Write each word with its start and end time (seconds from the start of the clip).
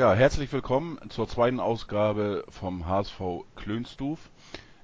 Ja, 0.00 0.14
herzlich 0.14 0.50
willkommen 0.50 0.98
zur 1.10 1.28
zweiten 1.28 1.60
Ausgabe 1.60 2.46
vom 2.48 2.86
HSV 2.86 3.20
Klönstuf. 3.54 4.30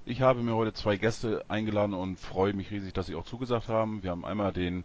Ich 0.05 0.21
habe 0.21 0.43
mir 0.43 0.53
heute 0.53 0.73
zwei 0.73 0.97
Gäste 0.97 1.43
eingeladen 1.47 1.95
und 1.95 2.19
freue 2.19 2.53
mich 2.53 2.69
riesig, 2.69 2.93
dass 2.93 3.07
sie 3.07 3.15
auch 3.15 3.25
zugesagt 3.25 3.67
haben. 3.67 4.03
Wir 4.03 4.11
haben 4.11 4.25
einmal 4.25 4.53
den 4.53 4.83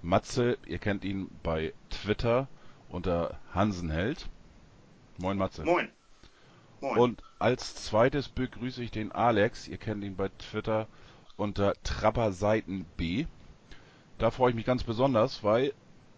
Matze, 0.00 0.56
ihr 0.66 0.78
kennt 0.78 1.04
ihn 1.04 1.30
bei 1.42 1.74
Twitter 1.90 2.48
unter 2.88 3.38
Hansenheld. 3.52 4.30
Moin 5.18 5.36
Matze. 5.36 5.64
Moin. 5.64 5.90
Moin. 6.80 6.98
Und 6.98 7.22
als 7.38 7.74
zweites 7.74 8.30
begrüße 8.30 8.82
ich 8.82 8.90
den 8.90 9.12
Alex, 9.12 9.68
ihr 9.68 9.76
kennt 9.76 10.02
ihn 10.02 10.16
bei 10.16 10.30
Twitter 10.38 10.86
unter 11.36 11.74
Trapperseiten 11.82 12.86
B. 12.96 13.26
Da 14.16 14.30
freue 14.30 14.48
ich 14.48 14.56
mich 14.56 14.64
ganz 14.64 14.82
besonders, 14.82 15.44
weil 15.44 15.74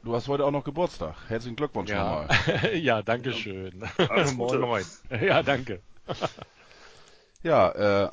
du 0.07 0.15
hast 0.15 0.29
heute 0.29 0.45
auch 0.45 0.53
noch 0.53 0.65
Geburtstag. 0.65 1.17
Herzlichen 1.29 1.57
Glückwunsch 1.57 1.91
ja. 1.91 2.27
nochmal. 2.27 2.75
ja, 2.75 3.03
danke 3.03 3.33
schön. 3.33 3.85
moin, 4.37 4.61
moin. 4.61 4.85
Ja, 5.21 5.43
danke. 5.43 5.81
ja, 7.43 8.05
äh, 8.05 8.11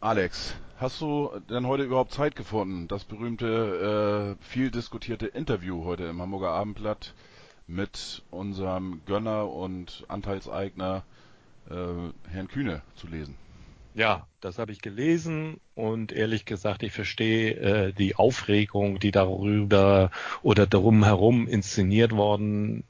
Alex, 0.00 0.54
hast 0.78 1.00
du 1.02 1.30
denn 1.50 1.66
heute 1.66 1.82
überhaupt 1.82 2.12
Zeit 2.12 2.34
gefunden, 2.34 2.88
das 2.88 3.04
berühmte, 3.04 4.36
äh, 4.40 4.44
viel 4.44 4.70
diskutierte 4.70 5.26
Interview 5.26 5.84
heute 5.84 6.04
im 6.04 6.20
Hamburger 6.20 6.50
Abendblatt 6.50 7.12
mit 7.66 8.22
unserem 8.30 9.02
Gönner 9.04 9.50
und 9.50 10.04
Anteilseigner 10.08 11.04
äh, 11.68 12.30
Herrn 12.30 12.48
Kühne 12.48 12.80
zu 12.96 13.06
lesen? 13.06 13.36
Ja, 13.96 14.26
das 14.40 14.58
habe 14.58 14.72
ich 14.72 14.82
gelesen 14.82 15.60
und 15.76 16.10
ehrlich 16.10 16.46
gesagt, 16.46 16.82
ich 16.82 16.90
verstehe 16.90 17.52
äh, 17.52 17.92
die 17.92 18.16
Aufregung, 18.16 18.98
die 18.98 19.12
darüber 19.12 20.10
oder 20.42 20.66
darum 20.66 21.04
herum 21.04 21.46
inszeniert 21.46 22.10
worden 22.10 22.82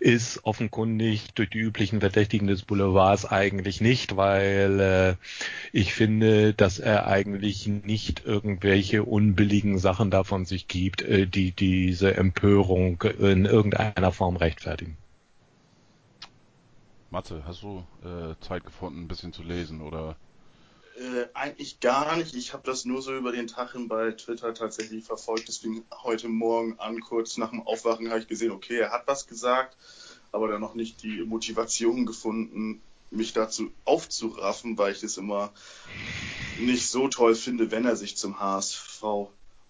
ist, 0.00 0.46
offenkundig 0.46 1.34
durch 1.34 1.50
die 1.50 1.58
üblichen 1.58 2.00
Verdächtigen 2.00 2.46
des 2.46 2.62
Boulevards 2.62 3.26
eigentlich 3.26 3.82
nicht, 3.82 4.16
weil 4.16 4.80
äh, 4.80 5.14
ich 5.72 5.92
finde, 5.92 6.54
dass 6.54 6.78
er 6.78 7.06
eigentlich 7.06 7.66
nicht 7.66 8.24
irgendwelche 8.24 9.04
unbilligen 9.04 9.78
Sachen 9.78 10.10
davon 10.10 10.46
sich 10.46 10.68
gibt, 10.68 11.02
äh, 11.02 11.26
die 11.26 11.52
diese 11.52 12.16
Empörung 12.16 13.02
in 13.02 13.44
irgendeiner 13.44 14.10
Form 14.10 14.36
rechtfertigen. 14.36 14.96
Matze, 17.10 17.42
hast 17.46 17.62
du 17.62 17.84
äh, 18.02 18.34
Zeit 18.40 18.64
gefunden, 18.64 19.02
ein 19.02 19.08
bisschen 19.08 19.34
zu 19.34 19.42
lesen 19.42 19.82
oder 19.82 20.16
äh, 20.96 21.28
eigentlich 21.34 21.80
gar 21.80 22.16
nicht. 22.16 22.34
Ich 22.34 22.52
habe 22.52 22.62
das 22.64 22.84
nur 22.84 23.02
so 23.02 23.14
über 23.14 23.32
den 23.32 23.46
Tag 23.46 23.72
hin 23.72 23.88
bei 23.88 24.12
Twitter 24.12 24.54
tatsächlich 24.54 25.04
verfolgt. 25.04 25.48
Deswegen 25.48 25.84
heute 26.02 26.28
Morgen 26.28 26.78
an, 26.78 27.00
kurz 27.00 27.36
nach 27.36 27.50
dem 27.50 27.66
Aufwachen, 27.66 28.08
habe 28.08 28.20
ich 28.20 28.28
gesehen, 28.28 28.50
okay, 28.50 28.78
er 28.78 28.92
hat 28.92 29.06
was 29.06 29.26
gesagt, 29.26 29.76
aber 30.32 30.48
dann 30.48 30.60
noch 30.60 30.74
nicht 30.74 31.02
die 31.02 31.22
Motivation 31.22 32.06
gefunden, 32.06 32.80
mich 33.10 33.32
dazu 33.32 33.70
aufzuraffen, 33.84 34.78
weil 34.78 34.92
ich 34.92 35.02
es 35.02 35.16
immer 35.16 35.52
nicht 36.58 36.88
so 36.88 37.08
toll 37.08 37.34
finde, 37.34 37.70
wenn 37.70 37.84
er 37.84 37.96
sich 37.96 38.16
zum 38.16 38.40
HSV 38.40 39.02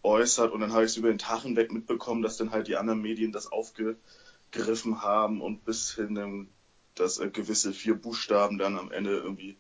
äußert. 0.03 0.53
Und 0.53 0.61
dann 0.61 0.73
habe 0.73 0.85
ich 0.85 0.93
es 0.93 0.97
über 0.97 1.09
den 1.09 1.19
Tag 1.19 1.43
hinweg 1.43 1.73
mitbekommen, 1.73 2.23
dass 2.23 2.37
dann 2.37 2.53
halt 2.53 2.69
die 2.69 2.77
anderen 2.77 3.03
Medien 3.03 3.33
das 3.33 3.51
aufgegriffen 3.51 5.03
haben 5.03 5.41
und 5.41 5.65
bis 5.65 5.93
hin, 5.93 6.49
dass 6.95 7.19
gewisse 7.33 7.73
vier 7.73 7.95
Buchstaben 7.95 8.59
dann 8.59 8.79
am 8.79 8.93
Ende 8.93 9.17
irgendwie 9.17 9.57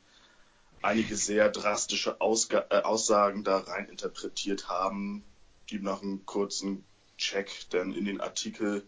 einige 0.83 1.17
sehr 1.17 1.51
drastische 1.51 2.21
Ausga 2.21 2.67
äh, 2.71 2.83
Aussagen 2.83 3.45
da 3.45 3.59
rein 3.59 3.89
interpretiert 3.89 4.69
haben, 4.69 5.25
die 5.71 5.79
nach 5.79 6.03
einem 6.03 6.25
kurzen 6.27 6.85
Check 7.19 7.51
dann 7.71 7.95
in 7.95 8.05
den 8.05 8.21
Artikel 8.21 8.85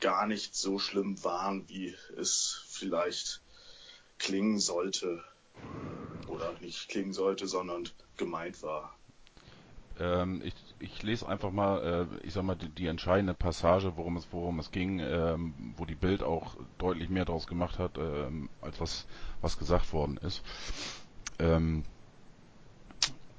gar 0.00 0.26
nicht 0.26 0.54
so 0.54 0.78
schlimm 0.78 1.22
waren, 1.24 1.68
wie 1.68 1.94
es 2.16 2.62
vielleicht 2.68 3.42
klingen 4.18 4.58
sollte. 4.58 5.24
Oder 6.28 6.54
nicht 6.60 6.88
klingen 6.88 7.12
sollte, 7.12 7.46
sondern 7.46 7.88
gemeint 8.16 8.62
war. 8.62 8.96
Ähm, 9.98 10.42
ich, 10.44 10.54
ich 10.78 11.02
lese 11.02 11.26
einfach 11.26 11.50
mal, 11.50 12.08
äh, 12.12 12.26
ich 12.26 12.34
sag 12.34 12.42
mal, 12.42 12.54
die, 12.54 12.68
die, 12.68 12.86
entscheidende 12.86 13.32
Passage, 13.32 13.96
worum 13.96 14.16
es, 14.16 14.28
worum 14.30 14.58
es 14.58 14.70
ging, 14.70 14.98
ähm, 15.00 15.54
wo 15.76 15.86
die 15.86 15.94
Bild 15.94 16.22
auch 16.22 16.56
deutlich 16.78 17.08
mehr 17.08 17.24
daraus 17.24 17.46
gemacht 17.46 17.78
hat, 17.78 17.96
ähm, 17.96 18.50
als 18.60 18.78
was, 18.80 19.06
was 19.40 19.58
gesagt 19.58 19.92
worden 19.92 20.18
ist. 20.18 20.42
Ähm, 21.38 21.84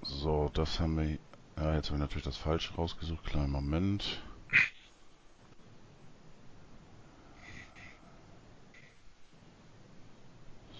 so, 0.01 0.49
das 0.53 0.79
haben 0.79 0.97
wir. 0.97 1.19
Ja, 1.57 1.75
jetzt 1.75 1.87
habe 1.87 1.95
ich 1.95 2.01
natürlich 2.01 2.23
das 2.23 2.37
falsch 2.37 2.77
rausgesucht. 2.77 3.25
Kleinen 3.25 3.51
Moment. 3.51 4.21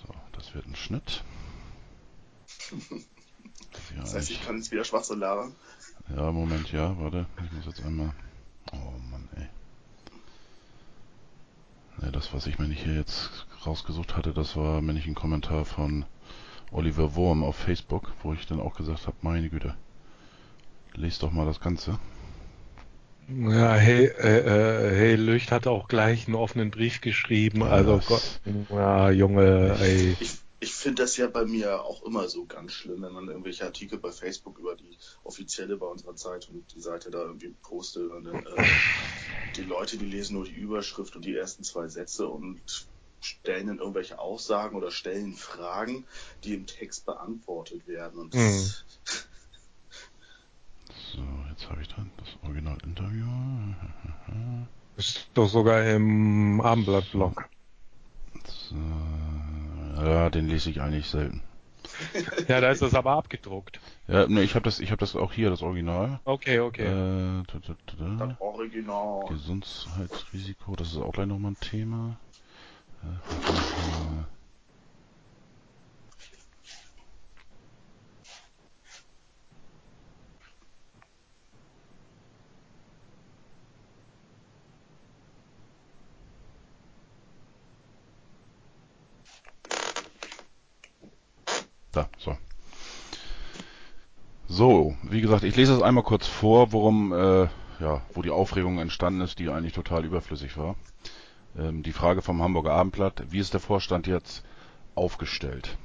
So, 0.03 0.13
das 0.33 0.53
wird 0.53 0.67
ein 0.67 0.75
Schnitt. 0.75 1.23
Das, 3.95 4.13
heißt, 4.13 4.29
ich 4.29 4.43
kann 4.43 4.57
jetzt 4.57 4.71
wieder 4.71 4.83
Schwachsinn 4.83 5.19
labern. 5.19 5.55
Ja, 6.15 6.31
Moment, 6.31 6.71
ja, 6.71 6.97
warte. 6.99 7.25
Ich 7.45 7.51
muss 7.53 7.65
jetzt 7.65 7.83
einmal. 7.83 8.13
Oh 8.71 8.99
Mann, 9.09 9.27
ey. 9.35 9.47
Ne, 11.99 12.11
das, 12.11 12.33
was 12.33 12.45
ich 12.45 12.59
mir 12.59 12.67
nicht 12.67 12.83
hier 12.83 12.95
jetzt 12.95 13.47
rausgesucht 13.65 14.15
hatte, 14.15 14.33
das 14.33 14.55
war 14.55 14.81
mir 14.81 14.93
nicht 14.93 15.07
ein 15.07 15.15
Kommentar 15.15 15.65
von 15.65 16.05
Oliver 16.71 17.15
Wurm 17.15 17.43
auf 17.43 17.55
Facebook, 17.55 18.11
wo 18.23 18.33
ich 18.33 18.45
dann 18.45 18.59
auch 18.59 18.75
gesagt 18.75 19.07
habe, 19.07 19.17
meine 19.21 19.49
Güte, 19.49 19.75
lest 20.93 21.23
doch 21.23 21.31
mal 21.31 21.45
das 21.45 21.59
Ganze. 21.59 21.99
Ja, 23.29 23.73
hey, 23.73 24.05
äh, 24.05 24.39
äh, 24.39 24.95
hey 24.95 25.15
Lücht 25.15 25.51
hat 25.51 25.67
auch 25.67 25.89
gleich 25.89 26.27
einen 26.27 26.35
offenen 26.35 26.71
Brief 26.71 27.01
geschrieben. 27.01 27.59
Ja, 27.59 27.67
also 27.67 28.01
Gott, 28.07 28.39
ja, 28.69 29.11
Junge, 29.11 29.77
ey. 29.81 30.15
Ich, 30.19 30.37
ich 30.61 30.73
finde 30.73 31.03
das 31.03 31.17
ja 31.17 31.27
bei 31.27 31.45
mir 31.45 31.83
auch 31.83 32.03
immer 32.03 32.29
so 32.29 32.45
ganz 32.45 32.71
schlimm, 32.71 33.01
wenn 33.01 33.11
man 33.11 33.27
irgendwelche 33.27 33.65
Artikel 33.65 33.99
bei 33.99 34.11
Facebook 34.11 34.57
über 34.59 34.75
die 34.75 34.97
offizielle 35.23 35.75
bei 35.75 35.85
unserer 35.85 36.15
Zeitung 36.15 36.65
die 36.73 36.79
Seite 36.79 37.11
da 37.11 37.19
irgendwie 37.19 37.53
postet 37.61 38.09
und 38.09 38.23
dann 38.23 38.45
äh, 38.45 38.63
die 39.57 39.63
Leute, 39.63 39.97
die 39.97 40.05
lesen 40.05 40.35
nur 40.35 40.45
die 40.45 40.55
Überschrift 40.55 41.15
und 41.15 41.25
die 41.25 41.35
ersten 41.35 41.63
zwei 41.63 41.87
Sätze 41.89 42.27
und 42.27 42.61
stellen 43.27 43.67
dann 43.67 43.79
irgendwelche 43.79 44.19
Aussagen 44.19 44.75
oder 44.75 44.91
stellen 44.91 45.33
Fragen, 45.35 46.05
die 46.43 46.53
im 46.53 46.65
Text 46.65 47.05
beantwortet 47.05 47.87
werden. 47.87 48.19
Und 48.19 48.33
mhm. 48.33 48.41
so, 51.13 51.21
jetzt 51.49 51.69
habe 51.69 51.81
ich 51.81 51.87
dann 51.89 52.11
das 52.17 52.29
Original-Interview. 52.43 53.25
Ist 54.95 55.29
doch 55.33 55.47
sogar 55.47 55.87
im 55.87 56.61
Abendblatt-Blog. 56.61 57.49
So, 58.45 58.75
ja, 58.75 60.29
den 60.29 60.47
lese 60.47 60.69
ich 60.69 60.81
eigentlich 60.81 61.09
selten. 61.09 61.43
ja, 62.47 62.61
da 62.61 62.71
ist 62.71 62.81
das 62.81 62.93
aber 62.93 63.11
abgedruckt. 63.11 63.79
Ja, 64.07 64.27
ne, 64.27 64.41
ich 64.41 64.55
habe 64.55 64.63
das, 64.63 64.79
ich 64.79 64.91
habe 64.91 64.99
das 64.99 65.15
auch 65.15 65.31
hier, 65.31 65.49
das 65.49 65.61
Original. 65.61 66.19
Okay, 66.25 66.59
okay. 66.59 66.85
Äh, 66.85 67.43
da, 67.47 67.59
da, 67.59 67.75
da. 67.97 68.25
Das 68.25 68.41
Original. 68.41 69.25
Gesundheitsrisiko, 69.27 70.75
das 70.75 70.89
ist 70.89 70.97
auch 70.97 71.13
gleich 71.13 71.27
nochmal 71.27 71.51
ein 71.51 71.59
Thema. 71.59 72.17
Da, 91.91 92.07
so. 92.19 92.37
So, 94.47 94.95
wie 95.03 95.21
gesagt, 95.21 95.43
ich 95.43 95.55
lese 95.55 95.73
es 95.73 95.81
einmal 95.81 96.03
kurz 96.03 96.27
vor, 96.27 96.71
worum, 96.71 97.11
äh, 97.11 97.47
ja, 97.79 98.01
wo 98.13 98.21
die 98.21 98.29
Aufregung 98.29 98.79
entstanden 98.79 99.21
ist, 99.21 99.39
die 99.39 99.49
eigentlich 99.49 99.73
total 99.73 100.05
überflüssig 100.05 100.57
war. 100.57 100.75
Ähm, 101.57 101.83
die 101.83 101.93
Frage 101.93 102.21
vom 102.21 102.41
Hamburger 102.41 102.73
Abendblatt, 102.73 103.23
wie 103.29 103.39
ist 103.39 103.53
der 103.53 103.59
Vorstand 103.59 104.07
jetzt 104.07 104.43
aufgestellt? 104.95 105.77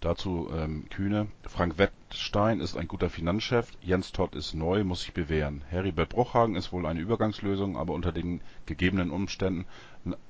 Dazu 0.00 0.50
ähm, 0.52 0.88
Kühne. 0.90 1.28
Frank 1.46 1.78
Wettstein 1.78 2.58
ist 2.58 2.76
ein 2.76 2.88
guter 2.88 3.08
Finanzchef. 3.08 3.68
Jens 3.82 4.10
Todd 4.10 4.34
ist 4.34 4.52
neu, 4.52 4.82
muss 4.82 5.02
sich 5.02 5.14
bewähren. 5.14 5.62
Heribert 5.68 6.08
Bruchhagen 6.08 6.56
ist 6.56 6.72
wohl 6.72 6.86
eine 6.86 6.98
Übergangslösung, 6.98 7.76
aber 7.76 7.94
unter 7.94 8.10
den 8.10 8.40
gegebenen 8.66 9.10
Umständen 9.10 9.64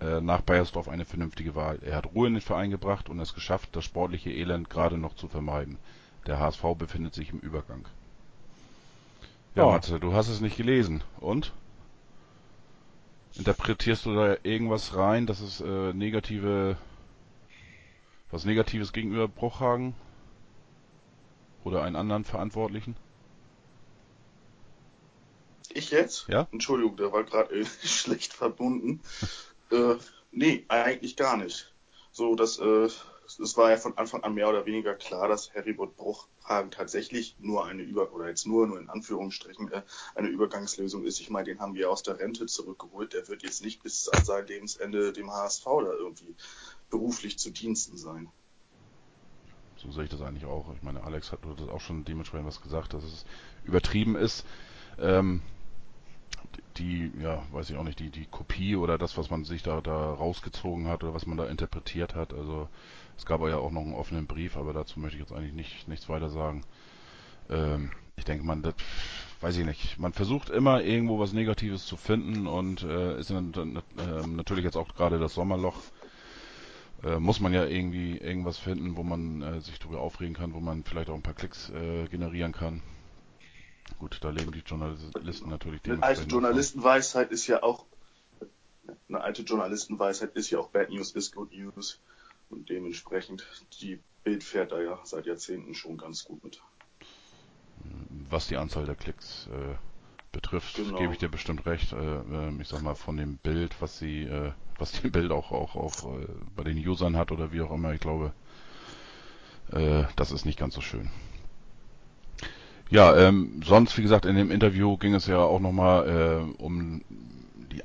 äh, 0.01 0.21
nach 0.21 0.43
Bayersdorf 0.43 0.89
eine 0.89 1.07
vernünftige 1.07 1.55
Wahl. 1.55 1.79
Er 1.83 1.97
hat 1.97 2.15
Ruhe 2.15 2.27
in 2.27 2.35
den 2.35 2.43
Verein 2.43 2.71
gebracht 2.71 3.09
und 3.09 3.19
es 3.19 3.33
geschafft, 3.33 3.71
das 3.73 3.85
sportliche 3.85 4.31
Elend 4.31 4.69
gerade 4.69 4.99
noch 4.99 5.15
zu 5.15 5.27
vermeiden. 5.27 5.79
Der 6.27 6.39
HSV 6.39 6.63
befindet 6.77 7.15
sich 7.15 7.31
im 7.31 7.39
Übergang. 7.39 7.87
Ja, 9.55 9.65
ja. 9.65 9.73
Matze, 9.73 9.99
du 9.99 10.13
hast 10.13 10.29
es 10.29 10.43
nicht 10.43 10.59
gelesen. 10.59 11.03
Und? 11.19 11.53
Interpretierst 13.35 14.07
du 14.07 14.15
da 14.15 14.37
irgendwas 14.43 14.95
rein, 14.95 15.27
dass 15.27 15.41
es 15.41 15.61
äh, 15.61 15.93
negative, 15.93 16.77
was 18.31 18.45
Negatives 18.45 18.93
gegenüber 18.93 19.29
Bruchhagen 19.29 19.95
oder 21.65 21.83
einen 21.83 21.97
anderen 21.97 22.25
Verantwortlichen? 22.25 22.97
Ich 25.71 25.91
jetzt? 25.91 26.29
Ja. 26.29 26.47
Entschuldigung, 26.53 26.97
der 26.97 27.13
war 27.13 27.25
gerade 27.25 27.65
schlecht 27.83 28.33
verbunden. 28.35 29.01
äh, 29.71 29.95
nee, 30.31 30.65
eigentlich 30.69 31.17
gar 31.17 31.37
nicht. 31.37 31.73
so 32.11 32.35
dass 32.35 32.59
äh, 32.59 32.89
es 33.25 33.57
war 33.57 33.71
ja 33.71 33.77
von 33.77 33.97
Anfang 33.97 34.23
an 34.25 34.35
mehr 34.35 34.49
oder 34.49 34.67
weniger 34.67 34.95
klar, 34.95 35.29
dass 35.29 35.53
Heribert 35.55 35.97
Bruchhagen 35.97 36.71
tatsächlich 36.71 37.37
nur 37.39 37.65
eine 37.65 37.83
Über 37.83 38.13
oder 38.13 38.29
jetzt 38.29 38.47
nur 38.47 38.67
nur 38.67 38.79
in 38.79 38.89
Anführungsstrichen 38.89 39.71
äh, 39.73 39.83
eine 40.15 40.29
Übergangslösung 40.29 41.05
ist. 41.05 41.21
Ich 41.21 41.31
meine, 41.31 41.47
den 41.47 41.61
haben 41.61 41.75
wir 41.75 41.91
aus 41.91 42.03
der 42.03 42.19
Rente 42.19 42.47
zurückgeholt. 42.47 43.13
Der 43.13 43.29
wird 43.29 43.43
jetzt 43.43 43.65
nicht 43.65 43.83
bis 43.83 44.09
an 44.09 44.25
sein 44.25 44.47
Lebensende 44.47 45.13
dem 45.13 45.31
HSV 45.31 45.65
da 45.65 45.93
irgendwie 45.93 46.35
beruflich 46.91 47.39
zu 47.39 47.51
Diensten 47.51 47.97
sein. 47.97 48.31
So 49.77 49.91
sehe 49.91 50.05
ich 50.05 50.11
das 50.11 50.21
eigentlich 50.21 50.45
auch. 50.45 50.73
Ich 50.75 50.83
meine, 50.83 51.03
Alex 51.03 51.33
hat 51.33 51.41
das 51.59 51.69
auch 51.69 51.81
schon 51.81 52.05
dementsprechend 52.05 52.47
was 52.47 52.61
gesagt, 52.61 52.95
dass 52.95 53.03
es 53.03 53.25
übertrieben 53.65 54.15
ist. 54.15 54.45
Ähm, 54.99 55.43
die, 56.77 57.11
ja, 57.21 57.43
weiß 57.53 57.71
ich 57.71 57.77
auch 57.77 57.83
nicht, 57.83 57.99
die, 57.99 58.11
die 58.11 58.27
Kopie 58.27 58.77
oder 58.77 58.99
das, 58.99 59.17
was 59.17 59.31
man 59.31 59.45
sich 59.45 59.63
da, 59.63 59.81
da 59.81 60.13
rausgezogen 60.13 60.87
hat 60.87 61.03
oder 61.03 61.15
was 61.15 61.27
man 61.27 61.37
da 61.37 61.47
interpretiert 61.47 62.15
hat. 62.15 62.33
Also 62.33 62.69
es 63.23 63.27
gab 63.27 63.41
ja 63.43 63.57
auch 63.59 63.71
noch 63.71 63.83
einen 63.83 63.95
offenen 63.95 64.27
Brief, 64.27 64.57
aber 64.57 64.73
dazu 64.73 64.99
möchte 64.99 65.17
ich 65.17 65.23
jetzt 65.23 65.33
eigentlich 65.33 65.53
nicht, 65.53 65.87
nichts 65.87 66.09
weiter 66.09 66.29
sagen. 66.29 66.65
Ähm, 67.49 67.93
ich 68.17 68.25
denke, 68.25 68.45
man, 68.45 68.63
das, 68.63 68.75
weiß 69.41 69.59
ich 69.59 69.65
nicht, 69.65 69.97
man 69.97 70.13
versucht 70.13 70.51
immer 70.51 70.83
irgendwo 70.83 71.21
was 71.21 71.33
Negatives 71.33 71.87
zu 71.87 71.97
finden 71.97 72.49
und 72.49 72.83
äh, 72.83 73.21
ist 73.21 73.31
dann, 73.31 73.81
äh, 73.97 74.27
natürlich 74.27 74.65
jetzt 74.65 74.77
auch 74.77 74.93
gerade 74.97 75.21
das 75.21 75.35
Sommerloch. 75.35 75.77
Äh, 77.05 77.21
muss 77.21 77.39
man 77.39 77.53
ja 77.55 77.65
irgendwie 77.65 78.19
irgendwas 78.19 78.59
finden, 78.59 78.97
wo 78.97 79.05
man 79.05 79.41
äh, 79.41 79.61
sich 79.61 79.79
darüber 79.79 80.01
aufregen 80.01 80.35
kann, 80.35 80.53
wo 80.53 80.59
man 80.59 80.83
vielleicht 80.83 81.09
auch 81.09 81.15
ein 81.15 81.23
paar 81.23 81.35
Klicks 81.35 81.71
äh, 81.71 82.09
generieren 82.09 82.51
kann. 82.51 82.83
Gut, 84.01 84.19
da 84.23 84.31
leben 84.31 84.51
die 84.51 84.65
Journalisten 84.67 85.49
natürlich 85.49 85.81
Eine 85.85 86.03
alte 86.03 86.23
Journalistenweisheit 86.25 87.31
ist 87.31 87.47
ja 87.47 87.63
auch 87.63 87.87
eine 89.09 89.21
alte 89.21 89.43
Journalistenweisheit 89.43 90.35
ist 90.35 90.51
ja 90.51 90.59
auch 90.59 90.71
Bad 90.71 90.91
News 90.91 91.13
is 91.13 91.31
Good 91.31 91.53
News. 91.53 92.01
Und 92.53 92.69
dementsprechend, 92.69 93.47
die 93.81 93.99
Bild 94.25 94.45
fährt 94.45 94.73
da 94.73 94.81
ja 94.81 95.01
seit 95.05 95.27
Jahrzehnten 95.27 95.75
schon 95.75 95.97
ganz 95.97 96.25
gut 96.25 96.45
mit. 96.45 96.61
Was 98.29 98.47
die 98.47 98.57
Anzahl 98.57 98.85
der 98.85 98.95
Klicks 98.95 99.49
äh, 99.49 99.75
betrifft, 100.33 100.77
genau. 100.77 100.99
gebe 100.99 101.13
ich 101.13 101.19
dir 101.19 101.29
bestimmt 101.29 101.65
recht. 101.67 101.93
Äh, 101.93 101.97
ähm, 101.97 102.61
ich 102.61 102.69
sag 102.69 102.83
mal, 102.83 102.95
von 102.95 103.17
dem 103.17 103.39
Bild, 103.39 103.75
was 103.81 103.99
sie, 103.99 104.25
äh, 104.25 104.53
was 104.79 104.93
die 104.93 105.09
Bild 105.09 105.33
auch, 105.33 105.51
auch, 105.51 105.75
auch 105.77 106.19
äh, 106.19 106.27
bei 106.55 106.63
den 106.63 106.77
Usern 106.87 107.17
hat 107.17 107.33
oder 107.33 107.53
wie 107.53 107.63
auch 107.63 107.73
immer, 107.73 107.95
ich 107.95 108.01
glaube, 108.01 108.33
äh, 109.73 110.05
das 110.17 110.31
ist 110.31 110.45
nicht 110.45 110.59
ganz 110.59 110.75
so 110.75 110.83
schön. 110.83 111.11
Ja, 112.91 113.17
ähm, 113.17 113.63
sonst, 113.65 113.97
wie 113.97 114.03
gesagt, 114.03 114.27
in 114.27 114.37
dem 114.37 114.51
Interview 114.51 114.99
ging 114.99 115.15
es 115.15 115.27
ja 115.27 115.39
auch 115.39 115.61
nochmal 115.61 116.09
äh, 116.09 116.63
um 116.63 117.01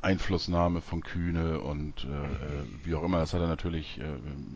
Einflussnahme 0.01 0.81
von 0.81 1.01
Kühne 1.01 1.59
und 1.59 2.05
äh, 2.05 2.07
äh, 2.07 2.65
wie 2.83 2.95
auch 2.95 3.03
immer, 3.03 3.19
das 3.19 3.33
hat 3.33 3.41
er 3.41 3.47
natürlich, 3.47 3.99
äh, 3.99 4.03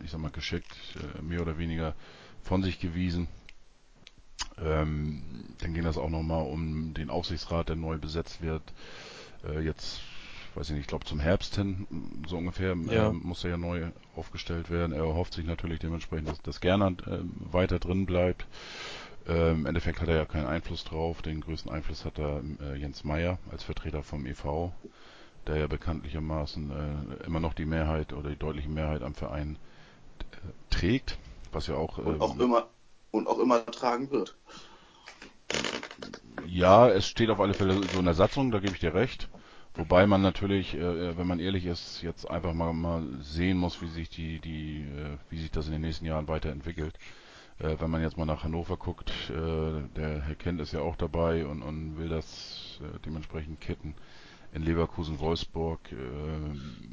ich 0.04 0.10
sag 0.10 0.20
mal, 0.20 0.30
geschickt, 0.30 0.72
äh, 0.96 1.22
mehr 1.22 1.42
oder 1.42 1.58
weniger 1.58 1.94
von 2.42 2.62
sich 2.62 2.80
gewiesen. 2.80 3.28
Ähm, 4.62 5.22
dann 5.60 5.74
ging 5.74 5.84
das 5.84 5.98
auch 5.98 6.10
nochmal 6.10 6.44
um 6.46 6.94
den 6.94 7.10
Aufsichtsrat, 7.10 7.68
der 7.68 7.76
neu 7.76 7.98
besetzt 7.98 8.42
wird. 8.42 8.62
Äh, 9.44 9.60
jetzt, 9.60 10.00
weiß 10.54 10.68
ich 10.68 10.74
nicht, 10.74 10.82
ich 10.82 10.86
glaube 10.88 11.04
zum 11.04 11.20
Herbst 11.20 11.56
hin, 11.56 11.86
so 12.28 12.36
ungefähr, 12.36 12.76
ja. 12.90 13.08
äh, 13.08 13.12
muss 13.12 13.44
er 13.44 13.50
ja 13.50 13.56
neu 13.56 13.88
aufgestellt 14.16 14.70
werden. 14.70 14.92
Er 14.92 15.04
erhofft 15.04 15.34
sich 15.34 15.46
natürlich 15.46 15.80
dementsprechend, 15.80 16.28
dass, 16.28 16.42
dass 16.42 16.60
Gernand 16.60 17.06
äh, 17.06 17.20
weiter 17.50 17.78
drin 17.78 18.06
bleibt. 18.06 18.46
Äh, 19.26 19.52
Im 19.52 19.66
Endeffekt 19.66 20.00
hat 20.00 20.08
er 20.08 20.16
ja 20.16 20.24
keinen 20.24 20.46
Einfluss 20.46 20.84
drauf. 20.84 21.22
Den 21.22 21.40
größten 21.40 21.70
Einfluss 21.70 22.04
hat 22.04 22.18
er 22.18 22.42
äh, 22.60 22.76
Jens 22.76 23.04
Meyer 23.04 23.38
als 23.50 23.62
Vertreter 23.62 24.02
vom 24.02 24.26
EV 24.26 24.72
der 25.46 25.56
ja 25.56 25.66
bekanntlichermaßen 25.66 26.70
äh, 26.70 27.26
immer 27.26 27.40
noch 27.40 27.54
die 27.54 27.64
Mehrheit 27.64 28.12
oder 28.12 28.30
die 28.30 28.36
deutliche 28.36 28.68
Mehrheit 28.68 29.02
am 29.02 29.14
Verein 29.14 29.58
äh, 30.20 30.36
trägt, 30.70 31.18
was 31.52 31.66
ja 31.66 31.74
auch, 31.74 31.98
und 31.98 32.20
auch 32.20 32.34
ähm, 32.34 32.40
immer 32.40 32.68
und 33.10 33.26
auch 33.26 33.38
immer 33.38 33.64
tragen 33.66 34.10
wird. 34.10 34.36
Ja, 36.46 36.88
es 36.88 37.06
steht 37.06 37.30
auf 37.30 37.40
alle 37.40 37.54
Fälle 37.54 37.82
so 37.92 37.98
in 37.98 38.04
der 38.04 38.14
Satzung, 38.14 38.50
da 38.50 38.58
gebe 38.58 38.72
ich 38.72 38.80
dir 38.80 38.94
recht. 38.94 39.28
Wobei 39.74 40.06
man 40.06 40.20
natürlich, 40.20 40.74
äh, 40.74 41.16
wenn 41.16 41.26
man 41.26 41.40
ehrlich 41.40 41.64
ist, 41.64 42.02
jetzt 42.02 42.28
einfach 42.28 42.52
mal, 42.52 42.72
mal 42.74 43.02
sehen 43.22 43.56
muss, 43.56 43.80
wie 43.80 43.88
sich 43.88 44.10
die, 44.10 44.38
die, 44.38 44.82
äh, 44.82 45.16
wie 45.30 45.38
sich 45.38 45.50
das 45.50 45.66
in 45.66 45.72
den 45.72 45.80
nächsten 45.80 46.04
Jahren 46.04 46.28
weiterentwickelt. 46.28 46.94
Äh, 47.58 47.76
wenn 47.78 47.90
man 47.90 48.02
jetzt 48.02 48.18
mal 48.18 48.26
nach 48.26 48.44
Hannover 48.44 48.76
guckt, 48.76 49.10
äh, 49.30 49.82
der 49.96 50.20
Herr 50.22 50.34
Kent 50.34 50.60
ist 50.60 50.72
ja 50.72 50.80
auch 50.80 50.96
dabei 50.96 51.46
und, 51.46 51.62
und 51.62 51.96
will 51.96 52.08
das 52.08 52.80
äh, 52.82 52.98
dementsprechend 53.04 53.60
kitten 53.60 53.94
in 54.52 54.62
Leverkusen, 54.62 55.18
Wolfsburg, 55.18 55.80
äh, 55.92 55.96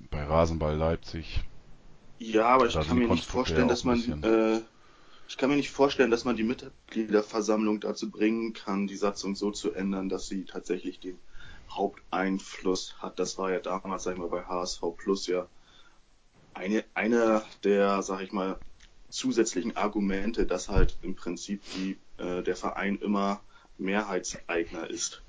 bei 0.10 0.24
Rasenball 0.24 0.76
Leipzig. 0.76 1.42
Ja, 2.18 2.48
aber 2.48 2.68
ich 2.68 2.74
kann 2.74 2.98
mir 2.98 3.08
nicht 3.08 3.26
vorstellen, 3.26 3.68
dass 3.68 3.84
man 3.84 4.24
äh, 4.24 4.62
ich 5.30 5.38
kann 5.38 5.52
mir 5.52 5.58
nicht 5.58 5.70
vorstellen, 5.70 6.10
dass 6.10 6.26
man 6.26 6.36
die 6.36 6.44
Mitgliederversammlung 6.44 7.80
dazu 7.80 8.10
bringen 8.10 8.54
kann, 8.54 8.88
die 8.88 8.96
Satzung 8.96 9.36
so 9.36 9.52
zu 9.52 9.74
ändern, 9.74 10.10
dass 10.10 10.28
sie 10.28 10.44
tatsächlich 10.46 11.00
den 11.00 11.20
Haupteinfluss 11.70 12.96
hat. 12.98 13.20
Das 13.20 13.38
war 13.38 13.52
ja 13.52 13.60
damals, 13.60 14.04
sag 14.04 14.14
ich 14.14 14.20
mal, 14.20 14.30
bei 14.30 14.44
HSV 14.44 14.82
Plus 14.98 15.28
ja 15.28 15.48
eine, 16.56 16.84
einer 16.96 17.46
der, 17.64 18.02
sag 18.02 18.22
ich 18.22 18.32
mal, 18.32 18.58
zusätzlichen 19.10 19.78
Argumente, 19.78 20.48
dass 20.48 20.68
halt 20.68 20.98
im 21.04 21.16
Prinzip 21.16 21.62
die, 21.76 22.00
äh, 22.18 22.42
der 22.42 22.56
Verein 22.56 22.98
immer 22.98 23.42
Mehrheitseigner 23.78 24.90
ist. 24.90 25.22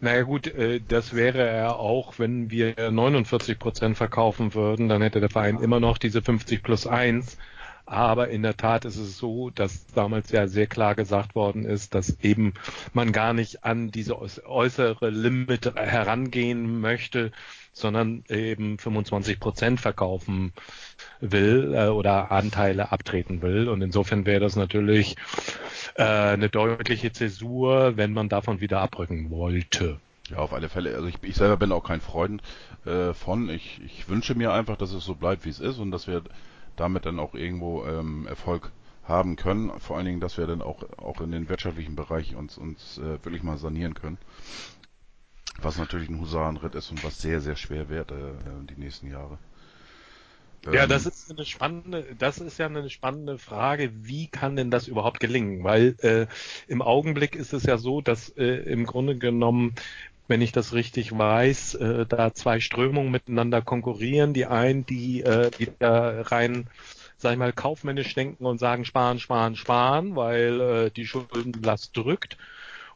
Naja 0.00 0.22
gut, 0.22 0.46
äh, 0.46 0.80
das 0.86 1.14
wäre 1.14 1.42
er 1.46 1.78
auch, 1.78 2.18
wenn 2.18 2.50
wir 2.50 2.90
49 2.90 3.58
Prozent 3.58 3.96
verkaufen 3.96 4.54
würden, 4.54 4.88
dann 4.88 5.02
hätte 5.02 5.20
der 5.20 5.30
Verein 5.30 5.58
immer 5.60 5.80
noch 5.80 5.98
diese 5.98 6.22
50 6.22 6.62
plus 6.62 6.86
1. 6.86 7.38
Aber 7.86 8.28
in 8.30 8.42
der 8.42 8.56
Tat 8.56 8.84
ist 8.84 8.96
es 8.96 9.16
so, 9.16 9.50
dass 9.50 9.86
damals 9.94 10.32
ja 10.32 10.48
sehr 10.48 10.66
klar 10.66 10.96
gesagt 10.96 11.36
worden 11.36 11.64
ist, 11.64 11.94
dass 11.94 12.18
eben 12.20 12.54
man 12.92 13.12
gar 13.12 13.32
nicht 13.32 13.64
an 13.64 13.92
diese 13.92 14.18
äußere 14.18 15.10
Limit 15.10 15.72
herangehen 15.76 16.80
möchte, 16.80 17.30
sondern 17.76 18.24
eben 18.30 18.78
25 18.78 19.38
Prozent 19.38 19.80
verkaufen 19.80 20.54
will 21.20 21.74
äh, 21.74 21.88
oder 21.88 22.30
Anteile 22.32 22.90
abtreten 22.90 23.42
will. 23.42 23.68
Und 23.68 23.82
insofern 23.82 24.24
wäre 24.24 24.40
das 24.40 24.56
natürlich 24.56 25.16
äh, 25.96 26.02
eine 26.02 26.48
deutliche 26.48 27.12
Zäsur, 27.12 27.98
wenn 27.98 28.14
man 28.14 28.30
davon 28.30 28.60
wieder 28.60 28.80
abrücken 28.80 29.30
wollte. 29.30 30.00
Ja, 30.30 30.38
auf 30.38 30.54
alle 30.54 30.70
Fälle. 30.70 30.94
Also 30.94 31.06
ich, 31.06 31.16
ich 31.20 31.36
selber 31.36 31.58
bin 31.58 31.70
auch 31.70 31.84
kein 31.84 32.00
Freund 32.00 32.42
äh, 32.86 33.12
von. 33.12 33.50
Ich, 33.50 33.80
ich 33.84 34.08
wünsche 34.08 34.34
mir 34.34 34.54
einfach, 34.54 34.78
dass 34.78 34.92
es 34.92 35.04
so 35.04 35.14
bleibt, 35.14 35.44
wie 35.44 35.50
es 35.50 35.60
ist 35.60 35.78
und 35.78 35.90
dass 35.90 36.06
wir 36.06 36.22
damit 36.76 37.04
dann 37.04 37.18
auch 37.18 37.34
irgendwo 37.34 37.84
ähm, 37.84 38.26
Erfolg 38.26 38.72
haben 39.04 39.36
können. 39.36 39.70
Vor 39.80 39.96
allen 39.96 40.06
Dingen, 40.06 40.20
dass 40.20 40.38
wir 40.38 40.46
dann 40.46 40.62
auch, 40.62 40.82
auch 40.96 41.20
in 41.20 41.30
den 41.30 41.48
wirtschaftlichen 41.50 41.94
Bereich 41.94 42.34
uns, 42.34 42.56
uns 42.56 42.98
äh, 42.98 43.22
wirklich 43.24 43.42
mal 43.42 43.58
sanieren 43.58 43.94
können. 43.94 44.18
Was 45.62 45.78
natürlich 45.78 46.08
ein 46.08 46.20
Husarenritt 46.20 46.74
ist 46.74 46.90
und 46.90 47.02
was 47.02 47.20
sehr, 47.20 47.40
sehr 47.40 47.56
schwer 47.56 47.88
wird 47.88 48.10
äh, 48.10 48.14
die 48.68 48.80
nächsten 48.80 49.10
Jahre. 49.10 49.38
Ja, 50.72 50.84
ähm, 50.84 50.88
das 50.88 51.06
ist 51.06 51.30
eine 51.30 51.44
spannende, 51.44 52.06
das 52.18 52.38
ist 52.38 52.58
ja 52.58 52.66
eine 52.66 52.90
spannende 52.90 53.38
Frage. 53.38 53.90
Wie 53.94 54.26
kann 54.26 54.56
denn 54.56 54.70
das 54.70 54.88
überhaupt 54.88 55.20
gelingen? 55.20 55.64
Weil 55.64 55.96
äh, 56.00 56.26
im 56.66 56.82
Augenblick 56.82 57.36
ist 57.36 57.52
es 57.52 57.64
ja 57.64 57.78
so, 57.78 58.00
dass 58.00 58.30
äh, 58.30 58.44
im 58.44 58.84
Grunde 58.84 59.16
genommen 59.16 59.74
wenn 60.28 60.40
ich 60.40 60.52
das 60.52 60.72
richtig 60.72 61.16
weiß, 61.16 61.74
äh, 61.74 62.06
da 62.06 62.34
zwei 62.34 62.60
Strömungen 62.60 63.10
miteinander 63.10 63.62
konkurrieren. 63.62 64.34
Die 64.34 64.46
einen, 64.46 64.84
die 64.86 65.22
äh, 65.22 65.50
wieder 65.58 66.32
rein, 66.32 66.66
sag 67.16 67.32
ich 67.32 67.38
mal, 67.38 67.52
kaufmännisch 67.52 68.14
denken 68.14 68.44
und 68.44 68.58
sagen, 68.58 68.84
sparen, 68.84 69.20
sparen, 69.20 69.56
sparen, 69.56 70.16
weil 70.16 70.60
äh, 70.60 70.90
die 70.90 71.06
Schuldenlast 71.06 71.96
drückt 71.96 72.36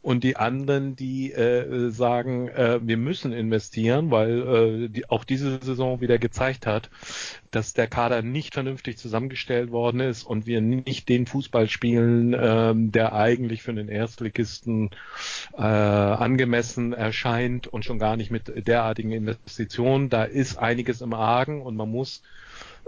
und 0.03 0.25
die 0.25 0.37
anderen, 0.37 0.97
die 0.97 1.33
äh, 1.33 1.91
sagen, 1.91 2.49
äh, 2.49 2.81
wir 2.83 2.97
müssen 2.97 3.33
investieren, 3.33 4.11
weil 4.11 4.87
äh, 4.87 4.89
die, 4.89 5.11
auch 5.11 5.25
diese 5.25 5.59
Saison 5.63 6.01
wieder 6.01 6.19
gezeigt 6.19 6.67
hat, 6.67 6.91
dass 7.51 7.75
der 7.75 7.87
Kader 7.87 8.23
nicht 8.23 8.55
vernünftig 8.55 8.97
zusammengestellt 8.97 9.71
worden 9.71 10.01
ist 10.01 10.25
und 10.25 10.47
wir 10.47 10.63
nicht 10.63 11.09
den 11.09 11.27
Fußball 11.27 11.69
spielen, 11.69 12.33
äh, 12.33 12.73
der 12.75 13.13
eigentlich 13.15 13.63
für 13.63 13.75
den 13.75 13.89
Erstligisten 13.89 14.91
äh, 15.57 15.61
angemessen 15.61 16.93
erscheint 16.95 17.67
und 17.67 17.85
schon 17.85 17.99
gar 17.99 18.17
nicht 18.17 18.31
mit 18.31 18.67
derartigen 18.67 19.13
Investitionen. 19.13 20.09
Da 20.09 20.25
ist 20.25 20.59
einiges 20.59 21.03
im 21.03 21.13
Argen 21.13 21.61
und 21.61 21.77
man 21.77 21.91
muss 21.91 22.23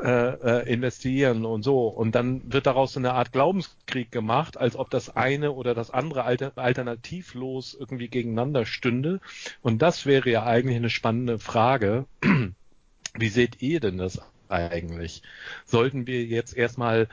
äh, 0.01 0.09
äh, 0.09 0.73
investieren 0.73 1.45
und 1.45 1.63
so. 1.63 1.87
Und 1.87 2.15
dann 2.15 2.53
wird 2.53 2.67
daraus 2.67 2.97
eine 2.97 3.15
Art 3.15 3.33
Glaubenskrieg 3.33 4.11
gemacht, 4.11 4.57
als 4.57 4.77
ob 4.77 4.91
das 4.91 5.15
eine 5.15 5.53
oder 5.53 5.75
das 5.75 5.91
andere 5.91 6.25
alter, 6.25 6.53
alternativlos 6.57 7.77
irgendwie 7.79 8.09
gegeneinander 8.09 8.67
stünde. 8.67 9.21
Und 9.61 9.83
das 9.83 10.07
wäre 10.07 10.29
ja 10.31 10.45
eigentlich 10.45 10.77
eine 10.77 10.91
spannende 10.91 11.39
Frage. 11.39 12.07
Wie 13.15 13.29
seht 13.29 13.61
ihr 13.63 13.81
denn 13.81 13.99
das 13.99 14.21
eigentlich? 14.49 15.23
Sollten 15.65 16.07
wir 16.07 16.25
jetzt 16.25 16.57
erstmal 16.57 17.09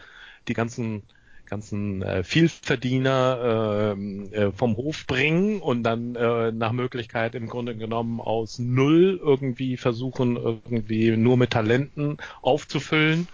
die 0.47 0.53
ganzen 0.53 1.03
ganzen 1.49 2.01
äh, 2.01 2.23
Vielverdiener 2.23 3.95
äh, 3.97 4.35
äh, 4.35 4.51
vom 4.51 4.77
Hof 4.77 5.07
bringen 5.07 5.61
und 5.61 5.83
dann 5.83 6.15
äh, 6.15 6.51
nach 6.51 6.71
Möglichkeit 6.71 7.35
im 7.35 7.47
Grunde 7.47 7.75
genommen 7.75 8.19
aus 8.19 8.59
Null 8.59 9.19
irgendwie 9.21 9.77
versuchen, 9.77 10.35
irgendwie 10.35 11.15
nur 11.17 11.37
mit 11.37 11.51
Talenten 11.51 12.17
aufzufüllen? 12.41 13.27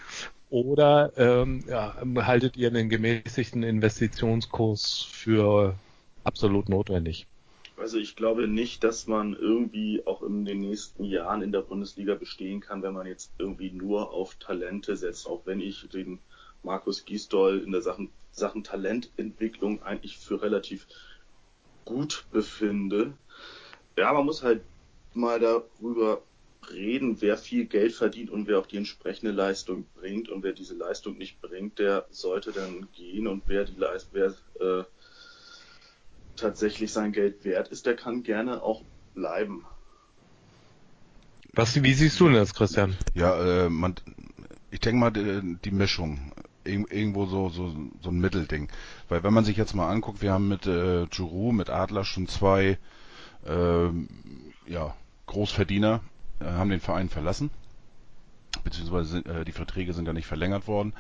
Oder 0.50 1.12
ähm, 1.18 1.64
ja, 1.68 1.96
haltet 2.26 2.56
ihr 2.56 2.70
einen 2.70 2.90
gemäßigten 2.90 3.64
Investitionskurs 3.64 5.08
für 5.12 5.76
absolut 6.24 6.70
notwendig? 6.70 7.28
Also 7.78 7.98
ich 7.98 8.16
glaube 8.16 8.48
nicht, 8.48 8.84
dass 8.84 9.06
man 9.06 9.34
irgendwie 9.34 10.06
auch 10.06 10.22
in 10.22 10.46
den 10.46 10.62
nächsten 10.62 11.04
Jahren 11.04 11.42
in 11.42 11.52
der 11.52 11.62
Bundesliga 11.62 12.16
bestehen 12.16 12.62
kann, 12.62 12.82
wenn 12.84 12.94
man 12.94 13.06
jetzt 13.06 13.32
irgendwie 13.38 13.72
nur 13.72 14.14
auf 14.14 14.36
Talente 14.36 14.96
setzt, 14.96 15.28
auch 15.28 15.42
wenn 15.46 15.60
ich 15.60 15.90
den 15.90 16.20
Markus 16.66 17.06
Gisdol 17.06 17.60
in 17.60 17.72
der 17.72 17.82
Sachen, 17.82 18.10
Sachen 18.32 18.64
Talententwicklung 18.64 19.82
eigentlich 19.84 20.18
für 20.18 20.42
relativ 20.42 20.88
gut 21.86 22.26
befinde. 22.32 23.14
Ja, 23.98 24.12
man 24.12 24.26
muss 24.26 24.44
halt 24.44 24.62
mal 25.14 25.40
darüber 25.40 26.22
reden, 26.72 27.22
wer 27.22 27.38
viel 27.38 27.66
Geld 27.66 27.94
verdient 27.94 28.30
und 28.32 28.48
wer 28.48 28.60
auch 28.60 28.66
die 28.66 28.78
entsprechende 28.78 29.32
Leistung 29.32 29.86
bringt 29.96 30.30
und 30.30 30.44
wer 30.44 30.52
diese 30.52 30.76
Leistung 30.76 31.18
nicht 31.18 31.40
bringt, 31.42 31.80
der 31.80 32.08
sollte 32.10 32.52
dann 32.52 32.88
gehen 32.94 33.28
und 33.28 33.44
wer 33.48 33.66
die 33.66 33.80
Leistung, 33.80 34.12
wer 34.14 34.80
äh, 34.80 34.84
tatsächlich 36.36 36.92
sein 36.92 37.12
Geld 37.12 37.46
wert 37.46 37.70
ist, 37.70 37.86
der 37.86 37.96
kann 37.96 38.24
gerne 38.24 38.64
auch 38.64 38.84
bleiben. 39.14 39.66
Was, 41.54 41.82
wie 41.82 41.94
siehst 41.94 42.20
du 42.20 42.30
das, 42.30 42.54
Christian? 42.54 42.98
Ja, 43.14 43.66
äh, 43.66 43.70
man, 43.70 43.96
ich 44.72 44.82
denke 44.82 45.00
mal, 45.00 45.12
die, 45.12 45.58
die 45.64 45.72
Mischung. 45.72 46.34
Irgendwo 46.66 47.26
so, 47.26 47.50
so, 47.50 47.74
so 48.02 48.10
ein 48.10 48.20
Mittelding. 48.20 48.70
Weil 49.10 49.24
wenn 49.24 49.34
man 49.34 49.46
sich 49.46 49.58
jetzt 49.58 49.76
mal 49.76 49.90
anguckt, 49.90 50.22
wir 50.22 50.34
haben 50.34 50.48
mit 50.48 50.66
äh, 50.68 51.06
Giroud, 51.08 51.54
mit 51.54 51.70
Adler 51.70 52.04
schon 52.04 52.28
zwei 52.28 52.78
äh, 53.46 53.88
ja, 54.68 54.96
Großverdiener, 55.28 56.02
äh, 56.40 56.46
haben 56.46 56.70
den 56.70 56.80
Verein 56.80 57.10
verlassen. 57.10 57.50
Beziehungsweise 58.64 59.20
äh, 59.20 59.46
die 59.46 59.52
Verträge 59.52 59.94
sind 59.94 60.08
ja 60.08 60.14
nicht 60.14 60.28
verlängert 60.28 60.68
worden. 60.68 60.94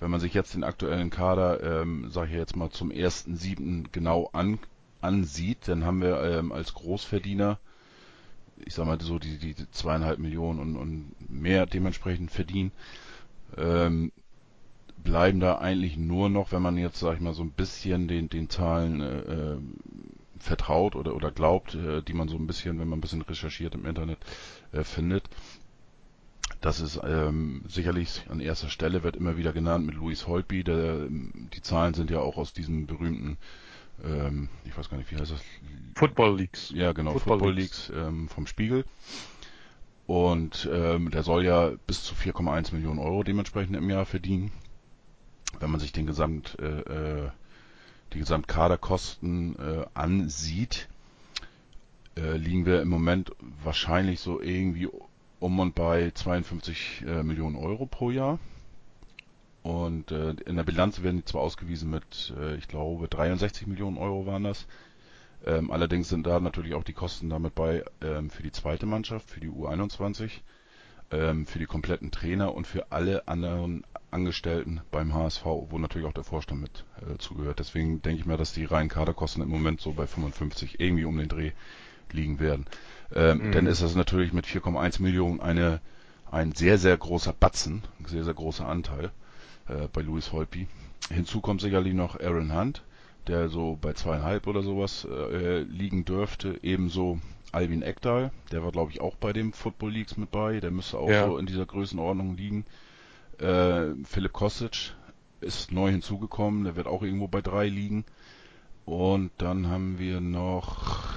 Wenn 0.00 0.10
man 0.10 0.20
sich 0.20 0.34
jetzt 0.34 0.54
den 0.54 0.64
aktuellen 0.64 1.10
Kader, 1.10 1.82
ähm, 1.82 2.10
sage 2.10 2.30
ich 2.30 2.36
jetzt 2.36 2.56
mal, 2.56 2.70
zum 2.70 2.90
ersten 2.90 3.36
siebten 3.36 3.88
genau 3.92 4.28
an, 4.32 4.58
ansieht, 5.00 5.68
dann 5.68 5.84
haben 5.84 6.02
wir 6.02 6.22
ähm, 6.22 6.52
als 6.52 6.74
Großverdiener, 6.74 7.58
ich 8.64 8.74
sag 8.74 8.86
mal 8.86 9.00
so 9.00 9.18
die, 9.18 9.38
die 9.38 9.54
zweieinhalb 9.70 10.18
Millionen 10.18 10.58
und, 10.58 10.76
und 10.76 11.30
mehr 11.30 11.66
dementsprechend 11.66 12.30
verdienen, 12.30 12.72
ähm, 13.56 14.12
bleiben 15.06 15.40
da 15.40 15.58
eigentlich 15.58 15.96
nur 15.96 16.28
noch, 16.28 16.52
wenn 16.52 16.60
man 16.60 16.76
jetzt, 16.76 16.98
sag 16.98 17.14
ich 17.14 17.20
mal, 17.20 17.32
so 17.32 17.42
ein 17.42 17.52
bisschen 17.52 18.08
den, 18.08 18.28
den 18.28 18.50
Zahlen 18.50 19.00
äh, 19.00 19.18
äh, 19.18 19.58
vertraut 20.38 20.96
oder, 20.96 21.14
oder 21.14 21.30
glaubt, 21.30 21.74
äh, 21.74 22.02
die 22.02 22.12
man 22.12 22.28
so 22.28 22.36
ein 22.36 22.46
bisschen, 22.46 22.78
wenn 22.78 22.88
man 22.88 22.98
ein 22.98 23.02
bisschen 23.02 23.22
recherchiert 23.22 23.74
im 23.74 23.86
Internet, 23.86 24.18
äh, 24.72 24.82
findet. 24.82 25.24
Das 26.60 26.80
ist 26.80 27.00
ähm, 27.04 27.62
sicherlich 27.68 28.24
an 28.28 28.40
erster 28.40 28.68
Stelle, 28.68 29.04
wird 29.04 29.16
immer 29.16 29.36
wieder 29.36 29.52
genannt 29.52 29.86
mit 29.86 29.94
Louis 29.94 30.26
Holtby. 30.26 30.64
Der, 30.64 31.06
die 31.08 31.62
Zahlen 31.62 31.94
sind 31.94 32.10
ja 32.10 32.18
auch 32.18 32.36
aus 32.36 32.52
diesem 32.52 32.86
berühmten 32.86 33.38
ähm, 34.04 34.50
ich 34.64 34.76
weiß 34.76 34.90
gar 34.90 34.98
nicht, 34.98 35.10
wie 35.10 35.16
heißt 35.16 35.32
das? 35.32 35.40
Football 35.94 36.36
Leagues. 36.36 36.70
Ja, 36.74 36.92
genau, 36.92 37.12
Football, 37.12 37.38
Football 37.38 37.54
Leagues, 37.54 37.88
Leagues 37.88 38.06
ähm, 38.08 38.28
vom 38.28 38.46
Spiegel. 38.46 38.84
Und 40.06 40.68
ähm, 40.70 41.10
der 41.10 41.22
soll 41.22 41.44
ja 41.44 41.72
bis 41.86 42.04
zu 42.04 42.14
4,1 42.14 42.74
Millionen 42.74 42.98
Euro 42.98 43.22
dementsprechend 43.22 43.74
im 43.74 43.88
Jahr 43.88 44.04
verdienen. 44.04 44.52
Wenn 45.60 45.70
man 45.70 45.80
sich 45.80 45.92
den 45.92 46.06
Gesamt, 46.06 46.56
äh, 46.60 46.80
äh, 46.80 47.30
die 48.12 48.18
Gesamtkaderkosten 48.18 49.56
äh, 49.58 49.86
ansieht, 49.94 50.88
äh, 52.16 52.36
liegen 52.36 52.66
wir 52.66 52.80
im 52.82 52.88
Moment 52.88 53.32
wahrscheinlich 53.62 54.20
so 54.20 54.40
irgendwie 54.40 54.88
um 55.40 55.58
und 55.60 55.74
bei 55.74 56.10
52 56.10 57.04
äh, 57.06 57.22
Millionen 57.22 57.56
Euro 57.56 57.86
pro 57.86 58.10
Jahr. 58.10 58.38
Und 59.62 60.12
äh, 60.12 60.30
in 60.46 60.56
der 60.56 60.62
Bilanz 60.62 61.02
werden 61.02 61.16
die 61.18 61.24
zwar 61.24 61.42
ausgewiesen 61.42 61.90
mit, 61.90 62.32
äh, 62.38 62.54
ich 62.54 62.68
glaube, 62.68 63.08
63 63.08 63.66
Millionen 63.66 63.98
Euro 63.98 64.24
waren 64.24 64.44
das. 64.44 64.66
Ähm, 65.44 65.70
allerdings 65.70 66.08
sind 66.08 66.26
da 66.26 66.40
natürlich 66.40 66.74
auch 66.74 66.84
die 66.84 66.92
Kosten 66.92 67.28
damit 67.28 67.54
bei 67.54 67.84
ähm, 68.00 68.30
für 68.30 68.42
die 68.42 68.52
zweite 68.52 68.86
Mannschaft, 68.86 69.28
für 69.28 69.40
die 69.40 69.48
U21, 69.48 70.30
ähm, 71.10 71.46
für 71.46 71.58
die 71.58 71.66
kompletten 71.66 72.10
Trainer 72.10 72.54
und 72.54 72.66
für 72.66 72.90
alle 72.92 73.28
anderen 73.28 73.84
Angestellten 74.16 74.80
beim 74.90 75.14
HSV, 75.14 75.44
wo 75.44 75.78
natürlich 75.78 76.08
auch 76.08 76.14
der 76.14 76.24
Vorstand 76.24 76.62
mit 76.62 76.84
äh, 77.02 77.18
zugehört. 77.18 77.58
Deswegen 77.58 78.02
denke 78.02 78.20
ich 78.20 78.26
mir, 78.26 78.36
dass 78.36 78.54
die 78.54 78.64
reinen 78.64 78.88
Kaderkosten 78.88 79.42
im 79.42 79.50
Moment 79.50 79.80
so 79.80 79.92
bei 79.92 80.06
55 80.06 80.80
irgendwie 80.80 81.04
um 81.04 81.18
den 81.18 81.28
Dreh 81.28 81.52
liegen 82.10 82.40
werden. 82.40 82.66
Ähm, 83.14 83.48
mhm. 83.48 83.52
Dann 83.52 83.66
ist 83.66 83.82
das 83.82 83.94
natürlich 83.94 84.32
mit 84.32 84.46
4,1 84.46 85.02
Millionen 85.02 85.40
eine 85.40 85.80
ein 86.30 86.52
sehr, 86.52 86.78
sehr 86.78 86.96
großer 86.96 87.32
Batzen, 87.32 87.82
ein 88.00 88.06
sehr, 88.06 88.24
sehr 88.24 88.34
großer 88.34 88.66
Anteil 88.66 89.12
äh, 89.68 89.88
bei 89.92 90.02
Louis 90.02 90.32
Holtby. 90.32 90.66
Hinzu 91.10 91.40
kommt 91.40 91.60
sicherlich 91.60 91.94
noch 91.94 92.18
Aaron 92.18 92.52
Hunt, 92.52 92.82
der 93.26 93.48
so 93.48 93.78
bei 93.80 93.92
zweieinhalb 93.92 94.46
oder 94.46 94.62
sowas 94.62 95.06
äh, 95.08 95.60
liegen 95.60 96.04
dürfte. 96.04 96.58
Ebenso 96.62 97.20
Alvin 97.52 97.82
Ekdal, 97.82 98.32
der 98.50 98.64
war 98.64 98.72
glaube 98.72 98.90
ich 98.92 99.00
auch 99.00 99.16
bei 99.16 99.32
dem 99.32 99.52
Football 99.52 99.92
Leagues 99.92 100.16
mit 100.16 100.30
bei, 100.30 100.58
der 100.58 100.70
müsste 100.70 100.98
auch 100.98 101.08
ja. 101.08 101.26
so 101.26 101.38
in 101.38 101.46
dieser 101.46 101.66
Größenordnung 101.66 102.36
liegen. 102.36 102.64
Äh, 103.38 103.94
Philipp 104.04 104.32
Kostic 104.32 104.94
ist 105.40 105.72
neu 105.72 105.90
hinzugekommen, 105.90 106.64
der 106.64 106.76
wird 106.76 106.86
auch 106.86 107.02
irgendwo 107.02 107.28
bei 107.28 107.42
drei 107.42 107.68
liegen. 107.68 108.04
Und 108.84 109.30
dann 109.38 109.68
haben 109.68 109.98
wir 109.98 110.20
noch, 110.20 111.14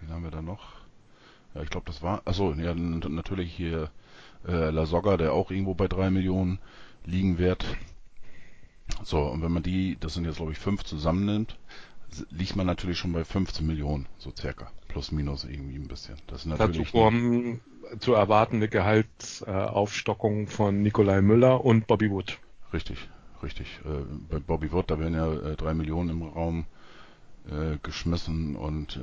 wen 0.00 0.10
haben 0.10 0.24
wir 0.24 0.30
da 0.30 0.42
noch? 0.42 0.80
Ja, 1.54 1.62
ich 1.62 1.70
glaube, 1.70 1.86
das 1.86 2.02
war, 2.02 2.22
achso, 2.26 2.52
ja, 2.52 2.74
natürlich 2.74 3.52
hier 3.52 3.90
äh, 4.46 4.70
La 4.70 4.86
Soga, 4.86 5.16
der 5.16 5.32
auch 5.32 5.50
irgendwo 5.50 5.74
bei 5.74 5.88
drei 5.88 6.10
Millionen 6.10 6.58
liegen 7.04 7.38
wird. 7.38 7.64
So, 9.02 9.20
und 9.20 9.42
wenn 9.42 9.52
man 9.52 9.62
die, 9.62 9.96
das 9.98 10.14
sind 10.14 10.24
jetzt 10.24 10.36
glaube 10.36 10.52
ich 10.52 10.58
fünf 10.58 10.84
zusammennimmt, 10.84 11.56
liegt 12.30 12.56
man 12.56 12.66
natürlich 12.66 12.98
schon 12.98 13.12
bei 13.12 13.24
15 13.24 13.66
Millionen, 13.66 14.06
so 14.18 14.32
circa. 14.36 14.70
Plus 14.90 15.12
minus 15.12 15.44
irgendwie 15.44 15.76
ein 15.76 15.88
bisschen. 15.88 16.16
Das 16.26 16.40
ist 16.40 16.46
natürlich 16.46 16.90
Dazu 16.90 16.98
kommen 16.98 17.60
zu 17.98 18.14
erwartende 18.14 18.68
Gehaltsaufstockung 18.68 20.46
von 20.46 20.82
Nikolai 20.82 21.20
Müller 21.22 21.64
und 21.64 21.86
Bobby 21.86 22.10
Wood. 22.10 22.38
Richtig, 22.72 23.08
richtig. 23.42 23.80
Äh, 23.84 24.04
bei 24.30 24.38
Bobby 24.38 24.72
Wood, 24.72 24.90
da 24.90 24.98
werden 24.98 25.14
ja 25.14 25.32
äh, 25.32 25.56
drei 25.56 25.74
Millionen 25.74 26.10
im 26.10 26.22
Raum 26.22 26.66
äh, 27.48 27.78
geschmissen 27.82 28.56
und 28.56 28.98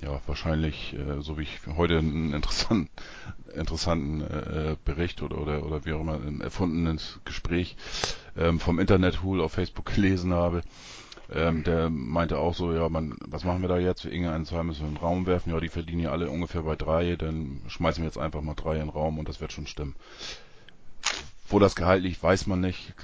ja, 0.00 0.20
wahrscheinlich, 0.26 0.94
äh, 0.94 1.20
so 1.20 1.38
wie 1.38 1.42
ich 1.42 1.60
heute 1.76 1.98
einen 1.98 2.32
interessanten, 2.34 2.90
interessanten 3.54 4.24
Bericht 4.84 5.22
oder, 5.22 5.38
oder, 5.38 5.64
oder 5.64 5.84
wie 5.84 5.92
auch 5.92 6.00
immer, 6.00 6.14
ein 6.14 6.40
erfundenes 6.40 7.20
Gespräch 7.24 7.76
ähm, 8.36 8.58
vom 8.58 8.80
Internet-Tool 8.80 9.40
auf 9.40 9.52
Facebook 9.52 9.94
gelesen 9.94 10.32
habe. 10.32 10.62
Ähm, 11.34 11.64
der 11.64 11.88
meinte 11.88 12.38
auch 12.38 12.54
so, 12.54 12.72
ja, 12.74 12.88
man, 12.88 13.16
was 13.26 13.44
machen 13.44 13.62
wir 13.62 13.68
da 13.68 13.78
jetzt? 13.78 14.02
Für 14.02 14.10
irgendeine 14.10 14.44
Zahl 14.44 14.64
müssen 14.64 14.82
wir 14.82 14.88
in 14.88 14.94
den 14.94 15.00
Raum 15.00 15.26
werfen. 15.26 15.50
Ja, 15.50 15.60
die 15.60 15.68
verdienen 15.68 16.00
ja 16.00 16.10
alle 16.10 16.28
ungefähr 16.28 16.62
bei 16.62 16.76
drei, 16.76 17.16
dann 17.16 17.62
schmeißen 17.68 18.02
wir 18.02 18.08
jetzt 18.08 18.18
einfach 18.18 18.42
mal 18.42 18.54
drei 18.54 18.74
in 18.74 18.80
den 18.80 18.88
Raum 18.90 19.18
und 19.18 19.28
das 19.28 19.40
wird 19.40 19.52
schon 19.52 19.66
stimmen. 19.66 19.96
Wo 21.48 21.58
das 21.58 21.74
Gehalt 21.74 22.02
liegt, 22.02 22.22
weiß 22.22 22.46
man 22.46 22.60
nicht. 22.60 22.94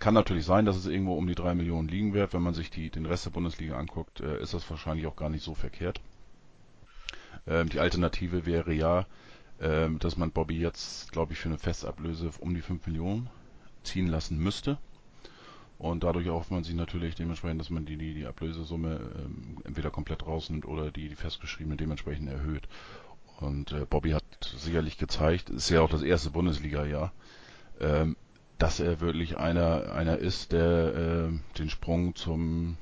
Kann 0.00 0.14
natürlich 0.14 0.44
sein, 0.44 0.64
dass 0.64 0.76
es 0.76 0.86
irgendwo 0.86 1.14
um 1.14 1.26
die 1.26 1.34
drei 1.36 1.54
Millionen 1.54 1.88
liegen 1.88 2.12
wird. 2.12 2.32
Wenn 2.34 2.42
man 2.42 2.54
sich 2.54 2.70
die, 2.70 2.90
den 2.90 3.06
Rest 3.06 3.26
der 3.26 3.30
Bundesliga 3.30 3.76
anguckt, 3.76 4.20
äh, 4.20 4.40
ist 4.42 4.52
das 4.54 4.68
wahrscheinlich 4.68 5.06
auch 5.06 5.16
gar 5.16 5.28
nicht 5.28 5.44
so 5.44 5.54
verkehrt. 5.54 6.00
Ähm, 7.46 7.68
die 7.68 7.78
Alternative 7.78 8.46
wäre 8.46 8.72
ja, 8.72 9.06
ähm, 9.60 10.00
dass 10.00 10.16
man 10.16 10.32
Bobby 10.32 10.58
jetzt, 10.58 11.12
glaube 11.12 11.32
ich, 11.32 11.38
für 11.38 11.48
eine 11.48 11.58
Festablöse 11.58 12.30
um 12.40 12.54
die 12.54 12.62
5 12.62 12.86
Millionen 12.86 13.30
ziehen 13.84 14.08
lassen 14.08 14.38
müsste. 14.38 14.78
Und 15.78 16.04
dadurch 16.04 16.26
erhofft 16.26 16.50
man 16.50 16.64
sich 16.64 16.74
natürlich 16.74 17.14
dementsprechend, 17.14 17.60
dass 17.60 17.70
man 17.70 17.84
die, 17.84 17.96
die, 17.96 18.14
die 18.14 18.26
Ablösesumme 18.26 19.00
ähm, 19.18 19.58
entweder 19.64 19.90
komplett 19.90 20.26
rausnimmt 20.26 20.66
oder 20.66 20.90
die, 20.90 21.08
die 21.08 21.16
festgeschriebene 21.16 21.76
dementsprechend 21.76 22.28
erhöht. 22.28 22.68
Und 23.40 23.72
äh, 23.72 23.84
Bobby 23.84 24.10
hat 24.10 24.24
sicherlich 24.40 24.98
gezeigt, 24.98 25.50
ist 25.50 25.70
ja 25.70 25.80
auch 25.80 25.90
das 25.90 26.02
erste 26.02 26.30
Bundesliga-Jahr, 26.30 27.12
ähm, 27.80 28.16
dass 28.58 28.78
er 28.78 29.00
wirklich 29.00 29.36
einer, 29.36 29.92
einer 29.92 30.18
ist, 30.18 30.52
der 30.52 31.30
äh, 31.32 31.58
den 31.58 31.68
Sprung 31.68 32.14
zum 32.14 32.76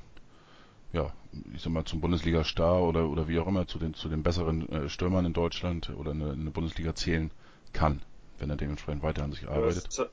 ja, 0.93 1.11
ich 1.53 1.61
sag 1.61 1.73
mal, 1.73 1.83
zum 1.85 1.99
Bundesliga-Star 1.99 2.83
oder, 2.83 3.09
oder 3.09 3.27
wie 3.27 3.39
auch 3.39 3.47
immer, 3.47 3.67
zu 3.67 3.79
den, 3.79 3.95
zu 3.95 4.07
den 4.07 4.23
besseren 4.23 4.69
äh, 4.69 4.89
Stürmern 4.89 5.25
in 5.25 5.33
Deutschland 5.33 5.89
oder 5.89 6.11
in 6.11 6.21
eine 6.21 6.51
Bundesliga 6.51 6.93
zählen 6.95 7.31
kann, 7.73 8.01
wenn 8.37 8.49
er 8.51 8.55
dementsprechend 8.55 9.01
weiter 9.01 9.23
an 9.23 9.31
sich 9.31 9.49
arbeitet. 9.49 9.87
Das, 9.87 10.07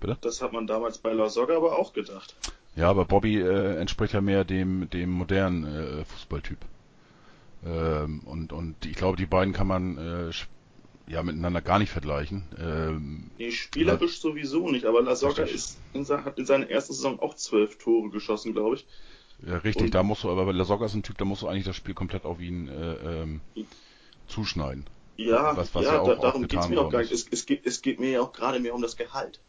Bitte? 0.00 0.16
das 0.20 0.42
hat 0.42 0.52
man 0.52 0.66
damals 0.66 0.98
bei 0.98 1.12
La 1.12 1.28
Soga 1.28 1.56
aber 1.56 1.78
auch 1.78 1.92
gedacht. 1.92 2.36
Ja, 2.76 2.88
aber 2.88 3.04
Bobby 3.04 3.40
äh, 3.40 3.76
entspricht 3.76 4.14
ja 4.14 4.20
mehr 4.20 4.44
dem, 4.44 4.88
dem 4.90 5.10
modernen 5.10 5.64
äh, 5.64 6.04
Fußballtyp. 6.04 6.58
Ähm, 7.66 8.20
und, 8.24 8.52
und 8.52 8.86
ich 8.86 8.94
glaube, 8.94 9.16
die 9.16 9.26
beiden 9.26 9.52
kann 9.52 9.66
man 9.66 9.98
äh, 9.98 10.30
ja 11.12 11.22
miteinander 11.22 11.60
gar 11.60 11.80
nicht 11.80 11.90
vergleichen. 11.90 12.44
Ähm, 12.58 13.30
nee, 13.38 13.50
spielerisch 13.50 14.20
sowieso 14.20 14.68
nicht, 14.68 14.84
aber 14.84 15.02
La 15.02 15.16
Soga 15.16 15.42
ist 15.42 15.78
in, 15.92 16.06
hat 16.08 16.38
in 16.38 16.46
seiner 16.46 16.70
ersten 16.70 16.92
Saison 16.92 17.18
auch 17.18 17.34
zwölf 17.34 17.78
Tore 17.78 18.10
geschossen, 18.10 18.52
glaube 18.52 18.76
ich. 18.76 18.86
Ja, 19.44 19.56
richtig, 19.58 19.86
und, 19.86 19.94
da 19.94 20.02
musst 20.02 20.24
du, 20.24 20.30
aber 20.30 20.52
La 20.52 20.64
Soga 20.64 20.86
ist 20.86 20.94
ein 20.94 21.02
Typ, 21.02 21.18
da 21.18 21.24
musst 21.24 21.42
du 21.42 21.48
eigentlich 21.48 21.64
das 21.64 21.76
Spiel 21.76 21.94
komplett 21.94 22.24
auf 22.24 22.40
ihn 22.40 22.68
äh, 22.68 23.22
ähm, 23.22 23.40
zuschneiden. 24.28 24.84
Ja, 25.16 25.56
was, 25.56 25.74
was 25.74 25.84
ja, 25.84 25.94
ja 25.94 26.00
auch, 26.00 26.08
da, 26.08 26.14
darum 26.14 26.46
geht 26.46 26.60
es 26.60 26.68
mir 26.68 26.80
auch 26.80 26.90
gar 26.90 27.00
nicht. 27.00 27.10
Es, 27.10 27.26
es, 27.28 27.44
geht, 27.44 27.66
es 27.66 27.82
geht 27.82 27.98
mir 27.98 28.10
ja 28.10 28.20
auch 28.20 28.32
gerade 28.32 28.60
mehr 28.60 28.74
um 28.74 28.82
das 28.82 28.96
Gehalt. 28.96 29.40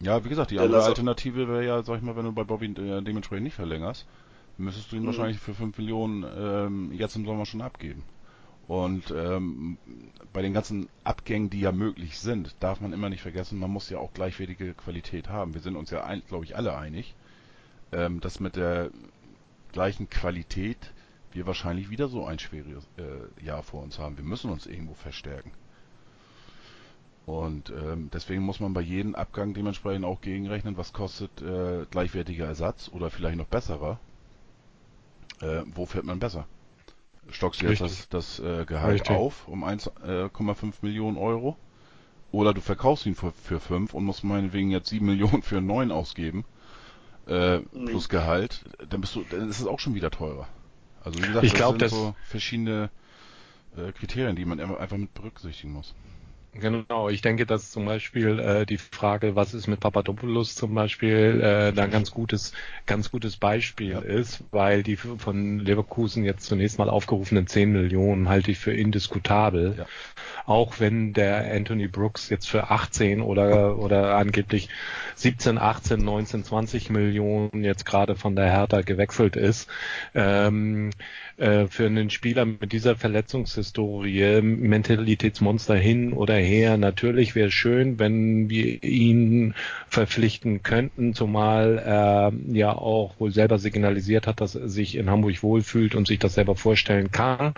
Ja, 0.00 0.24
wie 0.24 0.28
gesagt, 0.28 0.50
die 0.52 0.60
andere 0.60 0.84
Alternative 0.84 1.48
wäre 1.48 1.64
ja, 1.64 1.82
sag 1.82 1.96
ich 1.96 2.02
mal, 2.02 2.16
wenn 2.16 2.24
du 2.24 2.32
bei 2.32 2.44
Bobby 2.44 2.66
äh, 2.66 3.02
dementsprechend 3.02 3.44
nicht 3.44 3.56
verlängerst, 3.56 4.06
müsstest 4.56 4.92
du 4.92 4.96
ihn 4.96 5.02
mhm. 5.02 5.06
wahrscheinlich 5.06 5.38
für 5.38 5.54
5 5.54 5.76
Millionen 5.78 6.24
ähm, 6.36 6.92
jetzt 6.92 7.16
im 7.16 7.24
Sommer 7.24 7.46
schon 7.46 7.62
abgeben. 7.62 8.04
Und 8.68 9.10
ähm, 9.16 9.78
bei 10.32 10.42
den 10.42 10.52
ganzen 10.52 10.88
Abgängen, 11.02 11.48
die 11.48 11.60
ja 11.60 11.72
möglich 11.72 12.18
sind, 12.18 12.54
darf 12.60 12.80
man 12.80 12.92
immer 12.92 13.08
nicht 13.08 13.22
vergessen, 13.22 13.58
man 13.58 13.70
muss 13.70 13.88
ja 13.88 13.98
auch 13.98 14.12
gleichwertige 14.12 14.74
Qualität 14.74 15.30
haben. 15.30 15.54
Wir 15.54 15.62
sind 15.62 15.74
uns 15.74 15.90
ja, 15.90 16.14
glaube 16.28 16.44
ich, 16.44 16.54
alle 16.54 16.76
einig, 16.76 17.14
ähm, 17.92 18.20
dass 18.20 18.40
mit 18.40 18.56
der 18.56 18.90
gleichen 19.72 20.10
Qualität 20.10 20.92
wir 21.32 21.46
wahrscheinlich 21.46 21.88
wieder 21.88 22.08
so 22.08 22.26
ein 22.26 22.38
schweres 22.38 22.86
äh, 22.98 23.44
Jahr 23.44 23.62
vor 23.62 23.82
uns 23.82 23.98
haben. 23.98 24.18
Wir 24.18 24.24
müssen 24.24 24.50
uns 24.50 24.66
irgendwo 24.66 24.94
verstärken. 24.94 25.50
Und 27.28 27.68
ähm, 27.68 28.08
deswegen 28.10 28.42
muss 28.42 28.58
man 28.58 28.72
bei 28.72 28.80
jedem 28.80 29.14
Abgang 29.14 29.52
dementsprechend 29.52 30.06
auch 30.06 30.22
gegenrechnen, 30.22 30.78
was 30.78 30.94
kostet 30.94 31.42
äh, 31.42 31.84
gleichwertiger 31.90 32.46
Ersatz 32.46 32.88
oder 32.90 33.10
vielleicht 33.10 33.36
noch 33.36 33.46
besserer. 33.46 34.00
Äh, 35.42 35.60
wo 35.74 35.84
fährt 35.84 36.06
man 36.06 36.18
besser? 36.18 36.46
stockst 37.30 37.60
du 37.60 37.66
jetzt 37.66 37.82
das, 37.82 38.08
das 38.08 38.38
äh, 38.38 38.64
Gehalt 38.64 39.00
Richtig. 39.00 39.14
auf 39.14 39.46
um 39.46 39.62
1,5 39.62 40.62
äh, 40.62 40.70
Millionen 40.80 41.18
Euro. 41.18 41.58
Oder 42.32 42.54
du 42.54 42.62
verkaufst 42.62 43.04
ihn 43.04 43.14
für, 43.14 43.32
für 43.32 43.60
5 43.60 43.92
und 43.92 44.04
musst 44.04 44.24
meinetwegen 44.24 44.70
jetzt 44.70 44.88
7 44.88 45.04
Millionen 45.06 45.42
für 45.42 45.58
einen 45.58 45.66
neuen 45.66 45.92
ausgeben. 45.92 46.46
Äh, 47.26 47.58
mhm. 47.58 47.84
plus 47.84 48.08
Gehalt, 48.08 48.64
dann 48.88 49.02
bist 49.02 49.14
du, 49.14 49.22
dann 49.28 49.50
ist 49.50 49.60
es 49.60 49.66
auch 49.66 49.80
schon 49.80 49.94
wieder 49.94 50.10
teurer. 50.10 50.48
Also 51.04 51.18
wie 51.18 51.26
gesagt, 51.26 51.44
ich 51.44 51.52
das 51.52 51.58
glaub, 51.58 51.78
sind 51.78 51.90
so 51.90 52.14
verschiedene 52.24 52.88
äh, 53.76 53.92
Kriterien, 53.92 54.34
die 54.34 54.46
man 54.46 54.58
einfach 54.60 54.96
mit 54.96 55.12
berücksichtigen 55.12 55.74
muss. 55.74 55.94
Genau, 56.60 57.08
ich 57.08 57.22
denke, 57.22 57.46
dass 57.46 57.70
zum 57.70 57.84
Beispiel 57.84 58.38
äh, 58.38 58.66
die 58.66 58.78
Frage, 58.78 59.36
was 59.36 59.54
ist 59.54 59.66
mit 59.66 59.80
Papadopoulos 59.80 60.54
zum 60.54 60.74
Beispiel, 60.74 61.40
äh, 61.40 61.72
da 61.72 61.84
ein 61.84 61.90
ganz 61.90 62.10
gutes, 62.10 62.52
ganz 62.86 63.10
gutes 63.10 63.36
Beispiel 63.36 63.92
ja. 63.92 63.98
ist, 64.00 64.42
weil 64.50 64.82
die 64.82 64.96
von 64.96 65.58
Leverkusen 65.58 66.24
jetzt 66.24 66.44
zunächst 66.46 66.78
mal 66.78 66.90
aufgerufenen 66.90 67.46
10 67.46 67.72
Millionen 67.72 68.28
halte 68.28 68.50
ich 68.50 68.58
für 68.58 68.72
indiskutabel. 68.72 69.74
Ja. 69.78 69.86
Auch 70.46 70.80
wenn 70.80 71.12
der 71.12 71.52
Anthony 71.52 71.88
Brooks 71.88 72.28
jetzt 72.30 72.48
für 72.48 72.70
18 72.70 73.20
oder, 73.20 73.78
oder 73.78 74.16
angeblich 74.16 74.68
17, 75.16 75.58
18, 75.58 76.00
19, 76.00 76.44
20 76.44 76.90
Millionen 76.90 77.64
jetzt 77.64 77.84
gerade 77.84 78.16
von 78.16 78.34
der 78.34 78.50
Hertha 78.50 78.80
gewechselt 78.80 79.36
ist. 79.36 79.68
Ähm, 80.14 80.90
äh, 81.38 81.66
für 81.68 81.86
einen 81.86 82.10
Spieler 82.10 82.44
mit 82.44 82.72
dieser 82.72 82.96
Verletzungshistorie, 82.96 84.42
Mentalitätsmonster 84.42 85.76
hin 85.76 86.12
oder 86.12 86.34
her, 86.34 86.76
natürlich 86.76 87.34
wäre 87.34 87.48
es 87.48 87.54
schön, 87.54 87.98
wenn 87.98 88.50
wir 88.50 88.82
ihn 88.82 89.54
verpflichten 89.88 90.62
könnten, 90.62 91.14
zumal 91.14 91.78
er 91.78 92.32
ja 92.48 92.72
auch 92.72 93.18
wohl 93.20 93.32
selber 93.32 93.58
signalisiert 93.58 94.26
hat, 94.26 94.40
dass 94.40 94.54
er 94.54 94.68
sich 94.68 94.96
in 94.96 95.10
Hamburg 95.10 95.42
wohlfühlt 95.42 95.94
und 95.94 96.08
sich 96.08 96.18
das 96.18 96.34
selber 96.34 96.56
vorstellen 96.56 97.10
kann, 97.10 97.54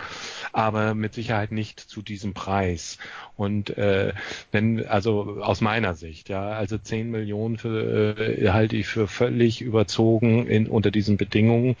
aber 0.53 0.93
mit 0.93 1.13
Sicherheit 1.13 1.51
nicht 1.51 1.79
zu 1.79 2.01
diesem 2.01 2.33
Preis. 2.33 2.97
Und 3.41 3.75
äh, 3.75 4.13
wenn, 4.51 4.85
also 4.85 5.39
aus 5.41 5.61
meiner 5.61 5.95
Sicht, 5.95 6.29
ja, 6.29 6.51
also 6.51 6.77
10 6.77 7.09
Millionen 7.09 7.57
für, 7.57 8.15
äh, 8.15 8.49
halte 8.49 8.75
ich 8.75 8.85
für 8.85 9.07
völlig 9.07 9.63
überzogen 9.63 10.45
in, 10.45 10.67
unter 10.67 10.91
diesen 10.91 11.17
Bedingungen. 11.17 11.75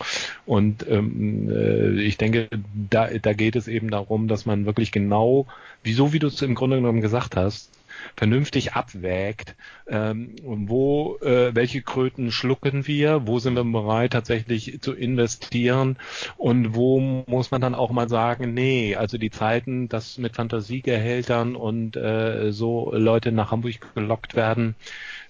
Und 0.47 0.87
ähm, 0.89 1.51
äh, 1.51 1.90
ich 1.97 2.17
denke, 2.17 2.49
da, 2.89 3.07
da 3.07 3.33
geht 3.33 3.55
es 3.55 3.67
eben 3.67 3.89
darum, 3.89 4.27
dass 4.27 4.45
man 4.45 4.65
wirklich 4.65 4.91
genau, 4.91 5.47
wieso 5.83 6.13
wie 6.13 6.19
du 6.19 6.27
es 6.27 6.41
im 6.41 6.55
Grunde 6.55 6.77
genommen 6.77 7.01
gesagt 7.01 7.35
hast, 7.35 7.71
vernünftig 8.15 8.73
abwägt, 8.73 9.55
ähm, 9.87 10.35
wo, 10.41 11.17
äh, 11.21 11.53
welche 11.53 11.81
Kröten 11.81 12.31
schlucken 12.31 12.87
wir, 12.87 13.27
wo 13.27 13.39
sind 13.39 13.55
wir 13.55 13.63
bereit 13.63 14.13
tatsächlich 14.13 14.81
zu 14.81 14.93
investieren 14.93 15.97
und 16.37 16.75
wo 16.75 16.99
muss 17.27 17.51
man 17.51 17.61
dann 17.61 17.75
auch 17.75 17.91
mal 17.91 18.09
sagen, 18.09 18.53
nee, 18.53 18.95
also 18.95 19.17
die 19.17 19.31
Zeiten, 19.31 19.89
dass 19.89 20.17
mit 20.17 20.35
Fantasiegehältern 20.35 21.55
und 21.55 21.95
äh, 21.95 22.51
so 22.51 22.91
Leute 22.93 23.31
nach 23.31 23.51
Hamburg 23.51 23.93
gelockt 23.95 24.35
werden, 24.35 24.75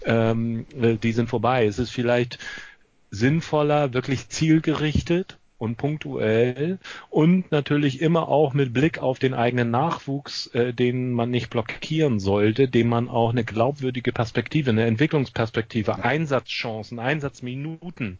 ähm, 0.06 0.66
äh, 0.80 0.96
die 0.96 1.12
sind 1.12 1.30
vorbei. 1.30 1.66
Es 1.66 1.80
ist 1.80 1.92
vielleicht 1.92 2.40
sinnvoller, 3.10 3.94
wirklich 3.94 4.30
zielgerichtet 4.30 5.38
und 5.62 5.78
punktuell 5.78 6.80
und 7.10 7.52
natürlich 7.52 8.02
immer 8.02 8.28
auch 8.28 8.54
mit 8.54 8.74
Blick 8.74 8.98
auf 8.98 9.20
den 9.20 9.36
eigenen 9.36 9.70
Nachwuchs, 9.70 10.48
äh, 10.48 10.74
den 10.74 11.12
man 11.12 11.30
nicht 11.30 11.52
blockieren 11.52 12.20
sollte, 12.20 12.68
dem 12.68 12.90
man 12.90 13.08
auch 13.08 13.30
eine 13.30 13.44
glaubwürdige 13.44 14.12
Perspektive, 14.12 14.72
eine 14.72 14.86
Entwicklungsperspektive, 14.86 16.04
Einsatzchancen, 16.04 16.98
Einsatzminuten 17.00 18.18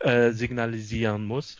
äh, 0.00 0.30
signalisieren 0.30 1.26
muss. 1.26 1.58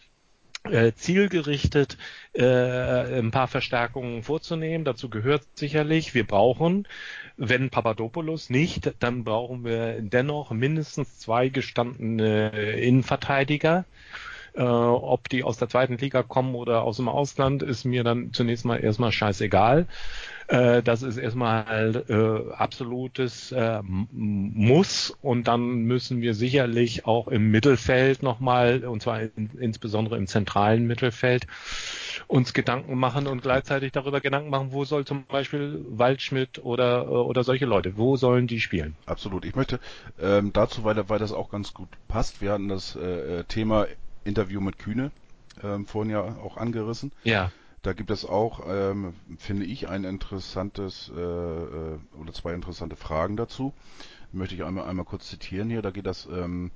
Äh, 0.64 0.92
zielgerichtet 0.92 1.96
äh, 2.32 2.42
ein 2.44 3.30
paar 3.30 3.48
Verstärkungen 3.48 4.22
vorzunehmen. 4.22 4.84
Dazu 4.84 5.08
gehört 5.08 5.44
sicherlich, 5.54 6.14
wir 6.14 6.26
brauchen, 6.26 6.88
wenn 7.36 7.70
Papadopoulos 7.70 8.50
nicht, 8.50 8.92
dann 8.98 9.24
brauchen 9.24 9.64
wir 9.64 10.02
dennoch 10.02 10.50
mindestens 10.50 11.18
zwei 11.20 11.48
gestandene 11.48 12.50
Innenverteidiger. 12.80 13.84
Äh, 14.58 14.62
ob 14.62 15.28
die 15.28 15.44
aus 15.44 15.56
der 15.56 15.68
zweiten 15.68 15.98
Liga 15.98 16.24
kommen 16.24 16.56
oder 16.56 16.82
aus 16.82 16.96
dem 16.96 17.08
Ausland, 17.08 17.62
ist 17.62 17.84
mir 17.84 18.02
dann 18.02 18.32
zunächst 18.32 18.64
mal 18.64 18.82
erstmal 18.82 19.12
scheißegal. 19.12 19.86
Äh, 20.48 20.82
das 20.82 21.02
ist 21.02 21.16
erstmal 21.16 22.04
äh, 22.08 22.52
absolutes 22.54 23.52
äh, 23.52 23.80
Muss 23.84 25.16
und 25.22 25.46
dann 25.46 25.82
müssen 25.82 26.22
wir 26.22 26.34
sicherlich 26.34 27.06
auch 27.06 27.28
im 27.28 27.52
Mittelfeld 27.52 28.24
nochmal, 28.24 28.84
und 28.84 29.00
zwar 29.00 29.20
in, 29.20 29.50
insbesondere 29.60 30.16
im 30.16 30.26
zentralen 30.26 30.88
Mittelfeld, 30.88 31.46
uns 32.26 32.52
Gedanken 32.52 32.96
machen 32.96 33.28
und 33.28 33.42
gleichzeitig 33.42 33.92
darüber 33.92 34.20
Gedanken 34.20 34.50
machen, 34.50 34.72
wo 34.72 34.84
soll 34.84 35.04
zum 35.04 35.24
Beispiel 35.26 35.84
Waldschmidt 35.88 36.64
oder, 36.64 37.08
oder 37.12 37.44
solche 37.44 37.66
Leute, 37.66 37.96
wo 37.96 38.16
sollen 38.16 38.48
die 38.48 38.58
spielen? 38.58 38.96
Absolut. 39.06 39.44
Ich 39.44 39.54
möchte 39.54 39.78
ähm, 40.20 40.52
dazu, 40.52 40.82
weil, 40.82 41.08
weil 41.08 41.20
das 41.20 41.32
auch 41.32 41.48
ganz 41.48 41.74
gut 41.74 41.88
passt, 42.08 42.42
wir 42.42 42.50
hatten 42.50 42.68
das 42.68 42.96
äh, 42.96 43.44
Thema 43.44 43.86
Interview 44.24 44.60
mit 44.60 44.78
Kühne 44.78 45.10
ähm, 45.62 45.86
vorhin 45.86 46.10
ja 46.10 46.22
auch 46.22 46.56
angerissen. 46.56 47.12
Ja. 47.24 47.52
Da 47.82 47.92
gibt 47.92 48.10
es 48.10 48.24
auch, 48.24 48.66
ähm, 48.68 49.14
finde 49.38 49.64
ich, 49.64 49.88
ein 49.88 50.04
interessantes 50.04 51.10
äh, 51.16 51.20
äh, 51.20 51.98
oder 52.20 52.32
zwei 52.32 52.52
interessante 52.52 52.96
Fragen 52.96 53.36
dazu. 53.36 53.72
Möchte 54.32 54.54
ich 54.54 54.64
einmal 54.64 54.88
einmal 54.88 55.04
kurz 55.04 55.28
zitieren 55.28 55.70
hier. 55.70 55.80
Da 55.80 55.90
geht 55.90 56.06
das 56.06 56.26
ähm, 56.26 56.70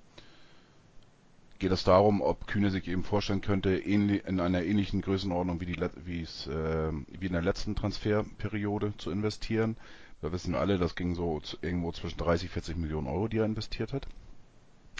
geht 1.63 1.71
es 1.71 1.85
darum, 1.85 2.23
ob 2.23 2.49
Kühne 2.49 2.73
sich 2.73 2.89
eben 2.89 3.05
vorstellen 3.05 3.41
könnte, 3.41 3.71
in 3.71 4.41
einer 4.41 4.65
ähnlichen 4.65 5.01
Größenordnung 5.01 5.61
wie, 5.61 5.67
die, 5.67 5.77
wie, 6.05 6.21
es, 6.21 6.49
äh, 6.49 6.93
wie 7.21 7.27
in 7.27 7.35
der 7.35 7.43
letzten 7.43 7.77
Transferperiode 7.77 8.95
zu 8.99 9.13
investieren. 9.13 9.77
Da 10.23 10.33
wissen 10.33 10.55
wir 10.55 10.61
alle, 10.61 10.77
das 10.79 10.97
ging 10.97 11.15
so 11.15 11.41
irgendwo 11.61 11.93
zwischen 11.93 12.19
30, 12.19 12.51
40 12.51 12.77
Millionen 12.77 13.07
Euro, 13.07 13.29
die 13.29 13.39
er 13.39 13.45
investiert 13.45 13.93
hat. 13.93 14.09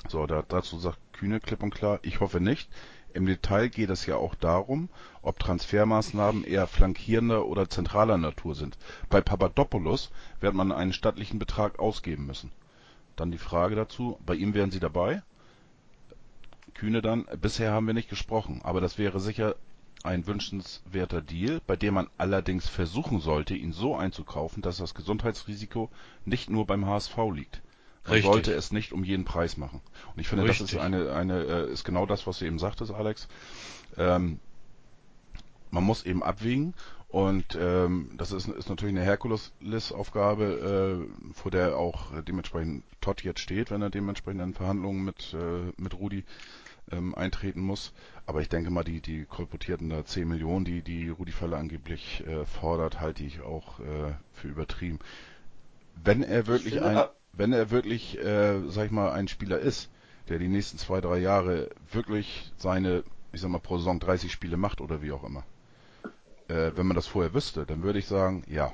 So, 0.09 0.27
da, 0.27 0.43
dazu 0.47 0.79
sagt 0.79 0.99
Kühne 1.13 1.41
klipp 1.41 1.63
und 1.63 1.75
klar, 1.75 2.01
ich 2.03 2.21
hoffe 2.21 2.41
nicht. 2.41 2.69
Im 3.15 3.27
Detail 3.27 3.69
geht 3.69 3.91
es 3.91 4.07
ja 4.07 4.17
auch 4.17 4.35
darum, 4.35 4.89
ob 5.21 5.39
Transfermaßnahmen 5.39 6.45
eher 6.45 6.67
flankierender 6.67 7.47
oder 7.47 7.69
zentraler 7.69 8.17
Natur 8.17 8.55
sind. 8.55 8.79
Bei 9.11 9.21
Papadopoulos 9.21 10.11
wird 10.41 10.55
man 10.55 10.73
einen 10.73 10.95
stattlichen 10.95 11.39
Betrag 11.39 11.79
ausgeben 11.79 12.27
müssen. 12.27 12.51
Dann 13.17 13.31
die 13.31 13.39
Frage 13.39 13.75
dazu, 13.75 14.19
bei 14.25 14.35
ihm 14.35 14.55
wären 14.55 14.71
Sie 14.71 14.81
dabei? 14.81 15.23
Kühne 16.75 17.03
dann, 17.03 17.27
bisher 17.41 17.73
haben 17.73 17.87
wir 17.87 17.95
nicht 17.95 18.09
gesprochen, 18.09 18.61
aber 18.65 18.81
das 18.81 18.97
wäre 18.97 19.21
sicher 19.21 19.57
ein 20.03 20.27
wünschenswerter 20.27 21.21
Deal, 21.21 21.61
bei 21.67 21.77
dem 21.77 21.95
man 21.95 22.09
allerdings 22.17 22.69
versuchen 22.69 23.21
sollte, 23.21 23.55
ihn 23.55 23.73
so 23.73 23.95
einzukaufen, 23.95 24.63
dass 24.63 24.79
das 24.79 24.95
Gesundheitsrisiko 24.95 25.91
nicht 26.25 26.51
nur 26.51 26.67
beim 26.67 26.87
HSV 26.87 27.17
liegt. 27.33 27.63
Man 28.05 28.15
Richtig. 28.15 28.33
sollte 28.33 28.53
es 28.53 28.73
nicht 28.73 28.93
um 28.93 29.05
jeden 29.05 29.25
Preis 29.25 29.57
machen. 29.57 29.81
Und 30.15 30.21
ich 30.21 30.29
finde, 30.29 30.45
Richtig. 30.45 30.61
das 30.61 30.73
ist 30.73 30.81
eine, 30.81 31.13
eine, 31.13 31.45
äh, 31.45 31.73
ist 31.73 31.85
genau 31.85 32.05
das, 32.05 32.27
was 32.27 32.41
du 32.41 32.47
eben 32.47 32.59
sagtest, 32.59 32.93
Alex. 32.93 33.29
Ähm, 33.97 34.41
man 35.71 35.85
muss 35.85 36.05
eben 36.05 36.23
abwägen 36.23 36.75
und 37.09 37.57
ähm, 37.61 38.11
das 38.17 38.33
ist, 38.33 38.49
ist 38.49 38.69
natürlich 38.69 38.95
eine 38.95 39.05
Herkules-Aufgabe, 39.05 41.07
äh, 41.07 41.35
vor 41.35 41.51
der 41.51 41.77
auch 41.77 42.07
dementsprechend 42.23 42.85
Todd 43.01 43.23
jetzt 43.23 43.41
steht, 43.41 43.71
wenn 43.71 43.83
er 43.83 43.91
dementsprechend 43.91 44.43
in 44.43 44.55
Verhandlungen 44.55 45.05
mit, 45.05 45.35
äh, 45.35 45.73
mit 45.77 45.95
Rudi 45.95 46.25
ähm, 46.91 47.15
eintreten 47.15 47.61
muss. 47.61 47.93
Aber 48.27 48.41
ich 48.41 48.49
denke 48.49 48.71
mal, 48.71 48.83
die, 48.83 49.01
die 49.01 49.25
kolportierten 49.25 49.91
da 49.91 50.05
10 50.05 50.27
Millionen, 50.27 50.65
die 50.65 50.83
die 50.83 51.11
Rudi 51.11 51.33
Falle 51.33 51.57
angeblich 51.57 52.25
äh, 52.27 52.45
fordert, 52.47 53.01
halte 53.01 53.25
ich 53.25 53.43
auch 53.43 53.79
äh, 53.81 54.15
für 54.33 54.49
übertrieben. 54.49 54.99
Wenn 56.03 56.23
er 56.23 56.47
wirklich 56.47 56.83
ein 56.83 57.05
wenn 57.33 57.53
er 57.53 57.71
wirklich, 57.71 58.19
äh, 58.19 58.61
sag 58.69 58.87
ich 58.87 58.91
mal, 58.93 59.13
ein 59.13 59.29
Spieler 59.29 59.59
ist, 59.59 59.91
der 60.29 60.39
die 60.39 60.49
nächsten 60.49 60.79
zwei, 60.79 61.01
drei 61.01 61.19
Jahre 61.19 61.71
wirklich 61.91 62.53
seine, 62.57 63.05
ich 63.33 63.41
sag 63.41 63.51
mal, 63.51 63.59
pro 63.61 63.79
Saison 63.79 64.01
30 64.01 64.33
Spiele 64.33 64.57
macht 64.57 64.81
oder 64.81 65.03
wie 65.03 65.13
auch 65.13 65.25
immer, 65.25 65.47
Äh, 66.49 66.77
wenn 66.77 66.87
man 66.87 66.95
das 66.95 67.09
vorher 67.09 67.35
wüsste, 67.35 67.67
dann 67.67 67.83
würde 67.83 67.99
ich 67.99 68.07
sagen, 68.07 68.45
ja. 68.47 68.73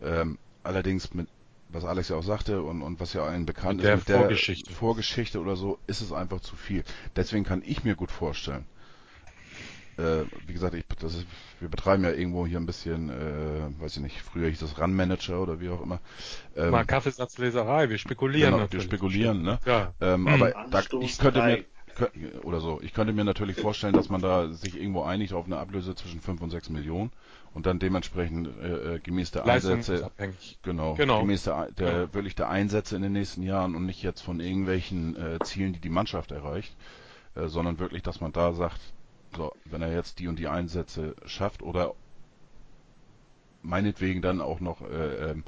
Ähm, 0.00 0.38
allerdings 0.62 1.12
mit, 1.14 1.28
was 1.68 1.84
Alex 1.84 2.08
ja 2.08 2.16
auch 2.16 2.22
sagte 2.22 2.62
und, 2.62 2.82
und 2.82 3.00
was 3.00 3.12
ja 3.12 3.24
allen 3.24 3.44
bekannt 3.46 3.78
Mit 3.78 3.84
der 3.84 3.94
ist, 3.94 3.96
mit 3.96 4.06
Vorgeschichte. 4.06 4.64
der 4.68 4.76
Vorgeschichte 4.76 5.40
oder 5.40 5.56
so, 5.56 5.78
ist 5.86 6.00
es 6.00 6.12
einfach 6.12 6.40
zu 6.40 6.56
viel. 6.56 6.84
Deswegen 7.16 7.44
kann 7.44 7.62
ich 7.64 7.84
mir 7.84 7.94
gut 7.96 8.10
vorstellen, 8.10 8.66
äh, 9.98 10.24
wie 10.46 10.52
gesagt, 10.52 10.74
ich, 10.74 10.84
das 11.00 11.14
ist, 11.14 11.26
wir 11.60 11.68
betreiben 11.68 12.04
ja 12.04 12.10
irgendwo 12.10 12.46
hier 12.46 12.58
ein 12.58 12.66
bisschen, 12.66 13.10
äh, 13.10 13.80
weiß 13.80 13.96
ich 13.96 14.02
nicht, 14.02 14.20
früher 14.22 14.48
hieß 14.48 14.60
das 14.60 14.78
Run-Manager 14.78 15.40
oder 15.40 15.60
wie 15.60 15.68
auch 15.68 15.82
immer. 15.82 16.00
Ähm, 16.56 16.70
Mal 16.72 16.84
Kaffeesatzleserei, 16.84 17.88
wir 17.90 17.98
spekulieren 17.98 18.50
genau, 18.50 18.56
wir 18.58 18.62
natürlich. 18.64 18.84
spekulieren, 18.84 19.42
ne? 19.42 19.58
Ja. 19.64 19.92
Ähm, 20.00 20.26
Hm. 20.26 20.42
aber 20.42 20.52
da, 20.70 20.82
ich 21.00 21.18
könnte 21.18 21.42
mir 21.42 21.64
oder 22.42 22.60
so, 22.60 22.80
ich 22.82 22.92
könnte 22.92 23.12
mir 23.14 23.24
natürlich 23.24 23.56
vorstellen, 23.56 23.94
dass 23.94 24.10
man 24.10 24.20
da 24.20 24.48
sich 24.52 24.76
irgendwo 24.78 25.02
einigt 25.02 25.32
auf 25.32 25.46
eine 25.46 25.56
Ablöse 25.56 25.94
zwischen 25.94 26.20
5 26.20 26.42
und 26.42 26.50
6 26.50 26.68
Millionen 26.68 27.10
und 27.54 27.64
dann 27.64 27.78
dementsprechend 27.78 28.48
äh, 28.60 28.96
äh, 28.96 28.98
gemäß 29.00 29.30
der 29.30 29.46
Einsätze, 29.46 30.10
genau, 30.62 30.94
Genau. 30.94 31.20
gemäß 31.20 31.44
der, 31.44 31.70
der 31.72 32.12
wirklich 32.12 32.34
der 32.34 32.50
Einsätze 32.50 32.96
in 32.96 33.02
den 33.02 33.12
nächsten 33.12 33.42
Jahren 33.42 33.74
und 33.74 33.86
nicht 33.86 34.02
jetzt 34.02 34.20
von 34.20 34.40
irgendwelchen 34.40 35.16
äh, 35.16 35.38
Zielen, 35.40 35.72
die 35.72 35.80
die 35.80 35.88
Mannschaft 35.88 36.32
erreicht, 36.32 36.76
äh, 37.34 37.46
sondern 37.48 37.78
wirklich, 37.78 38.02
dass 38.02 38.20
man 38.20 38.32
da 38.32 38.52
sagt, 38.52 38.80
so, 39.36 39.52
wenn 39.64 39.82
er 39.82 39.92
jetzt 39.92 40.18
die 40.18 40.28
und 40.28 40.38
die 40.38 40.48
Einsätze 40.48 41.14
schafft 41.26 41.62
oder 41.62 41.94
meinetwegen 43.62 44.22
dann 44.22 44.40
auch 44.40 44.60
noch 44.60 44.80
äh, 44.82 45.30
ähm, 45.30 45.44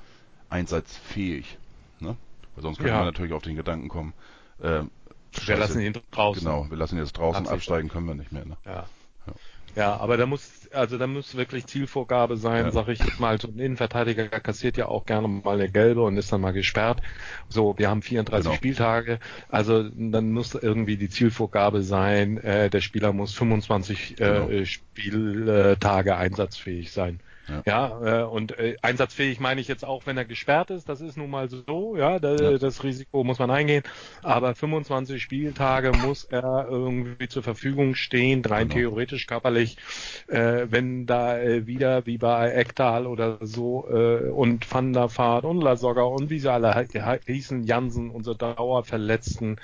einsatzfähig, 0.48 1.58
ne? 2.00 2.16
Weil 2.54 2.62
sonst 2.62 2.78
könnte 2.78 2.90
Ja. 2.90 2.96
man 2.98 3.06
natürlich 3.06 3.32
auf 3.32 3.42
den 3.42 3.56
Gedanken 3.56 3.88
kommen, 3.88 4.14
ähm, 4.62 4.90
Wir 5.32 5.40
Scheiße, 5.42 5.60
lassen 5.60 5.80
ihn 5.80 5.92
draußen. 6.10 6.40
Genau, 6.44 6.68
wir 6.70 6.76
lassen 6.76 6.96
ihn 6.96 7.02
jetzt 7.02 7.16
draußen, 7.16 7.46
Absicht. 7.46 7.52
absteigen 7.52 7.88
können 7.88 8.06
wir 8.06 8.14
nicht 8.14 8.32
mehr. 8.32 8.44
Ne? 8.44 8.56
Ja. 8.64 8.88
Ja. 9.26 9.34
Ja, 9.78 9.96
aber 9.98 10.16
da 10.16 10.26
muss, 10.26 10.68
also 10.72 10.98
da 10.98 11.06
muss 11.06 11.36
wirklich 11.36 11.68
Zielvorgabe 11.68 12.36
sein, 12.36 12.66
Ja. 12.66 12.72
sag 12.72 12.88
ich 12.88 13.04
jetzt 13.04 13.20
mal. 13.20 13.40
So 13.40 13.46
ein 13.48 13.58
Innenverteidiger 13.60 14.28
kassiert 14.28 14.76
ja 14.76 14.86
auch 14.86 15.06
gerne 15.06 15.28
mal 15.28 15.54
eine 15.54 15.70
gelbe 15.70 16.02
und 16.02 16.16
ist 16.16 16.32
dann 16.32 16.40
mal 16.40 16.50
gesperrt. 16.52 17.00
So, 17.48 17.78
wir 17.78 17.88
haben 17.88 18.02
34 18.02 18.48
Genau. 18.48 18.56
Spieltage, 18.56 19.20
also 19.48 19.88
dann 19.88 20.32
muss 20.32 20.54
irgendwie 20.54 20.96
die 20.96 21.08
Zielvorgabe 21.08 21.82
sein, 21.82 22.38
äh, 22.38 22.70
der 22.70 22.80
Spieler 22.80 23.12
muss 23.12 23.34
25 23.34 24.18
Genau. 24.22 24.50
äh, 24.50 24.66
Spieltage 24.66 26.16
einsatzfähig 26.16 26.90
sein. 26.90 27.20
Ja. 27.48 27.62
Ja, 27.66 28.22
äh, 28.22 28.24
und 28.24 28.58
äh, 28.58 28.76
einsatzfähig 28.82 29.40
meine 29.40 29.60
ich 29.60 29.68
jetzt 29.68 29.84
auch, 29.84 30.04
wenn 30.06 30.18
er 30.18 30.26
gesperrt 30.26 30.70
ist. 30.70 30.88
Das 30.88 31.00
ist 31.00 31.16
nun 31.16 31.30
mal 31.30 31.48
so, 31.48 31.96
ja, 31.96 32.18
da, 32.18 32.52
Ja. 32.52 32.58
das 32.58 32.84
Risiko 32.84 33.24
muss 33.24 33.38
man 33.38 33.50
eingehen. 33.50 33.82
Aber 34.22 34.54
25 34.54 35.22
Spieltage 35.22 35.94
muss 35.94 36.24
er 36.24 36.66
irgendwie 36.68 37.28
zur 37.28 37.42
Verfügung 37.42 37.94
stehen, 37.94 38.44
rein 38.44 38.68
Genau. 38.68 38.74
theoretisch 38.80 39.26
körperlich, 39.26 39.78
äh, 40.28 40.66
wenn 40.70 41.06
da 41.06 41.38
äh, 41.38 41.66
wieder 41.66 42.04
wie 42.06 42.18
bei 42.18 42.52
Ektal 42.52 43.06
oder 43.06 43.38
so 43.40 43.88
äh, 43.88 44.28
und 44.30 44.70
Van 44.72 44.92
der 44.92 45.08
Vaart 45.16 45.44
und 45.44 45.60
Lasogga 45.62 46.02
und 46.02 46.30
wie 46.30 46.38
sie 46.40 46.52
alle 46.52 46.74
hießen, 47.26 47.64
Jansen, 47.64 48.10
unsere 48.10 48.36
Dauerverletzten, 48.36 49.56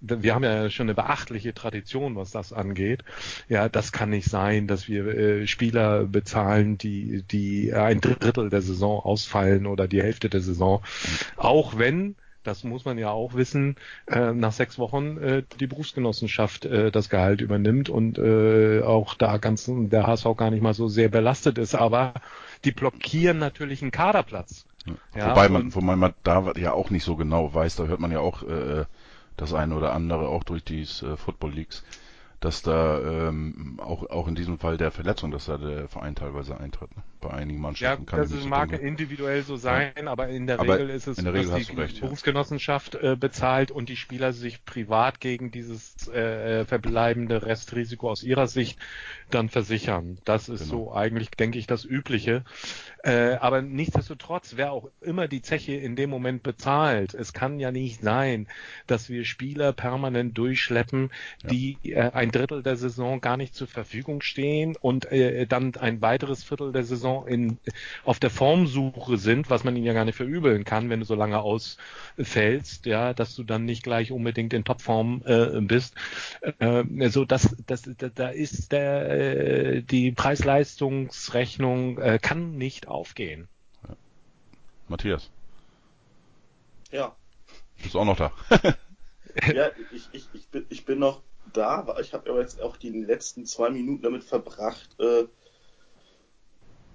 wir 0.00 0.34
haben 0.34 0.44
ja 0.44 0.70
schon 0.70 0.86
eine 0.86 0.94
beachtliche 0.94 1.54
Tradition, 1.54 2.16
was 2.16 2.30
das 2.30 2.52
angeht. 2.52 3.04
Ja, 3.48 3.68
das 3.68 3.92
kann 3.92 4.10
nicht 4.10 4.28
sein, 4.28 4.66
dass 4.66 4.88
wir 4.88 5.06
äh, 5.06 5.46
Spieler 5.46 6.04
bezahlen, 6.04 6.78
die, 6.78 7.22
die 7.22 7.72
ein 7.74 8.00
Drittel 8.00 8.50
der 8.50 8.62
Saison 8.62 9.00
ausfallen 9.00 9.66
oder 9.66 9.88
die 9.88 10.02
Hälfte 10.02 10.28
der 10.28 10.40
Saison. 10.40 10.82
Auch 11.36 11.78
wenn, 11.78 12.14
das 12.44 12.64
muss 12.64 12.84
man 12.84 12.96
ja 12.98 13.10
auch 13.10 13.34
wissen, 13.34 13.76
äh, 14.06 14.32
nach 14.32 14.52
sechs 14.52 14.78
Wochen 14.78 15.18
äh, 15.18 15.42
die 15.58 15.66
Berufsgenossenschaft 15.66 16.64
äh, 16.64 16.90
das 16.90 17.10
Gehalt 17.10 17.40
übernimmt 17.40 17.90
und 17.90 18.18
äh, 18.18 18.82
auch 18.82 19.14
da 19.14 19.38
ganz 19.38 19.68
der 19.68 20.06
HSV 20.06 20.26
gar 20.36 20.50
nicht 20.50 20.62
mal 20.62 20.74
so 20.74 20.88
sehr 20.88 21.08
belastet 21.08 21.58
ist. 21.58 21.74
Aber 21.74 22.14
die 22.64 22.72
blockieren 22.72 23.38
natürlich 23.38 23.82
einen 23.82 23.90
Kaderplatz. 23.90 24.64
Ja, 25.14 25.30
wobei 25.30 25.48
man, 25.48 25.74
wobei 25.74 25.96
man 25.96 26.14
da 26.22 26.52
ja 26.56 26.72
auch 26.72 26.90
nicht 26.90 27.04
so 27.04 27.16
genau 27.16 27.52
weiß, 27.52 27.76
da 27.76 27.84
hört 27.84 28.00
man 28.00 28.10
ja 28.10 28.20
auch 28.20 28.42
äh, 28.42 28.84
das 29.38 29.54
eine 29.54 29.74
oder 29.74 29.94
andere, 29.94 30.28
auch 30.28 30.44
durch 30.44 30.62
die 30.62 30.82
äh, 30.82 31.16
Football 31.16 31.52
Leagues, 31.52 31.84
dass 32.40 32.62
da 32.62 33.00
ähm, 33.00 33.80
auch 33.82 34.10
auch 34.10 34.28
in 34.28 34.34
diesem 34.34 34.58
Fall 34.58 34.76
der 34.76 34.90
Verletzung, 34.90 35.30
dass 35.30 35.46
da 35.46 35.56
der 35.56 35.88
Verein 35.88 36.14
teilweise 36.14 36.58
eintritt. 36.58 36.94
Ne? 36.94 37.02
Bei 37.20 37.30
einigen 37.30 37.58
Ja, 37.58 37.62
Mannschaften 37.62 38.06
kann 38.06 38.20
das 38.20 38.30
so 38.30 38.48
mag 38.48 38.72
individuell 38.72 39.42
so 39.42 39.56
sein, 39.56 40.06
aber 40.06 40.28
in 40.28 40.46
der 40.46 40.60
Aber 40.60 40.74
Regel 40.74 40.90
ist 40.90 41.06
es, 41.06 41.18
Regel 41.18 41.48
dass 41.50 41.66
die 41.66 41.72
recht, 41.76 41.96
ja. 41.96 42.06
Berufsgenossenschaft 42.06 42.94
äh, 42.94 43.16
bezahlt 43.18 43.70
und 43.70 43.88
die 43.88 43.96
Spieler 43.96 44.32
sich 44.32 44.64
privat 44.64 45.20
gegen 45.20 45.50
dieses 45.50 46.06
äh, 46.08 46.64
verbleibende 46.64 47.42
Restrisiko 47.44 48.10
aus 48.10 48.22
ihrer 48.22 48.46
Sicht 48.46 48.78
dann 49.30 49.48
versichern. 49.48 50.18
Das 50.24 50.48
ist 50.48 50.68
Genau. 50.68 50.70
so 50.70 50.92
eigentlich, 50.94 51.30
denke 51.30 51.58
ich, 51.58 51.66
das 51.66 51.84
Übliche. 51.84 52.44
Äh, 53.02 53.34
aber 53.40 53.62
nichtsdestotrotz, 53.62 54.56
wer 54.56 54.72
auch 54.72 54.90
immer 55.00 55.28
die 55.28 55.42
Zeche 55.42 55.74
in 55.74 55.96
dem 55.96 56.10
Moment 56.10 56.42
bezahlt, 56.42 57.14
es 57.14 57.32
kann 57.32 57.58
ja 57.58 57.70
nicht 57.72 58.00
sein, 58.02 58.48
dass 58.86 59.08
wir 59.08 59.24
Spieler 59.24 59.72
permanent 59.72 60.36
durchschleppen, 60.36 61.10
Ja. 61.42 61.48
die 61.50 61.78
äh, 61.84 62.10
ein 62.12 62.30
Drittel 62.30 62.62
der 62.62 62.76
Saison 62.76 63.20
gar 63.20 63.36
nicht 63.36 63.54
zur 63.54 63.66
Verfügung 63.68 64.20
stehen 64.22 64.76
und 64.80 65.10
äh, 65.10 65.46
dann 65.46 65.74
ein 65.76 66.00
weiteres 66.02 66.44
Viertel 66.44 66.72
der 66.72 66.84
Saison 66.84 67.07
in, 67.26 67.58
auf 68.04 68.18
der 68.18 68.30
Formsuche 68.30 69.16
sind, 69.18 69.50
was 69.50 69.64
man 69.64 69.76
ihnen 69.76 69.86
ja 69.86 69.92
gar 69.92 70.04
nicht 70.04 70.16
verübeln 70.16 70.64
kann, 70.64 70.90
wenn 70.90 71.00
du 71.00 71.06
so 71.06 71.14
lange 71.14 71.40
ausfällst, 71.40 72.86
ja, 72.86 73.14
dass 73.14 73.34
du 73.34 73.44
dann 73.44 73.64
nicht 73.64 73.82
gleich 73.82 74.12
unbedingt 74.12 74.52
in 74.52 74.64
Topform 74.64 75.22
äh, 75.24 75.60
bist. 75.60 75.94
Äh, 76.58 76.84
so 77.08 77.24
das, 77.24 77.56
das, 77.66 77.82
da, 77.98 78.08
da 78.08 78.28
ist 78.28 78.72
der, 78.72 79.10
äh, 79.10 79.82
die 79.82 80.12
Preis-Leistungs-Rechnung 80.12 81.98
äh, 81.98 82.18
kann 82.20 82.56
nicht 82.56 82.88
aufgehen. 82.88 83.48
Matthias, 84.88 85.30
Ja, 86.90 87.14
bist 87.82 87.94
du 87.94 88.00
auch 88.00 88.04
noch 88.04 88.16
da? 88.16 88.32
ja 89.54 89.70
ich, 89.92 90.08
ich, 90.12 90.28
ich, 90.32 90.48
bin, 90.48 90.66
ich 90.68 90.84
bin 90.84 90.98
noch 90.98 91.22
da, 91.52 91.76
aber 91.76 92.00
ich 92.00 92.12
habe 92.14 92.30
aber 92.30 92.40
jetzt 92.40 92.60
auch 92.60 92.76
die 92.76 92.90
letzten 92.90 93.46
zwei 93.46 93.70
Minuten 93.70 94.02
damit 94.02 94.24
verbracht, 94.24 94.88
äh, 94.98 95.24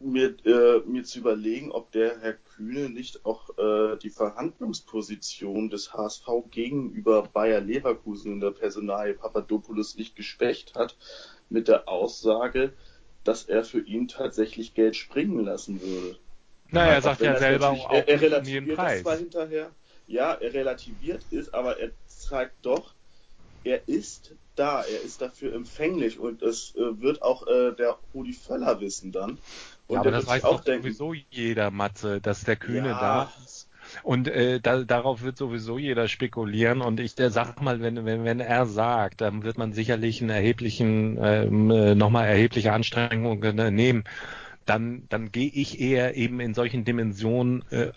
mir, 0.04 0.36
äh, 0.46 0.82
mir 0.86 1.04
zu 1.04 1.20
überlegen, 1.20 1.72
ob 1.72 1.92
der 1.92 2.20
Herr 2.20 2.34
Kühne 2.34 2.90
nicht 2.90 3.26
auch 3.26 3.58
äh, 3.58 3.98
die 3.98 4.10
Verhandlungsposition 4.10 5.70
des 5.70 5.94
HSV 5.94 6.28
gegenüber 6.52 7.24
Bayer 7.24 7.62
Leverkusen 7.62 8.34
in 8.34 8.40
der 8.40 8.52
Personalie 8.52 9.14
Papadopoulos 9.14 9.96
nicht 9.96 10.16
geschwächt 10.16 10.76
hat, 10.76 10.98
mit 11.50 11.68
der 11.68 11.88
Aussage, 11.88 12.74
dass 13.24 13.46
er 13.46 13.64
für 13.64 13.80
ihn 13.80 14.08
tatsächlich 14.08 14.74
Geld 14.74 14.96
springen 14.96 15.46
lassen 15.46 15.82
würde. 15.82 16.18
Naja, 16.70 16.94
er 16.94 17.02
sagt 17.02 17.22
ja 17.22 17.38
selber 17.38 17.70
auch 17.70 17.92
er, 17.92 18.08
er 18.08 18.22
relativiert 18.22 18.70
das 18.70 18.76
Preis. 18.76 19.02
zwar 19.02 19.18
hinterher, 19.18 19.72
ja, 20.08 20.34
er 20.34 20.54
relativiert 20.54 21.24
ist, 21.30 21.54
aber 21.54 21.80
er 21.80 21.92
zeigt 22.08 22.66
doch, 22.66 22.94
er 23.64 23.88
ist 23.88 24.36
da, 24.56 24.82
er 24.84 25.02
ist 25.02 25.22
dafür 25.22 25.54
empfänglich 25.54 26.20
und 26.20 26.42
es 26.42 26.76
äh, 26.76 27.02
wird 27.02 27.22
auch 27.22 27.48
äh, 27.48 27.72
der 27.74 27.98
Rudi 28.14 28.34
Völler 28.34 28.80
wissen 28.82 29.12
dann. 29.12 29.40
Und 29.94 30.06
Ja, 30.06 30.10
aber 30.10 30.12
das 30.12 30.28
weiß 30.28 30.44
auch 30.44 30.58
doch 30.58 30.64
denken, 30.64 30.94
sowieso 30.94 31.14
jeder, 31.30 31.72
Matze, 31.72 32.22
dass 32.22 32.44
der 32.44 32.56
Kühne 32.56 32.90
Ja. 32.90 33.00
da 33.00 33.34
ist. 33.44 33.70
Und 34.02 34.28
äh, 34.30 34.60
da, 34.62 34.84
darauf 34.84 35.22
wird 35.24 35.38
sowieso 35.38 35.78
jeder 35.78 36.08
spekulieren. 36.08 36.82
Und 36.82 37.00
ich 37.00 37.16
der 37.16 37.30
sag 37.32 37.62
mal, 37.62 37.82
wenn, 37.82 38.06
wenn, 38.06 38.24
wenn 38.24 38.40
er 38.40 38.66
sagt, 38.66 39.22
dann 39.22 39.44
wird 39.44 39.58
man 39.58 39.74
sicherlich 39.74 40.22
einen 40.22 40.30
erheblichen, 40.30 41.18
ähm, 41.22 41.70
äh, 41.72 41.96
nochmal 41.96 42.28
erhebliche 42.28 42.72
Anstrengungen 42.74 43.60
äh, 43.60 43.72
nehmen. 43.72 44.04
Dann, 44.66 45.06
dann 45.10 45.32
gehe 45.32 45.50
ich 45.50 45.80
eher 45.82 46.16
eben 46.16 46.40
in 46.40 46.54
solchen 46.54 46.86
Dimensionen 46.86 47.64
äh, 47.70 47.92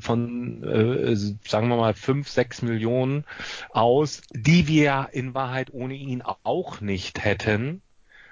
von, 0.00 0.62
äh, 0.62 1.16
sagen 1.16 1.68
wir 1.68 1.76
mal, 1.76 1.94
fünf, 1.94 2.28
sechs 2.28 2.62
Millionen 2.62 3.24
aus, 3.70 4.22
die 4.30 4.68
wir 4.68 5.08
in 5.12 5.34
Wahrheit 5.34 5.72
ohne 5.72 5.94
ihn 5.94 6.22
auch 6.22 6.80
nicht 6.82 7.24
hätten. 7.24 7.82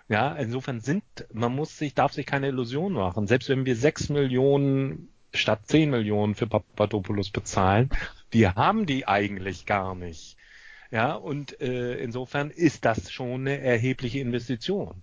Ja, 0.09 0.35
insofern 0.35 0.81
sind, 0.81 1.05
man 1.33 1.55
muss 1.55 1.77
sich, 1.77 1.94
darf 1.94 2.12
sich 2.12 2.25
keine 2.27 2.49
Illusion 2.49 2.94
machen. 2.94 3.27
Selbst 3.27 3.49
wenn 3.51 3.66
wir 3.66 3.77
sechs 3.77 4.09
Millionen 4.09 5.11
statt 5.35 5.66
zehn 5.66 5.90
Millionen 5.90 6.35
für 6.35 6.47
Papadopoulos 6.47 7.31
bezahlen, 7.31 7.90
wir 8.31 8.55
haben 8.55 8.87
die 8.87 9.07
eigentlich 9.07 9.66
gar 9.66 9.94
nicht. 9.94 10.37
Ja, 10.90 11.12
und 11.14 11.61
äh, 11.61 11.97
insofern 11.97 12.51
ist 12.51 12.87
das 12.87 13.11
schon 13.12 13.42
eine 13.42 13.61
erhebliche 13.61 14.21
Investition. 14.21 15.03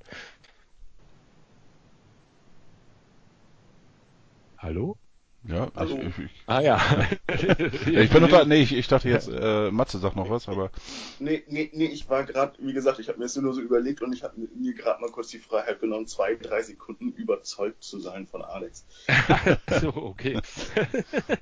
Hallo? 4.58 4.98
Ja, 5.48 5.72
Hallo. 5.76 5.98
ich, 5.98 6.08
ich, 6.08 6.26
ich, 6.26 6.32
Ah 6.48 6.62
ja. 6.62 6.82
ich 7.28 8.10
bin 8.10 8.22
noch 8.22 8.30
da. 8.30 8.46
Nee, 8.46 8.64
ich, 8.64 8.74
ich 8.74 8.88
dachte 8.88 9.10
jetzt, 9.10 9.30
äh, 9.30 9.70
Matze 9.70 10.00
sagt 10.00 10.16
noch 10.16 10.30
was, 10.30 10.48
aber 10.48 10.72
nee, 11.20 11.44
nee, 11.48 11.70
nee, 11.74 11.86
ich 11.86 12.10
war 12.10 12.24
gerade, 12.24 12.54
wie 12.60 12.74
gesagt, 12.74 13.00
ich 13.00 13.10
habe 13.10 13.20
mir 13.20 13.26
das 13.26 13.36
nur 13.36 13.54
so 13.54 13.62
überlegt 13.62 14.02
und 14.02 14.12
ich 14.14 14.24
habe 14.24 14.34
mir 14.56 14.74
gerade 14.74 15.02
mal 15.02 15.12
kurz 15.12 15.28
die 15.30 15.38
Freiheit 15.38 15.80
genommen, 15.80 16.08
zwei, 16.08 16.36
drei 16.36 16.64
Sekunden 16.64 17.12
überzeugt 17.12 17.84
zu 17.84 18.00
sein 18.00 18.26
von 18.26 18.42
Alex. 18.42 18.86
so, 19.82 19.90
okay. 19.90 20.40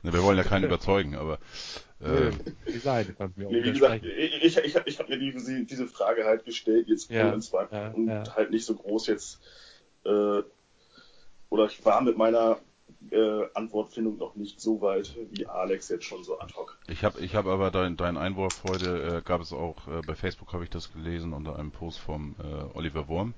ne, 0.03 0.13
wir 0.13 0.23
wollen 0.23 0.37
ja 0.37 0.43
keinen 0.43 0.65
überzeugen, 0.65 1.15
aber 1.15 1.39
äh, 2.01 2.31
Die 2.67 3.39
mir 3.39 3.49
Nee, 3.49 3.63
wie 3.63 3.71
gesagt, 3.71 4.03
ich, 4.03 4.57
ich, 4.57 4.75
ich, 4.85 4.99
habe 4.99 5.17
mir 5.17 5.31
diese, 5.31 5.63
diese 5.63 5.87
Frage 5.87 6.25
halt 6.25 6.43
gestellt, 6.43 6.87
jetzt 6.89 7.09
Ja, 7.09 7.31
in 7.31 7.41
zwei 7.41 7.67
ja, 7.71 7.89
und 7.91 8.07
ja. 8.07 8.23
halt 8.35 8.51
nicht 8.51 8.65
so 8.65 8.75
groß 8.75 9.07
jetzt 9.07 9.39
äh, 10.05 10.41
oder 11.49 11.65
ich 11.67 11.85
war 11.85 12.01
mit 12.01 12.17
meiner 12.17 12.59
äh, 13.11 13.45
Antwortfindung 13.53 14.17
noch 14.17 14.35
nicht 14.35 14.59
so 14.59 14.81
weit 14.81 15.15
wie 15.31 15.45
Alex 15.45 15.89
jetzt 15.89 16.05
schon 16.05 16.23
so 16.23 16.39
ad 16.39 16.53
hoc. 16.55 16.77
Ich 16.87 17.03
habe 17.03 17.19
ich 17.19 17.35
hab 17.35 17.45
aber 17.45 17.71
deinen 17.71 17.97
dein 17.97 18.17
Einwurf 18.17 18.63
heute, 18.67 19.17
äh, 19.17 19.21
gab 19.21 19.41
es 19.41 19.53
auch, 19.53 19.87
äh, 19.87 20.01
bei 20.05 20.15
Facebook 20.15 20.53
habe 20.53 20.63
ich 20.63 20.69
das 20.69 20.91
gelesen 20.93 21.33
unter 21.33 21.57
einem 21.57 21.71
Post 21.71 21.99
vom 21.99 22.35
äh, 22.39 22.77
Oliver 22.77 23.07
Wurm. 23.07 23.33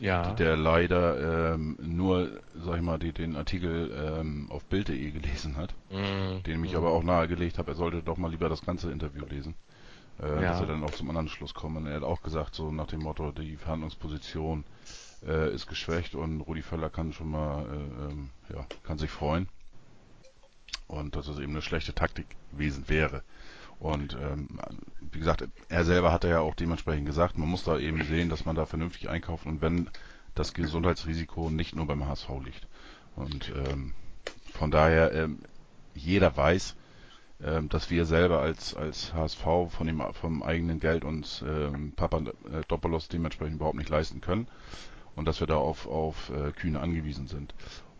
Ja. 0.00 0.32
Der 0.32 0.56
leider 0.56 1.52
ähm, 1.54 1.76
nur, 1.78 2.30
sag 2.54 2.76
ich 2.76 2.82
mal, 2.82 2.98
die, 2.98 3.12
den 3.12 3.36
Artikel 3.36 3.92
ähm, 3.94 4.46
auf 4.50 4.64
Bild.de 4.64 5.10
gelesen 5.10 5.58
hat, 5.58 5.74
mm. 5.90 6.42
den 6.46 6.64
ich 6.64 6.72
mm. 6.72 6.76
aber 6.76 6.92
auch 6.92 7.02
nahegelegt 7.02 7.58
habe, 7.58 7.72
er 7.72 7.74
sollte 7.74 8.02
doch 8.02 8.16
mal 8.16 8.30
lieber 8.30 8.48
das 8.48 8.64
ganze 8.64 8.90
Interview 8.90 9.26
lesen, 9.26 9.54
äh, 10.18 10.42
ja. 10.42 10.52
dass 10.52 10.60
er 10.60 10.68
dann 10.68 10.82
auch 10.84 10.92
zum 10.92 11.10
anderen 11.10 11.28
Schluss 11.28 11.52
kommt. 11.52 11.76
Und 11.76 11.86
er 11.86 11.96
hat 11.96 12.02
auch 12.02 12.22
gesagt, 12.22 12.54
so 12.54 12.72
nach 12.72 12.86
dem 12.86 13.02
Motto, 13.02 13.30
die 13.30 13.56
Verhandlungsposition 13.56 14.64
äh, 15.26 15.52
ist 15.54 15.66
geschwächt 15.66 16.14
und 16.14 16.40
Rudi 16.40 16.62
Völler 16.62 16.90
kann 16.90 17.12
schon 17.12 17.30
mal, 17.30 17.64
äh, 17.64 18.10
ähm, 18.10 18.30
ja, 18.52 18.66
kann 18.82 18.98
sich 18.98 19.10
freuen. 19.10 19.48
Und 20.86 21.14
dass 21.16 21.28
es 21.28 21.38
eben 21.38 21.52
eine 21.52 21.62
schlechte 21.62 21.94
Taktik 21.94 22.26
gewesen 22.52 22.88
wäre. 22.88 23.22
Und 23.78 24.16
ähm, 24.20 24.60
wie 25.00 25.18
gesagt, 25.18 25.48
er 25.68 25.84
selber 25.84 26.12
hat 26.12 26.24
ja 26.24 26.40
auch 26.40 26.54
dementsprechend 26.54 27.06
gesagt, 27.06 27.38
man 27.38 27.48
muss 27.48 27.64
da 27.64 27.78
eben 27.78 28.02
sehen, 28.04 28.28
dass 28.28 28.44
man 28.44 28.56
da 28.56 28.66
vernünftig 28.66 29.08
einkauft 29.08 29.46
und 29.46 29.62
wenn 29.62 29.88
das 30.34 30.52
Gesundheitsrisiko 30.52 31.48
nicht 31.48 31.74
nur 31.74 31.86
beim 31.86 32.06
HSV 32.06 32.28
liegt. 32.44 32.66
Und 33.16 33.52
ähm, 33.56 33.94
von 34.52 34.70
daher, 34.70 35.12
ähm, 35.12 35.38
jeder 35.94 36.36
weiß, 36.36 36.76
ähm, 37.42 37.68
dass 37.70 37.90
wir 37.90 38.04
selber 38.04 38.40
als, 38.40 38.74
als 38.74 39.14
HSV 39.14 39.42
von 39.70 39.86
dem 39.86 40.02
vom 40.12 40.42
eigenen 40.42 40.78
Geld 40.78 41.04
uns 41.04 41.42
ähm, 41.46 41.92
Papa 41.96 42.18
äh, 42.18 42.62
Doppelos 42.68 43.08
dementsprechend 43.08 43.56
überhaupt 43.56 43.78
nicht 43.78 43.88
leisten 43.88 44.20
können 44.20 44.46
und 45.20 45.26
dass 45.26 45.40
wir 45.40 45.46
da 45.46 45.56
auf, 45.56 45.86
auf 45.86 46.30
äh, 46.30 46.50
Kühne 46.52 46.80
angewiesen 46.80 47.26
sind. 47.26 47.54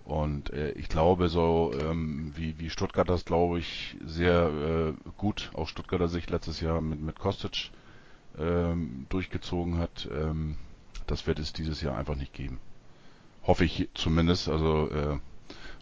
Und 0.07 0.55
äh, 0.55 0.71
ich 0.73 0.89
glaube, 0.89 1.29
so 1.29 1.71
ähm, 1.79 2.33
wie, 2.35 2.59
wie 2.59 2.71
Stuttgart 2.71 3.11
das, 3.11 3.27
glaube 3.27 3.59
ich, 3.59 3.99
sehr 4.03 4.49
äh, 4.49 5.11
gut 5.19 5.51
aus 5.53 5.69
Stuttgarter 5.69 6.09
Sicht 6.09 6.31
letztes 6.31 6.63
Jahr 6.63 6.81
mit, 6.81 6.99
mit 7.03 7.19
Kostic 7.19 7.73
ähm, 8.39 9.05
durchgezogen 9.11 9.77
hat, 9.77 10.09
ähm, 10.11 10.57
das 11.07 11.27
wird 11.27 11.39
es 11.41 11.53
dieses 11.53 11.83
Jahr 11.83 11.99
einfach 11.99 12.17
nicht 12.17 12.33
geben. 12.33 12.59
Hoffe 13.47 13.67
ich 13.67 13.91
zumindest. 13.93 14.49
Also 14.49 14.89
äh, 14.89 15.19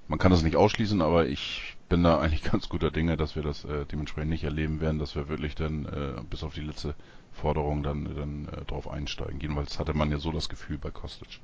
man 0.08 0.18
kann 0.18 0.32
das 0.32 0.42
nicht 0.42 0.56
ausschließen, 0.56 1.00
aber 1.00 1.28
ich 1.28 1.76
bin 1.88 2.02
da 2.02 2.18
eigentlich 2.20 2.42
ganz 2.42 2.68
guter 2.68 2.90
Dinge, 2.90 3.16
dass 3.16 3.36
wir 3.36 3.44
das 3.44 3.64
äh, 3.64 3.86
dementsprechend 3.86 4.30
nicht 4.30 4.42
erleben 4.42 4.80
werden, 4.80 4.98
dass 4.98 5.14
wir 5.14 5.28
wirklich 5.28 5.54
dann 5.54 5.84
äh, 5.86 6.20
bis 6.28 6.42
auf 6.42 6.54
die 6.54 6.62
letzte 6.62 6.96
Forderung 7.38 7.82
dann, 7.82 8.14
dann 8.14 8.48
äh, 8.48 8.64
drauf 8.64 8.88
einsteigen. 8.88 9.40
Jedenfalls 9.40 9.78
hatte 9.78 9.94
man 9.94 10.10
ja 10.10 10.18
so 10.18 10.32
das 10.32 10.48
Gefühl 10.48 10.78
bei 10.78 10.90
Kostic. 10.90 11.40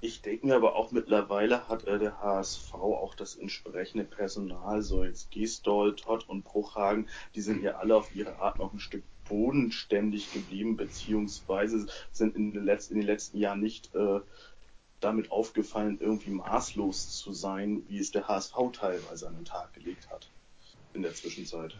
Ich 0.00 0.20
denke 0.20 0.46
mir 0.46 0.56
aber 0.56 0.74
auch 0.74 0.90
mittlerweile 0.90 1.68
hat 1.68 1.84
äh, 1.84 1.98
der 1.98 2.20
HSV 2.20 2.74
auch 2.74 3.14
das 3.14 3.36
entsprechende 3.36 4.04
Personal, 4.04 4.82
so 4.82 5.04
jetzt 5.04 5.30
Gisdol, 5.30 5.94
Todd 5.94 6.28
und 6.28 6.42
Bruchhagen, 6.42 7.08
die 7.36 7.40
sind 7.40 7.62
ja 7.62 7.76
alle 7.76 7.94
auf 7.94 8.14
ihre 8.14 8.40
Art 8.40 8.58
noch 8.58 8.72
ein 8.72 8.80
Stück 8.80 9.04
bodenständig 9.28 10.32
geblieben, 10.32 10.76
beziehungsweise 10.76 11.86
sind 12.10 12.34
in 12.34 12.52
den 12.52 12.64
letzten, 12.64 12.94
in 12.94 13.00
den 13.00 13.06
letzten 13.06 13.38
Jahren 13.38 13.60
nicht 13.60 13.94
äh, 13.94 14.20
damit 14.98 15.30
aufgefallen, 15.30 15.98
irgendwie 16.00 16.30
maßlos 16.30 17.18
zu 17.18 17.32
sein, 17.32 17.84
wie 17.88 17.98
es 17.98 18.10
der 18.10 18.26
HSV 18.26 18.56
teilweise 18.72 19.28
an 19.28 19.36
den 19.36 19.44
Tag 19.44 19.72
gelegt 19.74 20.10
hat 20.10 20.28
in 20.94 21.02
der 21.02 21.14
Zwischenzeit. 21.14 21.76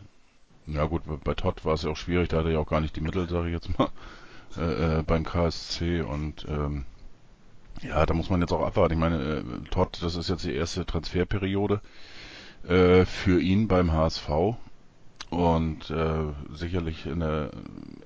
Ja 0.66 0.84
gut, 0.84 1.02
bei 1.24 1.34
Todd 1.34 1.64
war 1.64 1.74
es 1.74 1.82
ja 1.82 1.90
auch 1.90 1.96
schwierig, 1.96 2.28
da 2.28 2.38
hatte 2.38 2.48
er 2.48 2.54
ja 2.54 2.58
auch 2.60 2.68
gar 2.68 2.80
nicht 2.80 2.94
die 2.96 3.00
Mittel, 3.00 3.28
sage 3.28 3.48
ich 3.48 3.52
jetzt 3.52 3.76
mal, 3.78 3.88
äh, 4.56 5.00
äh, 5.00 5.02
beim 5.02 5.24
KSC 5.24 6.02
und 6.02 6.46
ähm, 6.48 6.84
ja, 7.82 8.06
da 8.06 8.14
muss 8.14 8.30
man 8.30 8.40
jetzt 8.40 8.52
auch 8.52 8.64
abwarten. 8.64 8.94
Ich 8.94 9.00
meine, 9.00 9.22
äh, 9.22 9.42
Todd, 9.70 9.98
das 10.02 10.14
ist 10.14 10.28
jetzt 10.28 10.44
die 10.44 10.54
erste 10.54 10.86
Transferperiode 10.86 11.80
äh, 12.68 13.04
für 13.04 13.40
ihn 13.40 13.66
beim 13.66 13.92
HSV 13.92 14.28
und 15.30 15.90
äh, 15.90 16.32
sicherlich 16.52 17.06
in 17.06 17.20
der 17.20 17.50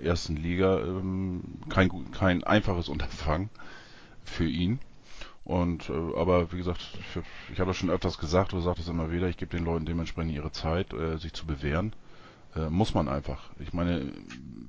ersten 0.00 0.36
Liga 0.36 0.78
ähm, 0.78 1.42
kein, 1.68 2.10
kein 2.12 2.44
einfaches 2.44 2.88
Unterfangen 2.88 3.50
für 4.24 4.46
ihn. 4.46 4.78
Und 5.44 5.90
äh, 5.90 5.92
aber 6.16 6.52
wie 6.52 6.56
gesagt, 6.58 6.80
für, 6.80 7.22
ich 7.52 7.60
habe 7.60 7.70
das 7.70 7.76
schon 7.76 7.90
öfters 7.90 8.18
gesagt, 8.18 8.52
du 8.52 8.60
sagst 8.60 8.82
es 8.82 8.88
immer 8.88 9.10
wieder, 9.12 9.28
ich 9.28 9.36
gebe 9.36 9.54
den 9.56 9.64
Leuten 9.64 9.86
dementsprechend 9.86 10.32
ihre 10.32 10.52
Zeit, 10.52 10.92
äh, 10.92 11.18
sich 11.18 11.32
zu 11.32 11.46
bewähren. 11.46 11.92
Äh, 12.56 12.70
muss 12.70 12.94
man 12.94 13.08
einfach. 13.08 13.50
Ich 13.58 13.72
meine, 13.72 14.12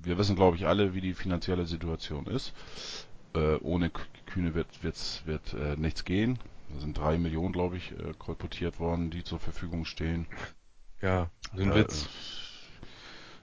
wir 0.04 0.18
wissen, 0.18 0.36
glaube 0.36 0.58
ich, 0.58 0.68
alle, 0.68 0.94
wie 0.94 1.02
die 1.02 1.14
finanzielle 1.14 1.66
Situation 1.66 2.28
ist. 2.28 2.54
Äh, 3.34 3.56
ohne 3.58 3.92
Kühne 4.26 4.54
wird, 4.54 4.84
wird's, 4.84 5.24
wird 5.26 5.54
äh, 5.54 5.76
nichts 5.78 6.04
gehen. 6.04 6.40
Da 6.70 6.80
sind 6.80 6.98
drei 6.98 7.18
Millionen, 7.18 7.54
glaube 7.54 7.78
ich, 7.78 7.92
äh, 7.92 8.14
kolportiert 8.18 8.80
worden, 8.80 9.10
die 9.10 9.24
zur 9.24 9.40
Verfügung 9.40 9.86
stehen. 9.86 10.28
Ja, 11.02 11.30
sind 11.56 11.74
Witz. 11.76 12.10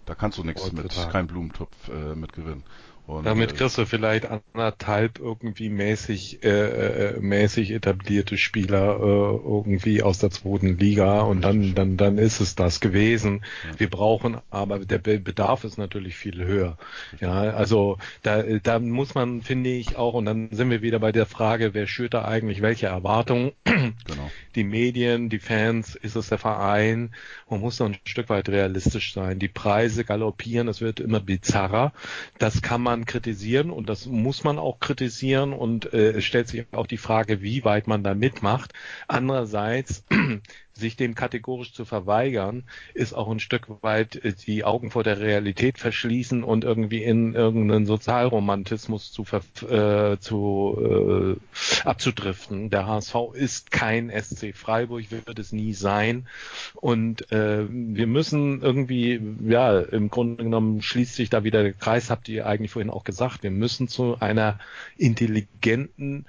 Da 0.05 0.15
kannst 0.15 0.37
du 0.37 0.45
nichts 0.45 0.71
mit, 0.73 0.91
kein 1.11 1.27
Blumentopf 1.27 1.89
äh, 1.89 2.15
mit 2.15 2.33
gewinnen. 2.33 2.65
Und, 3.07 3.27
Damit 3.27 3.53
äh, 3.53 3.55
kriegst 3.55 3.77
du 3.77 3.85
vielleicht 3.85 4.27
anderthalb 4.27 5.19
irgendwie 5.19 5.69
mäßig 5.69 6.43
äh, 6.43 6.49
äh, 6.49 7.21
mäßig 7.21 7.73
etablierte 7.73 8.39
Spieler 8.39 8.97
äh, 8.99 9.47
irgendwie 9.47 10.03
aus 10.03 10.19
der 10.19 10.31
zweiten 10.31 10.79
Liga 10.79 11.21
und 11.21 11.43
dann 11.43 11.75
dann 11.75 11.99
dann 11.99 12.17
ist 12.17 12.41
es 12.41 12.55
das 12.55 12.81
gewesen. 12.81 13.45
Ja. 13.71 13.81
Wir 13.81 13.91
brauchen 13.91 14.39
aber 14.49 14.79
der 14.79 14.99
Bedarf 14.99 15.65
ist 15.65 15.77
natürlich 15.77 16.17
viel 16.17 16.45
höher. 16.45 16.79
Ja, 17.21 17.33
also 17.33 17.99
da 18.23 18.43
da 18.43 18.79
muss 18.79 19.15
man 19.15 19.43
finde 19.43 19.71
ich 19.71 19.97
auch 19.97 20.15
und 20.15 20.25
dann 20.25 20.49
sind 20.53 20.71
wir 20.71 20.81
wieder 20.81 20.99
bei 20.99 21.13
der 21.13 21.27
Frage, 21.27 21.75
wer 21.75 21.87
schürt 21.87 22.15
da 22.15 22.25
eigentlich 22.25 22.63
welche 22.63 22.87
Erwartungen? 22.87 23.53
Genau. 23.65 24.31
Die 24.55 24.65
Medien, 24.65 25.29
die 25.29 25.39
Fans, 25.39 25.95
ist 25.95 26.17
es 26.17 26.29
der 26.29 26.39
Verein? 26.39 27.11
Man 27.51 27.61
muss 27.61 27.79
noch 27.81 27.87
ein 27.87 27.97
Stück 28.05 28.29
weit 28.29 28.49
realistisch 28.49 29.13
sein. 29.13 29.39
Die 29.39 29.49
Preise 29.49 30.05
galoppieren, 30.05 30.69
es 30.69 30.81
wird 30.81 31.01
immer 31.01 31.21
bizarrer. 31.21 31.93
Das 32.39 32.63
kann 32.63 32.81
man 32.81 32.94
man 32.95 33.07
kritisieren 33.07 33.71
und 33.71 33.89
das 33.89 34.07
muss 34.07 34.45
man 34.45 34.59
auch 34.59 34.79
kritisieren 34.79 35.53
und 35.53 35.93
äh, 35.93 36.13
es 36.13 36.25
stellt 36.25 36.47
sich 36.47 36.67
auch 36.73 36.87
die 36.87 36.97
Frage, 36.97 37.43
wie 37.43 37.65
weit 37.65 37.89
man 37.89 38.05
da 38.05 38.15
mitmacht. 38.15 38.73
Andererseits 39.09 40.05
sich 40.75 40.97
dem 40.97 41.15
kategorisch 41.15 41.73
zu 41.73 41.85
verweigern, 41.85 42.65
ist 42.95 43.15
auch 43.15 43.31
ein 43.31 43.41
Stück 43.41 43.67
weit 43.83 44.17
äh, 44.25 44.33
die 44.33 44.65
Augen 44.65 44.91
vor 44.91 45.05
der 45.05 45.21
Realität 45.21 45.79
verschließen 45.79 46.43
und 46.43 46.65
irgendwie 46.65 47.03
in 47.03 47.35
irgendeinen 47.35 47.87
Sozialromantismus 47.87 49.13
zu, 49.13 49.25
äh, 49.69 50.19
zu 50.19 51.39
äh, 51.39 51.87
abzudriften. 51.89 52.71
Der 52.71 52.87
HSV 52.87 53.15
ist 53.35 53.71
kein 53.71 54.11
SC 54.11 54.55
Freiburg, 54.55 55.05
wird 55.11 55.39
es 55.39 55.53
nie 55.53 55.75
sein. 55.75 56.27
Und 56.75 57.31
äh, 57.33 57.67
wir 57.69 58.07
müssen 58.07 58.63
irgendwie, 58.63 59.21
ja, 59.47 59.81
im 59.81 60.11
Grunde 60.11 60.45
genommen 60.45 60.83
schließt 60.83 61.15
sich 61.15 61.31
da 61.31 61.45
wieder 61.45 61.63
der 61.63 61.73
Kreis, 61.73 62.11
habt 62.11 62.29
ihr 62.29 62.47
eigentlich 62.47 62.73
vorhin 62.73 62.91
auch 62.91 63.05
gesagt, 63.05 63.43
wir 63.43 63.51
müssen 63.51 63.89
zu 63.89 64.17
einer 64.21 64.59
intelligenten 64.97 66.27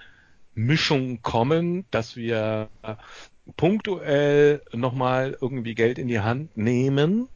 Mischung 0.56 1.22
kommen, 1.22 1.86
dass 1.92 2.16
wir 2.16 2.70
punktuell 3.58 4.62
nochmal 4.74 5.38
irgendwie 5.40 5.76
Geld 5.76 5.98
in 5.98 6.08
die 6.08 6.20
Hand 6.20 6.56
nehmen. 6.58 7.28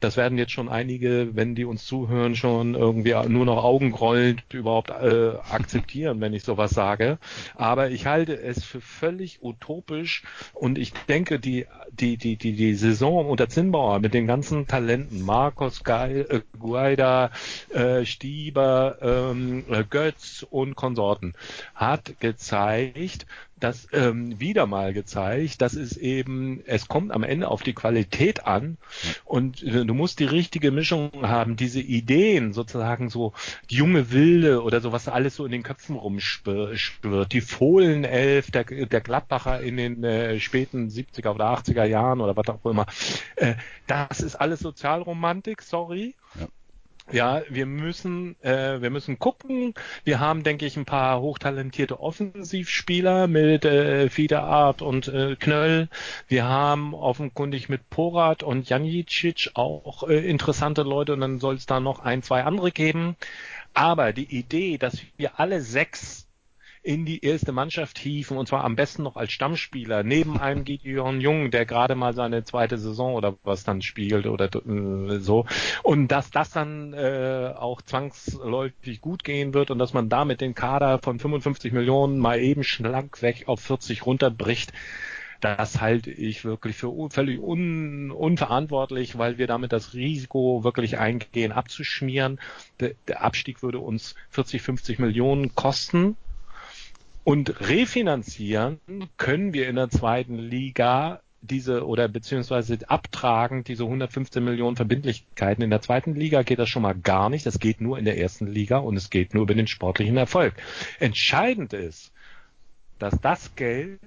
Das 0.00 0.18
werden 0.18 0.36
jetzt 0.36 0.52
schon 0.52 0.68
einige, 0.68 1.34
wenn 1.34 1.54
die 1.54 1.64
uns 1.64 1.86
zuhören, 1.86 2.36
schon 2.36 2.74
irgendwie 2.74 3.14
nur 3.28 3.46
noch 3.46 3.64
augenrollend 3.64 4.44
überhaupt 4.52 4.90
äh, 4.90 5.32
akzeptieren, 5.50 6.20
wenn 6.20 6.34
ich 6.34 6.42
sowas 6.44 6.72
sage. 6.72 7.18
Aber 7.54 7.90
ich 7.90 8.04
halte 8.06 8.38
es 8.38 8.62
für 8.62 8.82
völlig 8.82 9.42
utopisch 9.42 10.22
und 10.52 10.76
ich 10.76 10.92
denke, 11.08 11.40
die, 11.40 11.66
die, 12.00 12.16
die, 12.16 12.36
die, 12.36 12.52
die 12.52 12.74
Saison 12.74 13.26
unter 13.28 13.48
Zinnbauer 13.48 14.00
mit 14.00 14.14
den 14.14 14.26
ganzen 14.26 14.66
Talenten, 14.66 15.22
Marcos 15.22 15.84
Geil, 15.84 16.26
äh, 16.28 16.40
Guaida, 16.58 17.30
äh, 17.72 18.04
Stieber, 18.04 18.98
ähm, 19.00 19.64
äh, 19.70 19.84
Götz 19.88 20.46
und 20.48 20.76
Konsorten, 20.76 21.34
hat 21.74 22.20
gezeigt, 22.20 23.26
das 23.58 23.88
ähm, 23.92 24.38
wieder 24.38 24.66
mal 24.66 24.92
gezeigt, 24.92 25.62
dass 25.62 25.74
es 25.74 25.96
eben, 25.96 26.62
es 26.66 26.88
kommt 26.88 27.10
am 27.10 27.22
Ende 27.22 27.48
auf 27.48 27.62
die 27.62 27.72
Qualität 27.72 28.46
an. 28.46 28.76
Und 29.24 29.62
äh, 29.62 29.84
du 29.84 29.94
musst 29.94 30.20
die 30.20 30.24
richtige 30.24 30.70
Mischung 30.70 31.10
haben, 31.22 31.56
diese 31.56 31.80
Ideen 31.80 32.52
sozusagen 32.52 33.08
so 33.08 33.32
die 33.70 33.76
junge 33.76 34.12
Wilde 34.12 34.62
oder 34.62 34.80
so, 34.80 34.92
was 34.92 35.08
alles 35.08 35.36
so 35.36 35.46
in 35.46 35.52
den 35.52 35.62
Köpfen 35.62 35.96
rumschwirrt, 35.96 37.32
die 37.32 37.40
Fohlenelf 37.40 38.50
der, 38.50 38.64
der 38.64 39.00
Gladbacher 39.00 39.60
in 39.60 39.76
den 39.78 40.04
äh, 40.04 40.38
späten 40.38 40.88
70er 40.88 41.34
oder 41.34 41.46
80er 41.46 41.84
Jahren 41.86 42.20
oder 42.20 42.36
was 42.36 42.48
auch 42.48 42.64
immer, 42.64 42.86
äh, 43.36 43.54
das 43.86 44.20
ist 44.20 44.36
alles 44.36 44.60
Sozialromantik, 44.60 45.62
sorry. 45.62 46.14
Ja. 46.38 46.46
Ja, 47.12 47.42
wir 47.48 47.66
müssen, 47.66 48.34
äh, 48.42 48.82
wir 48.82 48.90
müssen 48.90 49.20
gucken. 49.20 49.74
Wir 50.02 50.18
haben, 50.18 50.42
denke 50.42 50.66
ich, 50.66 50.76
ein 50.76 50.86
paar 50.86 51.20
hochtalentierte 51.20 52.00
Offensivspieler 52.00 53.28
mit 53.28 53.64
äh, 53.64 54.10
Fiederart 54.10 54.82
und 54.82 55.06
äh, 55.06 55.36
Knöll. 55.36 55.88
Wir 56.26 56.46
haben 56.46 56.94
offenkundig 56.94 57.68
mit 57.68 57.88
Porat 57.90 58.42
und 58.42 58.68
Janicic 58.68 59.50
auch 59.54 60.08
äh, 60.08 60.28
interessante 60.28 60.82
Leute 60.82 61.12
und 61.12 61.20
dann 61.20 61.38
soll 61.38 61.54
es 61.54 61.66
da 61.66 61.78
noch 61.78 62.00
ein, 62.00 62.24
zwei 62.24 62.42
andere 62.42 62.72
geben. 62.72 63.14
Aber 63.72 64.12
die 64.12 64.36
Idee, 64.36 64.76
dass 64.76 64.98
wir 65.16 65.38
alle 65.38 65.60
sechs 65.60 66.25
in 66.86 67.04
die 67.04 67.24
erste 67.24 67.50
Mannschaft 67.50 67.98
hieven 67.98 68.36
und 68.36 68.46
zwar 68.46 68.62
am 68.62 68.76
besten 68.76 69.02
noch 69.02 69.16
als 69.16 69.32
Stammspieler 69.32 70.04
neben 70.04 70.38
einem 70.38 70.64
Gideon 70.64 71.20
Jung, 71.20 71.50
der 71.50 71.66
gerade 71.66 71.96
mal 71.96 72.14
seine 72.14 72.44
zweite 72.44 72.78
Saison 72.78 73.14
oder 73.14 73.36
was 73.42 73.64
dann 73.64 73.82
spielt 73.82 74.26
oder 74.26 74.48
äh, 74.54 75.18
so 75.18 75.46
und 75.82 76.08
dass 76.08 76.30
das 76.30 76.50
dann 76.50 76.92
äh, 76.92 77.52
auch 77.56 77.82
zwangsläufig 77.82 79.00
gut 79.00 79.24
gehen 79.24 79.52
wird 79.52 79.72
und 79.72 79.80
dass 79.80 79.94
man 79.94 80.08
damit 80.08 80.40
den 80.40 80.54
Kader 80.54 81.00
von 81.02 81.18
55 81.18 81.72
Millionen 81.72 82.18
mal 82.18 82.38
eben 82.38 82.62
schlank 82.62 83.20
weg 83.20 83.44
auf 83.48 83.60
40 83.60 84.06
runterbricht, 84.06 84.72
das 85.40 85.80
halte 85.80 86.10
ich 86.10 86.44
wirklich 86.44 86.76
für 86.76 86.92
völlig 87.10 87.40
un, 87.40 88.10
unverantwortlich, 88.10 89.18
weil 89.18 89.38
wir 89.38 89.46
damit 89.46 89.72
das 89.72 89.92
Risiko 89.92 90.64
wirklich 90.64 90.98
eingehen, 90.98 91.52
abzuschmieren. 91.52 92.40
Der, 92.80 92.92
der 93.06 93.22
Abstieg 93.22 93.62
würde 93.62 93.78
uns 93.78 94.14
40, 94.30 94.62
50 94.62 94.98
Millionen 94.98 95.54
kosten. 95.54 96.16
Und 97.26 97.60
refinanzieren 97.60 98.78
können 99.16 99.52
wir 99.52 99.68
in 99.68 99.74
der 99.74 99.90
zweiten 99.90 100.38
Liga 100.38 101.22
diese 101.40 101.84
oder 101.84 102.06
beziehungsweise 102.06 102.78
abtragen 102.88 103.64
diese 103.64 103.82
115 103.82 104.44
Millionen 104.44 104.76
Verbindlichkeiten. 104.76 105.60
In 105.64 105.70
der 105.70 105.80
zweiten 105.80 106.14
Liga 106.14 106.42
geht 106.42 106.60
das 106.60 106.68
schon 106.68 106.82
mal 106.82 106.94
gar 106.94 107.28
nicht. 107.28 107.44
Das 107.44 107.58
geht 107.58 107.80
nur 107.80 107.98
in 107.98 108.04
der 108.04 108.16
ersten 108.16 108.46
Liga 108.46 108.78
und 108.78 108.96
es 108.96 109.10
geht 109.10 109.34
nur 109.34 109.42
über 109.42 109.56
den 109.56 109.66
sportlichen 109.66 110.16
Erfolg. 110.16 110.54
Entscheidend 111.00 111.72
ist, 111.72 112.12
dass 113.00 113.20
das 113.20 113.56
Geld 113.56 113.98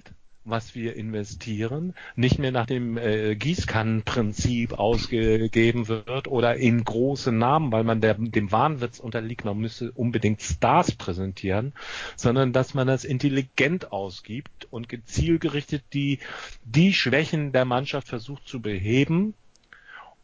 was 0.44 0.74
wir 0.74 0.96
investieren, 0.96 1.94
nicht 2.16 2.38
mehr 2.38 2.52
nach 2.52 2.66
dem 2.66 2.96
äh, 2.96 3.36
Gießkannenprinzip 3.36 4.72
ausgegeben 4.72 5.88
wird 5.88 6.28
oder 6.28 6.56
in 6.56 6.82
große 6.82 7.30
Namen, 7.30 7.72
weil 7.72 7.84
man 7.84 8.00
der, 8.00 8.14
dem 8.14 8.50
Wahnwitz 8.50 8.98
unterliegt, 8.98 9.44
man 9.44 9.58
müsse 9.58 9.92
unbedingt 9.92 10.40
Stars 10.40 10.92
präsentieren, 10.92 11.74
sondern 12.16 12.52
dass 12.52 12.74
man 12.74 12.86
das 12.86 13.04
intelligent 13.04 13.92
ausgibt 13.92 14.66
und 14.70 14.88
gezielgerichtet 14.88 15.84
die, 15.92 16.18
die 16.64 16.94
Schwächen 16.94 17.52
der 17.52 17.64
Mannschaft 17.64 18.08
versucht 18.08 18.48
zu 18.48 18.60
beheben, 18.60 19.34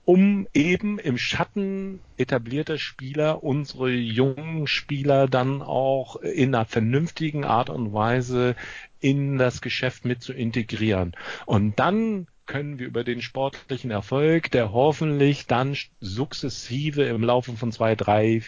um 0.06 0.46
eben 0.54 1.00
im 1.00 1.18
Schatten 1.18 1.98
etablierter 2.16 2.78
Spieler 2.78 3.42
unsere 3.42 3.90
jungen 3.90 4.68
Spieler 4.68 5.26
dann 5.26 5.62
auch 5.62 6.16
in 6.16 6.54
einer 6.54 6.64
vernünftigen 6.64 7.44
Art 7.44 7.70
und 7.70 7.92
Weise 7.92 8.54
in 9.00 9.38
das 9.38 9.60
Geschäft 9.60 10.04
mit 10.04 10.22
zu 10.22 10.32
integrieren. 10.32 11.12
Und 11.44 11.78
dann 11.78 12.26
können 12.46 12.78
wir 12.78 12.86
über 12.86 13.04
den 13.04 13.22
sportlichen 13.22 13.90
Erfolg, 13.90 14.50
der 14.52 14.72
hoffentlich 14.72 15.46
dann 15.46 15.76
sukzessive 16.00 17.02
im 17.02 17.22
Laufe 17.22 17.52
von 17.54 17.72
zwei, 17.72 17.94
drei, 17.96 18.42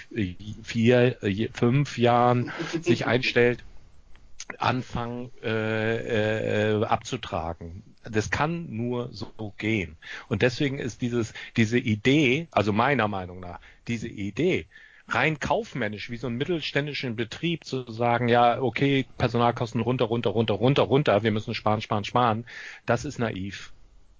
vier, 0.62 1.16
fünf 1.52 1.98
Jahren 1.98 2.52
sich 2.80 3.06
einstellt, 3.06 3.64
anfangen 4.56 5.30
äh, 5.42 6.76
äh, 6.76 6.84
abzutragen. 6.84 7.82
Das 8.04 8.30
kann 8.30 8.74
nur 8.74 9.10
so 9.12 9.52
gehen. 9.58 9.96
Und 10.28 10.42
deswegen 10.42 10.78
ist 10.78 11.02
dieses, 11.02 11.34
diese 11.56 11.78
Idee, 11.78 12.46
also 12.52 12.72
meiner 12.72 13.08
Meinung 13.08 13.40
nach, 13.40 13.60
diese 13.88 14.08
Idee, 14.08 14.66
rein 15.08 15.40
kaufmännisch, 15.40 16.10
wie 16.10 16.16
so 16.16 16.26
ein 16.26 16.36
mittelständischen 16.36 17.16
Betrieb 17.16 17.64
zu 17.64 17.90
sagen, 17.90 18.28
ja, 18.28 18.60
okay, 18.60 19.06
Personalkosten 19.16 19.80
runter, 19.80 20.04
runter, 20.04 20.30
runter, 20.30 20.54
runter, 20.54 20.82
runter, 20.82 21.22
wir 21.22 21.30
müssen 21.30 21.54
sparen, 21.54 21.80
sparen, 21.80 22.04
sparen, 22.04 22.44
das 22.86 23.04
ist 23.04 23.18
naiv. 23.18 23.72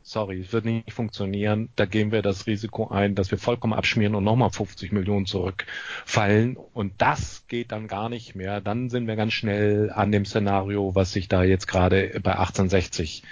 Sorry, 0.02 0.40
es 0.40 0.54
wird 0.54 0.64
nicht 0.64 0.94
funktionieren. 0.94 1.68
Da 1.76 1.84
gehen 1.84 2.12
wir 2.12 2.22
das 2.22 2.46
Risiko 2.46 2.88
ein, 2.88 3.14
dass 3.14 3.30
wir 3.30 3.36
vollkommen 3.36 3.74
abschmieren 3.74 4.14
und 4.14 4.24
nochmal 4.24 4.48
50 4.48 4.90
Millionen 4.90 5.26
zurückfallen. 5.26 6.56
Und 6.56 6.94
das 6.96 7.44
geht 7.46 7.72
dann 7.72 7.88
gar 7.88 8.08
nicht 8.08 8.34
mehr. 8.34 8.62
Dann 8.62 8.88
sind 8.88 9.06
wir 9.06 9.16
ganz 9.16 9.34
schnell 9.34 9.90
an 9.90 10.10
dem 10.10 10.24
Szenario, 10.24 10.94
was 10.94 11.12
sich 11.12 11.28
da 11.28 11.42
jetzt 11.42 11.68
gerade 11.68 12.18
bei 12.22 12.32
1860 12.32 13.22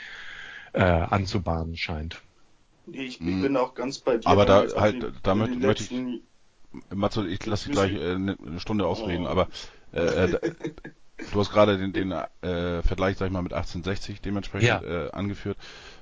äh, 0.75 0.83
anzubahnen 0.83 1.79
scheint. 1.79 2.21
Ich, 2.93 3.23
ich 3.23 3.41
bin 3.41 3.57
auch 3.57 3.73
ganz 3.75 4.01
bei 4.01 4.19
dir. 4.19 4.27
Aber 4.29 4.45
da 4.45 4.67
halt, 4.77 5.13
damit 5.23 5.59
möchte 5.59 5.85
ich 5.85 6.21
Matze, 6.95 7.27
ich 7.27 7.45
lasse 7.47 7.67
dich 7.67 7.73
gleich 7.73 7.93
äh, 7.93 8.15
eine 8.15 8.37
Stunde 8.59 8.87
ausreden, 8.87 9.27
oh. 9.27 9.31
aber 9.31 9.49
äh, 9.93 10.01
äh, 10.01 10.53
du 11.33 11.41
hast 11.41 11.51
gerade 11.51 11.79
den, 11.79 11.93
den 11.93 12.13
äh, 12.13 12.83
Vergleich, 12.83 13.17
sag 13.17 13.27
ich 13.27 13.33
mal, 13.33 13.43
mit 13.43 13.53
1860 13.53 14.21
dementsprechend 14.21 14.69
ja. 14.69 14.83
äh, 14.83 15.11
angeführt, 15.11 15.57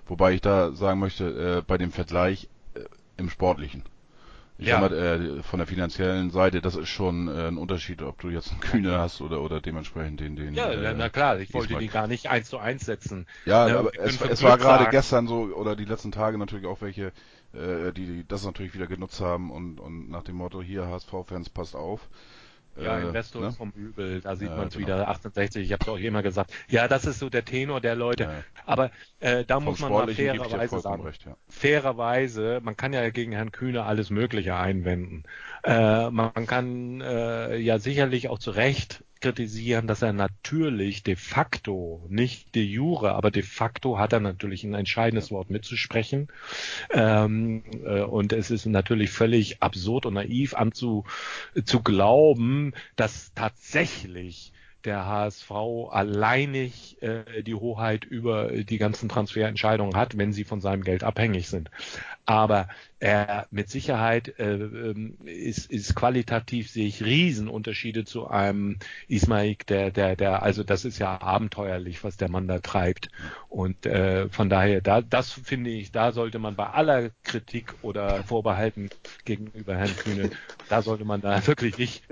wobei 0.07 0.33
ich 0.33 0.41
da 0.41 0.73
sagen 0.73 1.01
möchte, 1.01 1.59
äh, 1.59 1.63
bei 1.67 1.79
dem 1.79 1.93
Vergleich 1.93 2.49
äh, 2.75 2.81
im 3.17 3.31
Sportlichen. 3.31 3.83
Ich 4.57 4.69
ja. 4.69 4.81
sag 4.81 4.91
mal, 4.91 4.97
äh, 4.97 5.43
von 5.43 5.59
der 5.59 5.67
finanziellen 5.67 6.31
Seite, 6.31 6.61
das 6.61 6.77
ist 6.77 6.89
schon 6.89 7.27
äh, 7.27 7.49
ein 7.49 7.59
Unterschied, 7.59 8.03
ob 8.03 8.21
du 8.21 8.29
jetzt 8.29 8.53
einen 8.53 8.61
Kühne 8.61 8.99
hast 8.99 9.21
oder 9.21 9.41
oder 9.41 9.61
dementsprechend 9.61 10.21
den 10.21 10.37
den. 10.37 10.55
Ja, 10.55 10.71
äh, 10.71 10.95
na 10.97 11.09
klar, 11.09 11.41
ich 11.41 11.53
wollte 11.53 11.77
die 11.77 11.89
gar 11.89 12.07
nicht 12.07 12.31
eins 12.31 12.51
zu 12.51 12.59
eins 12.59 12.87
setzen. 12.87 13.27
Ja, 13.47 13.67
ja 13.69 13.79
aber 13.81 13.99
es, 13.99 14.21
es 14.21 14.43
war 14.45 14.57
gerade 14.57 14.91
gestern 14.91 15.27
so 15.27 15.43
oder 15.57 15.75
die 15.75 15.85
letzten 15.85 16.13
Tage 16.13 16.39
natürlich 16.39 16.67
auch 16.67 16.81
welche, 16.83 17.11
äh, 17.55 17.93
die, 17.93 18.25
das 18.27 18.45
natürlich 18.45 18.75
wieder 18.75 18.87
genutzt 18.87 19.21
haben 19.21 19.51
und, 19.51 19.81
und 19.81 20.11
nach 20.11 20.23
dem 20.23 20.37
Motto, 20.37 20.63
hier 20.63 20.87
HSV-Fans, 20.89 21.51
passt 21.51 21.77
auf. 21.77 22.09
Ja, 22.77 22.99
äh, 22.99 23.03
Investor 23.03 23.43
ne? 23.43 23.53
vom 23.53 23.71
Übel, 23.71 24.21
da 24.21 24.35
sieht 24.35 24.49
ja, 24.49 24.57
man 24.57 24.69
es 24.69 24.75
genau. 24.75 24.87
wieder, 24.87 25.09
68, 25.09 25.65
ich 25.65 25.73
habe 25.73 25.83
es 25.83 25.89
auch 25.89 25.97
immer 25.97 26.23
gesagt. 26.23 26.53
Ja, 26.69 26.89
das 26.89 27.05
ist 27.05 27.21
so 27.21 27.31
der 27.31 27.45
Tenor 27.45 27.81
der 27.81 27.95
Leute. 27.95 28.25
Ja. 28.25 28.31
Aber 28.67 28.91
äh, 29.21 29.45
da 29.45 29.57
vom 29.57 29.65
muss 29.65 29.81
man 29.81 29.93
mal 29.93 30.09
fairerweise 30.09 30.81
sagen, 30.81 31.05
recht, 31.05 31.25
ja. 31.25 31.37
fairerweise, 31.49 32.61
man 32.63 32.77
kann 32.77 32.93
ja 32.93 33.09
gegen 33.11 33.33
Herrn 33.33 33.53
Kühne 33.53 33.85
alles 33.85 34.11
Mögliche 34.11 34.57
einwenden. 34.57 35.23
Äh, 35.63 36.11
man 36.11 36.33
kann 36.47 37.01
äh, 37.01 37.57
ja 37.57 37.79
sicherlich 37.79 38.29
auch 38.29 38.39
zu 38.39 38.51
Recht 38.51 39.05
kritisieren, 39.25 39.87
dass 39.87 40.03
er 40.03 40.13
natürlich 40.13 41.03
de 41.03 41.17
facto, 41.17 42.05
nicht 42.11 42.55
de 42.55 42.63
jure, 42.63 43.15
aber 43.15 43.31
de 43.31 43.43
facto 43.43 43.99
hat 43.99 44.13
er 44.13 44.21
natürlich 44.21 44.65
ein 44.65 44.75
entscheidendes 44.75 45.31
Wort 45.31 45.49
mitzusprechen. 45.49 46.29
Ähm, 46.91 47.65
äh, 47.87 48.03
und 48.03 48.35
es 48.35 48.51
ist 48.51 48.67
natürlich 48.67 49.11
völlig 49.11 49.63
absurd 49.63 50.05
und 50.05 50.13
naiv 50.13 50.53
anzu, 50.53 51.05
zu 51.65 51.83
glauben, 51.83 52.75
dass 52.97 53.33
tatsächlich 53.35 54.53
der 54.85 55.07
HSV 55.07 55.51
alleinig 55.91 57.01
äh, 57.03 57.43
die 57.43 57.55
Hoheit 57.55 58.05
über 58.05 58.49
die 58.51 58.79
ganzen 58.79 59.09
Transferentscheidungen 59.09 59.97
hat, 59.97 60.17
wenn 60.19 60.33
sie 60.33 60.45
von 60.45 60.61
seinem 60.61 60.85
Geld 60.85 61.05
abhängig 61.05 61.49
sind. 61.49 61.71
Aber 62.27 62.69
er 63.01 63.47
mit 63.51 63.69
Sicherheit 63.69 64.39
äh, 64.39 64.55
ähm, 64.55 65.19
ist, 65.25 65.71
ist 65.71 65.95
qualitativ 65.95 66.71
sehe 66.71 66.87
ich 66.87 67.05
Riesenunterschiede 67.05 68.05
zu 68.05 68.29
einem 68.29 68.79
Ismail, 69.09 69.57
der, 69.69 69.91
der, 69.91 70.17
der, 70.17 70.43
also 70.43 70.63
das 70.63 70.87
ist 70.87 70.99
ja 70.99 71.21
abenteuerlich, 71.21 72.03
was 72.03 72.17
der 72.17 72.31
Mann 72.31 72.49
da 72.49 72.61
treibt. 72.61 73.11
Und 73.51 73.85
äh, 73.85 74.29
von 74.31 74.49
daher, 74.49 74.81
da, 74.81 75.03
das 75.03 75.33
finde 75.33 75.71
ich, 75.71 75.93
da 75.93 76.13
sollte 76.13 76.39
man 76.39 76.57
bei 76.57 76.67
aller 76.67 77.11
Kritik 77.25 77.75
oder 77.83 78.25
Vorbehalten 78.25 78.89
gegenüber 79.25 79.77
Herrn 79.77 79.97
Kühne, 79.97 80.31
da 80.69 80.81
sollte 80.81 81.05
man 81.05 81.21
da 81.21 81.47
wirklich 81.47 81.77
nicht 81.77 82.05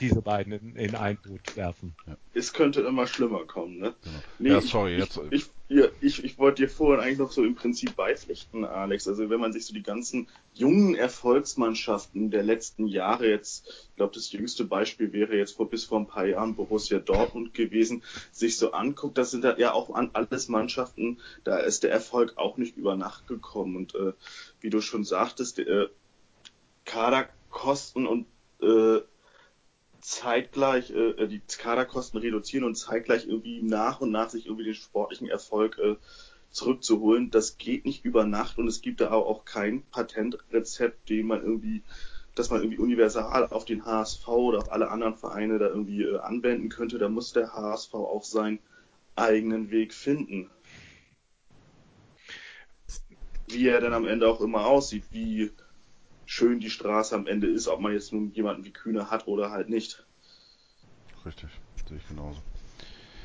diese 0.00 0.22
beiden 0.22 0.52
in, 0.52 0.76
in 0.76 0.94
einen 0.94 1.18
Boot 1.18 1.56
werfen. 1.56 1.94
Ja. 2.06 2.16
Es 2.34 2.52
könnte 2.52 2.80
immer 2.82 3.06
schlimmer 3.06 3.44
kommen, 3.44 3.78
ne? 3.78 3.94
Genau. 4.02 4.18
Nee, 4.38 4.48
ja, 4.50 4.60
sorry, 4.60 4.94
ich, 4.94 5.00
jetzt. 5.00 5.20
Ich, 5.30 5.46
ich, 5.68 5.90
ich, 6.00 6.24
ich 6.24 6.38
wollte 6.38 6.62
dir 6.62 6.68
vorhin 6.68 7.04
eigentlich 7.04 7.18
noch 7.18 7.30
so 7.30 7.44
im 7.44 7.54
Prinzip 7.54 7.94
beipflichten, 7.94 8.64
Alex. 8.64 9.06
Also 9.06 9.28
wenn 9.28 9.40
man 9.40 9.52
sich 9.52 9.66
so 9.66 9.74
die 9.74 9.82
ganzen 9.82 10.28
jungen 10.54 10.94
Erfolgsmannschaften 10.94 12.30
der 12.30 12.42
letzten 12.42 12.86
Jahre 12.86 13.28
jetzt, 13.28 13.68
ich 13.90 13.96
glaube, 13.96 14.14
das 14.14 14.32
jüngste 14.32 14.64
Beispiel 14.64 15.12
wäre 15.12 15.36
jetzt 15.36 15.56
vor 15.56 15.68
bis 15.68 15.84
vor 15.84 16.00
ein 16.00 16.06
paar 16.06 16.26
Jahren 16.26 16.54
Borussia 16.54 16.98
Dortmund 16.98 17.52
gewesen, 17.52 18.02
sich 18.32 18.56
so 18.56 18.72
anguckt, 18.72 19.18
das 19.18 19.30
sind 19.30 19.44
ja 19.44 19.72
auch 19.72 19.90
alles 20.12 20.48
Mannschaften, 20.48 21.18
da 21.44 21.58
ist 21.58 21.82
der 21.82 21.92
Erfolg 21.92 22.34
auch 22.36 22.56
nicht 22.56 22.76
über 22.76 22.96
Nacht 22.96 23.26
gekommen. 23.26 23.76
Und 23.76 23.94
äh, 23.94 24.12
wie 24.60 24.70
du 24.70 24.80
schon 24.80 25.04
sagtest, 25.04 25.58
äh, 25.58 25.88
Kaderkosten 26.86 28.06
und 28.06 28.26
äh, 28.62 29.00
zeitgleich 30.08 30.90
äh, 30.90 31.10
äh, 31.10 31.28
die 31.28 31.40
Kaderkosten 31.40 32.18
reduzieren 32.18 32.64
und 32.64 32.76
zeitgleich 32.76 33.26
irgendwie 33.26 33.62
nach 33.62 34.00
und 34.00 34.10
nach 34.10 34.30
sich 34.30 34.46
irgendwie 34.46 34.64
den 34.64 34.74
sportlichen 34.74 35.28
Erfolg 35.28 35.78
äh, 35.78 35.96
zurückzuholen. 36.50 37.30
Das 37.30 37.58
geht 37.58 37.84
nicht 37.84 38.06
über 38.06 38.24
Nacht 38.24 38.56
und 38.58 38.66
es 38.68 38.80
gibt 38.80 39.02
da 39.02 39.10
auch 39.10 39.44
kein 39.44 39.82
Patentrezept, 39.90 41.10
den 41.10 41.26
man 41.26 41.42
irgendwie, 41.42 41.82
dass 42.34 42.48
man 42.48 42.60
irgendwie 42.60 42.78
universal 42.78 43.48
auf 43.48 43.66
den 43.66 43.84
HSV 43.84 44.26
oder 44.28 44.58
auf 44.58 44.72
alle 44.72 44.90
anderen 44.90 45.14
Vereine 45.14 45.58
da 45.58 45.68
irgendwie 45.68 46.02
äh, 46.02 46.18
anwenden 46.18 46.70
könnte. 46.70 46.96
Da 46.96 47.10
muss 47.10 47.34
der 47.34 47.52
HSV 47.52 47.92
auch 47.92 48.24
seinen 48.24 48.60
eigenen 49.14 49.70
Weg 49.70 49.92
finden. 49.92 50.48
Wie 53.46 53.68
er 53.68 53.82
dann 53.82 53.92
am 53.92 54.06
Ende 54.06 54.26
auch 54.26 54.40
immer 54.40 54.66
aussieht, 54.66 55.04
wie 55.10 55.50
schön 56.24 56.60
die 56.60 56.70
Straße 56.70 57.14
am 57.14 57.26
Ende 57.26 57.46
ist, 57.46 57.68
ob 57.68 57.80
man 57.80 57.92
jetzt 57.92 58.12
nun 58.12 58.30
jemanden 58.32 58.64
wie 58.64 58.72
Kühne 58.72 59.10
hat 59.10 59.26
oder 59.26 59.50
halt 59.50 59.68
nicht. 59.70 60.06
Richtig, 61.24 61.50
sehe 61.88 61.96
ich 61.96 62.08
genauso. 62.08 62.40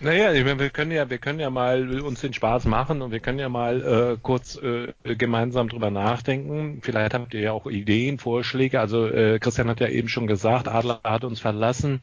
Naja, 0.04 0.34
wir 0.34 0.70
können 0.70 0.91
ja, 0.91 1.10
wir 1.10 1.18
können 1.18 1.39
ja 1.39 1.50
mal 1.50 2.02
uns 2.02 2.20
den 2.20 2.34
Spaß 2.34 2.66
machen 2.66 3.02
und 3.02 3.12
wir 3.12 3.22
können 3.22 3.39
ja 3.39 3.48
mal 3.48 3.82
äh, 3.82 4.18
kurz 4.22 4.58
äh, 4.58 4.91
gemeinsam 5.04 5.70
drüber 5.70 5.91
nachdenken. 5.91 6.80
Vielleicht 6.82 7.14
habt 7.14 7.34
ihr 7.34 7.39
ja 7.39 7.52
auch 7.54 7.68
Ideen, 7.68 8.18
Vorschläge. 8.18 8.82
Also 8.82 9.08
äh, 9.08 9.39
Christian 9.39 9.70
hat 9.70 9.80
ja 9.80 9.88
eben 9.88 10.10
schon 10.10 10.28
gesagt, 10.28 10.68
Adler 10.68 11.00
hat 11.06 11.24
uns 11.24 11.39
verlassen, 11.39 12.02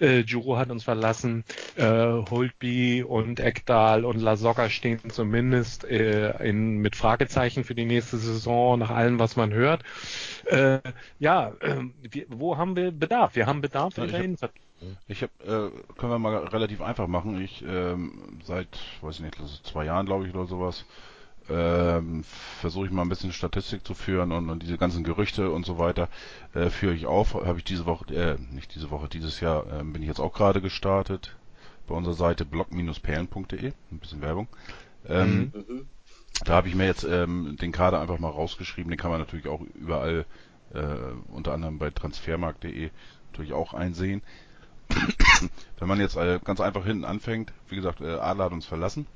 äh, 0.00 0.20
Juro 0.20 0.56
hat 0.56 0.70
uns 0.70 0.84
verlassen, 0.84 1.44
äh, 1.76 1.84
Holtby 1.84 3.02
und 3.02 3.40
Ekdal 3.40 4.06
und 4.06 4.22
Lasogga 4.22 4.70
stehen 4.70 5.10
zumindest 5.10 5.84
äh, 5.84 6.30
in, 6.48 6.78
mit 6.78 6.96
Fragezeichen 6.96 7.64
für 7.64 7.74
die 7.74 7.84
nächste 7.84 8.16
Saison 8.16 8.78
nach 8.78 8.90
allem, 8.90 9.18
was 9.18 9.36
man 9.36 9.52
hört. 9.52 9.82
Äh, 10.46 10.78
ja, 11.18 11.52
äh, 11.60 11.76
wir, 12.00 12.24
wo 12.30 12.56
haben 12.56 12.74
wir 12.74 12.90
Bedarf? 12.90 13.36
Wir 13.36 13.44
haben 13.44 13.60
Bedarf 13.60 13.98
in 13.98 14.04
ich 14.04 14.12
der 14.12 14.24
Innenverteidigung. 14.24 14.64
Ich 15.08 15.22
habe, 15.22 15.32
äh, 15.44 15.94
können 15.98 16.12
wir 16.12 16.18
mal 16.18 16.36
relativ 16.36 16.80
einfach 16.80 17.06
machen. 17.06 17.40
Ich 17.40 17.64
ähm, 17.66 18.38
seit, 18.44 18.68
weiß 19.02 19.16
ich 19.16 19.22
nicht, 19.22 19.36
zwei 19.66 19.84
Jahren, 19.84 20.06
glaube 20.06 20.26
ich, 20.26 20.34
oder 20.34 20.46
sowas, 20.46 20.84
ähm, 21.50 22.24
versuche 22.60 22.86
ich 22.86 22.92
mal 22.92 23.02
ein 23.02 23.08
bisschen 23.08 23.32
Statistik 23.32 23.86
zu 23.86 23.94
führen 23.94 24.32
und, 24.32 24.48
und 24.48 24.62
diese 24.62 24.78
ganzen 24.78 25.04
Gerüchte 25.04 25.50
und 25.50 25.66
so 25.66 25.78
weiter 25.78 26.08
äh, 26.54 26.70
führe 26.70 26.94
ich 26.94 27.06
auf. 27.06 27.34
Habe 27.34 27.58
ich 27.58 27.64
diese 27.64 27.86
Woche, 27.86 28.14
äh, 28.14 28.36
nicht 28.52 28.74
diese 28.74 28.90
Woche, 28.90 29.08
dieses 29.08 29.40
Jahr 29.40 29.66
ähm, 29.72 29.92
bin 29.92 30.02
ich 30.02 30.08
jetzt 30.08 30.20
auch 30.20 30.32
gerade 30.32 30.60
gestartet 30.62 31.36
bei 31.86 31.94
unserer 31.94 32.14
Seite 32.14 32.46
blog-perlen.de, 32.46 33.72
ein 33.92 33.98
bisschen 33.98 34.22
Werbung. 34.22 34.48
Ähm, 35.06 35.52
Mhm. 35.52 35.86
Da 36.44 36.54
habe 36.54 36.68
ich 36.68 36.74
mir 36.74 36.86
jetzt 36.86 37.04
ähm, 37.04 37.56
den 37.60 37.70
Kader 37.72 38.00
einfach 38.00 38.18
mal 38.18 38.30
rausgeschrieben. 38.30 38.90
Den 38.90 38.98
kann 38.98 39.10
man 39.10 39.20
natürlich 39.20 39.46
auch 39.46 39.60
überall, 39.74 40.26
äh, 40.72 40.80
unter 41.28 41.52
anderem 41.52 41.78
bei 41.78 41.90
transfermarkt.de, 41.90 42.90
natürlich 43.30 43.52
auch 43.52 43.72
einsehen. 43.72 44.22
Wenn 45.78 45.88
man 45.88 46.00
jetzt 46.00 46.16
äh, 46.16 46.40
ganz 46.44 46.60
einfach 46.60 46.84
hinten 46.84 47.04
anfängt, 47.04 47.52
wie 47.68 47.76
gesagt, 47.76 48.00
äh, 48.00 48.14
Adler 48.14 48.44
hat 48.44 48.52
uns 48.52 48.66
verlassen. 48.66 49.06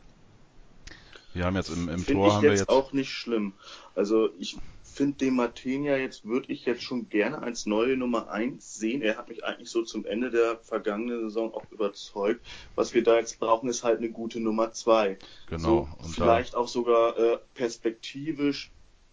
Wir 1.34 1.44
haben 1.44 1.56
jetzt 1.56 1.70
im, 1.70 1.88
im 1.88 2.04
Tor 2.04 2.26
ich 2.26 2.32
haben 2.32 2.42
wir 2.42 2.50
jetzt, 2.50 2.60
jetzt 2.60 2.68
auch 2.68 2.92
nicht 2.92 3.10
schlimm. 3.10 3.52
Also 3.94 4.30
ich 4.38 4.56
finde 4.82 5.18
den 5.18 5.36
Martenia 5.36 5.96
jetzt, 5.96 6.24
würde 6.24 6.52
ich 6.52 6.64
jetzt 6.64 6.82
schon 6.82 7.08
gerne 7.08 7.40
als 7.40 7.66
neue 7.66 7.96
Nummer 7.96 8.30
1 8.30 8.74
sehen. 8.74 9.00
Er 9.02 9.16
hat 9.16 9.28
mich 9.28 9.44
eigentlich 9.44 9.70
so 9.70 9.82
zum 9.82 10.04
Ende 10.04 10.30
der 10.30 10.58
vergangenen 10.58 11.20
Saison 11.20 11.54
auch 11.54 11.70
überzeugt. 11.70 12.44
Was 12.74 12.94
wir 12.94 13.04
da 13.04 13.16
jetzt 13.16 13.38
brauchen, 13.38 13.68
ist 13.68 13.84
halt 13.84 13.98
eine 13.98 14.10
gute 14.10 14.40
Nummer 14.40 14.72
2. 14.72 15.16
genau 15.48 15.58
So, 15.58 15.88
und 16.02 16.14
vielleicht 16.14 16.56
auch 16.56 16.66
sogar 16.66 17.16
äh, 17.16 17.38
perspektivisch 17.54 18.72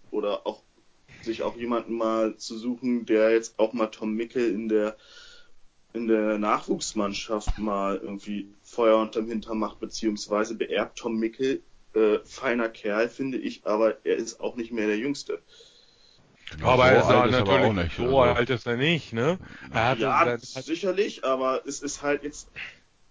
oder 0.09 0.47
auch 0.47 0.63
sich 1.21 1.43
auch 1.43 1.55
jemanden 1.55 1.93
mal 1.93 2.35
zu 2.37 2.57
suchen, 2.57 3.05
der 3.05 3.31
jetzt 3.31 3.59
auch 3.59 3.73
mal 3.73 3.87
Tom 3.87 4.13
Mickel 4.13 4.51
in 4.51 4.67
der 4.67 4.97
in 5.95 6.07
der 6.07 6.37
Nachwuchsmannschaft 6.37 7.57
mal 7.57 7.97
irgendwie 7.97 8.53
Feuer 8.63 8.97
unterm 8.97 9.27
Hintern 9.27 9.57
macht, 9.57 9.79
beziehungsweise 9.79 10.55
beerbt 10.55 10.97
Tom 10.99 11.17
Mickel, 11.17 11.63
äh, 11.93 12.19
feiner 12.25 12.69
Kerl, 12.69 13.09
finde 13.09 13.37
ich, 13.37 13.65
aber 13.65 14.05
er 14.05 14.17
ist 14.17 14.39
auch 14.39 14.55
nicht 14.55 14.71
mehr 14.71 14.87
der 14.87 14.97
Jüngste. 14.97 15.41
da, 16.59 16.67
aber 16.67 16.83
so 16.83 16.89
er 16.89 16.99
ist 16.99 17.31
natürlich 17.31 17.49
aber 17.49 17.67
auch 17.67 17.73
nicht. 17.73 17.95
so 17.95 18.03
also, 18.03 18.19
alt 18.19 18.49
ist 18.49 18.67
er 18.67 18.77
nicht, 18.77 19.13
ne? 19.13 19.39
Er 19.73 19.89
hatte 19.89 20.01
ja, 20.01 20.37
sein- 20.37 20.63
sicherlich, 20.63 21.23
aber 21.23 21.65
es 21.65 21.81
ist 21.81 22.01
halt 22.01 22.23
jetzt, 22.23 22.51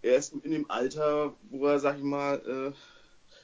er 0.02 0.16
ist 0.16 0.34
in 0.34 0.50
dem 0.50 0.70
Alter, 0.70 1.34
wo 1.50 1.66
er, 1.66 1.78
sag 1.80 1.96
ich 1.96 2.04
mal, 2.04 2.42
äh, 2.46 2.72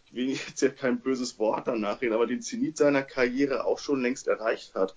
ich 0.06 0.14
will 0.14 0.28
jetzt 0.28 0.60
ja 0.60 0.68
kein 0.68 1.00
böses 1.00 1.38
Wort 1.38 1.66
danach 1.68 2.00
reden, 2.00 2.14
aber 2.14 2.26
den 2.26 2.42
Zenit 2.42 2.76
seiner 2.76 3.02
Karriere 3.02 3.64
auch 3.64 3.78
schon 3.78 4.02
längst 4.02 4.26
erreicht 4.26 4.74
hat. 4.74 4.94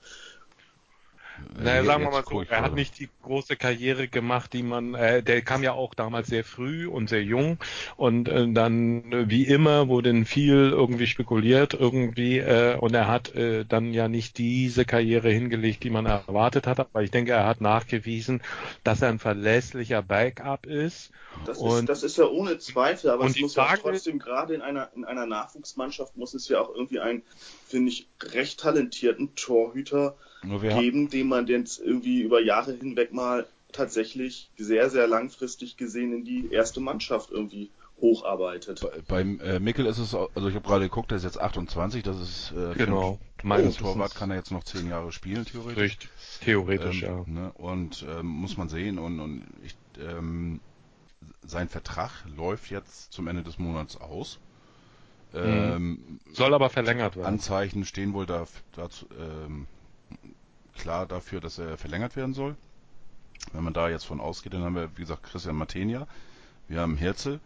Naja, 1.56 1.82
äh, 1.82 1.86
sagen 1.86 2.04
wir 2.04 2.12
mal 2.12 2.24
guck 2.24 2.46
so, 2.46 2.52
er 2.52 2.62
hat 2.62 2.74
nicht 2.76 3.00
die 3.00 3.10
große 3.22 3.56
Karriere 3.56 4.08
gemacht, 4.08 4.54
die 4.54 4.64
man, 4.64 4.94
äh, 4.96 5.22
der 5.24 5.42
kam 5.42 5.64
ja 5.64 5.74
auch 5.74 5.94
damals 5.94 6.28
sehr 6.28 6.44
früh 6.44 6.88
und 6.88 7.10
sehr 7.10 7.24
jung 7.24 7.58
und 7.98 8.28
äh, 8.30 8.52
dann 8.52 9.12
äh, 9.12 9.30
wie 9.30 9.46
immer 9.46 9.88
wurde 9.88 10.26
viel 10.26 10.70
irgendwie 10.72 11.08
spekuliert 11.08 11.74
irgendwie 11.74 12.40
äh, 12.40 12.76
und 12.78 12.94
er 12.94 13.08
hat 13.08 13.34
äh, 13.36 13.66
dann 13.66 13.94
ja 13.94 14.08
nicht 14.08 14.38
diese 14.38 14.86
Karriere 14.86 15.30
hingelegt, 15.30 15.84
die 15.84 15.90
man 15.90 16.06
erwartet 16.06 16.68
hat, 16.68 16.80
aber 16.80 17.04
ich 17.04 17.12
denke, 17.12 17.32
er 17.32 17.46
hat 17.46 17.62
nachgewiesen, 17.62 18.42
dass 18.84 19.02
er 19.02 19.10
ein 19.10 19.20
verlässlicher 19.20 20.02
Backup 20.02 20.66
ist 20.66 21.12
Das, 21.46 21.58
Und- 21.58 21.80
ist, 21.82 21.90
das 21.90 22.04
ist 22.04 22.18
ja 22.18 22.26
ohne 22.26 22.58
Zweifel, 22.58 23.10
aber 23.10 23.24
und 23.24 23.30
es 23.30 23.34
die 23.36 23.42
muss 23.42 23.56
ja 23.56 23.76
trotzdem 23.76 24.20
gerade 24.20 24.54
in 24.54 24.62
einer, 24.62 24.92
in 24.96 25.06
einer 25.06 25.26
Nachwuchsmannschaft 25.26 26.16
muss 26.16 26.34
es 26.34 26.48
ja 26.48 26.62
auch 26.62 26.74
irgendwie 26.74 27.00
einen, 27.00 27.24
finde 27.66 27.90
ich, 27.92 28.10
recht 28.22 28.60
talentierten 28.60 29.36
Torhüter 29.36 30.04
haben, 30.06 30.18
geben, 30.44 31.10
den 31.10 31.28
man 31.28 31.48
jetzt 31.48 31.80
irgendwie 31.80 32.22
über 32.22 32.42
Jahre 32.42 32.74
hinweg 32.74 33.14
mal 33.14 33.46
tatsächlich 33.72 34.50
sehr, 34.58 34.90
sehr 34.90 35.08
langfristig 35.08 35.78
gesehen 35.78 36.14
in 36.14 36.24
die 36.26 36.52
erste 36.52 36.80
Mannschaft 36.80 37.32
irgendwie 37.32 37.70
hocharbeitet. 38.00 38.82
bei- 38.82 39.02
beim 39.08 39.40
äh, 39.40 39.60
Mickel 39.60 39.86
ist 39.86 39.98
es, 39.98 40.14
also 40.14 40.48
ich 40.50 40.56
habe 40.56 40.68
gerade 40.68 40.84
geguckt, 40.86 41.12
der 41.12 41.18
ist 41.18 41.24
jetzt 41.24 41.40
28, 41.40 42.04
das 42.04 42.20
ist 42.20 42.52
äh, 42.52 42.74
Genau, 42.76 43.20
einen 43.40 43.48
meines 43.50 43.78
Torwart 43.78 44.06
Wissens. 44.06 44.16
kann 44.20 44.30
er 44.32 44.38
jetzt 44.38 44.52
noch 44.52 44.64
zehn 44.64 44.90
Jahre 44.90 45.12
spielen, 45.12 45.46
theoretisch. 45.46 45.78
Richtig, 45.82 46.10
theoretisch, 46.42 47.02
ähm, 47.04 47.10
ja. 47.10 47.24
Ne, 47.28 47.52
und 47.54 48.06
ähm, 48.10 48.26
muss 48.28 48.58
man 48.58 48.70
sehen 48.70 49.00
und, 49.00 49.20
und 49.20 49.44
ich, 49.64 49.76
ähm, 50.00 50.60
sein 51.46 51.70
Vertrag 51.70 52.12
läuft 52.36 52.70
jetzt 52.70 53.14
zum 53.14 53.28
Ende 53.28 53.44
des 53.44 53.58
Monats 53.58 53.98
aus. 53.98 54.40
Ähm, 55.34 56.20
Soll 56.34 56.54
aber 56.54 56.70
verlängert 56.70 57.16
werden. 57.16 57.26
Anzeichen 57.26 57.86
stehen 57.86 58.14
wohl 58.14 58.26
da, 58.26 58.46
dazu, 58.76 59.08
ähm, 59.20 59.66
klar 60.78 61.06
dafür, 61.06 61.40
dass 61.42 61.58
er 61.58 61.78
verlängert 61.78 62.16
werden 62.16 62.34
soll. 62.34 62.56
Wenn 63.52 63.64
man 63.64 63.74
da 63.74 63.90
jetzt 63.90 64.06
von 64.06 64.20
ausgeht, 64.22 64.54
dann 64.54 64.64
haben 64.64 64.76
wir, 64.76 64.90
wie 64.96 65.02
gesagt, 65.02 65.24
Christian 65.24 65.56
Matenia. 65.56 66.08
Wir 66.68 66.82
haben 66.82 66.98
Herzl. 66.98 67.40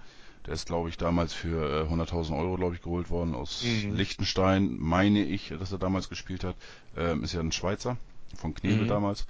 Der 0.45 0.53
ist, 0.53 0.67
glaube 0.67 0.89
ich, 0.89 0.97
damals 0.97 1.33
für 1.33 1.85
äh, 1.85 1.91
100.000 1.91 2.37
Euro, 2.37 2.55
glaube 2.55 2.75
ich, 2.75 2.81
geholt 2.81 3.09
worden 3.09 3.35
aus 3.35 3.63
Mhm. 3.63 3.95
Liechtenstein. 3.95 4.77
Meine 4.79 5.23
ich, 5.23 5.49
dass 5.59 5.71
er 5.71 5.77
damals 5.77 6.07
gespielt 6.09 6.43
hat. 6.43 6.55
Ähm, 6.95 7.23
ist 7.23 7.33
ja 7.33 7.41
ein 7.41 7.51
Schweizer, 7.51 7.97
von 8.37 8.53
Knebel 8.53 8.85
Mhm. 8.85 8.87
damals. 8.87 9.25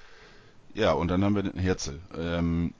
Ja, 0.73 0.91
und 0.93 1.07
dann 1.09 1.23
haben 1.23 1.35
wir 1.35 1.43
den 1.43 1.59
Herzl. 1.59 1.99
Ähm, 2.15 2.73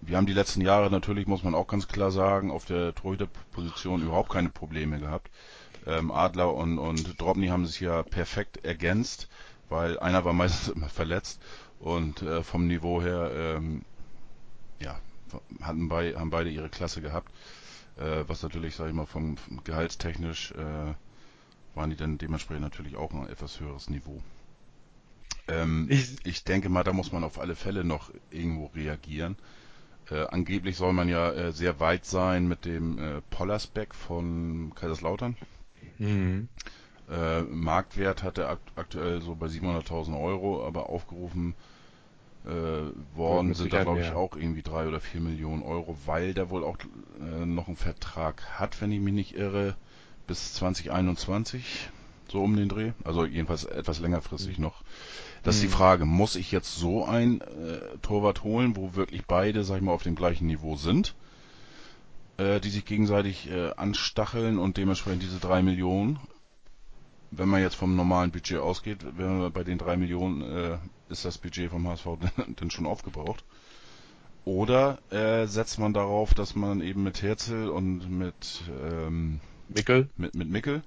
wir 0.00 0.16
haben 0.16 0.26
die 0.26 0.32
letzten 0.32 0.60
Jahre 0.62 0.90
natürlich, 0.90 1.26
muss 1.26 1.42
man 1.44 1.54
auch 1.54 1.66
ganz 1.68 1.88
klar 1.88 2.10
sagen, 2.10 2.50
auf 2.50 2.64
der 2.64 2.94
Torhüterposition 2.94 4.02
überhaupt 4.02 4.30
keine 4.30 4.48
Probleme 4.50 4.98
gehabt. 4.98 5.30
Ähm, 5.86 6.10
Adler 6.10 6.54
und, 6.54 6.78
und 6.78 7.20
Drobny 7.20 7.48
haben 7.48 7.66
sich 7.66 7.80
ja 7.80 8.02
perfekt 8.02 8.64
ergänzt, 8.64 9.28
weil 9.68 9.98
einer 9.98 10.24
war 10.24 10.32
meistens 10.32 10.68
immer 10.68 10.88
verletzt 10.88 11.40
und 11.78 12.22
äh, 12.22 12.42
vom 12.42 12.66
Niveau 12.66 13.02
her, 13.02 13.30
ähm, 13.34 13.82
ja, 14.80 15.00
hatten 15.60 15.88
bei, 15.88 16.14
haben 16.14 16.30
beide 16.30 16.50
ihre 16.50 16.68
Klasse 16.68 17.00
gehabt. 17.00 17.32
Äh, 17.96 18.24
was 18.26 18.42
natürlich, 18.42 18.76
sag 18.76 18.88
ich 18.88 18.94
mal, 18.94 19.06
vom, 19.06 19.36
vom 19.36 19.64
gehaltstechnisch 19.64 20.52
äh, 20.52 20.94
waren 21.74 21.90
die 21.90 21.96
dann 21.96 22.18
dementsprechend 22.18 22.62
natürlich 22.62 22.96
auch 22.96 23.12
ein 23.12 23.26
etwas 23.28 23.60
höheres 23.60 23.88
Niveau. 23.90 24.22
Ähm, 25.48 25.86
Ich- 25.90 26.24
ich 26.24 26.44
denke 26.44 26.68
mal, 26.68 26.84
da 26.84 26.92
muss 26.92 27.12
man 27.12 27.24
auf 27.24 27.38
alle 27.38 27.54
Fälle 27.56 27.84
noch 27.84 28.10
irgendwo 28.30 28.66
reagieren. 28.66 29.36
Äh, 30.10 30.26
angeblich 30.28 30.76
soll 30.76 30.92
man 30.92 31.08
ja 31.08 31.32
äh, 31.32 31.52
sehr 31.52 31.80
weit 31.80 32.04
sein 32.04 32.46
mit 32.46 32.64
dem 32.64 32.98
äh, 32.98 33.20
Pollersbeck 33.30 33.94
von 33.94 34.72
Kaiserslautern. 34.74 35.36
Mhm. 35.98 36.48
Äh, 37.08 37.42
Marktwert 37.42 38.22
hat 38.22 38.38
er 38.38 38.48
akt 38.50 38.72
aktuell 38.76 39.20
so 39.22 39.34
bei 39.36 39.46
700.000 39.46 40.20
Euro, 40.20 40.66
aber 40.66 40.88
aufgerufen 40.88 41.54
äh, 42.44 42.48
worden 43.16 43.54
sind 43.54 43.72
da 43.72 43.82
glaube 43.82 44.00
ich 44.00 44.08
mehr. 44.08 44.16
auch 44.16 44.36
irgendwie 44.36 44.62
drei 44.62 44.86
oder 44.88 45.00
vier 45.00 45.20
Millionen 45.20 45.62
Euro, 45.62 45.96
weil 46.06 46.34
der 46.34 46.50
wohl 46.50 46.64
auch 46.64 46.78
äh, 47.20 47.46
noch 47.46 47.66
einen 47.68 47.76
Vertrag 47.76 48.42
hat, 48.58 48.80
wenn 48.80 48.92
ich 48.92 49.00
mich 49.00 49.14
nicht 49.14 49.34
irre, 49.36 49.76
bis 50.26 50.54
2021, 50.54 51.90
so 52.28 52.42
um 52.42 52.56
den 52.56 52.68
Dreh. 52.68 52.92
Also 53.04 53.24
jedenfalls 53.24 53.64
etwas 53.64 54.00
längerfristig 54.00 54.58
noch. 54.58 54.82
Das 55.44 55.56
ist 55.56 55.62
die 55.62 55.68
Mhm. 55.68 55.72
Frage, 55.72 56.04
muss 56.06 56.34
ich 56.34 56.50
jetzt 56.50 56.74
so 56.76 57.04
ein 57.04 57.40
äh, 57.40 57.98
Torwart 58.02 58.42
holen, 58.42 58.74
wo 58.76 58.94
wirklich 58.94 59.24
beide, 59.26 59.62
sag 59.64 59.76
ich 59.76 59.82
mal, 59.82 59.92
auf 59.92 60.02
dem 60.02 60.16
gleichen 60.16 60.46
Niveau 60.48 60.76
sind, 60.76 61.14
äh, 62.38 62.60
die 62.60 62.70
sich 62.70 62.84
gegenseitig 62.84 63.48
äh, 63.50 63.70
anstacheln 63.76 64.58
und 64.58 64.76
dementsprechend 64.76 65.22
diese 65.22 65.38
drei 65.38 65.62
Millionen 65.62 66.18
wenn 67.30 67.48
man 67.48 67.60
jetzt 67.60 67.76
vom 67.76 67.96
normalen 67.96 68.30
Budget 68.30 68.58
ausgeht, 68.58 68.98
bei 69.52 69.64
den 69.64 69.78
drei 69.78 69.96
Millionen 69.96 70.42
äh, 70.42 70.78
ist 71.08 71.24
das 71.24 71.38
Budget 71.38 71.70
vom 71.70 71.86
HSV 71.88 72.06
dann 72.56 72.70
schon 72.70 72.86
aufgebraucht. 72.86 73.44
Oder 74.44 74.98
äh, 75.10 75.46
setzt 75.46 75.78
man 75.78 75.92
darauf, 75.92 76.32
dass 76.32 76.54
man 76.54 76.80
eben 76.80 77.02
mit 77.02 77.20
Herzl 77.22 77.68
und 77.68 78.08
mit, 78.08 78.62
ähm, 78.80 79.40
Mickel? 79.68 80.08
mit, 80.16 80.36
mit 80.36 80.48
Mickel 80.48 80.82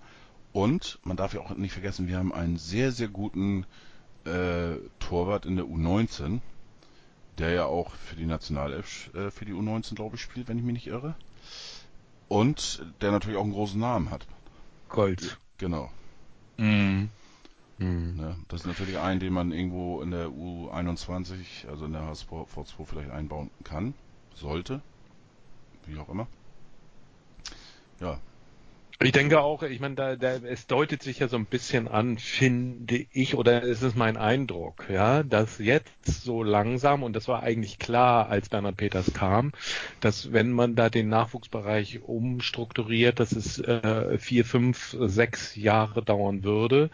und 0.53 0.99
man 1.03 1.17
darf 1.17 1.33
ja 1.33 1.41
auch 1.41 1.51
nicht 1.51 1.73
vergessen, 1.73 2.07
wir 2.07 2.17
haben 2.17 2.33
einen 2.33 2.57
sehr, 2.57 2.91
sehr 2.91 3.07
guten 3.07 3.65
äh, 4.25 4.75
Torwart 4.99 5.45
in 5.45 5.55
der 5.55 5.65
U19, 5.65 6.39
der 7.37 7.51
ja 7.51 7.65
auch 7.65 7.93
für 7.95 8.15
die 8.15 8.25
Nationalelf 8.25 9.13
äh, 9.13 9.31
für 9.31 9.45
die 9.45 9.53
U19, 9.53 9.95
glaube 9.95 10.15
ich, 10.15 10.21
spielt, 10.21 10.47
wenn 10.47 10.57
ich 10.57 10.63
mich 10.63 10.73
nicht 10.73 10.87
irre. 10.87 11.15
Und 12.27 12.85
der 13.01 13.11
natürlich 13.11 13.37
auch 13.37 13.43
einen 13.43 13.53
großen 13.53 13.79
Namen 13.79 14.11
hat. 14.11 14.27
Gold. 14.87 15.37
Genau. 15.57 15.91
Mhm. 16.59 17.09
Mhm. 17.77 18.45
Das 18.49 18.61
ist 18.61 18.67
natürlich 18.67 18.97
ein, 18.97 19.19
den 19.19 19.31
man 19.33 19.51
irgendwo 19.53 20.01
in 20.01 20.11
der 20.11 20.27
U21, 20.27 21.67
also 21.69 21.85
in 21.85 21.93
der 21.93 22.05
HSV 22.05 22.27
2 22.65 22.85
vielleicht 22.85 23.11
einbauen 23.11 23.49
kann, 23.63 23.93
sollte, 24.35 24.81
wie 25.85 25.97
auch 25.97 26.09
immer. 26.09 26.27
Ja, 28.01 28.19
ich 29.01 29.13
denke 29.13 29.39
auch, 29.39 29.63
ich 29.63 29.79
meine, 29.79 29.95
da, 29.95 30.15
da, 30.17 30.35
es 30.35 30.67
deutet 30.67 31.01
sich 31.03 31.19
ja 31.19 31.29
so 31.29 31.37
ein 31.37 31.45
bisschen 31.45 31.87
an, 31.87 32.17
finde 32.17 33.05
ich, 33.13 33.35
oder 33.35 33.63
es 33.63 33.81
ist 33.81 33.95
mein 33.95 34.17
Eindruck, 34.17 34.87
ja, 34.89 35.23
dass 35.23 35.57
jetzt 35.59 35.89
so 36.03 36.43
langsam, 36.43 37.03
und 37.03 37.15
das 37.15 37.29
war 37.29 37.41
eigentlich 37.41 37.79
klar, 37.79 38.29
als 38.29 38.49
Bernhard 38.49 38.75
Peters 38.75 39.13
kam, 39.13 39.53
dass 40.01 40.33
wenn 40.33 40.51
man 40.51 40.75
da 40.75 40.89
den 40.89 41.07
Nachwuchsbereich 41.07 42.01
umstrukturiert, 42.03 43.21
dass 43.21 43.31
es 43.31 43.59
äh, 43.59 44.17
vier, 44.17 44.43
fünf, 44.43 44.97
sechs 44.99 45.55
Jahre 45.55 46.03
dauern 46.03 46.43
würde, 46.43 46.89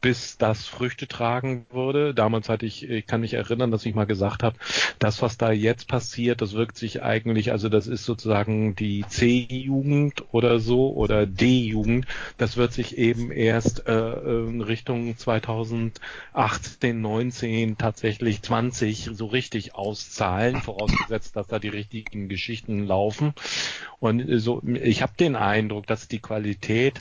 bis 0.00 0.38
das 0.38 0.66
Früchte 0.66 1.06
tragen 1.08 1.66
würde. 1.70 2.14
Damals 2.14 2.48
hatte 2.48 2.66
ich, 2.66 2.88
ich 2.88 3.06
kann 3.06 3.20
mich 3.20 3.34
erinnern, 3.34 3.70
dass 3.70 3.84
ich 3.84 3.94
mal 3.94 4.06
gesagt 4.06 4.42
habe, 4.42 4.56
das, 4.98 5.20
was 5.22 5.36
da 5.36 5.52
jetzt 5.52 5.88
passiert, 5.88 6.40
das 6.40 6.54
wirkt 6.54 6.78
sich 6.78 7.02
eigentlich, 7.02 7.52
also 7.52 7.68
das 7.68 7.86
ist 7.86 8.04
sozusagen 8.04 8.74
die 8.76 9.04
C-Jugend 9.06 10.24
oder 10.32 10.58
so 10.58 10.92
oder 10.94 11.26
D-Jugend, 11.50 12.06
das 12.38 12.56
wird 12.56 12.72
sich 12.72 12.96
eben 12.96 13.32
erst 13.32 13.86
äh, 13.88 14.12
in 14.20 14.60
Richtung 14.60 15.16
2018, 15.16 17.00
19, 17.00 17.76
tatsächlich 17.76 18.42
20 18.42 19.10
so 19.12 19.26
richtig 19.26 19.74
auszahlen, 19.74 20.60
vorausgesetzt, 20.62 21.34
dass 21.34 21.48
da 21.48 21.58
die 21.58 21.68
richtigen 21.68 22.28
Geschichten 22.28 22.86
laufen. 22.86 23.34
Und 23.98 24.24
so, 24.40 24.62
ich 24.62 25.02
habe 25.02 25.12
den 25.18 25.34
Eindruck, 25.34 25.88
dass 25.88 26.06
die 26.06 26.20
Qualität 26.20 27.00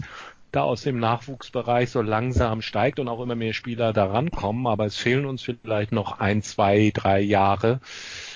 da 0.52 0.64
aus 0.64 0.82
dem 0.82 1.00
Nachwuchsbereich 1.00 1.92
so 1.92 2.02
langsam 2.02 2.62
steigt 2.62 3.00
und 3.00 3.08
auch 3.08 3.22
immer 3.22 3.36
mehr 3.36 3.54
Spieler 3.54 3.94
daran 3.94 4.32
kommen, 4.32 4.66
aber 4.68 4.86
es 4.86 4.98
fehlen 4.98 5.26
uns 5.26 5.44
vielleicht 5.44 5.92
noch 5.92 6.20
ein, 6.20 6.42
zwei, 6.42 6.92
drei 6.94 7.20
Jahre, 7.20 7.80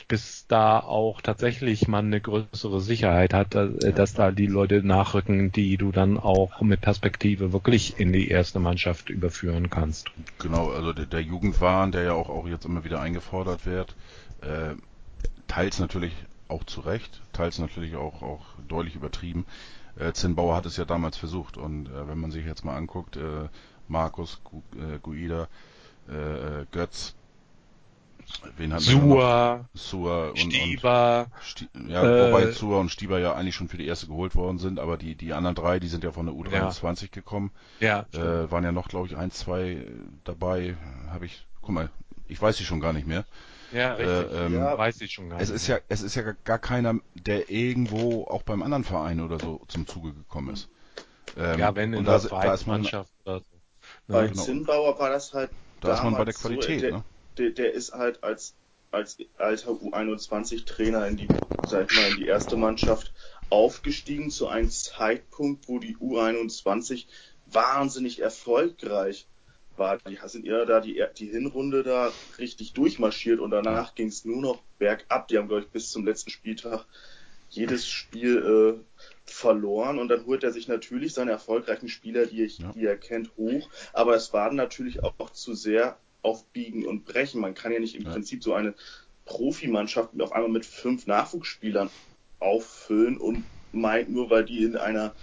bis 0.08 0.46
da 0.48 0.80
auch 0.80 1.22
tatsächlich 1.22 1.88
man 1.88 2.08
eine 2.08 2.22
größere 2.22 2.82
Sicherheit 2.82 3.34
hat, 3.34 3.56
äh, 3.56 3.94
dass 3.94 4.14
da 4.14 4.32
die 4.32 4.48
Leute 4.48 4.86
nachrücken, 4.86 5.52
die 5.52 5.78
du 5.78 5.92
dann 5.92 6.20
auch 6.20 6.62
mit 6.62 6.82
Perspektive 6.82 7.52
wirklich 7.52 8.00
in 8.00 8.14
die 8.14 8.28
erste 8.30 8.60
Mannschaft 8.60 9.10
überführen 9.10 9.70
kannst. 9.70 10.12
Genau, 10.40 10.70
also 10.72 10.94
der, 10.94 11.06
der 11.06 11.22
Jugendwahn, 11.22 11.92
der 11.92 12.04
ja 12.04 12.14
auch, 12.14 12.30
auch 12.30 12.48
jetzt 12.48 12.66
immer 12.66 12.84
wieder 12.84 13.02
eingefordert 13.02 13.66
wird, 13.66 13.96
äh, 14.42 14.76
teils 15.48 15.80
natürlich 15.80 16.14
auch 16.48 16.64
zu 16.66 16.82
Recht, 16.82 17.22
teils 17.32 17.58
natürlich 17.58 17.96
auch, 17.96 18.22
auch 18.22 18.46
deutlich 18.68 18.96
übertrieben 18.96 19.46
äh, 19.98 20.14
Zinnbauer 20.14 20.56
hat 20.56 20.66
es 20.66 20.78
ja 20.78 20.86
damals 20.86 21.18
versucht 21.18 21.58
und 21.58 21.88
äh, 21.88 22.08
wenn 22.08 22.20
man 22.20 22.32
sich 22.32 22.46
jetzt 22.46 22.66
mal 22.66 22.76
anguckt, 22.76 23.18
äh, 23.18 23.48
Markus, 23.88 24.42
Gu, 24.44 24.62
äh, 24.78 25.00
Guida, 25.02 25.48
äh, 26.10 26.62
äh 26.62 26.66
Götz, 26.72 27.16
wen 28.58 28.74
hat 28.74 28.82
Sua, 28.82 29.66
Sua 29.74 30.30
und, 30.30 30.40
Stieber, 30.40 31.28
und 31.30 31.44
Sti 31.44 31.70
ja, 31.88 32.02
wobei 32.02 32.52
Sua 32.52 32.80
und 32.80 32.90
Stieber 32.90 33.20
ja 33.20 33.34
eigentlich 33.34 33.56
schon 33.56 33.68
für 33.68 33.78
die 33.78 33.86
erste 33.86 34.08
geholt 34.08 34.36
worden 34.36 34.58
sind, 34.58 34.80
aber 34.80 34.98
die 34.98 35.16
die 35.16 35.34
anderen 35.34 35.56
drei, 35.56 35.80
die 35.80 35.90
sind 35.90 36.04
ja 36.04 36.12
von 36.12 36.26
der 36.26 36.36
U23 36.36 37.02
ja. 37.02 37.08
gekommen, 37.12 37.52
ja, 37.80 38.06
waren 38.14 38.64
ja 38.64 38.72
noch 38.72 38.88
glaube 38.88 39.08
ich 39.08 39.18
ein, 39.18 39.32
zwei 39.32 39.86
dabei, 40.24 40.76
habe 41.10 41.26
ich, 41.26 41.46
guck 41.62 41.76
mal, 41.76 41.90
ich 42.28 42.42
weiß 42.42 42.58
sie 42.58 42.66
schon 42.66 42.80
gar 42.80 42.94
nicht 42.94 43.08
mehr. 43.08 43.26
Ja, 43.74 43.94
richtig. 43.94 44.32
Äh, 44.32 44.46
ähm, 44.46 44.54
ja, 44.54 44.78
weiß 44.78 45.02
ich 45.02 45.12
schon 45.12 45.30
gar 45.30 45.40
es 45.42 45.50
nicht. 45.50 45.56
Ist 45.56 45.68
ja, 45.68 45.80
es 45.90 46.02
ist 46.02 46.16
ja 46.16 46.32
gar 46.44 46.60
keiner, 46.60 47.00
der 47.16 47.50
irgendwo 47.50 48.26
auch 48.26 48.44
beim 48.44 48.62
anderen 48.62 48.84
Verein 48.84 49.20
oder 49.20 49.40
so 49.40 49.62
zum 49.68 49.88
Zuge 49.88 50.14
gekommen 50.14 50.54
ist. 50.54 50.70
Ähm, 51.38 51.60
ja, 51.60 51.76
wenn 51.76 51.94
in 51.94 52.06
der 52.06 52.20
da, 52.20 52.28
da 52.28 52.54
ist 52.54 52.68
man, 52.68 52.82
Mannschaft 52.82 53.12
oder 53.26 53.40
so. 53.40 53.46
Bei 54.08 54.28
genau. 54.28 54.44
Zinnbauer 54.44 55.00
war 55.00 55.10
das 55.10 55.34
halt 55.34 55.50
Da 55.82 55.96
ist 55.96 56.04
man 56.04 56.14
bei 56.14 56.26
der 56.26 56.34
Qualität, 56.34 56.80
so, 56.80 56.86
der, 56.86 56.98
ne? 56.98 57.04
Der, 57.38 57.50
der 57.50 57.74
ist 57.74 57.94
halt 57.94 58.24
als 58.24 58.56
als 58.92 59.18
alter 59.38 59.72
U21-Trainer 59.72 61.08
in 61.08 61.18
die, 61.18 61.28
sag 61.68 61.92
ich 61.92 61.98
mal, 61.98 62.12
in 62.12 62.18
die 62.18 62.28
erste 62.28 62.56
Mannschaft 62.56 63.12
aufgestiegen 63.50 64.30
zu 64.30 64.48
einem 64.48 64.70
Zeitpunkt, 64.70 65.68
wo 65.68 65.80
die 65.80 65.98
U21 65.98 67.08
wahnsinnig 67.48 68.22
erfolgreich 68.22 69.28
war, 69.78 69.98
die 69.98 70.18
sind 70.26 70.46
eher 70.46 70.66
da 70.66 70.80
die, 70.80 71.04
die 71.18 71.28
Hinrunde 71.28 71.84
da 71.84 72.12
richtig 72.38 72.74
durchmarschiert 72.74 73.40
und 73.40 73.52
danach 73.52 73.96
ging 73.96 74.08
es 74.08 74.26
nur 74.26 74.42
noch 74.42 74.62
bergab. 74.80 75.28
Die 75.28 75.38
haben, 75.38 75.48
glaube 75.48 75.64
ich, 75.64 75.70
bis 75.70 75.92
zum 75.92 76.06
letzten 76.06 76.30
Spieltag 76.30 76.86
jedes 77.50 77.88
Spiel 77.88 78.38
äh, 78.38 79.02
verloren 79.26 80.00
und 80.00 80.08
dann 80.10 80.26
holt 80.26 80.44
er 80.44 80.52
sich 80.52 80.68
natürlich 80.68 81.14
seine 81.14 81.32
erfolgreichen 81.32 81.88
Spieler, 81.88 82.26
die, 82.26 82.44
ich, 82.44 82.60
ja. 82.60 82.72
die 82.72 82.86
er 82.86 82.98
kennt, 82.98 83.32
hoch. 83.38 83.70
Aber 83.94 84.16
es 84.16 84.34
war 84.34 84.52
natürlich 84.52 85.04
auch, 85.04 85.30
zu 85.32 85.54
sehr 85.54 85.98
auf 86.22 86.46
Biegen 86.48 86.86
und 86.86 87.06
Brechen. 87.06 87.42
Man 87.42 87.54
kann 87.54 87.72
ja 87.72 87.80
nicht 87.80 87.96
im 87.96 88.04
ja. 88.04 88.12
Prinzip 88.12 88.44
so 88.44 88.54
eine 88.54 88.74
Profimannschaft 89.26 90.20
auf 90.20 90.32
einmal 90.32 90.52
mit 90.52 90.66
fünf 90.66 91.08
Nachwuchsspielern 91.08 91.90
auffüllen 92.40 93.18
und 93.18 93.44
meint 93.72 94.10
nur, 94.10 94.30
weil 94.30 94.46
die 94.46 94.64
in 94.64 94.76
einer 94.76 95.14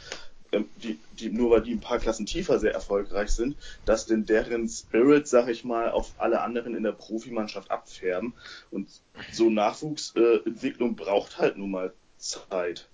die, 0.83 0.99
die, 1.19 1.31
nur 1.31 1.51
weil 1.51 1.63
die 1.63 1.73
ein 1.73 1.81
paar 1.81 1.99
Klassen 1.99 2.27
tiefer 2.27 2.59
sehr 2.59 2.75
erfolgreich 2.75 3.31
sind, 3.31 3.57
dass 3.85 4.07
denn 4.07 4.27
deren 4.27 4.69
Spirit, 4.69 5.29
sag 5.29 5.49
ich 5.49 5.65
mal, 5.65 5.91
auf 5.91 6.13
alle 6.19 6.41
anderen 6.41 6.75
in 6.75 6.83
der 6.83 6.93
Profimannschaft 6.93 7.71
abfärben. 7.71 8.35
Und 8.71 8.89
so 9.33 9.51
Nachwuchsentwicklung 9.51 10.93
äh, 10.93 10.95
braucht 10.95 11.39
halt 11.39 11.57
nun 11.57 11.71
mal 11.71 11.93
Zeit. 12.19 12.89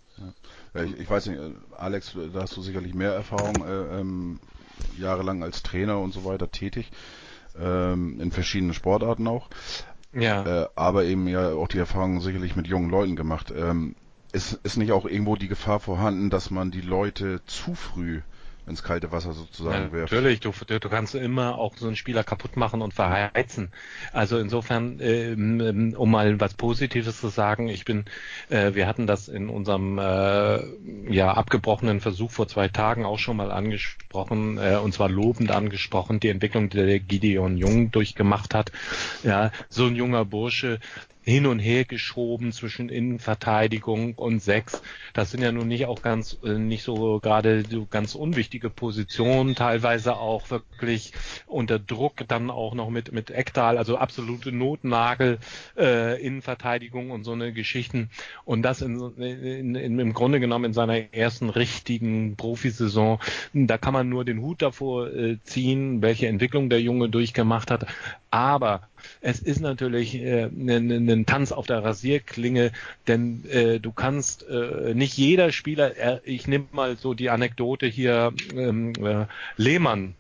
Ja. 0.75 0.83
Ich, 0.83 0.99
ich, 0.99 1.11
weiß 1.11 1.27
nicht, 1.27 1.39
äh, 1.39 1.53
Alex, 1.77 2.15
da 2.33 2.43
hast 2.43 2.57
du 2.57 2.63
sicherlich 2.63 2.95
mehr 2.95 3.13
Erfahrung, 3.13 3.67
äh, 3.67 4.01
ähm, 4.01 4.41
jahrelang 4.99 5.43
als 5.43 5.63
Trainer 5.63 6.01
und 6.01 6.13
so 6.13 6.25
weiter 6.25 6.51
tätig, 6.51 6.91
ähm, 7.59 8.21
in 8.21 8.31
verschiedenen 8.33 8.75
Sportarten 8.75 9.27
auch. 9.27 9.49
Ja. 10.13 10.63
Äh, 10.65 10.69
aber 10.75 11.05
eben 11.05 11.29
ja 11.29 11.53
auch 11.53 11.69
die 11.69 11.79
Erfahrung 11.79 12.21
sicherlich 12.21 12.57
mit 12.57 12.67
jungen 12.67 12.91
Leuten 12.91 13.17
gemacht. 13.17 13.53
Ähm, 13.55 13.95
ist, 14.37 14.61
ist 14.65 14.77
nicht 14.77 14.93
auch 14.93 15.07
irgendwo 15.07 15.37
die 15.37 15.49
Gefahr 15.49 15.81
vorhanden, 15.81 16.29
dass 16.29 16.51
man 16.51 16.71
die 16.71 16.83
Leute 16.83 17.41
zu 17.47 17.75
früh 17.75 18.21
ins 18.67 18.83
kalte 18.83 19.13
Wasser 19.13 19.33
sozusagen 19.33 19.85
ja, 19.85 19.93
wirft. 19.93 20.13
Natürlich, 20.13 20.41
du, 20.41 20.53
du 20.53 20.89
kannst 20.89 21.15
immer 21.15 21.57
auch 21.57 21.77
so 21.77 21.87
einen 21.87 21.97
Spieler 21.97 22.25
kaputt 22.25 22.57
machen 22.57 22.83
und 22.83 22.93
verheizen. 22.93 23.71
Also 24.13 24.39
insofern, 24.39 24.99
ähm, 25.01 25.95
um 25.97 26.11
mal 26.11 26.41
was 26.41 26.55
Positives 26.55 27.21
zu 27.21 27.29
sagen, 27.29 27.69
ich 27.69 27.85
bin, 27.85 28.07
äh, 28.49 28.75
wir 28.75 28.89
hatten 28.89 29.07
das 29.07 29.29
in 29.29 29.49
unserem 29.49 29.99
äh, 29.99 30.63
ja 31.09 31.33
abgebrochenen 31.33 32.01
Versuch 32.01 32.33
vor 32.33 32.49
zwei 32.49 32.69
Tagen 32.69 33.05
auch 33.05 33.21
schon 33.21 33.37
mal 33.37 33.53
angesprochen, 33.53 34.59
äh, 34.59 34.77
und 34.83 34.93
zwar 34.93 35.09
lobend 35.09 35.53
angesprochen, 35.53 36.19
die 36.19 36.29
Entwicklung, 36.29 36.69
die 36.69 36.79
der 36.79 36.99
Gideon 36.99 37.57
Jung 37.57 37.93
durchgemacht 37.93 38.53
hat. 38.53 38.73
Ja, 39.23 39.53
so 39.69 39.87
ein 39.87 39.95
junger 39.95 40.25
Bursche, 40.25 40.81
hin 41.27 41.47
und 41.47 41.59
her 41.59 41.85
geschoben 41.85 42.53
zwischen 42.53 42.89
Innenverteidigung 42.89 44.15
und 44.15 44.41
sechs. 44.41 44.81
Das 45.13 45.33
sind 45.33 45.43
ja 45.43 45.51
nun 45.51 45.67
nicht 45.67 45.87
auch 45.87 46.01
ganz, 46.01 46.39
äh, 46.45 46.51
nicht 46.51 46.85
so 46.85 47.19
gerade 47.19 47.65
so 47.69 47.85
ganz 47.85 48.15
unwichtige 48.15 48.71
Positionen, 48.71 49.57
teilweise 49.57 50.17
auch 50.17 50.51
wirklich 50.51 51.13
unter 51.47 51.81
Druck, 51.81 52.29
dann 52.29 52.49
auch 52.49 52.75
noch 52.75 52.91
mit, 52.91 53.11
mit 53.11 53.33
Ektal, 53.33 53.77
also 53.77 53.97
absolute 53.99 54.53
Notnagel, 54.53 55.39
äh, 55.77 56.25
Innenverteidigung 56.25 57.11
und 57.11 57.25
so 57.25 57.33
eine 57.33 57.53
Geschichten. 57.53 58.09
Und 58.45 58.63
das 58.63 58.81
in, 58.81 59.01
in, 59.17 59.75
in, 59.75 59.99
im 59.99 60.13
Grunde 60.13 60.39
genommen 60.39 60.67
in 60.67 60.73
seiner 60.75 61.13
ersten 61.13 61.51
richtigen 61.51 62.37
Profisaison. 62.37 63.19
Da 63.53 63.79
kann 63.79 63.95
man 63.95 64.09
nur 64.09 64.25
den 64.25 64.41
Hut 64.43 64.63
davor 64.63 65.13
äh, 65.13 65.39
ziehen, 65.43 66.03
welche 66.03 66.29
Entwicklung 66.29 66.71
der 66.71 66.81
Junge 66.81 67.09
durchgemacht 67.09 67.73
hat. 67.73 67.87
Aber 68.31 68.89
es 69.21 69.41
ist 69.41 69.61
natürlich 69.61 70.15
äh, 70.17 70.45
ein, 70.45 71.09
ein 71.09 71.27
Tanz 71.27 71.53
auf 71.53 71.67
der 71.67 71.83
Rasierklinge, 71.85 72.73
denn 73.07 73.45
äh, 73.51 73.81
du 73.81 73.93
kannst 73.93 74.47
äh, 74.49 74.95
nicht 74.95 75.17
jeder 75.17 75.53
Spieler, 75.53 75.97
äh, 75.97 76.21
ich 76.25 76.47
nehme 76.47 76.67
mal 76.73 76.97
so 76.97 77.15
die 77.15 77.31
Anekdote 77.31 77.87
hier, 77.87 78.33
ähm, 78.55 78.93
äh, 79.03 79.27
Lehmann 79.57 80.15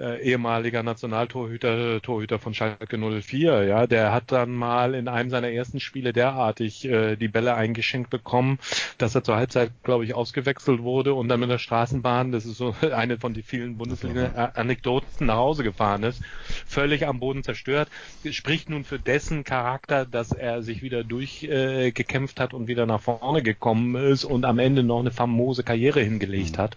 äh, 0.00 0.20
ehemaliger 0.22 0.82
Nationaltorhüter, 0.82 2.00
Torhüter 2.00 2.38
von 2.38 2.54
Schalke 2.54 2.98
04, 2.98 3.64
ja, 3.64 3.86
der 3.86 4.12
hat 4.12 4.32
dann 4.32 4.52
mal 4.52 4.94
in 4.94 5.08
einem 5.08 5.30
seiner 5.30 5.50
ersten 5.50 5.78
Spiele 5.78 6.12
derartig 6.12 6.86
äh, 6.86 7.16
die 7.16 7.28
Bälle 7.28 7.54
eingeschenkt 7.54 8.08
bekommen, 8.10 8.58
dass 8.98 9.14
er 9.14 9.22
zur 9.22 9.36
Halbzeit, 9.36 9.70
glaube 9.82 10.04
ich, 10.04 10.14
ausgewechselt 10.14 10.82
wurde 10.82 11.14
und 11.14 11.28
dann 11.28 11.40
mit 11.40 11.50
der 11.50 11.58
Straßenbahn, 11.58 12.32
das 12.32 12.46
ist 12.46 12.56
so 12.56 12.74
eine 12.94 13.18
von 13.18 13.34
den 13.34 13.42
vielen 13.42 13.76
Bundesliga-Anekdoten, 13.76 15.26
nach 15.26 15.36
Hause 15.36 15.64
gefahren 15.64 16.02
ist, 16.02 16.22
völlig 16.66 17.06
am 17.06 17.20
Boden 17.20 17.44
zerstört, 17.44 17.88
spricht 18.30 18.70
nun 18.70 18.84
für 18.84 18.98
dessen 18.98 19.44
Charakter, 19.44 20.06
dass 20.06 20.32
er 20.32 20.62
sich 20.62 20.82
wieder 20.82 21.04
durchgekämpft 21.04 22.38
äh, 22.38 22.42
hat 22.42 22.54
und 22.54 22.68
wieder 22.68 22.86
nach 22.86 23.00
vorne 23.00 23.42
gekommen 23.42 23.94
ist 23.96 24.24
und 24.24 24.44
am 24.46 24.58
Ende 24.58 24.82
noch 24.82 25.00
eine 25.00 25.10
famose 25.10 25.62
Karriere 25.62 26.00
hingelegt 26.00 26.56
mhm. 26.56 26.62
hat. 26.62 26.76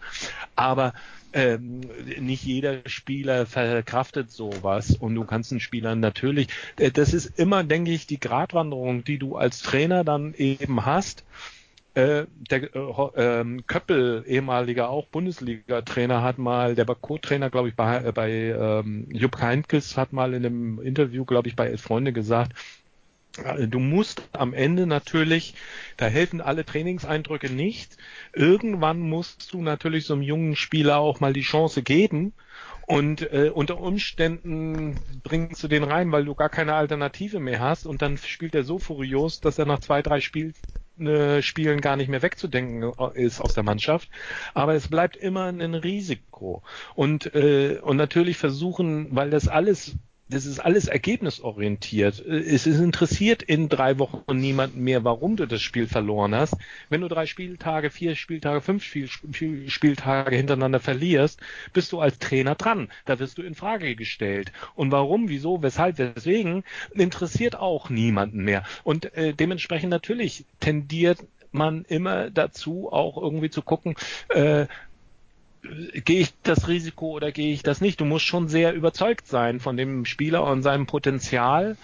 Aber 0.56 0.94
ähm, 1.34 1.82
nicht 2.20 2.44
jeder 2.44 2.78
Spieler 2.86 3.46
verkraftet 3.46 4.32
sowas 4.32 4.96
und 4.96 5.16
du 5.16 5.26
kannst 5.26 5.52
einen 5.52 5.60
Spieler 5.60 5.96
natürlich, 5.96 6.48
äh, 6.78 6.92
das 6.92 7.14
ist 7.14 7.40
immer, 7.40 7.64
denke 7.64 7.92
ich, 7.92 8.08
die 8.08 8.20
Gratwanderung, 8.20 9.04
die 9.04 9.18
du 9.18 9.36
als 9.36 9.62
Trainer 9.62 10.04
dann 10.04 10.34
eben 10.36 10.86
hast. 10.86 11.24
Äh, 11.96 12.26
der 12.50 12.76
äh, 12.76 13.10
ähm, 13.18 13.68
Köppel, 13.68 14.24
ehemaliger 14.26 14.90
auch 14.90 15.06
Bundesliga-Trainer, 15.08 16.24
hat 16.24 16.40
mal, 16.40 16.74
der 16.74 16.88
war 16.88 16.96
Co-Trainer, 16.96 17.52
glaube 17.52 17.70
ich, 17.70 17.76
bei, 17.76 18.12
bei 18.12 18.32
ähm, 18.32 19.08
Jupp 19.12 19.40
Heynckes, 19.40 19.96
hat 19.96 20.12
mal 20.12 20.34
in 20.34 20.44
einem 20.44 20.82
Interview, 20.82 21.24
glaube 21.24 21.50
ich, 21.50 21.56
bei 21.56 21.68
Elf 21.68 21.82
Freunde 21.82 22.12
gesagt, 22.12 22.54
Du 23.68 23.80
musst 23.80 24.22
am 24.32 24.54
Ende 24.54 24.86
natürlich, 24.86 25.56
da 25.98 26.06
helfen 26.06 26.40
alle 26.40 26.66
Trainingseindrücke 26.66 27.52
nicht. 27.52 27.98
Irgendwann 28.32 29.00
musst 29.00 29.54
du 29.54 29.64
natürlich 29.64 30.06
so 30.06 30.14
einem 30.14 30.22
jungen 30.22 30.56
Spieler 30.56 31.00
auch 31.00 31.20
mal 31.20 31.34
die 31.34 31.42
Chance 31.42 31.82
geben. 31.82 32.34
Und 32.86 33.22
äh, 33.34 33.50
unter 33.52 33.80
Umständen 33.80 35.00
bringst 35.24 35.64
du 35.64 35.68
den 35.68 35.84
rein, 35.84 36.12
weil 36.12 36.26
du 36.26 36.36
gar 36.36 36.50
keine 36.50 36.76
Alternative 36.76 37.40
mehr 37.40 37.60
hast. 37.60 37.88
Und 37.88 38.04
dann 38.04 38.18
spielt 38.18 38.54
er 38.54 38.64
so 38.64 38.78
furios, 38.78 39.40
dass 39.40 39.58
er 39.58 39.66
nach 39.66 39.80
zwei, 39.80 40.04
drei 40.04 40.20
Spiel, 40.20 40.54
äh, 41.00 41.42
Spielen 41.42 41.82
gar 41.82 41.96
nicht 41.96 42.10
mehr 42.10 42.22
wegzudenken 42.22 42.92
ist 43.16 43.42
aus 43.42 43.56
der 43.56 43.64
Mannschaft. 43.64 44.10
Aber 44.54 44.76
es 44.76 44.90
bleibt 44.90 45.16
immer 45.16 45.46
ein 45.46 45.74
Risiko. 45.74 46.62
Und, 46.94 47.34
äh, 47.34 47.80
und 47.82 47.98
natürlich 47.98 48.38
versuchen, 48.38 49.08
weil 49.16 49.32
das 49.32 49.48
alles 49.48 49.96
das 50.30 50.46
ist 50.46 50.60
alles 50.60 50.88
ergebnisorientiert. 50.88 52.20
Es 52.20 52.66
ist 52.66 52.80
interessiert 52.80 53.44
in 53.44 53.70
drei 53.70 54.00
Wochen 54.00 54.38
niemand 54.38 54.76
mehr, 54.76 55.04
warum 55.04 55.36
du 55.36 55.46
das 55.46 55.62
Spiel 55.62 55.88
verloren 55.88 56.34
hast. 56.34 56.56
Wenn 56.90 57.02
du 57.02 57.08
drei 57.08 57.26
Spieltage, 57.26 57.90
vier 57.90 58.16
Spieltage, 58.16 58.62
fünf 58.62 58.84
Spiel, 58.84 59.10
Spieltage 59.70 60.36
hintereinander 60.36 60.80
verlierst, 60.80 61.40
bist 61.74 61.92
du 61.92 62.00
als 62.00 62.20
Trainer 62.20 62.56
dran. 62.56 62.90
Da 63.06 63.20
wirst 63.20 63.38
du 63.38 63.42
in 63.42 63.54
Frage 63.54 63.96
gestellt. 63.96 64.52
Und 64.76 64.92
warum, 64.92 65.30
wieso, 65.30 65.62
weshalb, 65.62 65.98
weswegen, 65.98 66.64
interessiert 66.94 67.56
auch 67.56 67.90
niemanden 67.90 68.44
mehr. 68.44 68.64
Und 68.84 69.14
äh, 69.16 69.34
dementsprechend 69.34 69.90
natürlich 69.90 70.46
tendiert 70.60 71.20
man 71.52 71.86
immer 71.86 72.32
dazu, 72.32 72.92
auch 72.92 73.22
irgendwie 73.22 73.50
zu 73.50 73.62
gucken, 73.62 73.96
äh, 74.30 74.66
gehe 75.64 76.22
ich 76.22 76.34
das 76.44 76.68
Risiko 76.68 77.12
oder 77.12 77.32
gehe 77.32 77.54
ich 77.54 77.64
das 77.64 77.82
nicht? 77.82 78.00
Du 78.00 78.06
musst 78.06 78.26
schon 78.26 78.48
sehr 78.48 78.74
überzeugt 78.74 79.28
sein 79.28 79.60
von 79.60 79.78
dem 79.78 80.06
Spieler 80.06 80.44
und 80.44 80.62
seinem 80.62 80.86
Potenzial 80.86 81.78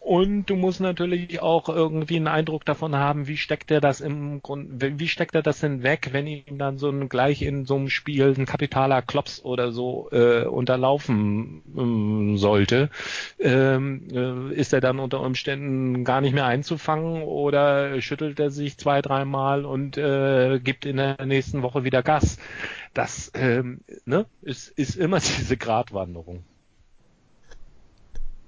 und 0.00 0.46
du 0.46 0.54
musst 0.54 0.80
natürlich 0.80 1.42
auch 1.42 1.68
irgendwie 1.68 2.16
einen 2.16 2.28
Eindruck 2.28 2.64
davon 2.64 2.94
haben, 2.94 3.26
wie 3.26 3.36
steckt 3.36 3.70
er 3.70 3.80
das 3.80 4.00
im 4.00 4.40
Grund, 4.40 4.80
wie 4.80 5.08
steckt 5.08 5.34
er 5.34 5.42
das 5.42 5.60
denn 5.60 5.82
weg, 5.82 6.10
wenn 6.12 6.26
ihm 6.26 6.58
dann 6.58 6.78
so 6.78 6.88
ein 6.88 7.08
gleich 7.08 7.42
in 7.42 7.64
so 7.64 7.74
einem 7.74 7.88
Spiel 7.88 8.34
ein 8.36 8.46
kapitaler 8.46 9.02
Klops 9.02 9.44
oder 9.44 9.72
so 9.72 10.08
äh, 10.12 10.44
unterlaufen 10.44 11.62
ähm, 11.76 12.38
sollte, 12.38 12.90
ähm, 13.40 14.08
äh, 14.12 14.54
ist 14.54 14.72
er 14.72 14.80
dann 14.80 15.00
unter 15.00 15.20
Umständen 15.20 16.04
gar 16.04 16.20
nicht 16.20 16.34
mehr 16.34 16.46
einzufangen 16.46 17.22
oder 17.22 18.00
schüttelt 18.00 18.38
er 18.38 18.50
sich 18.50 18.78
zwei, 18.78 19.02
dreimal 19.02 19.64
und 19.64 19.98
äh, 19.98 20.60
gibt 20.60 20.86
in 20.86 20.98
der 20.98 21.24
nächsten 21.26 21.62
Woche 21.62 21.84
wieder 21.84 22.02
Gas. 22.02 22.38
Das 22.94 23.32
ähm, 23.34 23.80
ne, 24.04 24.26
ist, 24.40 24.68
ist 24.68 24.96
immer 24.96 25.18
diese 25.20 25.56
Gratwanderung. 25.56 26.44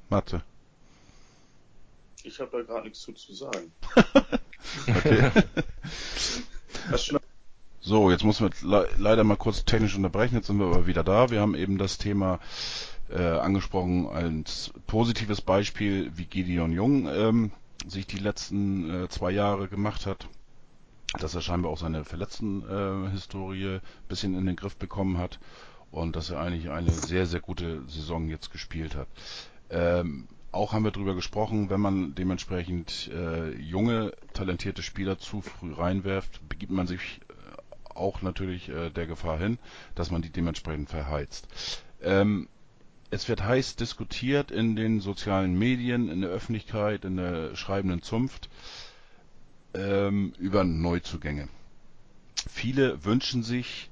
Mathe. 0.09 0.43
Ich 2.25 2.41
habe 2.41 2.51
da 2.51 2.63
gerade 2.63 2.85
nichts 2.85 3.01
zu, 3.01 3.13
zu 3.13 3.33
sagen. 3.35 3.73
okay. 4.89 5.31
so, 7.81 8.11
jetzt 8.11 8.25
muss 8.25 8.41
wir 8.41 8.51
le 8.63 8.89
leider 8.99 9.25
mal 9.25 9.37
kurz 9.37 9.65
technisch 9.65 9.97
unterbrechen. 9.97 10.37
Jetzt 10.37 10.49
sind 10.49 10.59
wir 10.59 10.67
aber 10.67 10.87
wieder 10.87 11.05
da. 11.05 11.31
Wir 11.31 11.41
haben 11.41 11.55
eben 11.55 11.79
das 11.79 11.99
Thema 11.99 12.41
äh, 13.11 13.23
angesprochen 13.23 14.09
als 14.09 14.73
positives 14.87 15.41
Beispiel, 15.41 16.11
wie 16.17 16.27
Gideon 16.27 16.73
Jung 16.73 17.09
ähm, 17.09 17.53
sich 17.87 18.07
die 18.07 18.19
letzten 18.19 19.05
äh, 19.05 19.09
zwei 19.09 19.31
Jahre 19.31 19.69
gemacht 19.69 20.07
hat. 20.07 20.29
Dass 21.19 21.35
er 21.35 21.41
scheinbar 21.41 21.73
auch 21.73 21.79
seine 21.79 22.05
verletzten 22.05 22.63
äh, 22.69 23.11
Historie 23.11 23.77
ein 23.77 23.81
bisschen 24.09 24.37
in 24.37 24.45
den 24.45 24.57
Griff 24.57 24.77
bekommen 24.77 25.17
hat 25.17 25.39
und 25.91 26.17
dass 26.17 26.31
er 26.31 26.41
eigentlich 26.41 26.69
eine 26.69 26.91
sehr, 26.91 27.27
sehr 27.27 27.41
gute 27.41 27.83
Saison 27.89 28.29
jetzt 28.29 28.51
gespielt 28.51 28.95
hat. 28.95 29.09
Ähm, 29.71 30.29
auch 30.53 30.73
haben 30.73 30.85
wir 30.85 30.91
darüber 30.91 31.15
gesprochen, 31.15 31.71
wenn 31.71 31.81
man 31.81 32.15
dementsprechend 32.15 33.11
äh, 33.13 33.51
junge, 33.57 34.13
talentierte 34.33 34.83
Spieler 34.83 35.19
zu 35.19 35.41
früh 35.41 35.73
reinwerft, 35.73 36.49
begibt 36.49 36.73
man 36.73 36.87
sich 36.87 37.21
äh, 37.29 37.95
auch 37.95 38.23
natürlich 38.23 38.69
äh, 38.69 38.91
der 38.91 39.07
Gefahr 39.07 39.39
hin, 39.39 39.59
dass 39.95 40.11
man 40.11 40.23
die 40.23 40.31
dementsprechend 40.31 40.89
verheizt. 40.89 41.49
Ähm, 42.03 42.49
es 43.11 43.29
wird 43.29 43.43
heiß 43.43 43.77
diskutiert 43.77 44.51
in 44.51 44.77
den 44.77 45.01
sozialen 45.01 45.59
Medien, 45.59 46.11
in 46.11 46.21
der 46.21 46.31
Öffentlichkeit, 46.31 47.05
in 47.05 47.17
der 47.17 47.57
schreibenden 47.57 48.03
Zunft 48.03 48.51
ähm, 49.75 50.33
über 50.39 50.65
Neuzugänge. 50.65 51.49
Viele 52.51 53.05
wünschen 53.05 53.43
sich 53.43 53.88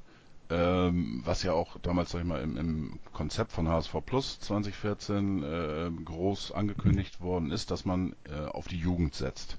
ähm, 0.51 1.23
was 1.25 1.43
ja 1.43 1.53
auch 1.53 1.79
damals, 1.81 2.11
sag 2.11 2.21
ich 2.21 2.27
mal, 2.27 2.43
im, 2.43 2.57
im 2.57 2.99
Konzept 3.13 3.53
von 3.53 3.69
HSV 3.69 3.97
Plus 4.05 4.39
2014 4.41 5.43
äh, 5.43 5.91
groß 6.05 6.53
angekündigt 6.53 7.21
worden 7.21 7.51
ist, 7.51 7.71
dass 7.71 7.85
man 7.85 8.15
äh, 8.25 8.47
auf 8.47 8.69
die 8.69 8.79
Jugend 8.79 9.15
setzt. 9.15 9.59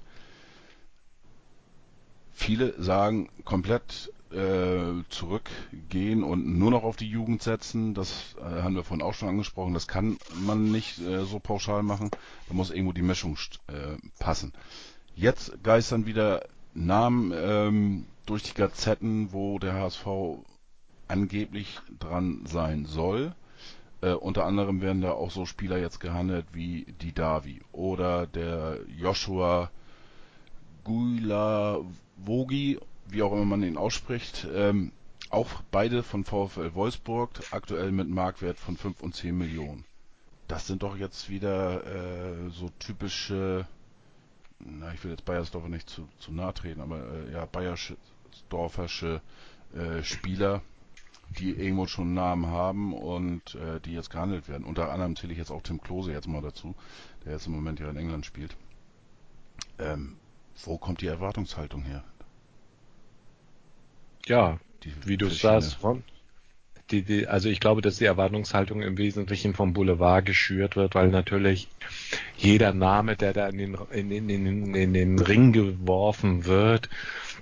Viele 2.32 2.80
sagen 2.80 3.28
komplett 3.44 4.12
äh, 4.30 5.02
zurückgehen 5.08 6.22
und 6.22 6.58
nur 6.58 6.70
noch 6.70 6.84
auf 6.84 6.96
die 6.96 7.08
Jugend 7.08 7.42
setzen. 7.42 7.94
Das 7.94 8.36
äh, 8.38 8.62
haben 8.62 8.74
wir 8.74 8.84
vorhin 8.84 9.04
auch 9.04 9.14
schon 9.14 9.28
angesprochen. 9.28 9.74
Das 9.74 9.88
kann 9.88 10.18
man 10.34 10.70
nicht 10.70 11.00
äh, 11.00 11.24
so 11.24 11.38
pauschal 11.38 11.82
machen. 11.82 12.10
Da 12.48 12.54
muss 12.54 12.70
irgendwo 12.70 12.92
die 12.92 13.02
Mischung 13.02 13.36
äh, 13.66 13.96
passen. 14.18 14.52
Jetzt 15.14 15.62
geistern 15.62 16.06
wieder 16.06 16.46
Namen 16.74 17.32
ähm, 17.34 18.06
durch 18.26 18.42
die 18.42 18.54
Gazetten, 18.54 19.32
wo 19.32 19.58
der 19.58 19.74
HSV 19.74 20.06
angeblich 21.08 21.80
dran 21.98 22.42
sein 22.46 22.86
soll. 22.86 23.34
Äh, 24.00 24.12
unter 24.12 24.44
anderem 24.44 24.80
werden 24.80 25.02
da 25.02 25.12
auch 25.12 25.30
so 25.30 25.44
Spieler 25.44 25.78
jetzt 25.78 25.98
gehandelt 25.98 26.46
wie 26.52 26.86
die 27.00 27.12
Davi 27.12 27.60
oder 27.72 28.26
der 28.26 28.78
Joshua 28.96 29.70
Guilavogi, 30.84 32.78
wie 33.08 33.22
auch 33.22 33.32
immer 33.32 33.44
man 33.44 33.62
ihn 33.62 33.76
ausspricht. 33.76 34.46
Ähm, 34.54 34.92
auch 35.30 35.48
beide 35.70 36.02
von 36.02 36.24
VfL 36.24 36.74
Wolfsburg, 36.74 37.30
aktuell 37.50 37.92
mit 37.92 38.08
Marktwert 38.08 38.58
von 38.58 38.76
5 38.76 39.02
und 39.02 39.14
10 39.14 39.36
Millionen. 39.36 39.84
Das 40.46 40.66
sind 40.66 40.82
doch 40.82 40.96
jetzt 40.96 41.28
wieder 41.28 41.84
äh, 41.84 42.50
so 42.50 42.70
typische, 42.78 43.66
na, 44.58 44.94
ich 44.94 45.04
will 45.04 45.10
jetzt 45.10 45.26
Bayersdorfer 45.26 45.68
nicht 45.68 45.90
zu, 45.90 46.08
zu 46.18 46.32
nahe 46.32 46.54
treten, 46.54 46.80
aber 46.80 47.00
äh, 47.00 47.32
ja, 47.32 47.44
Bayersdorfersche 47.44 49.20
äh, 49.74 50.02
Spieler, 50.02 50.62
die 51.38 51.50
irgendwo 51.50 51.86
schon 51.86 52.06
einen 52.06 52.14
Namen 52.14 52.46
haben 52.46 52.92
und 52.92 53.54
äh, 53.54 53.80
die 53.80 53.92
jetzt 53.92 54.10
gehandelt 54.10 54.48
werden. 54.48 54.64
Unter 54.64 54.90
anderem 54.90 55.16
zähle 55.16 55.32
ich 55.32 55.38
jetzt 55.38 55.50
auch 55.50 55.62
Tim 55.62 55.80
Klose 55.80 56.12
jetzt 56.12 56.26
mal 56.26 56.42
dazu, 56.42 56.74
der 57.24 57.32
jetzt 57.32 57.46
im 57.46 57.52
Moment 57.52 57.80
ja 57.80 57.90
in 57.90 57.96
England 57.96 58.26
spielt. 58.26 58.56
Ähm, 59.78 60.16
wo 60.64 60.78
kommt 60.78 61.00
die 61.02 61.06
Erwartungshaltung 61.06 61.82
her? 61.82 62.02
Ja, 64.26 64.58
die 64.82 64.92
wie 65.06 65.16
du 65.16 65.28
sagst, 65.28 65.74
von, 65.74 66.02
die, 66.90 67.02
die, 67.02 67.26
also 67.26 67.48
ich 67.48 67.60
glaube, 67.60 67.82
dass 67.82 67.96
die 67.96 68.04
Erwartungshaltung 68.04 68.82
im 68.82 68.96
Wesentlichen 68.98 69.54
vom 69.54 69.72
Boulevard 69.72 70.24
geschürt 70.24 70.76
wird, 70.76 70.94
weil 70.94 71.08
natürlich 71.08 71.68
jeder 72.36 72.72
Name, 72.72 73.16
der 73.16 73.32
da 73.32 73.48
in 73.48 73.58
den, 73.58 73.74
in, 73.90 74.10
in, 74.10 74.28
in, 74.28 74.74
in 74.74 74.94
den 74.94 75.18
Ring 75.18 75.52
geworfen 75.52 76.46
wird, 76.46 76.88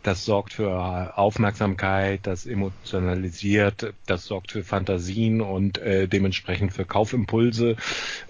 das 0.07 0.25
sorgt 0.25 0.53
für 0.53 1.19
Aufmerksamkeit, 1.19 2.21
das 2.23 2.47
emotionalisiert, 2.47 3.93
das 4.07 4.27
sorgt 4.27 4.53
für 4.53 4.63
Fantasien 4.63 5.41
und 5.41 5.79
äh, 5.79 6.07
dementsprechend 6.07 6.73
für 6.73 6.85
Kaufimpulse. 6.85 7.75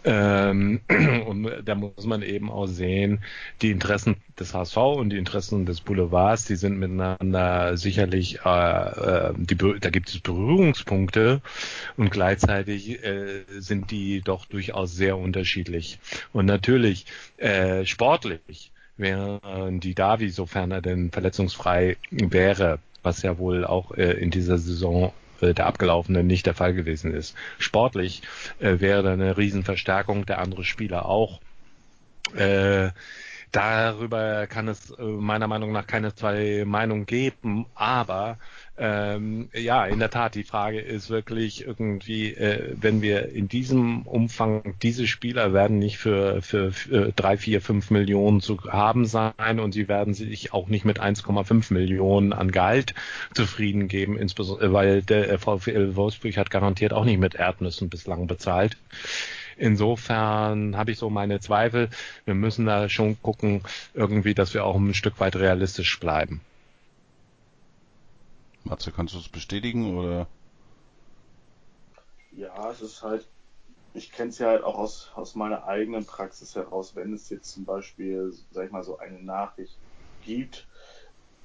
Ähm, 0.03 0.81
und 1.27 1.51
da 1.67 1.75
muss 1.75 2.07
man 2.07 2.23
eben 2.23 2.51
auch 2.51 2.67
sehen, 2.67 3.21
die 3.61 3.71
Interessen 3.71 4.17
des 4.41 4.55
HSV 4.55 4.77
und 4.77 5.11
die 5.11 5.19
Interessen 5.19 5.67
des 5.67 5.83
Boulevards, 5.83 6.47
die 6.47 6.57
sind 6.57 6.79
miteinander 6.79 7.77
sicherlich, 7.77 8.41
äh, 8.47 8.49
äh, 8.49 9.35
die, 9.37 9.57
da 9.57 9.91
gibt 9.91 10.09
es 10.09 10.19
Berührungspunkte 10.21 11.43
und 11.99 12.11
gleichzeitig 12.11 13.05
äh, 13.05 13.45
sind 13.59 13.91
die 13.91 14.23
doch 14.23 14.47
durchaus 14.47 14.95
sehr 14.95 15.19
unterschiedlich. 15.19 15.99
Und 16.33 16.47
natürlich 16.47 17.05
äh, 17.37 17.85
sportlich 17.85 18.73
während 18.97 19.85
die 19.85 19.95
Davi, 19.95 20.31
sofern 20.31 20.71
er 20.71 20.83
denn 20.83 21.11
verletzungsfrei 21.11 21.97
wäre, 22.11 22.79
was 23.03 23.23
ja 23.23 23.39
wohl 23.39 23.65
auch 23.65 23.93
äh, 23.93 24.13
in 24.13 24.31
dieser 24.31 24.59
Saison 24.59 25.13
äh, 25.41 25.55
der 25.55 25.67
abgelaufenen 25.67 26.27
nicht 26.27 26.47
der 26.47 26.55
Fall 26.55 26.75
gewesen 26.75 27.13
ist. 27.13 27.35
Sportlich 27.59 28.23
äh, 28.59 28.81
wäre 28.81 29.11
eine 29.11 29.37
Riesenverstärkung, 29.37 30.27
der 30.27 30.39
andere 30.39 30.65
Spieler 30.65 31.07
auch. 31.07 31.41
Äh, 32.35 32.91
darüber 33.53 34.47
kann 34.47 34.69
es 34.69 34.91
äh, 34.91 35.03
meiner 35.03 35.47
Meinung 35.47 35.73
nach 35.73 35.87
keine 35.87 36.15
zwei 36.15 36.65
Meinungen 36.67 37.07
geben, 37.07 37.67
aber 37.75 38.39
ähm, 38.79 39.49
ja, 39.55 39.87
in 39.87 39.99
der 39.99 40.11
Tat, 40.11 40.35
die 40.35 40.45
Frage 40.45 40.81
ist 40.81 41.11
wirklich 41.11 41.67
irgendwie, 41.67 42.35
äh, 42.35 42.75
wenn 42.81 43.03
wir 43.03 43.33
in 43.33 43.49
diesem 43.49 44.03
Umfang, 44.03 44.75
diese 44.83 45.07
Spieler 45.07 45.53
werden 45.53 45.79
nicht 45.79 45.99
für, 45.99 46.43
für, 46.43 46.73
für 46.73 47.13
drei, 47.15 47.37
vier, 47.37 47.61
fünf 47.61 47.91
Millionen 47.91 48.41
zu 48.41 48.59
haben 48.65 49.07
sein 49.07 49.61
und 49.61 49.73
sie 49.73 49.89
werden 49.89 50.15
sich 50.15 50.53
auch 50.53 50.69
nicht 50.69 50.85
mit 50.85 51.01
1,5 51.01 51.73
Millionen 51.73 52.33
an 52.33 52.51
Gehalt 52.51 52.95
zufrieden 53.35 53.89
geben, 53.89 54.19
insbesondere 54.19 54.73
weil 54.73 55.03
der 55.03 55.39
VfL 55.39 55.97
Wolfsburg 55.97 56.37
hat 56.37 56.51
garantiert 56.51 56.93
auch 56.93 57.05
nicht 57.05 57.19
mit 57.19 57.35
Erdnüssen 57.35 57.89
bislang 57.89 58.27
bezahlt 58.27 58.77
Insofern 59.57 60.77
habe 60.77 60.91
ich 60.91 60.99
so 60.99 61.09
meine 61.09 61.41
Zweifel. 61.41 61.89
Wir 62.27 62.35
müssen 62.35 62.67
da 62.67 62.89
schon 62.89 63.21
gucken, 63.23 63.63
irgendwie, 63.95 64.35
dass 64.35 64.53
wir 64.53 64.65
auch 64.65 64.77
ein 64.77 64.95
Stück 64.95 65.19
weit 65.19 65.37
realistisch 65.37 65.99
bleiben. 65.99 66.41
Matze, 68.67 68.93
kannst 68.93 69.15
du 69.15 69.19
es 69.19 69.29
bestätigen 69.29 69.97
oder? 69.99 70.29
Ja, 72.31 72.71
es 72.71 72.81
ist 72.83 73.03
halt, 73.03 73.33
ich 73.93 74.13
kenne 74.13 74.31
es 74.31 74.39
ja 74.39 74.49
halt 74.49 74.65
auch 74.65 74.77
aus, 74.79 75.13
aus 75.15 75.35
meiner 75.37 75.65
eigenen 75.67 76.07
Praxis 76.07 76.55
heraus, 76.57 76.95
wenn 76.97 77.13
es 77.15 77.29
jetzt 77.31 77.51
zum 77.53 77.65
Beispiel, 77.67 78.33
sag 78.51 78.67
ich 78.67 78.73
mal, 78.73 78.83
so 78.85 78.99
eine 78.99 79.23
Nachricht 79.23 79.83
gibt, 80.21 80.69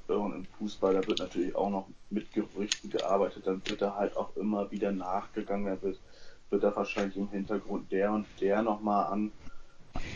und 0.07 0.33
im 0.33 0.47
Fußball, 0.47 0.93
da 0.93 1.07
wird 1.07 1.19
natürlich 1.19 1.55
auch 1.55 1.69
noch 1.69 1.89
mit 2.09 2.31
Gerüchten 2.33 2.89
gearbeitet, 2.89 3.47
dann 3.47 3.65
wird 3.67 3.81
da 3.81 3.95
halt 3.95 4.15
auch 4.17 4.35
immer 4.37 4.71
wieder 4.71 4.91
nachgegangen, 4.91 5.65
da 5.67 5.81
wird, 5.81 6.03
wird 6.49 6.63
da 6.63 6.75
wahrscheinlich 6.75 7.17
im 7.17 7.29
Hintergrund 7.31 7.91
der 7.93 8.11
und 8.13 8.39
der 8.41 8.61
nochmal 8.63 9.33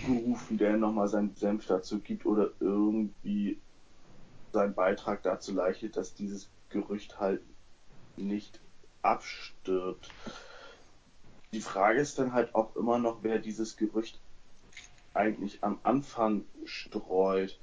angerufen, 0.03 0.57
der 0.57 0.77
nochmal 0.77 1.07
seinen 1.07 1.35
Senf 1.35 1.65
dazu 1.67 2.01
gibt 2.01 2.25
oder 2.25 2.55
irgendwie 2.59 3.63
seinen 4.53 4.75
Beitrag 4.75 5.23
dazu 5.23 5.53
leistet, 5.53 5.97
dass 5.97 6.15
dieses 6.15 6.53
Gerücht 6.69 7.19
halt 7.19 7.41
nicht 8.17 8.59
abstirbt. 9.01 10.09
Die 11.51 11.61
Frage 11.61 11.99
ist 11.99 12.19
dann 12.19 12.33
halt 12.33 12.53
auch 12.55 12.75
immer 12.75 12.97
noch, 12.97 13.19
wer 13.21 13.39
dieses 13.39 13.77
Gerücht 13.77 14.19
eigentlich 15.13 15.63
am 15.63 15.79
Anfang 15.83 16.43
streut. 16.65 17.57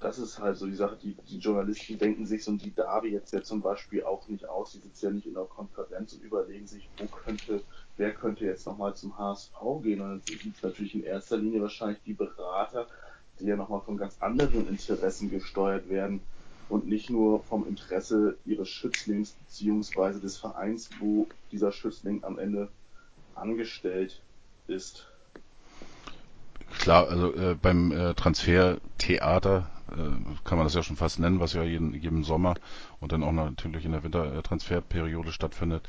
Das 0.00 0.18
ist 0.18 0.38
halt 0.38 0.56
so 0.56 0.66
die 0.66 0.74
Sache, 0.74 0.96
die, 1.02 1.14
die 1.28 1.38
Journalisten 1.38 1.98
denken 1.98 2.24
sich 2.24 2.44
so 2.44 2.52
die 2.52 2.74
Davi 2.74 3.08
jetzt 3.08 3.32
ja 3.32 3.42
zum 3.42 3.60
Beispiel 3.60 4.04
auch 4.04 4.26
nicht 4.28 4.48
aus. 4.48 4.72
Die 4.72 4.78
sitzt 4.78 5.02
ja 5.02 5.10
nicht 5.10 5.26
in 5.26 5.34
der 5.34 5.44
Konferenz 5.44 6.14
und 6.14 6.22
überlegen 6.22 6.66
sich, 6.66 6.88
wo 6.96 7.06
könnte, 7.06 7.62
wer 7.96 8.14
könnte 8.14 8.46
jetzt 8.46 8.66
nochmal 8.66 8.94
zum 8.94 9.18
HSV 9.18 9.52
gehen. 9.82 10.00
Und 10.00 10.08
dann 10.08 10.22
sind 10.24 10.56
es 10.56 10.62
natürlich 10.62 10.94
in 10.94 11.02
erster 11.02 11.36
Linie 11.36 11.60
wahrscheinlich 11.60 12.00
die 12.06 12.14
Berater, 12.14 12.86
die 13.38 13.46
ja 13.46 13.56
nochmal 13.56 13.82
von 13.82 13.98
ganz 13.98 14.16
anderen 14.20 14.68
Interessen 14.68 15.30
gesteuert 15.30 15.88
werden 15.90 16.20
und 16.70 16.86
nicht 16.86 17.10
nur 17.10 17.42
vom 17.42 17.66
Interesse 17.66 18.36
ihres 18.46 18.68
Schützlings 18.68 19.32
beziehungsweise 19.32 20.20
des 20.20 20.38
Vereins, 20.38 20.90
wo 21.00 21.26
dieser 21.52 21.72
Schützling 21.72 22.24
am 22.24 22.38
Ende 22.38 22.68
angestellt 23.34 24.20
ist. 24.66 25.06
Klar, 26.78 27.08
also 27.08 27.34
äh, 27.34 27.56
beim 27.60 27.90
äh, 27.90 28.14
Transfertheater 28.14 29.70
äh, 29.90 30.44
kann 30.44 30.58
man 30.58 30.66
das 30.66 30.74
ja 30.74 30.82
schon 30.82 30.96
fast 30.96 31.18
nennen, 31.18 31.40
was 31.40 31.52
ja 31.52 31.64
jeden, 31.64 31.92
jeden 31.94 32.22
Sommer 32.22 32.54
und 33.00 33.12
dann 33.12 33.24
auch 33.24 33.32
natürlich 33.32 33.84
in 33.84 33.92
der 33.92 34.04
Wintertransferperiode 34.04 35.32
stattfindet. 35.32 35.88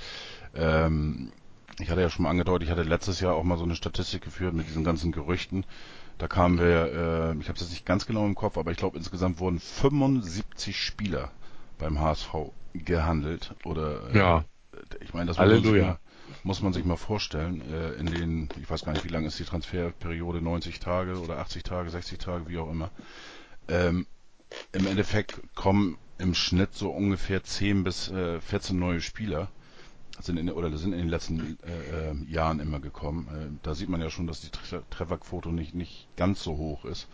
Ähm, 0.56 1.32
ich 1.80 1.90
hatte 1.90 2.02
ja 2.02 2.10
schon 2.10 2.24
mal 2.24 2.32
angedeutet, 2.32 2.68
ich 2.68 2.72
hatte 2.72 2.84
letztes 2.84 3.20
Jahr 3.22 3.36
auch 3.36 3.44
mal 3.44 3.58
so 3.58 3.64
eine 3.64 3.76
Statistik 3.76 4.24
geführt 4.24 4.54
mit 4.54 4.68
diesen 4.68 4.84
ganzen 4.84 5.12
Gerüchten. 5.12 5.66
Da 6.22 6.28
kamen 6.28 6.60
wir, 6.60 7.34
äh, 7.34 7.40
ich 7.40 7.50
habe 7.50 7.56
es 7.56 7.62
jetzt 7.62 7.72
nicht 7.72 7.84
ganz 7.84 8.06
genau 8.06 8.28
im 8.28 8.36
Kopf, 8.36 8.56
aber 8.60 8.70
ich 8.70 8.78
glaube 8.78 8.96
insgesamt 8.96 9.40
wurden 9.40 9.60
75 9.60 10.80
Spieler 10.80 11.32
beim 11.80 12.00
HSV 12.00 12.52
gehandelt 12.76 13.56
oder 13.64 14.08
äh, 14.14 14.18
ja. 14.20 14.46
ich 15.00 15.16
meine, 15.16 15.34
das 15.34 15.40
muss 15.40 15.64
man, 15.64 15.80
mal, 15.80 16.00
muss 16.44 16.62
man 16.62 16.74
sich 16.74 16.86
mal 16.86 16.96
vorstellen. 16.96 17.64
Äh, 17.74 17.94
in 17.94 18.06
den, 18.06 18.50
ich 18.62 18.70
weiß 18.70 18.86
gar 18.86 18.92
nicht, 18.92 19.04
wie 19.04 19.10
lang 19.10 19.26
ist 19.26 19.40
die 19.40 19.46
Transferperiode, 19.46 20.44
90 20.44 20.80
Tage 20.80 21.20
oder 21.20 21.40
80 21.40 21.64
Tage, 21.64 21.90
60 21.90 22.20
Tage, 22.20 22.48
wie 22.48 22.60
auch 22.60 22.70
immer. 22.70 22.92
Ähm, 23.68 24.06
Im 24.74 24.86
Endeffekt 24.86 25.42
kommen 25.56 25.98
im 26.20 26.36
Schnitt 26.36 26.76
so 26.76 26.92
ungefähr 26.92 27.44
10 27.44 27.84
bis 27.84 28.10
äh, 28.10 28.40
14 28.40 28.78
neue 28.78 29.02
Spieler 29.02 29.48
sind 30.26 30.38
in, 30.38 30.50
oder 30.50 30.76
sind 30.78 30.94
in 30.94 31.00
den 31.00 31.10
letzten 31.10 31.58
äh, 31.64 32.12
äh, 32.12 32.32
Jahren 32.32 32.60
immer 32.60 32.80
gekommen. 32.80 33.28
Äh, 33.28 33.60
da 33.64 33.76
sieht 33.76 33.90
man 33.90 34.02
ja 34.02 34.10
schon, 34.10 34.28
dass 34.28 34.42
die 34.42 34.50
Trefferquote 34.90 35.50
nicht, 35.50 35.76
nicht 35.76 36.08
ganz 36.16 36.44
so 36.44 36.58
hoch 36.58 36.86
ist. 36.86 37.08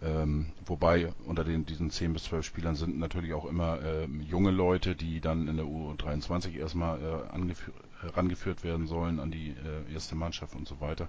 Ähm, 0.00 0.52
wobei 0.64 1.12
unter 1.26 1.42
den, 1.42 1.66
diesen 1.66 1.90
10 1.90 2.12
bis 2.12 2.24
12 2.24 2.46
Spielern 2.46 2.76
sind 2.76 2.98
natürlich 2.98 3.34
auch 3.34 3.44
immer 3.44 3.82
äh, 3.82 4.06
junge 4.06 4.52
Leute, 4.52 4.94
die 4.94 5.20
dann 5.20 5.48
in 5.48 5.56
der 5.56 5.66
U23 5.66 6.56
erstmal 6.56 7.00
äh, 7.00 7.54
herangeführt 8.00 8.62
werden 8.62 8.86
sollen 8.86 9.18
an 9.18 9.32
die 9.32 9.50
äh, 9.50 9.92
erste 9.92 10.14
Mannschaft 10.14 10.54
und 10.54 10.68
so 10.68 10.80
weiter. 10.80 11.08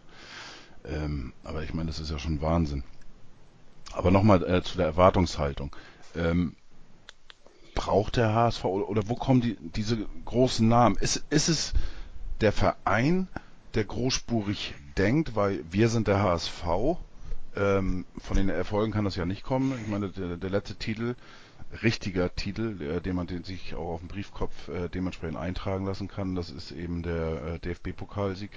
Ähm, 0.86 1.34
aber 1.44 1.64
ich 1.64 1.74
meine, 1.74 1.88
das 1.88 2.00
ist 2.00 2.10
ja 2.10 2.18
schon 2.18 2.42
Wahnsinn. 2.42 2.84
Aber 3.94 4.10
nochmal 4.10 4.44
äh, 4.44 4.64
zu 4.64 4.78
der 4.78 4.88
Erwartungshaltung. 4.88 5.76
Ähm, 6.16 6.56
braucht 7.80 8.18
der 8.18 8.34
HSV 8.34 8.66
oder, 8.66 9.08
wo 9.08 9.16
kommen 9.16 9.40
die, 9.40 9.56
diese 9.62 10.06
großen 10.26 10.68
Namen? 10.68 10.98
Ist, 10.98 11.24
ist 11.30 11.48
es 11.48 11.74
der 12.42 12.52
Verein, 12.52 13.30
der 13.74 13.86
großspurig 13.86 14.74
denkt, 14.98 15.38
weil 15.38 15.64
wir 15.72 15.88
sind 15.88 16.10
der 16.10 16.22
HSV? 16.22 16.66
Ähm, 17.56 18.06
von 18.18 18.36
den 18.36 18.50
Erfolgen 18.50 18.92
kann 18.92 19.06
das 19.06 19.16
ja 19.16 19.26
nicht 19.26 19.44
kommen. 19.44 19.80
Ich 19.82 19.88
meine, 19.88 20.10
der, 20.10 20.36
der 20.36 20.50
letzte 20.50 20.76
Titel, 20.76 21.16
richtiger 21.82 22.36
Titel, 22.36 22.82
äh, 22.82 23.00
den 23.00 23.16
man 23.16 23.28
den 23.28 23.46
sich 23.46 23.76
auch 23.76 23.94
auf 23.94 24.00
dem 24.02 24.10
Briefkopf 24.10 24.68
äh, 24.68 24.90
dementsprechend 24.90 25.38
eintragen 25.38 25.86
lassen 25.86 26.10
kann, 26.10 26.36
das 26.36 26.50
ist 26.50 26.72
eben 26.72 27.02
der 27.02 27.44
äh, 27.44 27.60
DFB-Pokalsieg 27.60 28.52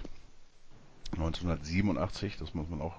1987. 1.13 2.39
Das 2.39 2.55
muss 2.55 2.69
man 2.69 2.81
auch 2.81 2.97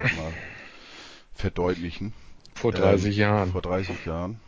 äh, 0.00 0.02
mal 0.16 0.32
verdeutlichen. 1.32 2.12
Vor 2.56 2.72
30 2.72 3.06
ähm, 3.06 3.20
Jahren. 3.20 3.52
Vor 3.52 3.62
30 3.62 4.04
Jahren. 4.04 4.40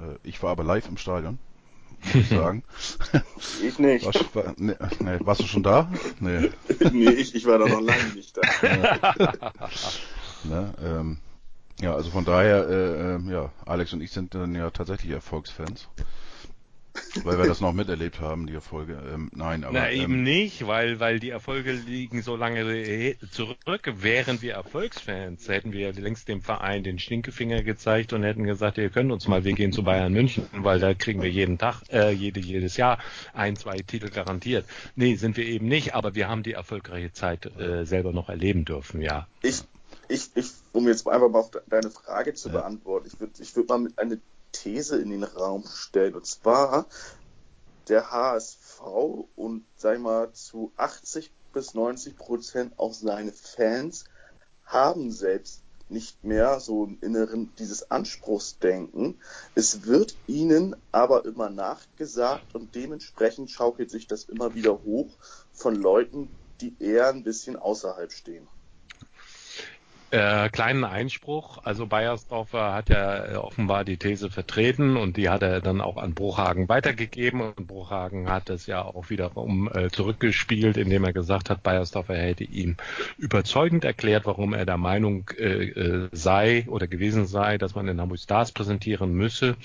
Äh, 0.00 0.16
ich 0.22 0.42
war 0.42 0.50
aber 0.50 0.64
live 0.64 0.88
im 0.88 0.96
Stadion, 0.96 1.38
muss 2.04 2.14
ich 2.14 2.28
sagen. 2.30 2.62
Ich 3.62 3.78
nicht. 3.78 4.04
War, 4.34 4.44
war, 4.44 4.54
nee, 4.56 4.74
nee, 5.00 5.18
warst 5.20 5.42
du 5.42 5.46
schon 5.46 5.62
da? 5.62 5.90
Nee. 6.18 6.50
nee, 6.92 7.10
ich, 7.10 7.34
ich 7.34 7.46
war 7.46 7.58
da 7.58 7.68
noch 7.68 7.80
lange 7.80 8.04
nicht 8.14 8.36
da. 8.36 8.42
ne, 10.44 10.74
ähm, 10.82 11.18
ja, 11.80 11.94
also 11.94 12.10
von 12.10 12.24
daher, 12.24 12.68
äh, 12.68 13.14
äh, 13.16 13.32
ja, 13.32 13.52
Alex 13.64 13.92
und 13.92 14.02
ich 14.02 14.10
sind 14.10 14.34
dann 14.34 14.54
ja 14.54 14.70
tatsächlich 14.70 15.12
Erfolgsfans. 15.12 15.88
Weil 17.22 17.38
wir 17.38 17.46
das 17.46 17.60
noch 17.60 17.72
miterlebt 17.72 18.20
haben, 18.20 18.46
die 18.46 18.54
Erfolge. 18.54 19.00
Ähm, 19.12 19.30
nein, 19.34 19.64
aber. 19.64 19.72
Na, 19.72 19.90
eben 19.90 20.14
ähm, 20.14 20.22
nicht, 20.22 20.66
weil, 20.66 20.98
weil 21.00 21.20
die 21.20 21.30
Erfolge 21.30 21.72
liegen 21.72 22.22
so 22.22 22.36
lange 22.36 23.16
zurück. 23.30 23.92
Wären 23.96 24.42
wir 24.42 24.54
Erfolgsfans, 24.54 25.48
hätten 25.48 25.72
wir 25.72 25.92
längst 25.92 26.28
dem 26.28 26.42
Verein 26.42 26.82
den 26.82 26.98
Stinkefinger 26.98 27.62
gezeigt 27.62 28.12
und 28.12 28.22
hätten 28.22 28.44
gesagt, 28.44 28.78
ihr 28.78 28.90
könnt 28.90 29.12
uns 29.12 29.28
mal, 29.28 29.44
wir 29.44 29.52
gehen 29.52 29.72
zu 29.72 29.84
Bayern 29.84 30.12
München, 30.12 30.46
weil 30.52 30.80
da 30.80 30.94
kriegen 30.94 31.22
wir 31.22 31.30
jeden 31.30 31.58
Tag, 31.58 31.82
äh, 31.92 32.10
jede, 32.10 32.40
jedes 32.40 32.76
Jahr 32.76 32.98
ein, 33.32 33.56
zwei 33.56 33.78
Titel 33.78 34.10
garantiert. 34.10 34.64
Nee, 34.96 35.14
sind 35.14 35.36
wir 35.36 35.46
eben 35.46 35.68
nicht, 35.68 35.94
aber 35.94 36.14
wir 36.14 36.28
haben 36.28 36.42
die 36.42 36.52
erfolgreiche 36.52 37.12
Zeit 37.12 37.46
äh, 37.58 37.84
selber 37.84 38.12
noch 38.12 38.28
erleben 38.28 38.64
dürfen, 38.64 39.00
ja. 39.00 39.26
Ich, 39.42 39.62
ich, 40.08 40.30
ich, 40.34 40.50
um 40.72 40.88
jetzt 40.88 41.06
einfach 41.06 41.30
mal 41.30 41.40
auf 41.40 41.50
deine 41.68 41.90
Frage 41.90 42.34
zu 42.34 42.48
ja. 42.48 42.54
beantworten, 42.54 43.08
ich 43.12 43.20
würde 43.20 43.32
ich 43.40 43.54
würd 43.54 43.68
mal 43.68 43.78
mit 43.78 43.98
einer 43.98 44.16
These 44.52 45.00
in 45.00 45.10
den 45.10 45.24
Raum 45.24 45.64
stellen. 45.66 46.14
Und 46.14 46.26
zwar 46.26 46.86
der 47.88 48.10
HSV 48.10 48.80
und 49.36 49.64
sag 49.76 49.96
ich 49.96 50.00
mal 50.00 50.32
zu 50.32 50.72
80 50.76 51.30
bis 51.52 51.74
90 51.74 52.16
Prozent 52.16 52.78
auch 52.78 52.94
seine 52.94 53.32
Fans 53.32 54.04
haben 54.64 55.10
selbst 55.10 55.62
nicht 55.88 56.22
mehr 56.22 56.60
so 56.60 56.84
im 56.84 56.98
Inneren 57.00 57.52
dieses 57.58 57.90
Anspruchsdenken. 57.90 59.18
Es 59.54 59.86
wird 59.86 60.14
ihnen 60.26 60.76
aber 60.92 61.24
immer 61.24 61.50
nachgesagt 61.50 62.54
und 62.54 62.74
dementsprechend 62.74 63.50
schaukelt 63.50 63.90
sich 63.90 64.06
das 64.06 64.24
immer 64.24 64.54
wieder 64.54 64.84
hoch 64.84 65.08
von 65.52 65.74
Leuten, 65.74 66.30
die 66.60 66.76
eher 66.78 67.08
ein 67.08 67.24
bisschen 67.24 67.56
außerhalb 67.56 68.12
stehen. 68.12 68.46
Äh, 70.12 70.48
kleinen 70.48 70.82
Einspruch. 70.82 71.58
Also 71.62 71.86
Bayersdorfer 71.86 72.74
hat 72.74 72.88
ja 72.88 73.26
äh, 73.26 73.36
offenbar 73.36 73.84
die 73.84 73.96
These 73.96 74.28
vertreten 74.28 74.96
und 74.96 75.16
die 75.16 75.28
hat 75.28 75.42
er 75.42 75.60
dann 75.60 75.80
auch 75.80 75.98
an 75.98 76.14
Bruchhagen 76.14 76.68
weitergegeben 76.68 77.40
und 77.40 77.68
Bruchhagen 77.68 78.28
hat 78.28 78.50
es 78.50 78.66
ja 78.66 78.82
auch 78.82 79.08
wiederum 79.08 79.70
äh, 79.72 79.88
zurückgespielt, 79.88 80.76
indem 80.78 81.04
er 81.04 81.12
gesagt 81.12 81.48
hat, 81.48 81.62
Bayersdorfer 81.62 82.16
hätte 82.16 82.42
ihm 82.42 82.76
überzeugend 83.18 83.84
erklärt, 83.84 84.26
warum 84.26 84.52
er 84.52 84.66
der 84.66 84.78
Meinung 84.78 85.30
äh, 85.38 85.68
äh 85.68 86.08
sei 86.10 86.66
oder 86.66 86.88
gewesen 86.88 87.26
sei, 87.26 87.56
dass 87.56 87.76
man 87.76 87.86
den 87.86 88.00
Hamburg 88.00 88.18
Stars 88.18 88.50
präsentieren 88.50 89.12
müsse. 89.12 89.56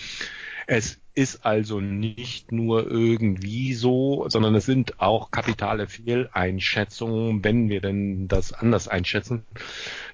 Es 0.68 1.00
ist 1.14 1.46
also 1.46 1.80
nicht 1.80 2.52
nur 2.52 2.90
irgendwie 2.90 3.74
so, 3.74 4.26
sondern 4.28 4.54
es 4.56 4.66
sind 4.66 5.00
auch 5.00 5.32
kapitale 5.32 5.88
Fehleinschätzungen, 5.88 7.44
wenn 7.44 7.70
wir 7.70 7.80
denn 7.80 8.28
das 8.28 8.52
anders 8.52 8.88
einschätzen, 8.88 9.46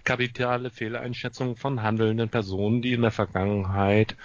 kapitale 0.04 0.70
Fehleinschätzungen 0.70 1.56
von 1.56 1.82
handelnden 1.82 2.30
Personen, 2.30 2.82
die 2.82 2.94
in 2.94 3.02
der 3.02 3.12
Vergangenheit 3.12 4.16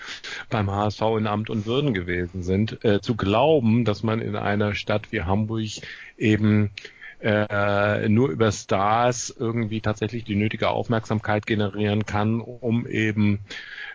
beim 0.50 0.70
HSV 0.70 1.00
in 1.18 1.26
Amt 1.26 1.48
und 1.48 1.64
Würden 1.64 1.94
gewesen 1.94 2.42
sind. 2.42 2.84
Äh, 2.84 3.00
zu 3.00 3.16
glauben, 3.16 3.84
dass 3.84 4.02
man 4.02 4.20
in 4.20 4.36
einer 4.36 4.74
Stadt 4.74 5.12
wie 5.12 5.22
Hamburg 5.22 5.70
eben 6.18 6.70
äh, 7.20 8.08
nur 8.08 8.28
über 8.28 8.52
Stars 8.52 9.34
irgendwie 9.38 9.80
tatsächlich 9.80 10.24
die 10.24 10.36
nötige 10.36 10.68
Aufmerksamkeit 10.68 11.46
generieren 11.46 12.04
kann, 12.04 12.40
um 12.40 12.86
eben 12.86 13.40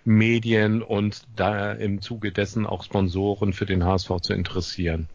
Medien 0.04 0.82
und 0.82 1.24
da 1.36 1.72
im 1.72 2.02
Zuge 2.02 2.32
dessen 2.32 2.66
auch 2.66 2.84
Sponsoren 2.84 3.54
für 3.54 3.66
den 3.66 3.86
HSV 3.86 4.22
zu 4.22 4.34
interessieren. 4.34 5.08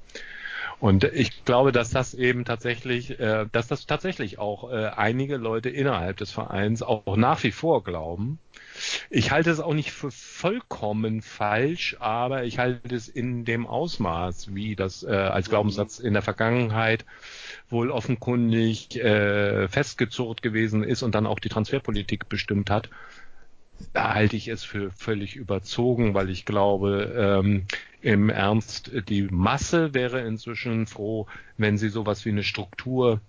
Und 0.78 1.04
ich 1.04 1.44
glaube, 1.44 1.72
dass 1.72 1.90
das 1.90 2.12
eben 2.12 2.44
tatsächlich, 2.44 3.18
äh, 3.18 3.46
dass 3.50 3.66
das 3.66 3.86
tatsächlich 3.86 4.38
auch 4.38 4.70
äh, 4.70 4.88
einige 4.88 5.38
Leute 5.38 5.70
innerhalb 5.70 6.18
des 6.18 6.32
Vereins 6.32 6.82
auch 6.82 7.16
nach 7.16 7.42
wie 7.44 7.50
vor 7.52 7.82
glauben. 7.82 8.38
Ich 9.08 9.30
halte 9.30 9.50
es 9.50 9.60
auch 9.60 9.72
nicht 9.72 9.90
für 9.90 10.10
vollkommen 10.10 11.22
falsch, 11.22 11.96
aber 11.98 12.44
ich 12.44 12.58
halte 12.58 12.94
es 12.94 13.08
in 13.08 13.46
dem 13.46 13.66
Ausmaß, 13.66 14.54
wie 14.54 14.76
das 14.76 15.02
äh, 15.02 15.12
als 15.12 15.48
Glaubenssatz 15.48 15.98
in 15.98 16.12
der 16.12 16.22
Vergangenheit 16.22 17.06
wohl 17.70 17.90
offenkundig 17.90 18.96
äh, 18.96 19.68
festgezurrt 19.68 20.42
gewesen 20.42 20.84
ist 20.84 21.02
und 21.02 21.14
dann 21.14 21.26
auch 21.26 21.40
die 21.40 21.48
Transferpolitik 21.48 22.28
bestimmt 22.28 22.68
hat, 22.68 22.90
da 23.92 24.14
halte 24.14 24.36
ich 24.36 24.48
es 24.48 24.64
für 24.64 24.90
völlig 24.90 25.36
überzogen, 25.36 26.14
weil 26.14 26.30
ich 26.30 26.44
glaube, 26.44 27.14
ähm, 27.16 27.66
im 28.02 28.30
Ernst, 28.30 28.92
die 29.08 29.22
Masse 29.22 29.94
wäre 29.94 30.20
inzwischen 30.20 30.86
froh, 30.86 31.26
wenn 31.56 31.78
sie 31.78 31.88
sowas 31.88 32.24
wie 32.24 32.30
eine 32.30 32.44
Struktur 32.44 33.20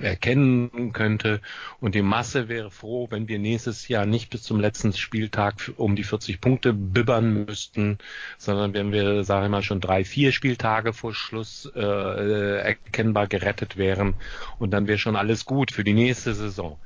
erkennen 0.00 0.92
könnte. 0.92 1.40
Und 1.80 1.94
die 1.94 2.02
Masse 2.02 2.48
wäre 2.48 2.70
froh, 2.70 3.08
wenn 3.10 3.28
wir 3.28 3.38
nächstes 3.38 3.88
Jahr 3.88 4.06
nicht 4.06 4.30
bis 4.30 4.42
zum 4.42 4.60
letzten 4.60 4.92
Spieltag 4.92 5.72
um 5.76 5.96
die 5.96 6.04
40 6.04 6.40
Punkte 6.40 6.72
bibbern 6.72 7.46
müssten, 7.46 7.98
sondern 8.36 8.74
wenn 8.74 8.92
wir, 8.92 9.24
sage 9.24 9.46
ich 9.46 9.50
mal, 9.50 9.62
schon 9.62 9.80
drei, 9.80 10.04
vier 10.04 10.32
Spieltage 10.32 10.92
vor 10.92 11.14
Schluss 11.14 11.70
äh, 11.74 12.58
erkennbar 12.60 13.28
gerettet 13.28 13.76
wären. 13.76 14.14
Und 14.58 14.72
dann 14.72 14.86
wäre 14.88 14.98
schon 14.98 15.16
alles 15.16 15.44
gut 15.44 15.70
für 15.72 15.84
die 15.84 15.94
nächste 15.94 16.34
Saison 16.34 16.78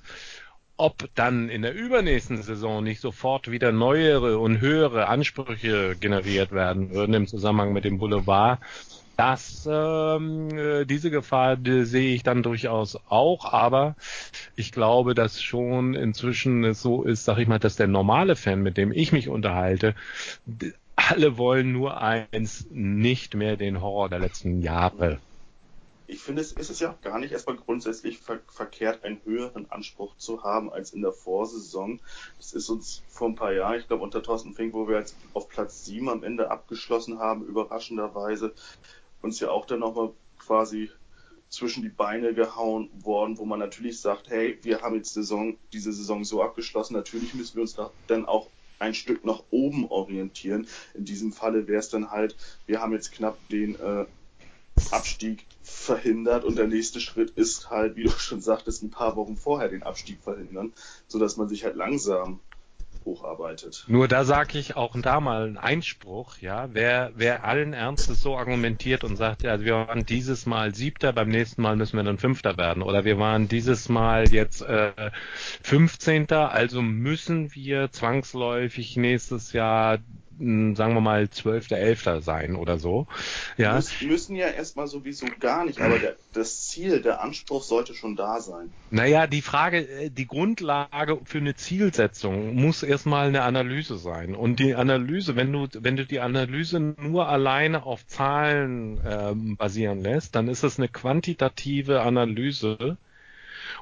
ob 0.83 1.09
dann 1.14 1.49
in 1.49 1.62
der 1.62 1.74
übernächsten 1.74 2.43
Saison 2.43 2.83
nicht 2.83 3.01
sofort 3.01 3.49
wieder 3.49 3.70
neuere 3.70 4.39
und 4.39 4.61
höhere 4.61 5.07
Ansprüche 5.07 5.95
generiert 5.95 6.51
werden 6.51 6.91
würden 6.91 7.14
im 7.14 7.28
Zusammenhang 7.28 7.72
mit 7.72 7.85
dem 7.85 7.99
Boulevard, 7.99 8.59
das, 9.16 9.68
ähm, 9.70 10.49
äh, 10.59 10.85
diese 10.85 11.12
Gefahr 11.12 11.57
die 11.57 11.85
sehe 11.85 12.16
ich 12.16 12.24
dann 12.24 12.43
durchaus 12.43 12.99
auch, 13.09 13.53
aber 13.53 13.95
ich 14.57 14.72
glaube, 14.72 15.14
dass 15.14 15.41
schon 15.41 15.95
inzwischen 15.95 16.64
es 16.64 16.83
so 16.83 17.05
ist, 17.05 17.24
sag 17.24 17.39
ich 17.39 17.47
mal, 17.47 17.61
dass 17.61 17.76
der 17.76 17.87
normale 17.87 18.35
Fan, 18.35 18.61
mit 18.61 18.76
dem 18.76 18.91
ich 18.91 19.12
mich 19.12 19.28
unterhalte, 19.28 19.95
alle 20.97 21.39
wollen 21.39 21.70
nur 21.70 22.01
eins, 22.01 22.66
nicht 22.70 23.37
mehr 23.37 23.57
den 23.57 23.80
Horror 23.80 24.09
der 24.09 24.18
letzten 24.18 24.61
Jahre 24.61 25.20
ich 26.12 26.20
finde, 26.20 26.42
es 26.42 26.52
ist 26.52 26.70
es 26.70 26.80
ja 26.80 26.92
auch 26.92 27.00
gar 27.00 27.18
nicht 27.18 27.32
erstmal 27.32 27.56
grundsätzlich 27.56 28.18
ver 28.18 28.40
verkehrt, 28.46 29.02
einen 29.02 29.24
höheren 29.24 29.70
Anspruch 29.70 30.16
zu 30.16 30.42
haben 30.42 30.70
als 30.70 30.92
in 30.92 31.00
der 31.00 31.12
Vorsaison. 31.12 32.00
Das 32.36 32.52
ist 32.52 32.68
uns 32.68 33.02
vor 33.08 33.28
ein 33.28 33.34
paar 33.34 33.52
Jahren, 33.52 33.80
ich 33.80 33.88
glaube 33.88 34.02
unter 34.02 34.22
Thorsten 34.22 34.52
Fink, 34.52 34.74
wo 34.74 34.86
wir 34.86 34.98
jetzt 34.98 35.16
auf 35.32 35.48
Platz 35.48 35.84
7 35.86 36.08
am 36.08 36.22
Ende 36.22 36.50
abgeschlossen 36.50 37.18
haben, 37.18 37.46
überraschenderweise, 37.46 38.52
uns 39.22 39.40
ja 39.40 39.50
auch 39.50 39.64
dann 39.64 39.80
nochmal 39.80 40.12
quasi 40.38 40.90
zwischen 41.48 41.82
die 41.82 41.88
Beine 41.88 42.34
gehauen 42.34 42.90
worden, 43.02 43.38
wo 43.38 43.44
man 43.44 43.58
natürlich 43.58 44.00
sagt, 44.00 44.28
hey, 44.30 44.58
wir 44.62 44.82
haben 44.82 44.96
jetzt 44.96 45.14
Saison, 45.14 45.56
diese 45.72 45.92
Saison 45.92 46.24
so 46.24 46.42
abgeschlossen, 46.42 46.94
natürlich 46.94 47.34
müssen 47.34 47.56
wir 47.56 47.62
uns 47.62 47.76
dann 48.06 48.26
auch 48.26 48.48
ein 48.78 48.94
Stück 48.94 49.24
nach 49.24 49.42
oben 49.50 49.86
orientieren. 49.86 50.66
In 50.94 51.04
diesem 51.04 51.32
Falle 51.32 51.68
wäre 51.68 51.78
es 51.78 51.88
dann 51.88 52.10
halt, 52.10 52.36
wir 52.66 52.80
haben 52.80 52.92
jetzt 52.92 53.12
knapp 53.12 53.38
den 53.48 53.76
äh, 53.76 54.06
Abstieg 54.91 55.47
verhindert 55.62 56.45
und 56.45 56.57
der 56.57 56.66
nächste 56.66 57.01
Schritt 57.01 57.31
ist 57.31 57.70
halt, 57.70 57.97
wie 57.97 58.05
du 58.05 58.11
schon 58.11 58.41
sagtest, 58.41 58.83
ein 58.83 58.91
paar 58.91 59.16
Wochen 59.16 59.37
vorher 59.37 59.68
den 59.68 59.83
Abstieg 59.83 60.20
verhindern, 60.23 60.73
sodass 61.09 61.37
man 61.37 61.49
sich 61.49 61.64
halt 61.64 61.77
langsam 61.77 62.41
hocharbeitet. 63.05 63.85
Nur 63.89 64.09
da 64.09 64.25
sage 64.25 64.59
ich 64.59 64.77
auch 64.77 64.95
da 65.01 65.20
mal 65.20 65.45
einen 65.47 65.59
Einspruch, 65.59 66.39
ja, 66.39 66.68
wer, 66.73 67.12
wer 67.16 67.45
allen 67.45 67.73
Ernstes 67.73 68.23
so 68.23 68.37
argumentiert 68.37 69.05
und 69.05 69.16
sagt, 69.16 69.43
ja, 69.43 69.61
wir 69.61 69.75
waren 69.75 70.07
dieses 70.07 70.47
Mal 70.47 70.75
Siebter, 70.75 71.12
beim 71.12 71.29
nächsten 71.29 71.62
Mal 71.62 71.77
müssen 71.77 71.97
wir 71.97 72.05
dann 72.05 72.18
Fünfter 72.18 72.57
werden 72.57 72.83
oder 72.83 73.05
wir 73.05 73.18
waren 73.18 73.49
dieses 73.49 73.89
Mal 73.89 74.29
jetzt 74.33 74.62
äh, 74.62 75.11
15. 75.62 76.31
also 76.33 76.83
müssen 76.83 77.55
wir 77.55 77.91
zwangsläufig 77.91 78.97
nächstes 78.97 79.53
Jahr 79.53 79.99
sagen 80.39 80.95
wir 80.95 81.01
mal, 81.01 81.24
12.11. 81.24 82.20
sein 82.20 82.57
oder 82.57 82.78
so. 82.78 83.07
Ja. 83.57 83.74
Müssen, 83.74 84.09
müssen 84.09 84.37
ja 84.37 84.49
erstmal 84.49 84.87
sowieso 84.87 85.26
gar 85.41 85.64
nicht, 85.64 85.80
aber 85.80 85.99
der, 85.99 86.16
das 86.33 86.68
Ziel, 86.68 87.03
der 87.03 87.20
Anspruch 87.20 87.62
sollte 87.62 87.95
schon 87.95 88.16
da 88.16 88.41
sein. 88.41 88.72
Naja, 88.91 89.26
die 89.26 89.43
Frage, 89.43 89.89
äh, 89.89 90.11
die 90.11 90.26
Grundlage 90.26 91.18
für 91.24 91.39
eine 91.39 91.55
Zielsetzung 91.55 92.55
muss 92.55 92.83
erstmal 92.83 93.28
eine 93.28 93.43
Analyse 93.43 93.99
sein. 93.99 94.35
Und 94.35 94.59
die 94.59 94.74
Analyse, 94.74 95.37
wenn 95.37 95.53
du, 95.53 95.68
wenn 95.72 95.97
du 95.97 96.07
die 96.07 96.20
Analyse 96.20 96.80
nur 96.80 97.28
alleine 97.28 97.85
auf 97.85 98.07
Zahlen 98.07 99.01
ähm, 99.07 99.57
basieren 99.57 100.03
lässt, 100.03 100.35
dann 100.35 100.49
ist 100.49 100.62
es 100.62 100.78
eine 100.78 100.89
quantitative 100.89 102.03
Analyse, 102.03 102.97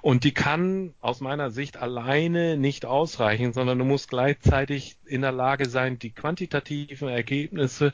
und 0.03 0.25
die 0.25 0.33
kann 0.33 0.95
aus 1.01 1.21
meiner 1.21 1.51
Sicht 1.51 1.77
alleine 1.77 2.57
nicht 2.57 2.87
ausreichen, 2.87 3.53
sondern 3.53 3.79
du 3.79 3.85
musst 3.85 4.09
gleichzeitig 4.09 4.97
in 5.11 5.23
der 5.23 5.33
Lage 5.33 5.69
sein, 5.69 5.99
die 5.99 6.11
quantitativen 6.11 7.09
Ergebnisse 7.09 7.93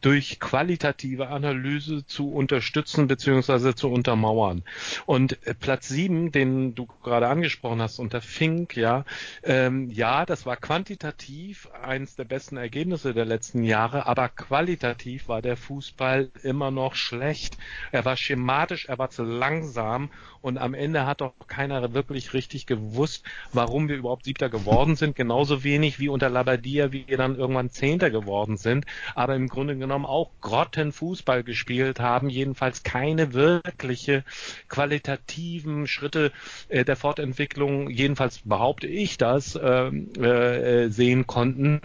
durch 0.00 0.40
qualitative 0.40 1.28
Analyse 1.28 2.04
zu 2.06 2.30
unterstützen 2.30 3.08
bzw. 3.08 3.74
zu 3.74 3.90
untermauern. 3.90 4.62
Und 5.06 5.38
äh, 5.46 5.54
Platz 5.54 5.88
sieben, 5.88 6.32
den 6.32 6.74
du 6.74 6.86
gerade 7.02 7.28
angesprochen 7.28 7.80
hast, 7.80 7.98
unter 7.98 8.20
Fink, 8.20 8.76
ja, 8.76 9.04
ähm, 9.42 9.90
ja, 9.90 10.26
das 10.26 10.46
war 10.46 10.56
quantitativ 10.56 11.68
eines 11.82 12.16
der 12.16 12.24
besten 12.24 12.56
Ergebnisse 12.56 13.14
der 13.14 13.24
letzten 13.24 13.62
Jahre, 13.62 14.06
aber 14.06 14.28
qualitativ 14.28 15.28
war 15.28 15.42
der 15.42 15.56
Fußball 15.56 16.30
immer 16.42 16.70
noch 16.70 16.94
schlecht. 16.94 17.56
Er 17.92 18.04
war 18.04 18.16
schematisch, 18.16 18.86
er 18.86 18.98
war 18.98 19.10
zu 19.10 19.22
langsam 19.22 20.10
und 20.40 20.58
am 20.58 20.74
Ende 20.74 21.06
hat 21.06 21.20
doch 21.20 21.34
keiner 21.46 21.92
wirklich 21.94 22.32
richtig 22.32 22.66
gewusst, 22.66 23.24
warum 23.52 23.88
wir 23.88 23.96
überhaupt 23.96 24.24
Siebter 24.24 24.48
geworden 24.48 24.96
sind. 24.96 25.16
Genauso 25.16 25.64
wenig 25.64 25.98
wie 25.98 26.08
unter 26.08 26.30
Labadia, 26.48 26.92
wie 26.92 27.06
wir 27.06 27.16
dann 27.16 27.36
irgendwann 27.36 27.70
Zehnter 27.70 28.10
geworden 28.10 28.56
sind, 28.56 28.86
aber 29.14 29.34
im 29.34 29.48
Grunde 29.48 29.76
genommen 29.76 30.06
auch 30.06 30.30
Grottenfußball 30.40 31.44
gespielt 31.44 32.00
haben, 32.00 32.30
jedenfalls 32.30 32.82
keine 32.82 33.34
wirkliche 33.34 34.24
qualitativen 34.68 35.86
Schritte 35.86 36.32
äh, 36.68 36.84
der 36.84 36.96
Fortentwicklung, 36.96 37.90
jedenfalls 37.90 38.40
behaupte 38.44 38.86
ich 38.86 39.18
das, 39.18 39.56
äh, 39.56 39.88
äh, 39.88 40.88
sehen 40.88 41.26
konnten 41.26 41.80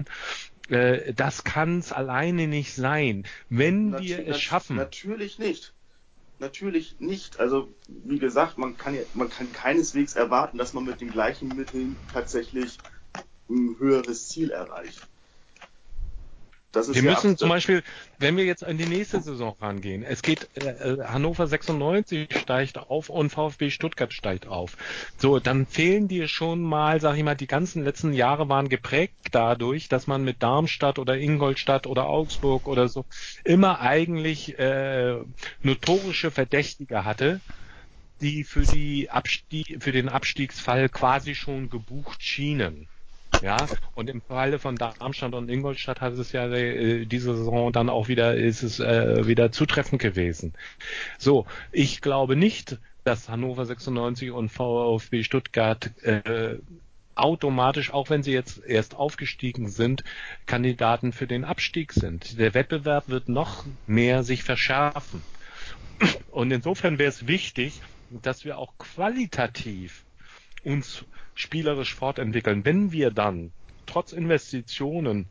äh, 0.70 1.14
das 1.14 1.44
kann 1.44 1.80
es 1.80 1.92
alleine 1.92 2.48
nicht 2.48 2.74
sein. 2.74 3.26
Wenn 3.50 3.90
Natu 3.90 4.04
wir 4.04 4.28
es 4.28 4.40
schaffen. 4.40 4.78
Natürlich 4.78 5.38
nicht 5.38 5.74
natürlich 6.40 7.00
nicht. 7.00 7.40
Also 7.40 7.74
wie 7.88 8.20
gesagt, 8.20 8.58
man 8.58 8.78
kann 8.78 8.96
ja, 8.96 9.02
man 9.14 9.30
kann 9.30 9.52
keineswegs 9.54 10.14
erwarten, 10.14 10.58
dass 10.58 10.74
man 10.74 10.84
mit 10.84 11.00
den 11.00 11.10
gleichen 11.10 11.48
Mitteln 11.50 11.96
tatsächlich 12.12 12.78
ein 13.50 13.76
höheres 13.80 14.30
Ziel 14.30 14.52
erreicht 14.52 15.08
wir 16.74 17.04
müssen 17.04 17.38
zum 17.38 17.50
Beispiel, 17.50 17.84
wenn 18.18 18.36
wir 18.36 18.46
jetzt 18.46 18.64
in 18.64 18.78
die 18.78 18.86
nächste 18.86 19.22
Saison 19.22 19.56
rangehen, 19.62 20.04
es 20.04 20.22
geht, 20.22 20.50
äh, 20.56 20.70
äh 20.70 21.04
Hannover 21.04 21.46
96 21.46 22.36
steigt 22.36 22.78
auf 22.78 23.10
und 23.10 23.30
VfB 23.30 23.70
Stuttgart 23.70 24.12
steigt 24.12 24.48
auf. 24.48 24.76
So, 25.18 25.40
dann 25.40 25.68
fehlen 25.68 26.08
dir 26.08 26.28
schon 26.28 26.62
mal, 26.64 27.00
sag 27.00 27.16
ich 27.18 27.24
mal, 27.24 27.36
die 27.36 27.48
ganzen 27.48 27.84
letzten 27.84 28.14
Jahre 28.14 28.50
waren 28.50 28.70
geprägt 28.70 29.14
dadurch, 29.32 29.88
dass 29.88 30.08
man 30.08 30.24
mit 30.24 30.42
Darmstadt 30.42 30.98
oder 30.98 31.18
Ingolstadt 31.18 31.86
oder 31.86 32.08
Augsburg 32.08 32.68
oder 32.68 32.88
so 32.88 33.06
immer 33.44 33.80
eigentlich 33.80 34.58
äh, 34.58 35.18
notorische 35.62 36.32
Verdächtige 36.32 37.06
hatte, 37.06 37.40
die 38.22 38.44
für 38.44 38.64
die 38.64 39.12
Abstieg, 39.12 39.84
für 39.84 39.92
den 39.92 40.10
Abstiegsfall 40.10 40.90
quasi 40.90 41.36
schon 41.36 41.70
gebucht 41.70 42.24
schienen. 42.24 42.88
Ja, 43.44 43.58
und 43.94 44.10
im 44.10 44.22
Falle 44.22 44.58
von 44.58 44.78
Darmstadt 44.78 45.34
und 45.34 45.50
Ingolstadt 45.50 46.00
hat 46.00 46.14
es 46.14 46.32
ja 46.32 46.48
äh, 46.48 47.06
diese 47.06 47.36
Saison 47.36 47.74
dann 47.74 47.90
auch 47.90 48.08
wieder, 48.08 48.38
ist 48.38 48.64
es 48.64 48.80
äh, 48.80 49.28
wieder 49.28 49.52
zutreffend 49.52 50.02
gewesen. 50.02 50.54
So, 51.18 51.46
ich 51.74 52.00
glaube 52.00 52.38
nicht, 52.38 52.80
dass 53.04 53.28
Hannover 53.28 53.66
96 53.66 54.32
und 54.32 54.48
VfB 54.48 55.24
Stuttgart 55.24 55.92
äh, 56.06 56.56
automatisch, 57.16 57.94
auch 57.94 58.10
wenn 58.10 58.24
sie 58.24 58.32
jetzt 58.32 58.64
erst 58.64 58.96
aufgestiegen 58.96 59.68
sind, 59.68 60.06
Kandidaten 60.46 61.12
für 61.12 61.28
den 61.28 61.44
Abstieg 61.44 61.92
sind. 61.92 62.40
Der 62.40 62.54
Wettbewerb 62.54 63.10
wird 63.10 63.28
noch 63.28 63.66
mehr 63.88 64.24
sich 64.24 64.44
verschärfen. 64.44 65.22
Und 66.32 66.50
insofern 66.52 66.98
wäre 66.98 67.10
es 67.10 67.28
wichtig, 67.28 67.82
dass 68.10 68.46
wir 68.46 68.58
auch 68.58 68.78
qualitativ 68.78 70.06
uns 70.64 71.04
spielerisch 71.36 71.96
fortentwickeln. 71.96 72.66
Wenn 72.66 72.92
wir 72.92 73.12
dann 73.12 73.52
trotz 73.86 74.12
Investitionen 74.12 75.28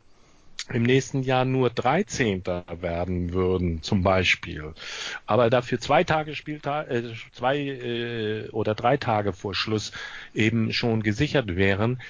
im 0.71 0.83
nächsten 0.83 1.23
Jahr 1.23 1.43
nur 1.43 1.69
13. 1.69 2.43
werden 2.79 3.33
würden, 3.33 3.81
zum 3.81 4.01
Beispiel, 4.01 4.73
aber 5.25 5.49
dafür 5.49 5.79
zwei 5.79 6.03
Tage 6.03 6.35
Spieltag, 6.35 6.89
äh, 6.89 7.03
zwei 7.33 7.57
äh, 7.57 8.49
oder 8.49 8.73
drei 8.73 8.95
Tage 8.97 9.33
vor 9.33 9.55
Schluss 9.55 9.91
eben 10.33 10.71
schon 10.71 11.03
gesichert 11.03 11.55
wären. 11.55 12.01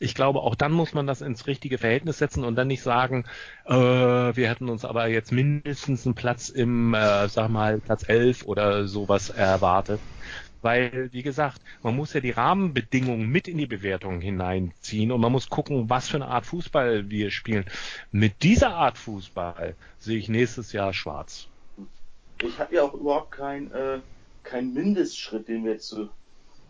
Ich 0.00 0.14
glaube, 0.14 0.40
auch 0.40 0.54
dann 0.54 0.72
muss 0.72 0.94
man 0.94 1.06
das 1.06 1.20
ins 1.20 1.46
richtige 1.46 1.78
Verhältnis 1.78 2.18
setzen 2.18 2.42
und 2.42 2.56
dann 2.56 2.68
nicht 2.68 2.82
sagen, 2.82 3.26
äh, 3.66 3.74
wir 3.74 4.48
hätten 4.48 4.70
uns 4.70 4.84
aber 4.84 5.06
jetzt 5.06 5.30
mindestens 5.30 6.04
einen 6.04 6.14
Platz 6.14 6.48
im, 6.48 6.94
äh, 6.94 7.28
sag 7.28 7.48
mal, 7.50 7.78
Platz 7.78 8.08
11 8.08 8.44
oder 8.44 8.88
sowas 8.88 9.30
erwartet. 9.30 10.00
Weil, 10.62 11.08
wie 11.12 11.22
gesagt, 11.22 11.60
man 11.82 11.96
muss 11.96 12.12
ja 12.12 12.20
die 12.20 12.30
Rahmenbedingungen 12.30 13.28
mit 13.28 13.48
in 13.48 13.58
die 13.58 13.66
Bewertung 13.66 14.20
hineinziehen 14.20 15.12
und 15.12 15.20
man 15.20 15.32
muss 15.32 15.48
gucken, 15.48 15.88
was 15.88 16.08
für 16.08 16.16
eine 16.16 16.28
Art 16.28 16.46
Fußball 16.46 17.10
wir 17.10 17.30
spielen. 17.30 17.64
Mit 18.12 18.42
dieser 18.42 18.74
Art 18.74 18.98
Fußball 18.98 19.74
sehe 19.98 20.18
ich 20.18 20.28
nächstes 20.28 20.72
Jahr 20.72 20.92
schwarz. 20.92 21.48
Ich 22.42 22.58
habe 22.58 22.74
ja 22.74 22.82
auch 22.82 22.94
überhaupt 22.94 23.32
keinen 23.32 23.70
äh, 23.72 24.00
kein 24.42 24.72
Mindestschritt, 24.72 25.48
den 25.48 25.64
wir 25.64 25.78
zu 25.78 26.08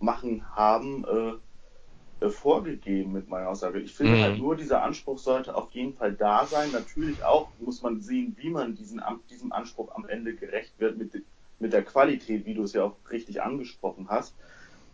machen 0.00 0.44
haben, 0.54 1.04
äh, 1.04 2.24
äh, 2.24 2.28
vorgegeben 2.28 3.12
mit 3.12 3.28
meiner 3.28 3.48
Aussage. 3.48 3.80
Ich 3.80 3.94
finde 3.94 4.16
mhm. 4.16 4.22
halt 4.22 4.38
nur, 4.38 4.56
dieser 4.56 4.82
Anspruch 4.82 5.18
sollte 5.18 5.54
auf 5.54 5.70
jeden 5.72 5.94
Fall 5.94 6.12
da 6.12 6.46
sein. 6.46 6.70
Natürlich 6.72 7.22
auch 7.24 7.48
muss 7.60 7.82
man 7.82 8.00
sehen, 8.00 8.36
wie 8.38 8.50
man 8.50 8.74
diesen, 8.74 9.00
diesem 9.30 9.52
Anspruch 9.52 9.94
am 9.94 10.06
Ende 10.06 10.34
gerecht 10.34 10.72
wird 10.78 10.98
mit 10.98 11.14
mit 11.60 11.72
der 11.72 11.84
Qualität, 11.84 12.46
wie 12.46 12.54
du 12.54 12.64
es 12.64 12.72
ja 12.74 12.84
auch 12.84 12.98
richtig 13.10 13.42
angesprochen 13.42 14.08
hast, 14.10 14.36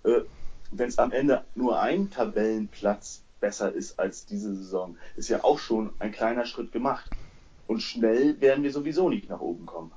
äh, 0.04 0.22
wenn 0.70 0.88
es 0.88 0.98
am 0.98 1.12
Ende 1.12 1.46
nur 1.54 1.80
ein 1.80 2.10
Tabellenplatz 2.10 3.24
besser 3.40 3.72
ist 3.72 3.98
als 4.00 4.26
diese 4.26 4.54
Saison, 4.56 4.98
ist 5.16 5.30
ja 5.30 5.44
auch 5.44 5.58
schon 5.60 5.94
ein 6.00 6.12
kleiner 6.12 6.46
Schritt 6.46 6.72
gemacht. 6.72 7.12
Und 7.66 7.80
schnell 7.82 8.40
werden 8.40 8.64
wir 8.64 8.72
sowieso 8.72 9.10
nicht 9.10 9.30
nach 9.30 9.40
oben 9.40 9.66
kommen 9.66 9.95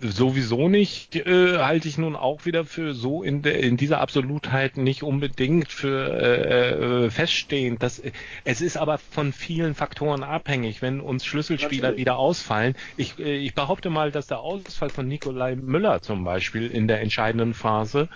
sowieso 0.00 0.68
nicht, 0.68 1.16
äh, 1.16 1.58
halte 1.58 1.88
ich 1.88 1.98
nun 1.98 2.16
auch 2.16 2.44
wieder 2.44 2.64
für 2.64 2.94
so 2.94 3.22
in, 3.22 3.42
der, 3.42 3.60
in 3.60 3.76
dieser 3.76 4.00
Absolutheit 4.00 4.76
nicht 4.76 5.02
unbedingt 5.02 5.72
für 5.72 6.10
äh, 6.10 7.04
äh, 7.06 7.10
feststehend. 7.10 7.82
Dass, 7.82 8.02
es 8.44 8.60
ist 8.60 8.76
aber 8.76 8.98
von 8.98 9.32
vielen 9.32 9.74
Faktoren 9.74 10.22
abhängig, 10.22 10.82
wenn 10.82 11.00
uns 11.00 11.24
Schlüsselspieler 11.24 11.88
Natürlich. 11.88 12.00
wieder 12.00 12.16
ausfallen. 12.16 12.74
Ich, 12.96 13.18
äh, 13.18 13.36
ich 13.36 13.54
behaupte 13.54 13.90
mal, 13.90 14.10
dass 14.10 14.26
der 14.26 14.40
Ausfall 14.40 14.90
von 14.90 15.08
Nikolai 15.08 15.56
Müller 15.56 16.02
zum 16.02 16.24
Beispiel 16.24 16.70
in 16.70 16.88
der 16.88 17.00
entscheidenden 17.00 17.54
Phase 17.54 18.08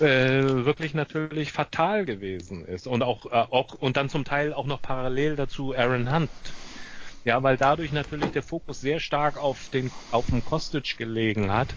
äh, 0.00 0.04
wirklich 0.04 0.94
natürlich 0.94 1.52
fatal 1.52 2.04
gewesen 2.04 2.64
ist. 2.64 2.86
Und 2.86 3.02
auch, 3.02 3.26
äh, 3.26 3.28
auch 3.30 3.74
und 3.74 3.96
dann 3.96 4.08
zum 4.08 4.24
Teil 4.24 4.52
auch 4.52 4.66
noch 4.66 4.80
parallel 4.80 5.36
dazu 5.36 5.74
Aaron 5.74 6.12
Hunt. 6.12 6.30
Ja, 7.26 7.42
weil 7.42 7.56
dadurch 7.56 7.90
natürlich 7.90 8.30
der 8.30 8.44
Fokus 8.44 8.80
sehr 8.80 9.00
stark 9.00 9.36
auf 9.36 9.68
den, 9.68 9.90
auf 10.12 10.26
dem 10.26 10.44
Kostic 10.44 10.96
gelegen 10.96 11.52
hat, 11.52 11.74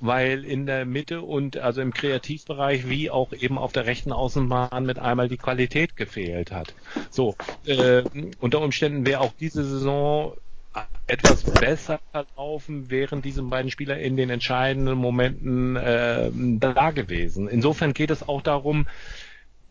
weil 0.00 0.44
in 0.44 0.66
der 0.66 0.84
Mitte 0.84 1.22
und 1.22 1.56
also 1.56 1.80
im 1.80 1.94
Kreativbereich 1.94 2.86
wie 2.86 3.10
auch 3.10 3.32
eben 3.32 3.56
auf 3.56 3.72
der 3.72 3.86
rechten 3.86 4.12
Außenbahn 4.12 4.84
mit 4.84 4.98
einmal 4.98 5.28
die 5.30 5.38
Qualität 5.38 5.96
gefehlt 5.96 6.52
hat. 6.52 6.74
So, 7.08 7.36
äh, 7.64 8.02
unter 8.38 8.60
Umständen 8.60 9.06
wäre 9.06 9.20
auch 9.20 9.32
diese 9.32 9.64
Saison 9.64 10.36
etwas 11.06 11.44
besser 11.44 11.98
verlaufen, 12.10 12.90
wären 12.90 13.22
diese 13.22 13.42
beiden 13.42 13.70
Spieler 13.70 13.98
in 13.98 14.18
den 14.18 14.28
entscheidenden 14.28 14.98
Momenten 14.98 15.76
äh, 15.76 16.30
da 16.34 16.90
gewesen. 16.90 17.48
Insofern 17.48 17.94
geht 17.94 18.10
es 18.10 18.28
auch 18.28 18.42
darum, 18.42 18.86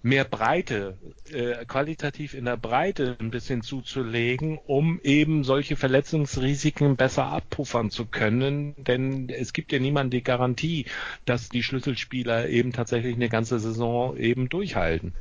mehr 0.03 0.25
Breite, 0.25 0.97
äh, 1.31 1.65
qualitativ 1.65 2.33
in 2.33 2.45
der 2.45 2.57
Breite 2.57 3.17
ein 3.19 3.31
bisschen 3.31 3.61
zuzulegen, 3.61 4.57
um 4.57 4.99
eben 5.03 5.43
solche 5.43 5.75
Verletzungsrisiken 5.75 6.95
besser 6.95 7.25
abpuffern 7.25 7.91
zu 7.91 8.05
können. 8.05 8.75
Denn 8.77 9.29
es 9.29 9.53
gibt 9.53 9.71
ja 9.71 9.79
niemand 9.79 10.13
die 10.13 10.23
Garantie, 10.23 10.85
dass 11.25 11.49
die 11.49 11.63
Schlüsselspieler 11.63 12.49
eben 12.49 12.73
tatsächlich 12.73 13.15
eine 13.15 13.29
ganze 13.29 13.59
Saison 13.59 14.17
eben 14.17 14.49
durchhalten. 14.49 15.13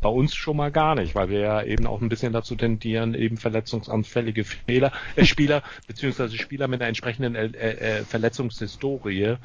Bei 0.00 0.08
uns 0.08 0.34
schon 0.34 0.56
mal 0.56 0.70
gar 0.70 0.94
nicht, 0.94 1.16
weil 1.16 1.28
wir 1.28 1.40
ja 1.40 1.62
eben 1.62 1.86
auch 1.86 2.00
ein 2.00 2.08
bisschen 2.08 2.32
dazu 2.32 2.54
tendieren, 2.54 3.14
eben 3.14 3.36
verletzungsanfällige 3.36 4.44
Fehler, 4.44 4.92
äh, 5.16 5.24
Spieler 5.24 5.62
beziehungsweise 5.88 6.38
Spieler 6.38 6.68
mit 6.68 6.80
einer 6.80 6.88
entsprechenden 6.88 7.34
äh, 7.34 7.46
äh, 7.46 8.04
Verletzungshistorie 8.04 9.36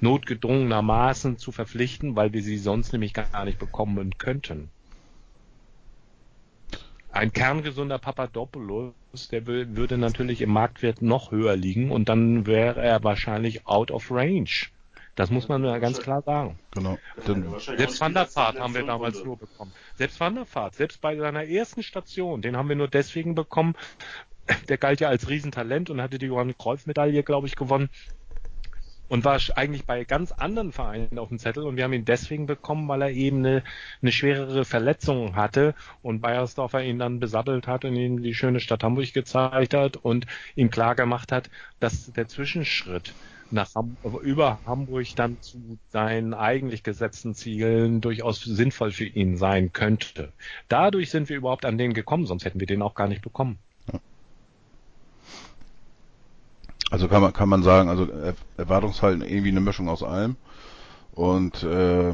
notgedrungenermaßen 0.00 1.38
zu 1.38 1.52
verpflichten, 1.52 2.16
weil 2.16 2.32
wir 2.32 2.42
sie 2.42 2.58
sonst 2.58 2.92
nämlich 2.92 3.14
gar 3.14 3.44
nicht 3.44 3.58
bekommen 3.58 4.18
könnten. 4.18 4.70
Ein 7.12 7.32
kerngesunder 7.32 7.98
Papadopoulos, 7.98 8.94
der 9.30 9.46
würde 9.46 9.98
natürlich 9.98 10.42
im 10.42 10.50
Marktwert 10.50 11.02
noch 11.02 11.30
höher 11.32 11.56
liegen 11.56 11.90
und 11.90 12.08
dann 12.08 12.46
wäre 12.46 12.80
er 12.80 13.02
wahrscheinlich 13.02 13.66
out 13.66 13.90
of 13.90 14.10
range 14.10 14.68
das 15.14 15.30
muss 15.30 15.48
man 15.48 15.64
ja 15.64 15.78
ganz 15.78 15.98
klar 15.98 16.22
sagen. 16.22 16.58
Genau. 16.70 16.98
Dann, 17.26 17.54
selbst 17.58 18.00
Wanderfahrt 18.00 18.58
haben 18.58 18.74
wir 18.74 18.84
damals 18.84 19.22
nur 19.24 19.36
bekommen. 19.36 19.72
Selbst 19.96 20.20
Wanderfahrt, 20.20 20.74
selbst 20.74 21.00
bei 21.00 21.16
seiner 21.16 21.44
ersten 21.44 21.82
Station, 21.82 22.42
den 22.42 22.56
haben 22.56 22.68
wir 22.68 22.76
nur 22.76 22.88
deswegen 22.88 23.34
bekommen. 23.34 23.74
Der 24.68 24.78
galt 24.78 25.00
ja 25.00 25.08
als 25.08 25.28
Riesentalent 25.28 25.90
und 25.90 26.00
hatte 26.00 26.18
die 26.18 26.26
Johann 26.26 26.56
Kreuz 26.56 26.86
Medaille, 26.86 27.22
glaube 27.22 27.46
ich, 27.46 27.56
gewonnen. 27.56 27.90
Und 29.08 29.24
war 29.24 29.40
eigentlich 29.56 29.86
bei 29.86 30.04
ganz 30.04 30.30
anderen 30.30 30.70
Vereinen 30.70 31.18
auf 31.18 31.28
dem 31.28 31.40
Zettel 31.40 31.64
und 31.64 31.76
wir 31.76 31.82
haben 31.82 31.92
ihn 31.92 32.04
deswegen 32.04 32.46
bekommen, 32.46 32.86
weil 32.86 33.02
er 33.02 33.10
eben 33.10 33.38
eine, 33.38 33.64
eine 34.00 34.12
schwerere 34.12 34.64
Verletzung 34.64 35.34
hatte 35.34 35.74
und 36.00 36.20
Bayersdorfer 36.20 36.84
ihn 36.84 37.00
dann 37.00 37.18
besattelt 37.18 37.66
hat 37.66 37.84
und 37.84 37.96
ihm 37.96 38.22
die 38.22 38.34
schöne 38.34 38.60
Stadt 38.60 38.84
Hamburg 38.84 39.12
gezeigt 39.12 39.74
hat 39.74 39.96
und 39.96 40.26
ihm 40.54 40.70
klar 40.70 40.94
gemacht 40.94 41.32
hat, 41.32 41.50
dass 41.80 42.12
der 42.12 42.28
Zwischenschritt 42.28 43.12
nach 43.52 43.74
Ham 43.74 43.96
über 44.22 44.60
Hamburg 44.64 45.06
dann 45.16 45.40
zu 45.40 45.78
seinen 45.88 46.34
eigentlich 46.34 46.82
gesetzten 46.82 47.34
Zielen 47.34 48.00
durchaus 48.00 48.42
sinnvoll 48.42 48.92
für 48.92 49.04
ihn 49.04 49.36
sein 49.36 49.72
könnte. 49.72 50.32
Dadurch 50.68 51.10
sind 51.10 51.28
wir 51.28 51.36
überhaupt 51.36 51.64
an 51.64 51.78
den 51.78 51.94
gekommen, 51.94 52.26
sonst 52.26 52.44
hätten 52.44 52.60
wir 52.60 52.66
den 52.66 52.82
auch 52.82 52.94
gar 52.94 53.08
nicht 53.08 53.22
bekommen. 53.22 53.58
Also 56.90 57.06
kann 57.06 57.22
man 57.22 57.32
kann 57.32 57.48
man 57.48 57.62
sagen, 57.62 57.88
also 57.88 58.08
Erwartungshalten 58.56 59.22
irgendwie 59.22 59.50
eine 59.50 59.60
Mischung 59.60 59.88
aus 59.88 60.02
allem. 60.02 60.36
Und 61.12 61.62
äh, 61.62 62.10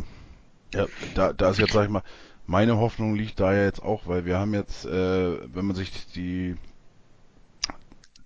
ja, 0.74 0.86
da, 1.14 1.32
da 1.32 1.50
ist 1.50 1.58
jetzt, 1.58 1.72
sag 1.72 1.84
ich 1.84 1.90
mal, 1.90 2.02
meine 2.46 2.76
Hoffnung 2.76 3.14
liegt 3.14 3.40
da 3.40 3.52
ja 3.52 3.64
jetzt 3.64 3.82
auch, 3.82 4.06
weil 4.06 4.24
wir 4.24 4.38
haben 4.38 4.52
jetzt, 4.52 4.84
äh, 4.84 5.54
wenn 5.54 5.64
man 5.64 5.74
sich 5.74 6.06
die 6.12 6.56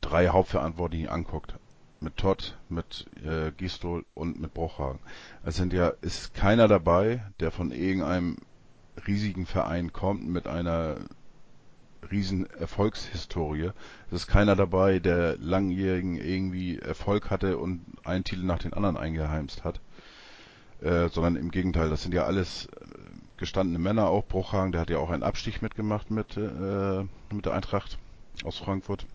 drei 0.01 0.29
Hauptverantwortlichen 0.29 1.09
anguckt, 1.09 1.55
mit 2.01 2.17
Todd, 2.17 2.57
mit 2.69 3.07
äh, 3.25 3.53
Gistol 3.53 4.05
und 4.15 4.41
mit 4.41 4.55
Bruchhagen. 4.55 5.01
Es 5.45 5.57
sind 5.57 5.73
ja, 5.73 5.89
ist 6.01 6.35
keiner 6.35 6.67
dabei, 6.69 7.23
der 7.41 7.51
von 7.51 7.71
irgendeinem 7.71 8.37
riesigen 9.07 9.47
Verein 9.47 9.93
kommt 9.93 10.27
mit 10.27 10.47
einer 10.47 10.97
riesen 12.11 12.49
Erfolgshistorie. 12.51 13.71
Es 14.09 14.23
ist 14.23 14.27
keiner 14.27 14.57
dabei, 14.57 14.99
der 14.99 15.37
langjährigen 15.39 16.17
irgendwie 16.17 16.79
Erfolg 16.79 17.31
hatte 17.31 17.59
und 17.59 17.85
einen 18.05 18.25
Titel 18.25 18.45
nach 18.45 18.59
den 18.59 18.73
anderen 18.73 18.97
eingeheimst 18.97 19.65
hat. 19.65 19.81
Äh, 20.81 21.09
sondern 21.11 21.37
im 21.37 21.51
Gegenteil, 21.51 21.91
das 21.91 22.03
sind 22.03 22.15
ja 22.15 22.25
alles 22.25 22.67
äh, 22.67 22.87
gestandene 23.37 23.79
Männer, 23.79 24.09
auch 24.09 24.25
Bruchhagen, 24.25 24.73
der 24.73 24.81
hat 24.81 24.91
ja 24.91 24.97
auch 24.97 25.11
einen 25.11 25.23
Abstich 25.23 25.61
mitgemacht 25.61 26.11
mit, 26.11 26.39
äh, 26.39 27.05
mit 27.31 27.45
der 27.45 27.53
Eintracht 27.53 27.99
aus 28.45 28.57
Frankfurt. 28.57 29.07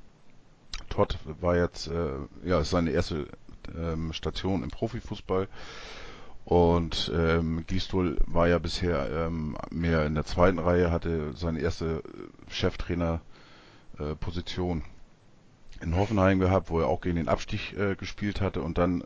Todd 0.95 1.17
war 1.41 1.57
jetzt, 1.57 1.87
äh, 1.87 2.13
ja, 2.45 2.61
ist 2.61 2.69
seine 2.69 2.91
erste 2.91 3.27
ähm, 3.77 4.13
Station 4.13 4.63
im 4.63 4.69
Profifußball. 4.69 5.49
Und 6.45 7.11
ähm, 7.13 7.65
Gistol 7.67 8.17
war 8.27 8.47
ja 8.47 8.59
bisher 8.59 9.09
ähm, 9.11 9.57
mehr 9.71 10.05
in 10.05 10.15
der 10.15 10.23
zweiten 10.23 10.59
Reihe, 10.59 10.91
hatte 10.91 11.33
seine 11.35 11.59
erste 11.59 12.01
Cheftrainer-Position 12.47 14.79
äh, 14.79 14.83
in 15.83 15.97
Hoffenheim 15.97 16.39
gehabt, 16.39 16.69
wo 16.69 16.79
er 16.79 16.87
auch 16.87 17.01
gegen 17.01 17.17
den 17.17 17.27
Abstieg 17.27 17.77
äh, 17.77 17.95
gespielt 17.95 18.39
hatte. 18.39 18.61
Und 18.61 18.77
dann, 18.77 19.03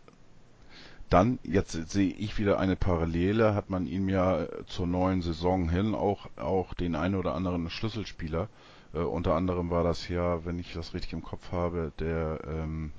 dann 1.10 1.40
jetzt 1.44 1.72
sehe 1.90 2.12
ich 2.12 2.38
wieder 2.38 2.60
eine 2.60 2.76
Parallele, 2.76 3.56
hat 3.56 3.72
man 3.72 3.88
ihm 3.88 4.10
ja 4.10 4.46
zur 4.68 4.86
neuen 4.86 5.24
Saison 5.24 5.70
hin 5.70 5.96
auch, 5.96 6.28
auch 6.36 6.76
den 6.76 6.94
einen 6.94 7.16
oder 7.16 7.34
anderen 7.34 7.72
Schlüsselspieler 7.72 8.44
äh, 8.44 8.48
unter 8.98 9.36
anderem 9.36 9.70
war 9.70 9.84
das 9.84 10.08
ja, 10.08 10.44
wenn 10.46 10.58
ich 10.60 10.74
das 10.74 10.94
richtig 10.94 11.14
im 11.14 11.24
Kopf 11.24 11.52
habe, 11.52 11.92
der, 12.00 12.40
ähm, 12.48 12.92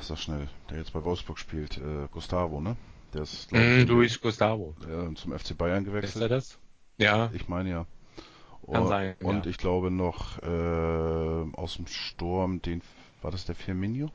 sag 0.00 0.18
schnell, 0.18 0.48
der 0.70 0.78
jetzt 0.78 0.92
bei 0.92 1.04
Wolfsburg 1.04 1.38
spielt, 1.38 1.78
äh, 1.78 2.08
Gustavo, 2.10 2.60
ne? 2.60 2.76
Der 3.14 3.22
ist, 3.22 3.52
mm, 3.52 3.86
Luis 3.88 4.20
Gustavo. 4.20 4.74
Äh, 4.82 5.14
zum 5.14 5.38
FC 5.38 5.56
Bayern 5.56 5.84
gewechselt. 5.84 6.16
Ist 6.16 6.20
er 6.22 6.28
das? 6.28 6.58
Ja. 6.98 7.30
Ich 7.32 7.48
meine 7.48 7.70
ja. 7.70 7.86
Kann 8.70 8.82
und, 8.82 8.88
sein, 8.88 9.14
und 9.20 9.44
ja. 9.44 9.50
ich 9.50 9.58
glaube 9.58 9.90
noch 9.90 10.42
äh, 10.42 11.56
aus 11.56 11.76
dem 11.76 11.86
Sturm, 11.86 12.60
den 12.62 12.82
war 13.22 13.30
das 13.30 13.44
der 13.44 13.54
Firmino? 13.54 14.10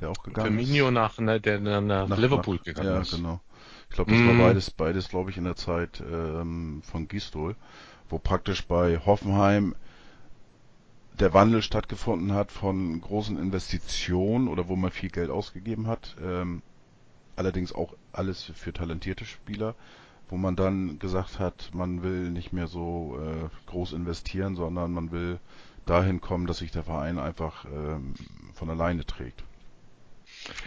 Der 0.00 0.10
auch 0.10 0.22
gegangen 0.24 0.58
Firmino 0.58 0.88
ist? 0.88 0.94
nach, 0.94 1.18
ne, 1.18 1.40
der 1.40 1.60
nach, 1.60 2.08
nach 2.08 2.18
Liverpool 2.18 2.56
nach, 2.56 2.64
gegangen 2.64 2.88
ja, 2.88 3.00
ist. 3.00 3.12
Ja, 3.12 3.18
genau. 3.18 3.40
Ich 3.88 3.94
glaube, 3.94 4.10
das 4.10 4.20
mm. 4.20 4.28
war 4.28 4.48
beides, 4.48 4.70
beides 4.70 5.08
glaube 5.08 5.30
ich, 5.30 5.36
in 5.36 5.44
der 5.44 5.54
Zeit 5.54 6.00
ähm, 6.00 6.82
von 6.82 7.06
Gistol, 7.06 7.54
wo 8.12 8.18
praktisch 8.18 8.66
bei 8.66 8.98
Hoffenheim 8.98 9.74
der 11.18 11.32
Wandel 11.32 11.62
stattgefunden 11.62 12.32
hat 12.32 12.52
von 12.52 13.00
großen 13.00 13.38
Investitionen 13.38 14.48
oder 14.48 14.68
wo 14.68 14.76
man 14.76 14.90
viel 14.90 15.08
Geld 15.08 15.30
ausgegeben 15.30 15.86
hat, 15.86 16.16
ähm, 16.22 16.62
allerdings 17.36 17.74
auch 17.74 17.94
alles 18.12 18.44
für 18.54 18.72
talentierte 18.72 19.24
Spieler, 19.24 19.74
wo 20.28 20.36
man 20.36 20.56
dann 20.56 20.98
gesagt 20.98 21.38
hat, 21.38 21.70
man 21.72 22.02
will 22.02 22.30
nicht 22.30 22.52
mehr 22.52 22.66
so 22.66 23.18
äh, 23.18 23.48
groß 23.70 23.94
investieren, 23.94 24.56
sondern 24.56 24.92
man 24.92 25.10
will 25.10 25.38
dahin 25.86 26.20
kommen, 26.20 26.46
dass 26.46 26.58
sich 26.58 26.70
der 26.70 26.84
Verein 26.84 27.18
einfach 27.18 27.64
ähm, 27.64 28.14
von 28.52 28.68
alleine 28.68 29.06
trägt. 29.06 29.42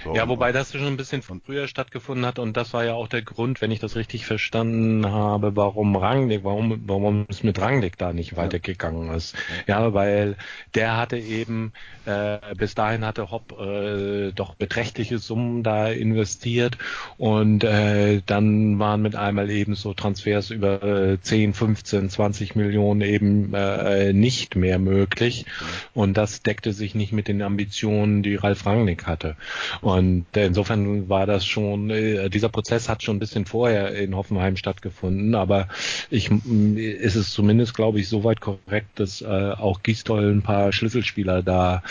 So, 0.03 0.15
ja, 0.15 0.28
wobei 0.30 0.51
das 0.51 0.71
schon 0.71 0.86
ein 0.86 0.97
bisschen 0.97 1.21
früher 1.21 1.67
stattgefunden 1.67 2.26
hat 2.26 2.39
und 2.39 2.55
das 2.55 2.73
war 2.73 2.86
ja 2.86 2.93
auch 2.93 3.07
der 3.07 3.21
Grund, 3.21 3.61
wenn 3.61 3.71
ich 3.71 3.80
das 3.80 3.95
richtig 3.95 4.26
verstanden 4.26 5.07
habe, 5.07 5.55
warum 5.55 5.95
Rangnick, 5.95 6.43
warum, 6.43 6.84
warum 6.86 7.26
es 7.28 7.43
mit 7.43 7.59
Rangnick 7.59 7.97
da 7.97 8.13
nicht 8.13 8.38
weitergegangen 8.38 9.11
ist. 9.13 9.36
Ja, 9.67 9.93
weil 9.93 10.38
der 10.76 10.97
hatte 10.97 11.17
eben, 11.17 11.73
äh, 12.05 12.38
bis 12.55 12.76
dahin 12.76 13.05
hatte 13.05 13.32
Hopp 13.32 13.59
äh, 13.59 14.32
doch 14.32 14.55
beträchtliche 14.55 15.17
Summen 15.17 15.63
da 15.63 15.88
investiert 15.88 16.78
und 17.17 17.63
äh, 17.63 18.21
dann 18.26 18.80
waren 18.80 19.01
mit 19.01 19.15
einmal 19.15 19.49
eben 19.49 19.76
so 19.76 19.93
Transfers 19.93 20.51
über 20.51 20.84
äh, 20.84 21.19
10, 21.19 21.53
15, 21.53 22.09
20 22.09 22.55
Millionen 22.55 23.01
eben 23.01 23.53
äh, 23.53 24.13
nicht 24.13 24.55
mehr 24.55 24.80
möglich 24.80 25.45
und 25.93 26.15
das 26.15 26.41
deckte 26.41 26.73
sich 26.73 26.95
nicht 26.95 27.11
mit 27.11 27.28
den 27.28 27.41
Ambitionen, 27.41 28.23
die 28.23 28.36
Ralf 28.36 28.65
Rangnick 28.65 29.05
hatte. 29.07 29.36
Und 29.82 30.26
insofern 30.36 31.09
war 31.09 31.26
das 31.26 31.45
schon, 31.45 31.89
äh, 31.89 32.30
dieser 32.30 32.49
Prozess 32.49 32.89
hat 32.89 33.03
schon 33.03 33.18
ein 33.18 33.20
bisschen 33.20 33.45
vorher 33.45 33.93
in 33.95 34.16
Hoffenheim 34.16 34.57
stattgefunden, 34.57 35.36
aber 35.36 35.68
ich, 36.09 36.30
ist 36.76 37.16
es 37.16 37.32
zumindest, 37.32 37.74
glaube 37.74 37.99
ich, 37.99 38.09
soweit 38.09 38.41
korrekt, 38.41 38.99
dass 38.99 39.22
äh, 39.22 39.26
auch 39.26 39.84
Gistol 39.84 40.32
ein 40.32 40.41
paar 40.41 40.72
Schlüsselspieler 40.72 41.43
da 41.43 41.84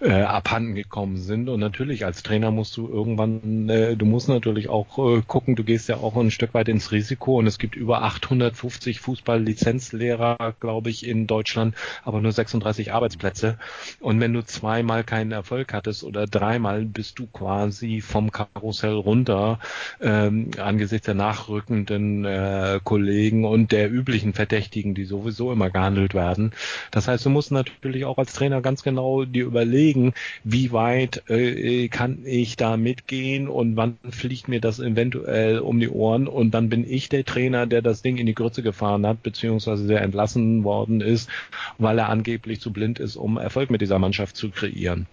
äh, 0.00 0.22
abhanden 0.22 0.74
gekommen 0.74 1.16
sind. 1.16 1.48
Und 1.48 1.60
natürlich 1.60 2.04
als 2.04 2.22
Trainer 2.22 2.50
musst 2.50 2.76
du 2.76 2.88
irgendwann, 2.88 3.68
äh, 3.68 3.96
du 3.96 4.06
musst 4.06 4.28
natürlich 4.28 4.68
auch 4.68 4.98
äh, 4.98 5.22
gucken, 5.26 5.56
du 5.56 5.64
gehst 5.64 5.88
ja 5.88 5.96
auch 5.96 6.16
ein 6.16 6.30
Stück 6.30 6.54
weit 6.54 6.68
ins 6.68 6.92
Risiko 6.92 7.38
und 7.38 7.46
es 7.46 7.58
gibt 7.58 7.76
über 7.76 8.02
850 8.02 9.00
Fußball-Lizenzlehrer, 9.00 10.54
glaube 10.60 10.90
ich, 10.90 11.06
in 11.06 11.26
Deutschland, 11.26 11.74
aber 12.04 12.20
nur 12.20 12.32
36 12.32 12.92
Arbeitsplätze. 12.92 13.58
Und 14.00 14.20
wenn 14.20 14.32
du 14.32 14.44
zweimal 14.44 15.04
keinen 15.04 15.32
Erfolg 15.32 15.72
hattest 15.72 16.04
oder 16.04 16.26
dreimal, 16.26 16.84
bist 16.84 17.18
du 17.18 17.26
quasi 17.26 18.00
vom 18.00 18.30
Karussell 18.30 18.94
runter 18.94 19.58
ähm, 20.00 20.50
angesichts 20.58 21.06
der 21.06 21.14
nachrückenden 21.14 22.24
äh, 22.24 22.80
Kollegen 22.84 23.44
und 23.44 23.72
der 23.72 23.90
üblichen 23.90 24.32
Verdächtigen, 24.32 24.94
die 24.94 25.04
sowieso 25.04 25.52
immer 25.52 25.70
gehandelt 25.70 26.14
werden. 26.14 26.52
Das 26.90 27.08
heißt, 27.08 27.24
du 27.26 27.30
musst 27.30 27.50
natürlich 27.50 28.04
auch 28.04 28.18
als 28.18 28.32
Trainer 28.32 28.60
ganz 28.60 28.82
genau 28.82 29.24
dir 29.24 29.44
überlegen, 29.44 29.87
wie 30.44 30.72
weit 30.72 31.28
äh, 31.28 31.88
kann 31.88 32.20
ich 32.24 32.56
da 32.56 32.76
mitgehen 32.76 33.48
und 33.48 33.76
wann 33.76 33.98
fliegt 34.10 34.48
mir 34.48 34.60
das 34.60 34.80
eventuell 34.80 35.60
um 35.60 35.80
die 35.80 35.88
Ohren 35.88 36.28
und 36.28 36.52
dann 36.52 36.68
bin 36.68 36.88
ich 36.88 37.08
der 37.08 37.24
Trainer, 37.24 37.66
der 37.66 37.82
das 37.82 38.02
Ding 38.02 38.16
in 38.16 38.26
die 38.26 38.34
Grütze 38.34 38.62
gefahren 38.62 39.06
hat, 39.06 39.22
beziehungsweise 39.22 39.86
der 39.86 40.02
entlassen 40.02 40.64
worden 40.64 41.00
ist, 41.00 41.28
weil 41.78 41.98
er 41.98 42.08
angeblich 42.08 42.60
zu 42.60 42.72
blind 42.72 42.98
ist, 42.98 43.16
um 43.16 43.36
Erfolg 43.36 43.70
mit 43.70 43.80
dieser 43.80 43.98
Mannschaft 43.98 44.36
zu 44.36 44.50
kreieren. 44.50 45.06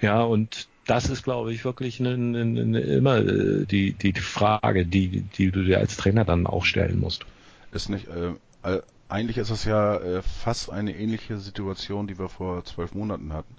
Ja, 0.00 0.22
und 0.22 0.68
das 0.86 1.08
ist, 1.08 1.22
glaube 1.22 1.52
ich, 1.52 1.64
wirklich 1.64 2.00
eine, 2.00 2.14
eine, 2.14 2.40
eine, 2.40 2.80
immer 2.80 3.18
äh, 3.18 3.66
die, 3.66 3.92
die, 3.92 4.12
die 4.12 4.20
Frage, 4.20 4.84
die, 4.84 5.22
die 5.22 5.50
du 5.50 5.62
dir 5.62 5.78
als 5.78 5.96
Trainer 5.96 6.24
dann 6.24 6.46
auch 6.46 6.64
stellen 6.64 6.98
musst. 6.98 7.24
Ist 7.72 7.88
nicht, 7.88 8.06
äh, 8.08 8.80
eigentlich 9.08 9.38
ist 9.38 9.50
es 9.50 9.64
ja 9.64 9.96
äh, 9.96 10.22
fast 10.22 10.70
eine 10.70 10.96
ähnliche 10.96 11.38
Situation, 11.38 12.06
die 12.06 12.18
wir 12.18 12.28
vor 12.28 12.64
zwölf 12.64 12.94
Monaten 12.94 13.32
hatten. 13.32 13.54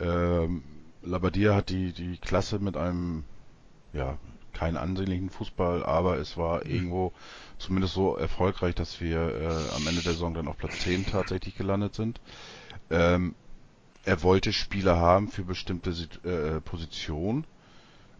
Ähm, 0.00 0.62
Labadia 1.02 1.54
hat 1.54 1.70
die, 1.70 1.92
die 1.92 2.18
Klasse 2.18 2.58
mit 2.58 2.76
einem, 2.76 3.24
ja, 3.92 4.18
keinen 4.52 4.76
ansehnlichen 4.76 5.30
Fußball, 5.30 5.84
aber 5.84 6.18
es 6.18 6.36
war 6.36 6.64
mhm. 6.64 6.70
irgendwo 6.70 7.12
zumindest 7.58 7.94
so 7.94 8.16
erfolgreich, 8.16 8.74
dass 8.74 9.00
wir 9.00 9.18
äh, 9.18 9.74
am 9.76 9.86
Ende 9.86 10.02
der 10.02 10.12
Saison 10.12 10.34
dann 10.34 10.48
auf 10.48 10.58
Platz 10.58 10.80
10 10.80 11.06
tatsächlich 11.06 11.56
gelandet 11.56 11.94
sind. 11.94 12.20
Ähm, 12.90 13.34
er 14.04 14.22
wollte 14.22 14.52
Spieler 14.52 14.96
haben 14.96 15.28
für 15.28 15.44
bestimmte 15.44 15.90
äh, 16.24 16.60
Positionen. 16.60 17.44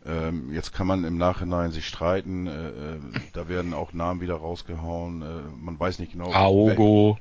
Ähm, 0.07 0.53
jetzt 0.53 0.73
kann 0.73 0.87
man 0.87 1.05
im 1.05 1.19
Nachhinein 1.19 1.73
sich 1.73 1.87
streiten. 1.87 2.47
Äh, 2.47 2.69
äh, 2.69 2.99
da 3.33 3.49
werden 3.49 3.75
auch 3.75 3.93
Namen 3.93 4.21
wieder 4.21 4.37
rausgehauen. 4.37 5.23
Äh, 5.23 5.27
man 5.59 5.79
weiß 5.79 5.99
nicht 5.99 6.13
genau. 6.13 6.33
Aogo. 6.33 7.19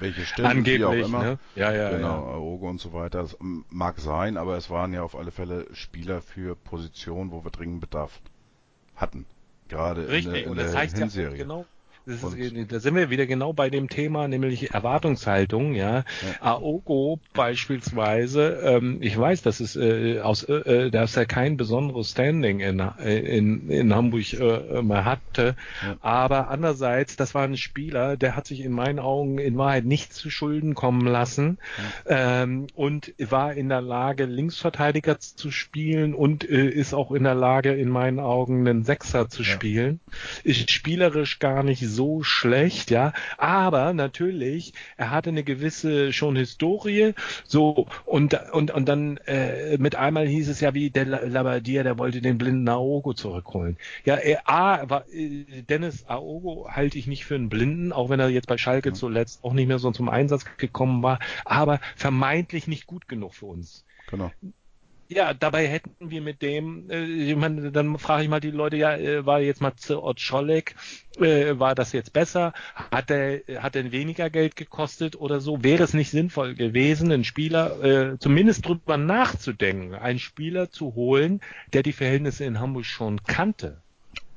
Welche 0.00 0.24
stimmen, 0.24 0.48
Angeblich, 0.48 0.78
wie 0.80 0.84
auch 0.84 1.06
immer. 1.06 1.22
Ne? 1.22 1.38
Ja, 1.54 1.72
ja, 1.72 1.90
genau, 1.90 2.26
ja. 2.26 2.34
Aogo 2.34 2.68
und 2.68 2.80
so 2.80 2.92
weiter. 2.92 3.22
Das 3.22 3.36
mag 3.40 3.98
sein, 4.00 4.36
aber 4.36 4.56
es 4.56 4.70
waren 4.70 4.92
ja 4.92 5.02
auf 5.02 5.14
alle 5.14 5.30
Fälle 5.30 5.66
Spieler 5.72 6.22
für 6.22 6.56
Positionen, 6.56 7.30
wo 7.30 7.44
wir 7.44 7.50
dringend 7.50 7.80
Bedarf 7.80 8.20
hatten. 8.96 9.26
Gerade 9.68 10.08
Richtig, 10.08 10.46
in 10.46 10.54
der, 10.54 10.66
in 10.66 10.72
der 10.72 10.80
Hinserie. 10.80 11.30
Ja 11.30 11.36
genau, 11.36 11.66
ist, 12.06 12.24
da 12.68 12.80
sind 12.80 12.94
wir 12.94 13.10
wieder 13.10 13.26
genau 13.26 13.52
bei 13.52 13.70
dem 13.70 13.88
Thema, 13.88 14.28
nämlich 14.28 14.72
Erwartungshaltung. 14.72 15.74
Ja, 15.74 15.96
ja. 15.96 16.04
Aogo 16.40 17.20
beispielsweise, 17.34 18.60
ähm, 18.64 18.98
ich 19.00 19.18
weiß, 19.18 19.42
dass 19.42 19.60
es 19.60 19.76
äh, 19.76 20.20
aus, 20.20 20.44
äh, 20.44 20.86
äh 20.86 20.90
dass 20.90 21.16
er 21.16 21.26
kein 21.26 21.56
besonderes 21.56 22.10
Standing 22.10 22.60
in, 22.60 22.80
in, 22.80 23.70
in 23.70 23.94
Hamburg 23.94 24.32
äh, 24.32 24.82
mehr 24.82 25.04
hatte, 25.04 25.56
ja. 25.82 25.96
aber 26.00 26.48
andererseits, 26.48 27.16
das 27.16 27.34
war 27.34 27.42
ein 27.42 27.56
Spieler, 27.56 28.16
der 28.16 28.36
hat 28.36 28.46
sich 28.46 28.60
in 28.60 28.72
meinen 28.72 28.98
Augen 28.98 29.38
in 29.38 29.56
Wahrheit 29.56 29.84
nicht 29.84 30.12
zu 30.12 30.30
Schulden 30.30 30.74
kommen 30.74 31.06
lassen 31.06 31.58
ja. 32.08 32.42
ähm, 32.42 32.66
und 32.74 33.14
war 33.18 33.54
in 33.54 33.68
der 33.68 33.82
Lage, 33.82 34.24
Linksverteidiger 34.24 35.18
zu 35.18 35.50
spielen 35.50 36.14
und 36.14 36.48
äh, 36.48 36.68
ist 36.68 36.94
auch 36.94 37.12
in 37.12 37.24
der 37.24 37.34
Lage, 37.34 37.72
in 37.72 37.88
meinen 37.88 38.20
Augen 38.20 38.66
einen 38.66 38.84
Sechser 38.84 39.28
zu 39.28 39.44
spielen. 39.44 40.00
Ist 40.44 40.70
spielerisch 40.70 41.38
gar 41.38 41.62
nicht 41.62 41.80
so 41.90 42.22
schlecht, 42.22 42.90
ja. 42.90 43.12
Aber 43.36 43.92
natürlich, 43.92 44.72
er 44.96 45.10
hatte 45.10 45.30
eine 45.30 45.44
gewisse 45.44 46.12
schon 46.12 46.36
Historie, 46.36 47.14
so 47.44 47.86
und 48.04 48.34
und 48.52 48.70
und 48.70 48.88
dann 48.88 49.16
äh, 49.26 49.76
mit 49.78 49.96
einmal 49.96 50.26
hieß 50.26 50.48
es 50.48 50.60
ja 50.60 50.74
wie 50.74 50.90
der 50.90 51.04
Labadier, 51.06 51.84
der 51.84 51.98
wollte 51.98 52.20
den 52.20 52.38
blinden 52.38 52.68
Aogo 52.68 53.12
zurückholen. 53.14 53.76
Ja, 54.04 54.16
er, 54.16 54.48
A, 54.48 54.88
war, 54.88 55.04
äh, 55.12 55.62
Dennis 55.68 56.06
Aogo 56.06 56.68
halte 56.70 56.98
ich 56.98 57.06
nicht 57.06 57.24
für 57.24 57.34
einen 57.34 57.48
Blinden, 57.48 57.92
auch 57.92 58.08
wenn 58.08 58.20
er 58.20 58.28
jetzt 58.28 58.48
bei 58.48 58.58
Schalke 58.58 58.92
zuletzt 58.92 59.44
auch 59.44 59.52
nicht 59.52 59.68
mehr 59.68 59.78
so 59.78 59.90
zum 59.90 60.08
Einsatz 60.08 60.44
gekommen 60.56 61.02
war, 61.02 61.18
aber 61.44 61.80
vermeintlich 61.96 62.66
nicht 62.66 62.86
gut 62.86 63.08
genug 63.08 63.34
für 63.34 63.46
uns. 63.46 63.84
Genau. 64.10 64.30
Ja, 65.12 65.34
dabei 65.34 65.66
hätten 65.66 65.96
wir 65.98 66.20
mit 66.20 66.40
dem, 66.40 66.88
äh, 66.88 67.02
ich 67.04 67.34
meine, 67.34 67.72
dann 67.72 67.98
frage 67.98 68.22
ich 68.22 68.28
mal 68.28 68.38
die 68.38 68.52
Leute, 68.52 68.76
ja, 68.76 68.96
äh, 68.96 69.26
war 69.26 69.40
jetzt 69.40 69.60
mal 69.60 69.72
Scholek, 70.16 70.76
äh, 71.18 71.58
war 71.58 71.74
das 71.74 71.92
jetzt 71.92 72.12
besser? 72.12 72.52
Hat 72.92 73.10
er, 73.10 73.40
hat 73.60 73.74
er 73.74 73.90
weniger 73.90 74.30
Geld 74.30 74.54
gekostet 74.54 75.16
oder 75.16 75.40
so? 75.40 75.64
Wäre 75.64 75.82
es 75.82 75.94
nicht 75.94 76.10
sinnvoll 76.10 76.54
gewesen, 76.54 77.10
einen 77.10 77.24
Spieler 77.24 77.82
äh, 77.82 78.18
zumindest 78.20 78.64
drüber 78.68 78.96
nachzudenken, 78.96 79.96
einen 79.96 80.20
Spieler 80.20 80.70
zu 80.70 80.94
holen, 80.94 81.40
der 81.72 81.82
die 81.82 81.92
Verhältnisse 81.92 82.44
in 82.44 82.60
Hamburg 82.60 82.84
schon 82.84 83.20
kannte? 83.24 83.82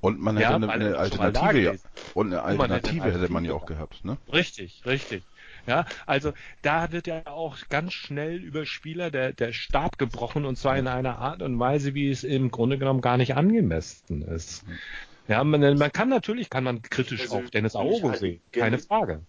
Und 0.02 0.20
man 0.20 0.38
hätte 0.38 0.50
ja, 0.50 0.56
eine, 0.56 0.70
eine 0.70 0.98
Alternative, 0.98 1.62
ja. 1.62 1.72
Und 2.16 2.34
eine 2.34 2.42
Alternative 2.42 3.14
hätte 3.14 3.32
man 3.32 3.46
ja 3.46 3.54
auch 3.54 3.68
gehabt, 3.68 4.04
ne? 4.04 4.18
Richtig, 4.34 4.82
richtig. 4.88 5.24
Ja, 5.66 5.86
also 6.06 6.34
da 6.62 6.92
wird 6.92 7.08
ja 7.08 7.26
auch 7.26 7.58
ganz 7.70 7.94
schnell 7.94 8.44
über 8.44 8.66
Spieler 8.66 9.12
der, 9.12 9.32
der 9.32 9.54
Stab 9.54 9.98
gebrochen 9.98 10.46
und 10.46 10.58
zwar 10.58 10.78
in 10.78 10.88
einer 10.88 11.20
Art 11.20 11.42
und 11.42 11.58
Weise, 11.58 11.94
wie 11.94 12.10
es 12.10 12.24
im 12.24 12.52
Grunde 12.52 12.78
genommen 12.78 13.00
gar 13.02 13.18
nicht 13.18 13.36
angemessen 13.36 14.24
ist. 14.24 14.66
Ja, 15.28 15.42
man, 15.44 15.62
man 15.78 15.92
kann 15.92 16.10
natürlich, 16.10 16.50
kann 16.50 16.66
man 16.66 16.82
kritisch 16.82 17.22
also, 17.22 17.38
auf 17.38 17.50
Dennis 17.50 17.76
Aogo 17.76 18.10
halt 18.10 18.20
sehen, 18.20 18.42
keine 18.52 18.78
Frage. 18.78 19.26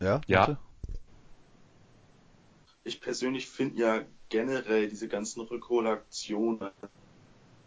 Ja, 0.00 0.22
ja. 0.26 0.58
Ich 2.84 3.00
persönlich 3.00 3.48
finde 3.48 3.80
ja 3.80 4.00
generell 4.30 4.88
diese 4.88 5.08
ganzen 5.08 5.42
Rückholaktionen, 5.42 6.70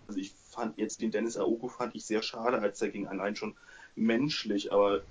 also 0.08 0.20
ich 0.20 0.34
fand 0.50 0.78
jetzt 0.80 1.02
den 1.02 1.12
Dennis 1.12 1.38
Aogo 1.38 1.68
fand 1.68 1.96
ich 1.96 2.06
sehr 2.06 2.24
schade, 2.24 2.60
als 2.60 2.82
er 2.82 2.90
ging 2.90 3.08
allein 3.08 3.36
schon 3.36 3.56
menschlich, 3.96 4.72
aber 4.72 5.02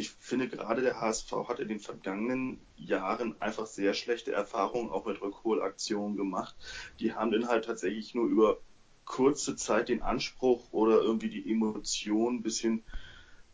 ich 0.00 0.10
finde 0.10 0.48
gerade 0.48 0.80
der 0.80 1.00
HSV 1.00 1.30
hat 1.46 1.60
in 1.60 1.68
den 1.68 1.78
vergangenen 1.78 2.58
Jahren 2.76 3.40
einfach 3.40 3.66
sehr 3.66 3.92
schlechte 3.92 4.32
Erfahrungen 4.32 4.90
auch 4.90 5.04
mit 5.04 5.20
Rückholaktionen 5.20 6.16
gemacht. 6.16 6.56
Die 6.98 7.12
haben 7.12 7.30
dann 7.30 7.48
halt 7.48 7.66
tatsächlich 7.66 8.14
nur 8.14 8.26
über 8.26 8.58
kurze 9.04 9.56
Zeit 9.56 9.90
den 9.90 10.02
Anspruch 10.02 10.72
oder 10.72 11.02
irgendwie 11.02 11.28
die 11.28 11.50
Emotion 11.50 12.36
ein 12.36 12.42
bisschen 12.42 12.82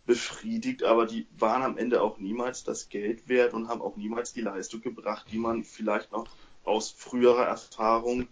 befriedigt, 0.06 0.85
aber 0.85 1.06
die 1.06 1.27
waren 1.36 1.62
am 1.62 1.78
Ende 1.78 2.01
auch 2.01 2.18
niemals 2.18 2.62
das 2.62 2.89
Geld 2.89 3.28
wert 3.28 3.52
und 3.52 3.66
haben 3.66 3.82
auch 3.82 3.97
niemals 3.97 4.32
die 4.32 4.43
Leistung 4.43 4.82
gebracht, 4.82 5.27
die 5.32 5.39
man 5.39 5.64
vielleicht 5.64 6.12
noch 6.12 6.28
aus 6.62 6.93
früherer 6.93 7.47
Erfahrung 7.47 8.28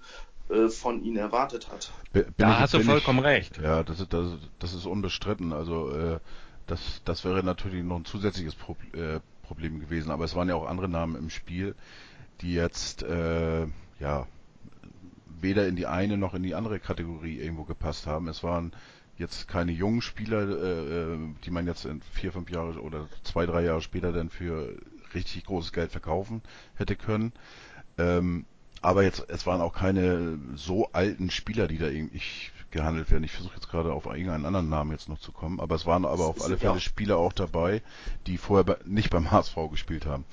äh, 0.50 0.68
von 0.68 1.02
ihnen 1.02 1.16
erwartet 1.16 1.72
hat. 1.72 1.92
Bin 2.12 2.26
da 2.36 2.52
ich, 2.52 2.58
hast 2.60 2.74
du 2.74 2.80
vollkommen 2.80 3.20
ich, 3.20 3.24
recht. 3.24 3.58
Ja, 3.58 3.82
das 3.82 3.98
ist, 3.98 4.12
das, 4.12 4.38
das 4.60 4.72
ist 4.72 4.86
unbestritten. 4.86 5.52
Also 5.52 5.90
äh, 5.90 6.20
das, 6.66 7.02
das 7.04 7.24
wäre 7.24 7.42
natürlich 7.42 7.82
noch 7.84 7.96
ein 7.96 8.04
zusätzliches 8.04 8.54
Pro, 8.54 8.76
äh, 8.92 9.20
Problem 9.42 9.80
gewesen. 9.80 10.10
Aber 10.10 10.24
es 10.24 10.34
waren 10.34 10.48
ja 10.48 10.54
auch 10.54 10.66
andere 10.66 10.88
Namen 10.88 11.16
im 11.16 11.30
Spiel, 11.30 11.74
die 12.40 12.54
jetzt 12.54 13.02
äh, 13.02 13.66
ja 14.00 14.26
weder 15.40 15.68
in 15.68 15.76
die 15.76 15.86
eine 15.86 16.16
noch 16.16 16.34
in 16.34 16.42
die 16.42 16.54
andere 16.54 16.80
Kategorie 16.80 17.38
irgendwo 17.38 17.64
gepasst 17.64 18.06
haben. 18.06 18.28
Es 18.28 18.42
waren 18.42 18.72
jetzt 19.18 19.46
keine 19.46 19.72
jungen 19.72 20.00
Spieler, 20.00 20.48
äh, 20.48 21.12
äh 21.12 21.18
die 21.44 21.50
man 21.50 21.66
jetzt 21.66 21.84
in 21.84 22.02
vier, 22.02 22.32
fünf 22.32 22.50
Jahre 22.50 22.80
oder 22.80 23.08
zwei, 23.22 23.46
drei 23.46 23.62
Jahre 23.62 23.82
später 23.82 24.12
dann 24.12 24.30
für 24.30 24.76
richtig 25.14 25.44
großes 25.44 25.72
Geld 25.72 25.92
verkaufen 25.92 26.42
hätte 26.74 26.96
können. 26.96 27.32
Ähm, 27.98 28.46
aber 28.80 29.02
jetzt, 29.02 29.24
es 29.28 29.46
waren 29.46 29.60
auch 29.60 29.72
keine 29.72 30.38
so 30.56 30.90
alten 30.92 31.30
Spieler, 31.30 31.68
die 31.68 31.78
da 31.78 31.86
irgendwie 31.86 32.20
gehandelt 32.74 33.10
werden. 33.10 33.24
Ich 33.24 33.32
versuche 33.32 33.54
jetzt 33.54 33.70
gerade 33.70 33.92
auf 33.92 34.04
irgendeinen 34.04 34.44
anderen 34.44 34.68
Namen 34.68 34.90
jetzt 34.90 35.08
noch 35.08 35.18
zu 35.18 35.32
kommen, 35.32 35.60
aber 35.60 35.74
es 35.74 35.86
waren 35.86 36.04
aber 36.04 36.26
auf 36.26 36.44
alle 36.44 36.58
Fälle 36.58 36.74
ja. 36.74 36.80
Spieler 36.80 37.16
auch 37.16 37.32
dabei, 37.32 37.82
die 38.26 38.36
vorher 38.36 38.64
bei, 38.64 38.76
nicht 38.84 39.08
beim 39.08 39.30
HSV 39.30 39.56
gespielt 39.70 40.04
haben. 40.04 40.24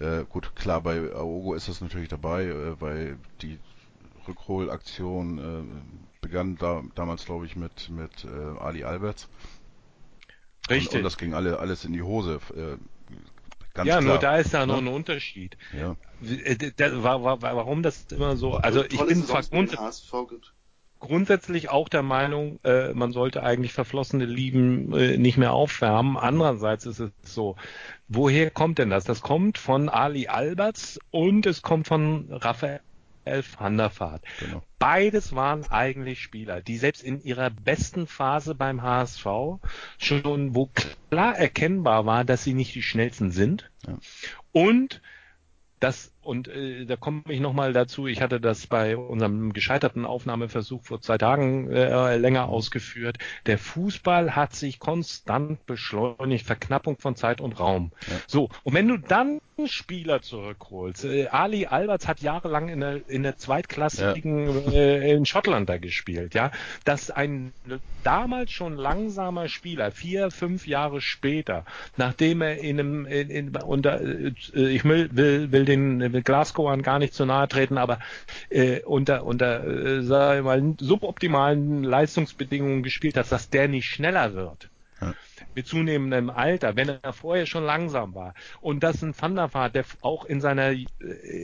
Äh, 0.00 0.24
gut, 0.28 0.56
klar, 0.56 0.80
bei 0.80 0.98
Aogo 1.14 1.54
ist 1.54 1.68
das 1.68 1.80
natürlich 1.80 2.08
dabei, 2.08 2.46
äh, 2.46 2.80
weil 2.80 3.18
die 3.42 3.58
Rückholaktion 4.26 5.38
äh, 5.38 6.20
begann 6.20 6.56
da, 6.56 6.82
damals, 6.94 7.24
glaube 7.24 7.46
ich, 7.46 7.54
mit, 7.54 7.90
mit 7.90 8.24
äh, 8.24 8.58
Ali 8.58 8.82
Alberts. 8.82 9.28
Richtig. 10.68 10.90
Und, 10.90 10.96
und, 10.98 11.04
das 11.04 11.18
ging 11.18 11.34
alle, 11.34 11.58
alles 11.58 11.84
in 11.84 11.92
die 11.92 12.02
Hose. 12.02 12.40
Äh, 12.56 12.76
Ganz 13.72 13.88
ja, 13.88 13.98
klar. 14.00 14.02
nur 14.02 14.18
da 14.18 14.36
ist 14.36 14.52
ja 14.52 14.66
noch 14.66 14.78
ein 14.78 14.88
Unterschied. 14.88 15.56
Ja. 15.72 15.96
Äh, 16.28 16.70
warum 16.76 17.84
das 17.84 18.06
immer 18.10 18.36
so? 18.36 18.54
Also 18.54 18.84
ich 18.84 19.00
bin 19.00 19.24
zwar 19.24 19.44
grundsätzlich 21.00 21.70
auch 21.70 21.88
der 21.88 22.02
Meinung, 22.02 22.60
äh, 22.62 22.92
man 22.92 23.12
sollte 23.12 23.42
eigentlich 23.42 23.72
verflossene 23.72 24.26
Lieben 24.26 24.92
äh, 24.92 25.16
nicht 25.16 25.38
mehr 25.38 25.52
aufwärmen. 25.52 26.16
Andererseits 26.16 26.86
ist 26.86 27.00
es 27.00 27.10
so, 27.22 27.56
woher 28.06 28.50
kommt 28.50 28.78
denn 28.78 28.90
das? 28.90 29.04
Das 29.04 29.22
kommt 29.22 29.58
von 29.58 29.88
Ali 29.88 30.28
Alberts 30.28 31.00
und 31.10 31.46
es 31.46 31.62
kommt 31.62 31.88
von 31.88 32.28
Raphael 32.30 32.80
van 33.58 33.76
der 33.76 33.90
Vaart. 33.98 34.22
Genau. 34.38 34.62
Beides 34.78 35.34
waren 35.34 35.64
eigentlich 35.70 36.20
Spieler, 36.20 36.60
die 36.60 36.76
selbst 36.76 37.02
in 37.02 37.22
ihrer 37.22 37.50
besten 37.50 38.06
Phase 38.06 38.54
beim 38.54 38.82
HSV 38.82 39.26
schon, 39.98 40.54
wo 40.54 40.70
klar 41.10 41.36
erkennbar 41.36 42.06
war, 42.06 42.24
dass 42.24 42.44
sie 42.44 42.54
nicht 42.54 42.74
die 42.74 42.82
schnellsten 42.82 43.30
sind. 43.30 43.70
Ja. 43.86 43.98
Und 44.52 45.00
das 45.80 46.12
und 46.30 46.46
äh, 46.46 46.84
da 46.86 46.94
komme 46.94 47.22
ich 47.28 47.40
nochmal 47.40 47.72
dazu, 47.72 48.06
ich 48.06 48.22
hatte 48.22 48.40
das 48.40 48.68
bei 48.68 48.96
unserem 48.96 49.52
gescheiterten 49.52 50.06
Aufnahmeversuch 50.06 50.84
vor 50.84 51.00
zwei 51.00 51.18
Tagen 51.18 51.68
äh, 51.72 52.16
länger 52.18 52.48
ausgeführt. 52.48 53.18
Der 53.46 53.58
Fußball 53.58 54.36
hat 54.36 54.54
sich 54.54 54.78
konstant 54.78 55.66
beschleunigt, 55.66 56.46
Verknappung 56.46 56.98
von 56.98 57.16
Zeit 57.16 57.40
und 57.40 57.58
Raum. 57.58 57.90
Ja. 58.08 58.16
So, 58.28 58.48
und 58.62 58.74
wenn 58.74 58.86
du 58.86 58.96
dann 58.96 59.40
Spieler 59.66 60.22
zurückholst, 60.22 61.04
äh, 61.04 61.26
Ali 61.26 61.66
Alberts 61.66 62.08
hat 62.08 62.20
jahrelang 62.20 62.68
in 62.68 62.80
der, 62.80 63.08
in 63.08 63.22
der 63.22 63.36
zweitklassigen 63.36 64.72
ja. 64.72 64.78
äh, 64.78 65.12
in 65.12 65.26
Schottland 65.26 65.68
da 65.68 65.78
gespielt, 65.78 66.34
ja, 66.34 66.50
dass 66.84 67.10
ein 67.10 67.52
damals 68.04 68.52
schon 68.52 68.76
langsamer 68.76 69.48
Spieler, 69.48 69.90
vier, 69.90 70.30
fünf 70.30 70.66
Jahre 70.66 71.00
später, 71.00 71.64
nachdem 71.96 72.40
er 72.40 72.58
in 72.58 72.80
einem, 72.80 73.06
in, 73.06 73.30
in, 73.30 73.56
unter, 73.56 74.00
äh, 74.00 74.32
ich 74.54 74.84
will, 74.84 75.10
will, 75.12 75.52
will 75.52 75.64
den 75.64 76.12
will 76.12 76.19
Glasgow 76.24 76.80
gar 76.82 76.98
nicht 76.98 77.14
zu 77.14 77.26
nahe 77.26 77.48
treten, 77.48 77.78
aber 77.78 77.98
äh, 78.48 78.80
unter, 78.82 79.24
unter 79.24 79.66
äh, 79.66 80.02
sag 80.02 80.38
ich 80.38 80.44
mal, 80.44 80.74
suboptimalen 80.78 81.84
Leistungsbedingungen 81.84 82.82
gespielt 82.82 83.16
hat, 83.16 83.30
dass 83.30 83.50
der 83.50 83.68
nicht 83.68 83.86
schneller 83.86 84.34
wird. 84.34 84.70
Ja. 85.00 85.14
Mit 85.54 85.66
zunehmendem 85.66 86.30
Alter, 86.30 86.76
wenn 86.76 86.90
er 87.02 87.12
vorher 87.12 87.46
schon 87.46 87.64
langsam 87.64 88.14
war. 88.14 88.34
Und 88.60 88.82
dass 88.82 89.02
ein 89.02 89.14
Van 89.18 89.34
der 89.34 89.52
Vaart, 89.52 89.74
der 89.74 89.84
auch 90.02 90.24
in 90.26 90.40
seiner 90.40 90.72
äh, 90.72 90.84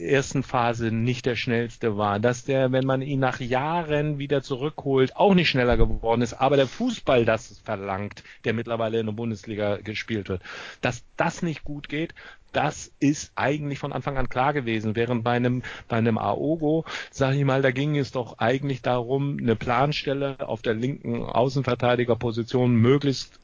ersten 0.09 0.43
Phase 0.43 0.91
nicht 0.91 1.25
der 1.25 1.35
schnellste 1.35 1.97
war, 1.97 2.19
dass 2.19 2.45
der, 2.45 2.71
wenn 2.71 2.85
man 2.85 3.01
ihn 3.01 3.19
nach 3.19 3.39
Jahren 3.39 4.19
wieder 4.19 4.43
zurückholt, 4.43 5.15
auch 5.15 5.33
nicht 5.33 5.49
schneller 5.49 5.75
geworden 5.75 6.21
ist, 6.21 6.33
aber 6.33 6.55
der 6.55 6.67
Fußball 6.67 7.25
das 7.25 7.59
verlangt, 7.63 8.23
der 8.45 8.53
mittlerweile 8.53 8.99
in 8.99 9.07
der 9.07 9.13
Bundesliga 9.13 9.77
gespielt 9.77 10.29
wird, 10.29 10.41
dass 10.81 11.03
das 11.17 11.41
nicht 11.41 11.63
gut 11.63 11.89
geht, 11.89 12.13
das 12.57 12.91
ist 12.99 13.31
eigentlich 13.35 13.77
von 13.77 13.93
Anfang 13.93 14.17
an 14.17 14.29
klar 14.29 14.51
gewesen. 14.51 14.95
Während 14.95 15.23
bei 15.23 15.33
einem, 15.33 15.61
bei 15.87 15.97
einem 15.97 16.17
Aogo, 16.17 16.85
sag 17.11 17.35
ich 17.35 17.45
mal, 17.45 17.61
da 17.61 17.69
ging 17.69 17.95
es 17.95 18.11
doch 18.11 18.39
eigentlich 18.39 18.81
darum, 18.81 19.37
eine 19.39 19.55
Planstelle 19.55 20.37
auf 20.39 20.63
der 20.63 20.73
linken 20.73 21.21
Außenverteidigerposition 21.23 22.75
möglichst 22.75 23.39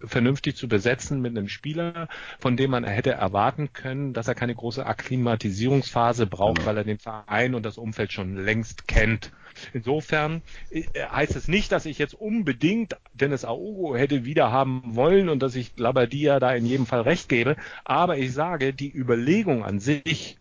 vernünftig 0.00 0.56
zu 0.56 0.68
besetzen 0.68 1.20
mit 1.20 1.36
einem 1.36 1.48
Spieler, 1.48 2.08
von 2.38 2.56
dem 2.56 2.70
man 2.70 2.84
hätte 2.84 3.10
erwarten 3.10 3.72
können, 3.72 4.12
dass 4.12 4.28
er 4.28 4.34
keine 4.34 4.54
große 4.54 4.84
Akklimatisierungsphase 4.84 6.26
braucht, 6.26 6.56
genau. 6.56 6.66
weil 6.68 6.76
er 6.78 6.84
den 6.84 6.98
Verein 6.98 7.54
und 7.54 7.64
das 7.64 7.78
Umfeld 7.78 8.12
schon 8.12 8.36
längst 8.36 8.86
kennt. 8.88 9.32
Insofern 9.72 10.42
äh, 10.70 10.84
heißt 10.94 11.34
es 11.36 11.48
nicht, 11.48 11.72
dass 11.72 11.86
ich 11.86 11.98
jetzt 11.98 12.14
unbedingt 12.14 12.96
Dennis 13.12 13.44
Aogo 13.44 13.96
hätte 13.96 14.24
wieder 14.24 14.52
haben 14.52 14.82
wollen 14.94 15.28
und 15.28 15.42
dass 15.42 15.56
ich 15.56 15.72
Labadia 15.76 16.38
da 16.38 16.54
in 16.54 16.66
jedem 16.66 16.86
Fall 16.86 17.00
recht 17.02 17.28
gebe, 17.28 17.56
aber 17.84 18.18
ich 18.18 18.32
sage, 18.32 18.72
die 18.72 18.94
Überlegung 18.94 19.64
an 19.64 19.80
sich 19.80 20.38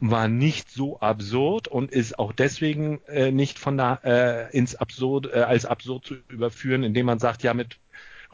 war 0.00 0.26
nicht 0.26 0.68
so 0.68 0.98
absurd 0.98 1.68
und 1.68 1.92
ist 1.92 2.18
auch 2.18 2.32
deswegen 2.32 3.00
äh, 3.06 3.30
nicht 3.30 3.60
von 3.60 3.76
der 3.76 4.00
äh, 4.02 4.56
ins 4.56 4.74
absurd 4.74 5.30
äh, 5.32 5.42
als 5.42 5.64
absurd 5.64 6.04
zu 6.04 6.16
überführen, 6.28 6.82
indem 6.82 7.06
man 7.06 7.20
sagt, 7.20 7.44
ja 7.44 7.54
mit 7.54 7.78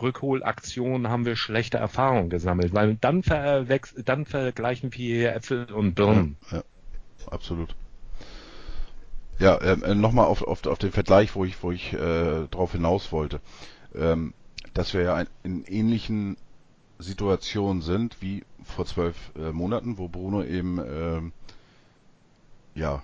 Rückholaktionen 0.00 1.08
haben 1.08 1.26
wir 1.26 1.36
schlechte 1.36 1.78
Erfahrungen 1.78 2.30
gesammelt, 2.30 2.74
weil 2.74 2.96
dann, 2.96 3.22
dann 4.04 4.24
vergleichen 4.24 4.94
wir 4.94 5.34
Äpfel 5.34 5.72
und 5.72 5.94
Birnen. 5.94 6.36
Ja, 6.50 6.58
ja, 6.58 6.64
absolut. 7.30 7.74
Ja, 9.38 9.56
äh, 9.56 9.94
nochmal 9.94 10.26
auf, 10.26 10.42
auf, 10.42 10.66
auf 10.66 10.78
den 10.78 10.92
Vergleich, 10.92 11.34
wo 11.34 11.44
ich, 11.44 11.62
wo 11.62 11.70
ich 11.70 11.92
äh, 11.92 12.46
drauf 12.50 12.72
hinaus 12.72 13.12
wollte. 13.12 13.40
Ähm, 13.94 14.34
dass 14.74 14.94
wir 14.94 15.02
ja 15.02 15.14
ein, 15.14 15.28
in 15.42 15.64
ähnlichen 15.64 16.36
Situationen 16.98 17.82
sind 17.82 18.20
wie 18.20 18.44
vor 18.64 18.86
zwölf 18.86 19.16
äh, 19.36 19.52
Monaten, 19.52 19.98
wo 19.98 20.08
Bruno 20.08 20.42
eben 20.42 20.78
ähm, 20.78 21.32
ja 22.74 23.02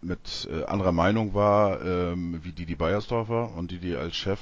mit 0.00 0.48
äh, 0.50 0.64
anderer 0.64 0.92
Meinung 0.92 1.34
war 1.34 1.84
ähm, 1.84 2.40
wie 2.42 2.52
Didi 2.52 2.74
Beiersdorfer 2.74 3.54
und 3.56 3.70
Didi 3.70 3.96
als 3.96 4.16
Chef 4.16 4.40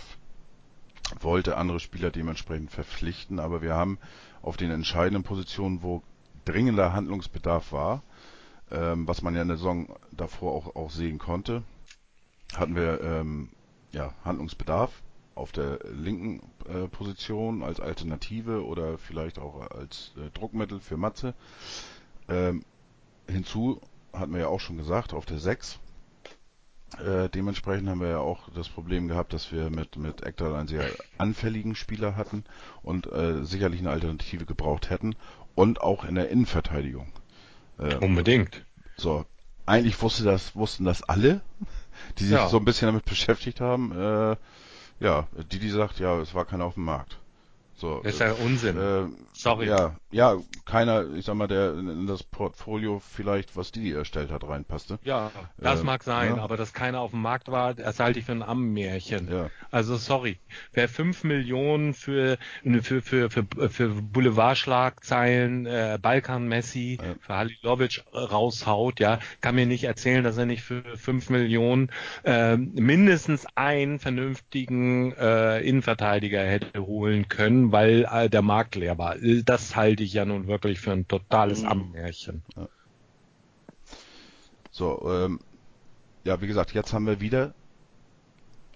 wollte 1.21 1.57
andere 1.57 1.81
Spieler 1.81 2.11
dementsprechend 2.11 2.71
verpflichten, 2.71 3.39
aber 3.39 3.63
wir 3.63 3.75
haben 3.75 3.99
auf 4.43 4.57
den 4.57 4.71
entscheidenden 4.71 5.23
Positionen, 5.23 5.83
wo 5.83 6.03
dringender 6.45 6.93
Handlungsbedarf 6.93 7.73
war, 7.73 8.03
ähm, 8.71 9.07
was 9.07 9.23
man 9.23 9.35
ja 9.35 9.43
in 9.43 9.49
der 9.49 9.57
Saison 9.57 9.97
davor 10.13 10.53
auch, 10.53 10.77
auch 10.77 10.91
sehen 10.91 11.19
konnte, 11.19 11.63
hatten 12.55 12.75
wir 12.75 13.01
ähm, 13.01 13.51
ja, 13.93 14.13
Handlungsbedarf 14.25 15.03
auf 15.35 15.53
der 15.53 15.81
linken 15.93 16.41
äh, 16.67 16.89
Position 16.89 17.63
als 17.63 17.79
Alternative 17.79 18.65
oder 18.65 18.99
vielleicht 18.99 19.39
auch 19.39 19.71
als 19.71 20.13
äh, 20.17 20.31
Druckmittel 20.31 20.81
für 20.81 20.97
Matze. 20.97 21.35
Ähm, 22.29 22.65
hinzu 23.29 23.81
hatten 24.13 24.33
wir 24.33 24.41
ja 24.41 24.49
auch 24.49 24.61
schon 24.61 24.79
gesagt, 24.79 25.13
auf 25.13 25.27
der 25.27 25.39
6 25.39 25.79
äh, 27.01 27.29
dementsprechend 27.29 27.89
haben 27.89 28.01
wir 28.01 28.09
ja 28.09 28.19
auch 28.19 28.49
das 28.55 28.69
Problem 28.69 29.09
gehabt, 29.09 29.33
dass 29.33 29.53
wir 29.53 29.71
mit, 29.71 29.97
mit 29.97 30.25
Ekdal 30.25 30.55
einen 30.55 30.69
sehr 30.69 30.89
anfälligen 31.19 31.75
Spieler 31.75 32.17
hatten 32.17 32.45
und 32.83 33.07
äh, 33.13 33.45
sicherlich 33.45 33.81
eine 33.81 33.91
Alternative 33.91 34.45
gebraucht 34.45 34.91
hätten 34.91 35.15
und 35.55 35.81
auch 35.81 36.05
in 36.05 36.15
der 36.15 36.31
Innenverteidigung. 36.31 37.13
Äh, 37.79 37.97
Unbedingt. 37.97 38.65
So, 38.97 39.25
eigentlich 39.67 40.01
wusste 40.01 40.25
das, 40.25 40.55
wussten 40.57 40.85
das 40.85 41.03
alle, 41.03 41.43
die 42.19 42.25
sich 42.25 42.37
ja. 42.37 42.49
so 42.49 42.59
ein 42.59 42.65
bisschen 42.65 42.87
damit 42.87 43.05
beschäftigt 43.05 43.61
haben. 43.61 43.93
Äh, 43.93 44.37
ja, 45.01 45.27
die, 45.51 45.59
die 45.59 45.71
sagt, 45.71 45.99
ja, 45.99 46.19
es 46.21 46.35
war 46.35 46.45
keiner 46.45 46.65
auf 46.65 46.75
dem 46.75 46.85
Markt. 46.85 47.19
So, 47.75 48.01
das 48.03 48.15
ist 48.15 48.21
ja 48.21 48.33
Unsinn. 48.33 48.79
Äh, 48.79 49.07
Sorry. 49.35 49.67
Ja, 49.67 49.97
ja, 50.11 50.37
keiner, 50.65 51.15
ich 51.15 51.25
sag 51.25 51.35
mal, 51.35 51.47
der 51.47 51.75
in 51.75 52.07
das 52.07 52.23
Portfolio 52.23 53.01
vielleicht, 53.01 53.57
was 53.57 53.73
die 53.73 53.93
erstellt 53.93 54.31
hat, 54.31 54.45
reinpasste. 54.45 54.99
Ja, 55.03 55.31
das 55.59 55.81
äh, 55.81 55.85
mag 55.85 56.03
sein, 56.03 56.37
ja. 56.37 56.43
aber 56.43 56.57
dass 56.57 56.73
keiner 56.73 57.01
auf 57.01 57.11
dem 57.11 57.23
Markt 57.23 57.49
war, 57.49 57.75
das 57.75 58.01
halte 58.01 58.19
ich 58.19 58.25
für 58.25 58.33
ein 58.33 58.43
Ammenmärchen. 58.43 59.31
Ja. 59.31 59.51
Also 59.71 59.97
sorry, 59.97 60.39
wer 60.73 60.89
fünf 60.89 61.25
Millionen 61.25 61.95
für 61.95 62.39
für 62.83 63.03
für 63.03 63.31
für, 63.31 63.47
für 63.69 63.89
Boulevardschlagzeilen 63.89 65.67
äh, 65.67 65.99
Balkan 66.01 66.49
Messi 66.49 66.99
ja. 67.01 67.15
für 67.21 67.37
Halilovic 67.37 68.05
raushaut, 68.13 69.01
ja, 69.01 69.19
kann 69.41 69.55
mir 69.55 69.67
nicht 69.67 69.85
erzählen, 69.85 70.25
dass 70.25 70.37
er 70.37 70.47
nicht 70.47 70.63
für 70.63 70.83
fünf 70.97 71.31
Millionen 71.31 71.91
äh, 72.25 72.57
mindestens 72.57 73.47
einen 73.55 73.99
vernünftigen 73.99 75.13
äh, 75.13 75.61
Innenverteidiger 75.61 76.43
hätte 76.43 76.87
holen 76.87 77.29
können, 77.29 77.73
weil 77.73 78.07
äh, 78.11 78.29
der 78.31 78.43
Markt 78.43 78.77
leer 78.77 78.99
war 78.99 79.17
das 79.45 79.77
halte 79.77 80.03
ich 80.03 80.06
ja 80.13 80.25
nun 80.25 80.47
wirklich 80.47 80.81
für 80.81 80.93
ein 80.93 81.07
totales 81.09 81.63
mhm. 81.63 81.69
Ammärchen. 81.69 82.43
Ja. 82.57 82.69
So, 84.71 85.11
ähm, 85.11 85.41
ja, 86.25 86.41
wie 86.41 86.47
gesagt, 86.47 86.75
jetzt 86.75 86.93
haben 86.93 87.07
wir 87.07 87.21
wieder 87.21 87.55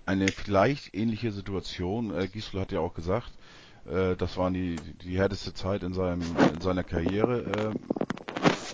eine 0.07 0.29
vielleicht 0.29 0.95
ähnliche 0.95 1.31
Situation. 1.31 2.15
Äh, 2.17 2.29
Gisela 2.29 2.63
hat 2.63 2.73
ja 2.73 2.81
auch 2.81 2.95
gesagt, 2.95 3.33
äh, 3.87 4.17
das 4.17 4.37
war 4.37 4.51
die, 4.51 4.77
die 5.03 5.19
härteste 5.19 5.53
Zeit 5.53 5.83
in, 5.83 5.93
seinem, 5.93 6.23
in 6.55 6.61
seiner 6.61 6.85
Karriere 6.85 7.43
äh, 7.43 7.75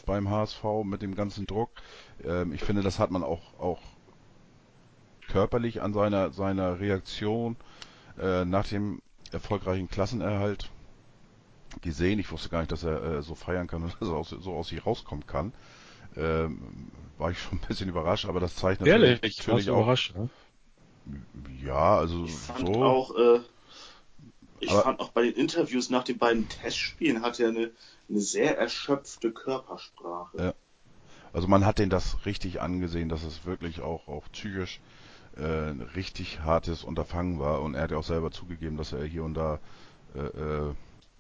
beim 0.07 0.31
HSV 0.31 0.63
mit 0.85 1.03
dem 1.03 1.15
ganzen 1.15 1.47
Druck. 1.47 1.71
Ähm, 2.25 2.53
ich 2.53 2.63
finde, 2.63 2.83
das 2.83 2.99
hat 2.99 3.11
man 3.11 3.23
auch, 3.23 3.59
auch 3.59 3.83
körperlich 5.29 5.83
an 5.83 5.93
seiner, 5.93 6.31
seiner 6.31 6.81
Reaktion 6.81 7.57
äh, 8.19 8.45
nach 8.45 8.69
dem 8.69 9.03
erfolgreichen 9.33 9.89
Klassenerhalt 9.89 10.71
gesehen. 11.83 12.19
Ich 12.19 12.31
wusste 12.31 12.49
gar 12.49 12.61
nicht, 12.61 12.73
dass 12.73 12.83
er 12.83 13.03
äh, 13.03 13.23
so 13.23 13.35
feiern 13.35 13.67
kann 13.67 13.83
und 13.83 13.97
dass 14.01 14.09
er 14.09 14.15
aus, 14.15 14.31
so 14.31 14.55
aus 14.55 14.69
sich 14.69 14.85
rauskommen 14.85 15.27
kann. 15.27 15.53
Ähm, 16.17 16.61
war 17.19 17.31
ich 17.31 17.39
schon 17.39 17.59
ein 17.59 17.67
bisschen 17.67 17.89
überrascht, 17.89 18.27
aber 18.27 18.41
das 18.41 18.57
zeigt 18.57 18.81
natürlich, 18.81 19.23
Ehrlich? 19.23 19.39
natürlich 19.39 19.71
auch. 19.71 19.83
Überrascht, 19.83 20.15
ne? 20.15 20.29
Ja, 21.63 21.99
also 21.99 22.25
ich 22.25 22.35
fand 22.35 22.67
so. 22.67 22.85
Auch, 22.85 23.17
äh, 23.17 23.41
ich 24.61 24.71
aber, 24.71 24.83
fand 24.83 25.01
auch 25.01 25.11
bei 25.11 25.23
den 25.23 25.35
Interviews 25.35 25.91
nach 25.91 26.05
den 26.05 26.19
beiden 26.19 26.49
Testspielen 26.49 27.23
hat 27.23 27.39
er 27.39 27.49
eine, 27.49 27.71
eine 28.09 28.21
sehr 28.21 28.59
erschöpfte 28.59 29.31
Körpersprache. 29.31 30.39
Ja. 30.39 30.55
Also 31.33 31.49
man 31.49 31.67
hat 31.67 31.79
den 31.79 31.91
das 31.91 32.25
richtig 32.25 32.63
angesehen, 32.63 33.09
dass 33.09 33.23
es 33.23 33.45
wirklich 33.45 33.83
auch, 33.83 34.09
auch 34.09 34.25
psychisch 34.33 34.81
äh, 35.37 35.71
ein 35.71 35.83
richtig 35.83 36.41
hartes 36.41 36.83
Unterfangen 36.83 37.39
war 37.39 37.61
und 37.61 37.75
er 37.75 37.83
hat 37.83 37.91
ja 37.91 37.99
auch 37.99 38.05
selber 38.05 38.31
zugegeben, 38.31 38.77
dass 38.77 38.93
er 38.93 39.05
hier 39.05 39.23
und 39.23 39.35
da 39.35 39.61
äh, 40.15 40.21
äh, 40.21 40.75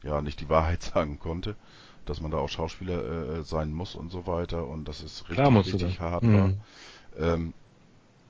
ja 0.07 0.23
nicht 0.23 0.41
die 0.41 0.49
Wahrheit 0.49 0.83
sagen 0.95 1.19
konnte, 1.19 1.57
dass 2.05 2.21
man 2.21 2.31
da 2.31 2.39
auch 2.39 2.49
Schauspieler 2.49 3.39
äh, 3.39 3.43
sein 3.43 3.73
muss 3.73 3.95
und 3.95 4.11
so 4.11 4.27
weiter 4.27 4.67
und 4.67 4.87
dass 4.87 5.03
es 5.03 5.29
richtig, 5.29 5.75
richtig 5.75 6.01
hart 6.01 6.23
mhm. 6.23 6.35
war. 6.35 6.53
Ähm, 7.19 7.55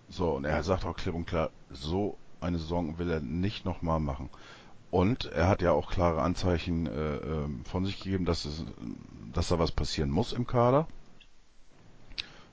so, 0.08 0.30
und 0.30 0.44
er 0.44 0.62
sagt 0.62 0.84
auch 0.84 0.96
klipp 0.96 1.14
und 1.14 1.26
klar, 1.26 1.50
so 1.70 2.16
eine 2.40 2.58
Saison 2.58 2.98
will 2.98 3.10
er 3.10 3.20
nicht 3.20 3.64
nochmal 3.64 4.00
machen. 4.00 4.30
Und 4.90 5.26
er 5.26 5.48
hat 5.48 5.62
ja 5.62 5.72
auch 5.72 5.90
klare 5.90 6.22
Anzeichen 6.22 6.86
äh, 6.86 7.16
ähm, 7.16 7.64
von 7.64 7.84
sich 7.84 8.00
gegeben, 8.00 8.24
dass, 8.24 8.44
es, 8.44 8.64
dass 9.32 9.48
da 9.48 9.58
was 9.58 9.72
passieren 9.72 10.10
muss 10.10 10.32
im 10.32 10.46
Kader. 10.46 10.86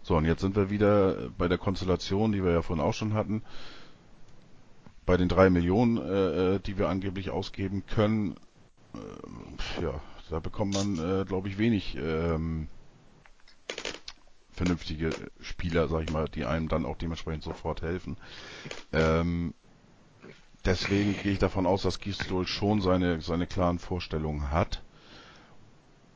So, 0.02 0.18
und 0.18 0.26
jetzt 0.26 0.42
sind 0.42 0.56
wir 0.56 0.70
wieder 0.70 1.30
bei 1.38 1.48
der 1.48 1.58
Konstellation, 1.58 2.32
die 2.32 2.44
wir 2.44 2.52
ja 2.52 2.62
vorhin 2.62 2.84
auch 2.84 2.94
schon 2.94 3.14
hatten. 3.14 3.44
Bei 5.06 5.16
den 5.16 5.30
drei 5.30 5.50
Millionen, 5.50 5.98
äh, 5.98 6.56
äh 6.56 6.60
die 6.60 6.78
wir 6.78 6.90
angeblich 6.90 7.30
ausgeben 7.30 7.86
können, 7.86 8.36
ja, 9.82 10.02
da 10.30 10.40
bekommt 10.40 10.74
man, 10.74 10.98
äh, 11.00 11.26
glaube 11.26 11.50
ich, 11.50 11.58
wenig 11.58 11.96
ähm, 11.96 12.68
vernünftige 14.52 15.32
Spieler, 15.40 15.88
sag 15.88 16.04
ich 16.04 16.10
mal, 16.10 16.28
die 16.30 16.46
einem 16.46 16.68
dann 16.68 16.86
auch 16.86 16.98
dementsprechend 16.98 17.44
sofort 17.44 17.82
helfen. 17.82 18.18
Ähm, 18.92 19.54
deswegen 20.66 21.16
gehe 21.18 21.34
ich 21.34 21.40
davon 21.40 21.66
aus, 21.66 21.82
dass 21.82 22.00
Gisdol 22.00 22.46
schon 22.48 22.82
seine, 22.82 23.22
seine 23.22 23.48
klaren 23.48 23.80
Vorstellungen 23.80 24.52
hat. 24.52 24.84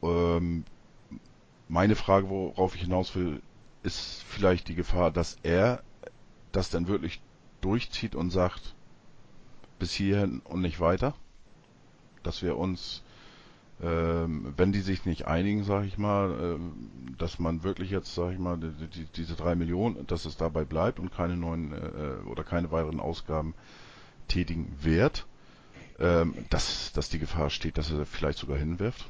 Ähm, 0.03 0.65
meine 1.67 1.95
Frage, 1.95 2.29
worauf 2.29 2.75
ich 2.75 2.81
hinaus 2.81 3.15
will, 3.15 3.41
ist 3.83 4.23
vielleicht 4.23 4.67
die 4.67 4.75
Gefahr, 4.75 5.11
dass 5.11 5.37
er 5.43 5.83
das 6.51 6.69
dann 6.69 6.87
wirklich 6.87 7.21
durchzieht 7.61 8.15
und 8.15 8.29
sagt, 8.29 8.75
bis 9.79 9.93
hierhin 9.93 10.39
und 10.41 10.61
nicht 10.61 10.79
weiter. 10.79 11.15
Dass 12.27 12.41
wir 12.41 12.57
uns 12.57 13.01
ähm, 13.81 14.53
wenn 14.57 14.71
die 14.71 14.81
sich 14.81 15.05
nicht 15.05 15.27
einigen, 15.27 15.63
sage 15.63 15.85
ich 15.85 15.97
mal, 15.99 16.31
ähm, 16.41 16.89
dass 17.17 17.37
man 17.37 17.63
wirklich 17.63 17.91
jetzt, 17.91 18.13
sage 18.15 18.33
ich 18.33 18.39
mal, 18.39 18.57
die, 18.57 18.87
die, 18.87 19.05
diese 19.15 19.35
drei 19.35 19.55
Millionen, 19.55 20.07
dass 20.07 20.25
es 20.25 20.35
dabei 20.35 20.65
bleibt 20.65 20.99
und 20.99 21.13
keine 21.13 21.37
neuen 21.37 21.73
äh, 21.73 22.27
oder 22.27 22.43
keine 22.43 22.71
weiteren 22.71 22.99
Ausgaben 22.99 23.53
tätigen 24.27 24.75
wird, 24.81 25.27
ähm, 25.99 26.33
dass, 26.49 26.91
dass 26.93 27.09
die 27.09 27.19
Gefahr 27.19 27.51
steht, 27.51 27.77
dass 27.77 27.91
er 27.91 28.05
vielleicht 28.07 28.39
sogar 28.39 28.57
hinwirft? 28.57 29.05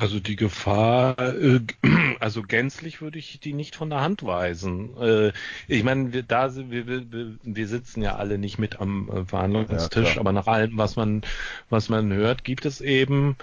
Also 0.00 0.18
die 0.18 0.36
Gefahr, 0.36 1.18
äh, 1.18 1.60
also 2.20 2.42
gänzlich 2.42 3.02
würde 3.02 3.18
ich 3.18 3.38
die 3.38 3.52
nicht 3.52 3.76
von 3.76 3.90
der 3.90 4.00
Hand 4.00 4.22
weisen. 4.24 4.96
Äh, 4.96 5.32
ich 5.68 5.84
meine, 5.84 6.14
wir, 6.14 6.22
da 6.22 6.54
wir, 6.56 6.86
wir, 6.86 7.04
wir 7.42 7.68
sitzen 7.68 8.00
ja 8.00 8.16
alle 8.16 8.38
nicht 8.38 8.58
mit 8.58 8.80
am 8.80 9.10
äh, 9.10 9.24
Verhandlungstisch, 9.26 10.14
ja, 10.14 10.20
aber 10.20 10.32
nach 10.32 10.46
allem, 10.46 10.78
was 10.78 10.96
man 10.96 11.20
was 11.68 11.90
man 11.90 12.12
hört, 12.14 12.44
gibt 12.44 12.64
es 12.64 12.80
eben 12.80 13.36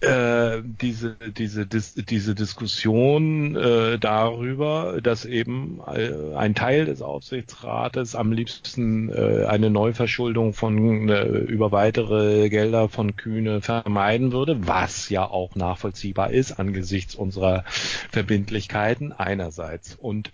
äh, 0.00 0.62
diese 0.64 1.16
diese 1.36 1.66
dis, 1.66 1.94
diese 1.94 2.34
Diskussion 2.34 3.54
äh, 3.56 3.98
darüber, 3.98 5.00
dass 5.02 5.24
eben 5.24 5.80
äh, 5.86 6.34
ein 6.36 6.54
Teil 6.54 6.86
des 6.86 7.02
Aufsichtsrates 7.02 8.14
am 8.14 8.32
liebsten 8.32 9.10
äh, 9.10 9.44
eine 9.46 9.70
Neuverschuldung 9.70 10.54
von 10.54 11.08
äh, 11.08 11.24
über 11.24 11.70
weitere 11.70 12.48
Gelder 12.48 12.88
von 12.88 13.16
Kühne 13.16 13.60
vermeiden 13.60 14.32
würde, 14.32 14.66
was 14.66 15.10
ja 15.10 15.24
auch 15.28 15.54
nachvollziehbar 15.54 16.30
ist 16.30 16.52
angesichts 16.52 17.14
unserer 17.14 17.64
Verbindlichkeiten 18.10 19.12
einerseits. 19.12 19.96
Und 19.96 20.32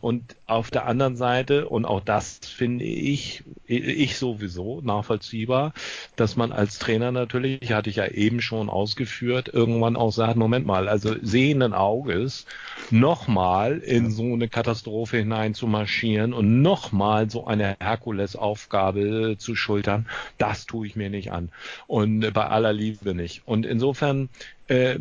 und 0.00 0.36
auf 0.46 0.70
der 0.70 0.86
anderen 0.86 1.16
Seite 1.16 1.68
und 1.68 1.86
auch 1.86 2.00
das 2.00 2.40
finde 2.44 2.84
ich 2.84 3.42
ich 3.66 4.18
sowieso 4.18 4.80
nachvollziehbar, 4.82 5.72
dass 6.16 6.36
man 6.36 6.52
als 6.52 6.78
Trainer 6.78 7.10
natürlich 7.10 7.72
hatte 7.72 7.88
ich 7.88 7.96
ja 7.96 8.06
eben 8.06 8.42
schon 8.42 8.68
ausgeführt, 8.68 9.48
irgendwann 9.48 9.96
auch 9.96 10.12
sagt, 10.12 10.36
Moment 10.36 10.66
mal, 10.66 10.88
also 10.88 11.14
sehenden 11.22 11.72
Auges 11.72 12.46
nochmal 12.90 13.78
in 13.78 14.10
so 14.10 14.32
eine 14.32 14.48
Katastrophe 14.48 15.18
hinein 15.18 15.54
zu 15.54 15.66
marschieren 15.66 16.34
und 16.34 16.60
nochmal 16.60 17.30
so 17.30 17.46
eine 17.46 17.76
Herkulesaufgabe 17.80 19.36
zu 19.38 19.56
schultern, 19.56 20.06
das 20.38 20.66
tue 20.66 20.86
ich 20.86 20.96
mir 20.96 21.08
nicht 21.08 21.32
an. 21.32 21.50
Und 21.86 22.32
bei 22.32 22.46
aller 22.46 22.72
Liebe 22.72 23.14
nicht. 23.14 23.42
Und 23.46 23.64
insofern 23.64 24.28
äh, 24.66 24.98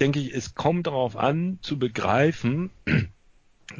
denke 0.00 0.18
ich, 0.20 0.34
es 0.34 0.54
kommt 0.54 0.86
darauf 0.86 1.16
an, 1.16 1.58
zu 1.62 1.78
begreifen, 1.78 2.70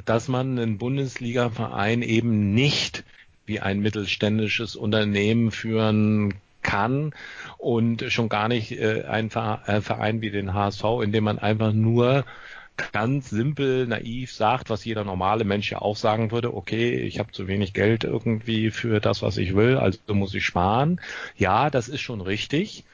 dass 0.05 0.29
man 0.29 0.59
einen 0.59 0.79
Bundesliga-Verein 0.79 2.03
eben 2.03 2.55
nicht 2.55 3.05
wie 3.47 3.61
ein 3.61 3.81
mittelständisches 3.81 4.77
Unternehmen 4.77 5.51
führen 5.51 6.35
kann 6.63 7.15
und 7.59 8.05
schon 8.09 8.29
gar 8.29 8.49
nicht 8.49 8.73
äh, 8.73 9.05
ein 9.05 9.27
äh, 9.27 9.81
Verein 9.81 10.23
wie 10.23 10.31
den 10.31 10.55
HSV, 10.55 10.85
in 11.03 11.13
dem 11.13 11.25
man 11.25 11.39
einfach 11.39 11.73
nur 11.73 12.25
ganz 12.93 13.31
simpel, 13.31 13.87
naiv 13.87 14.33
sagt, 14.33 14.71
was 14.71 14.85
jeder 14.85 15.05
normale 15.05 15.45
Mensch 15.45 15.71
ja 15.71 15.81
auch 15.81 15.97
sagen 15.97 16.31
würde, 16.31 16.55
okay, 16.55 16.95
ich 17.01 17.19
habe 17.19 17.33
zu 17.33 17.47
wenig 17.47 17.73
Geld 17.73 18.05
irgendwie 18.05 18.71
für 18.71 19.01
das, 19.01 19.23
was 19.23 19.37
ich 19.37 19.55
will, 19.55 19.77
also 19.77 19.99
muss 20.09 20.35
ich 20.35 20.45
sparen. 20.45 21.01
Ja, 21.37 21.71
das 21.71 21.89
ist 21.89 22.01
schon 22.01 22.21
richtig. 22.21 22.85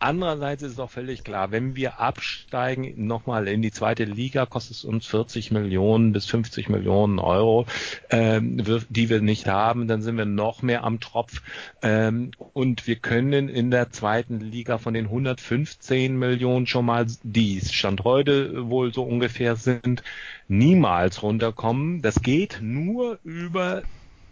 Andererseits 0.00 0.62
ist 0.62 0.72
es 0.72 0.78
auch 0.78 0.90
völlig 0.90 1.24
klar, 1.24 1.50
wenn 1.50 1.74
wir 1.74 1.98
absteigen 1.98 3.06
nochmal 3.06 3.48
in 3.48 3.62
die 3.62 3.72
zweite 3.72 4.04
Liga, 4.04 4.46
kostet 4.46 4.76
es 4.76 4.84
uns 4.84 5.06
40 5.06 5.50
Millionen 5.50 6.12
bis 6.12 6.26
50 6.26 6.68
Millionen 6.68 7.18
Euro, 7.18 7.66
ähm, 8.10 8.62
die 8.88 9.10
wir 9.10 9.20
nicht 9.20 9.48
haben, 9.48 9.88
dann 9.88 10.00
sind 10.00 10.16
wir 10.16 10.24
noch 10.24 10.62
mehr 10.62 10.84
am 10.84 11.00
Tropf. 11.00 11.42
Ähm, 11.82 12.30
und 12.52 12.86
wir 12.86 12.96
können 12.96 13.48
in 13.48 13.72
der 13.72 13.90
zweiten 13.90 14.38
Liga 14.38 14.78
von 14.78 14.94
den 14.94 15.06
115 15.06 16.16
Millionen 16.16 16.68
schon 16.68 16.86
mal, 16.86 17.06
die 17.24 17.60
Stand 17.60 18.04
heute 18.04 18.70
wohl 18.70 18.94
so 18.94 19.02
ungefähr 19.02 19.27
sind, 19.28 20.02
niemals 20.48 21.22
runterkommen. 21.22 22.02
Das 22.02 22.22
geht 22.22 22.58
nur 22.62 23.18
über 23.24 23.82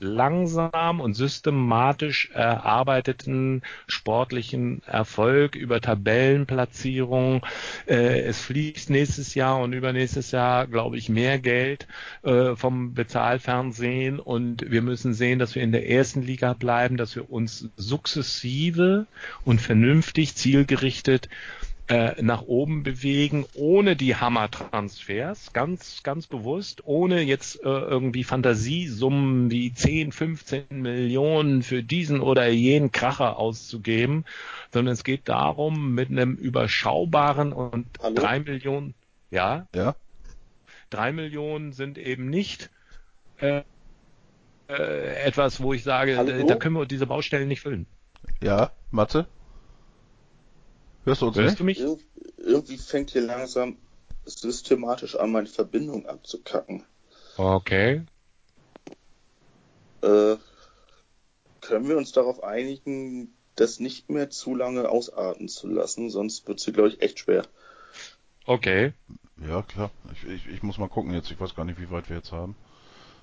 langsam 0.00 1.00
und 1.00 1.14
systematisch 1.14 2.30
erarbeiteten 2.32 3.62
sportlichen 3.86 4.82
Erfolg 4.86 5.54
über 5.54 5.80
Tabellenplatzierung. 5.80 7.44
Äh, 7.86 8.20
es 8.20 8.40
fließt 8.40 8.90
nächstes 8.90 9.34
Jahr 9.34 9.60
und 9.60 9.72
übernächstes 9.72 10.32
Jahr, 10.32 10.66
glaube 10.66 10.98
ich, 10.98 11.08
mehr 11.08 11.38
Geld 11.38 11.86
äh, 12.22 12.54
vom 12.56 12.94
Bezahlfernsehen 12.94 14.20
und 14.20 14.70
wir 14.70 14.82
müssen 14.82 15.14
sehen, 15.14 15.38
dass 15.38 15.54
wir 15.54 15.62
in 15.62 15.72
der 15.72 15.88
ersten 15.88 16.22
Liga 16.22 16.52
bleiben, 16.52 16.96
dass 16.96 17.16
wir 17.16 17.30
uns 17.30 17.68
sukzessive 17.76 19.06
und 19.44 19.60
vernünftig 19.60 20.34
zielgerichtet 20.34 21.28
äh, 21.88 22.20
nach 22.20 22.42
oben 22.42 22.82
bewegen, 22.82 23.44
ohne 23.54 23.94
die 23.94 24.16
Hammer-Transfers, 24.16 25.52
ganz, 25.52 26.02
ganz 26.02 26.26
bewusst, 26.26 26.82
ohne 26.84 27.22
jetzt 27.22 27.62
äh, 27.62 27.68
irgendwie 27.68 28.24
Fantasiesummen 28.24 29.50
wie 29.50 29.72
10, 29.72 30.10
15 30.10 30.64
Millionen 30.70 31.62
für 31.62 31.84
diesen 31.84 32.20
oder 32.20 32.48
jenen 32.48 32.90
Kracher 32.90 33.38
auszugeben, 33.38 34.24
sondern 34.72 34.94
es 34.94 35.04
geht 35.04 35.28
darum, 35.28 35.94
mit 35.94 36.10
einem 36.10 36.34
überschaubaren 36.34 37.52
und 37.52 37.86
drei 38.14 38.40
Millionen, 38.40 38.94
ja, 39.30 39.68
ja, 39.74 39.94
drei 40.90 41.12
Millionen 41.12 41.72
sind 41.72 41.98
eben 41.98 42.28
nicht 42.28 42.70
äh, 43.38 43.62
äh, 44.68 45.22
etwas, 45.24 45.60
wo 45.60 45.72
ich 45.72 45.84
sage, 45.84 46.16
Hallo? 46.16 46.46
da 46.46 46.56
können 46.56 46.74
wir 46.74 46.86
diese 46.86 47.06
Baustellen 47.06 47.46
nicht 47.46 47.60
füllen. 47.60 47.86
Ja, 48.42 48.72
Mathe? 48.90 49.26
Hörst 51.06 51.22
du 51.22 51.28
uns 51.28 51.36
Hörst 51.36 51.60
nicht? 51.60 51.60
du 51.60 51.64
mich? 51.64 51.80
Ir 51.80 51.98
irgendwie 52.36 52.76
fängt 52.76 53.10
hier 53.10 53.22
langsam 53.22 53.76
systematisch 54.24 55.14
an, 55.14 55.30
meine 55.30 55.46
Verbindung 55.46 56.04
abzukacken. 56.06 56.84
Okay. 57.36 58.02
Äh, 60.02 60.36
können 61.60 61.88
wir 61.88 61.96
uns 61.96 62.10
darauf 62.10 62.42
einigen, 62.42 63.32
das 63.54 63.78
nicht 63.78 64.10
mehr 64.10 64.30
zu 64.30 64.56
lange 64.56 64.88
ausarten 64.88 65.48
zu 65.48 65.68
lassen, 65.68 66.10
sonst 66.10 66.46
wird 66.48 66.58
es 66.58 66.64
hier, 66.64 66.74
glaube 66.74 66.88
ich, 66.88 67.00
echt 67.00 67.20
schwer. 67.20 67.46
Okay. 68.44 68.92
Ja, 69.46 69.62
klar. 69.62 69.90
Ich, 70.12 70.28
ich, 70.28 70.46
ich 70.48 70.62
muss 70.64 70.78
mal 70.78 70.88
gucken 70.88 71.14
jetzt. 71.14 71.30
Ich 71.30 71.38
weiß 71.38 71.54
gar 71.54 71.64
nicht, 71.64 71.80
wie 71.80 71.90
weit 71.90 72.08
wir 72.08 72.16
jetzt 72.16 72.32
haben. 72.32 72.56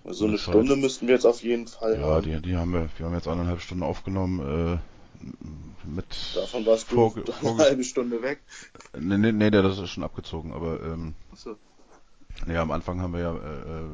So 0.05 0.25
eine 0.25 0.37
Stunde 0.37 0.75
müssten 0.75 1.07
wir 1.07 1.15
jetzt 1.15 1.25
auf 1.25 1.43
jeden 1.43 1.67
Fall 1.67 1.99
ja, 1.99 2.05
haben. 2.05 2.23
die, 2.23 2.41
die 2.41 2.55
haben 2.55 2.71
wir, 2.71 2.89
wir 2.97 3.05
haben 3.05 3.13
jetzt 3.13 3.27
eineinhalb 3.27 3.61
Stunden 3.61 3.83
aufgenommen, 3.83 4.39
äh, 4.75 4.77
mit. 5.83 6.05
Davon 6.35 6.65
warst 6.65 6.91
du 6.91 6.95
Vorge- 6.95 7.23
eine 7.41 7.57
halbe 7.57 7.83
Stunde 7.83 8.21
weg. 8.21 8.41
Nee, 8.97 9.17
nee, 9.17 9.31
nee, 9.31 9.49
das 9.49 9.77
ist 9.79 9.89
schon 9.89 10.03
abgezogen, 10.03 10.53
aber, 10.53 10.81
ähm, 10.83 11.15
Achso. 11.31 11.57
nee, 12.45 12.57
am 12.57 12.71
Anfang 12.71 13.01
haben 13.01 13.13
wir 13.13 13.19
ja, 13.19 13.33
äh, 13.35 13.81
äh, 13.81 13.85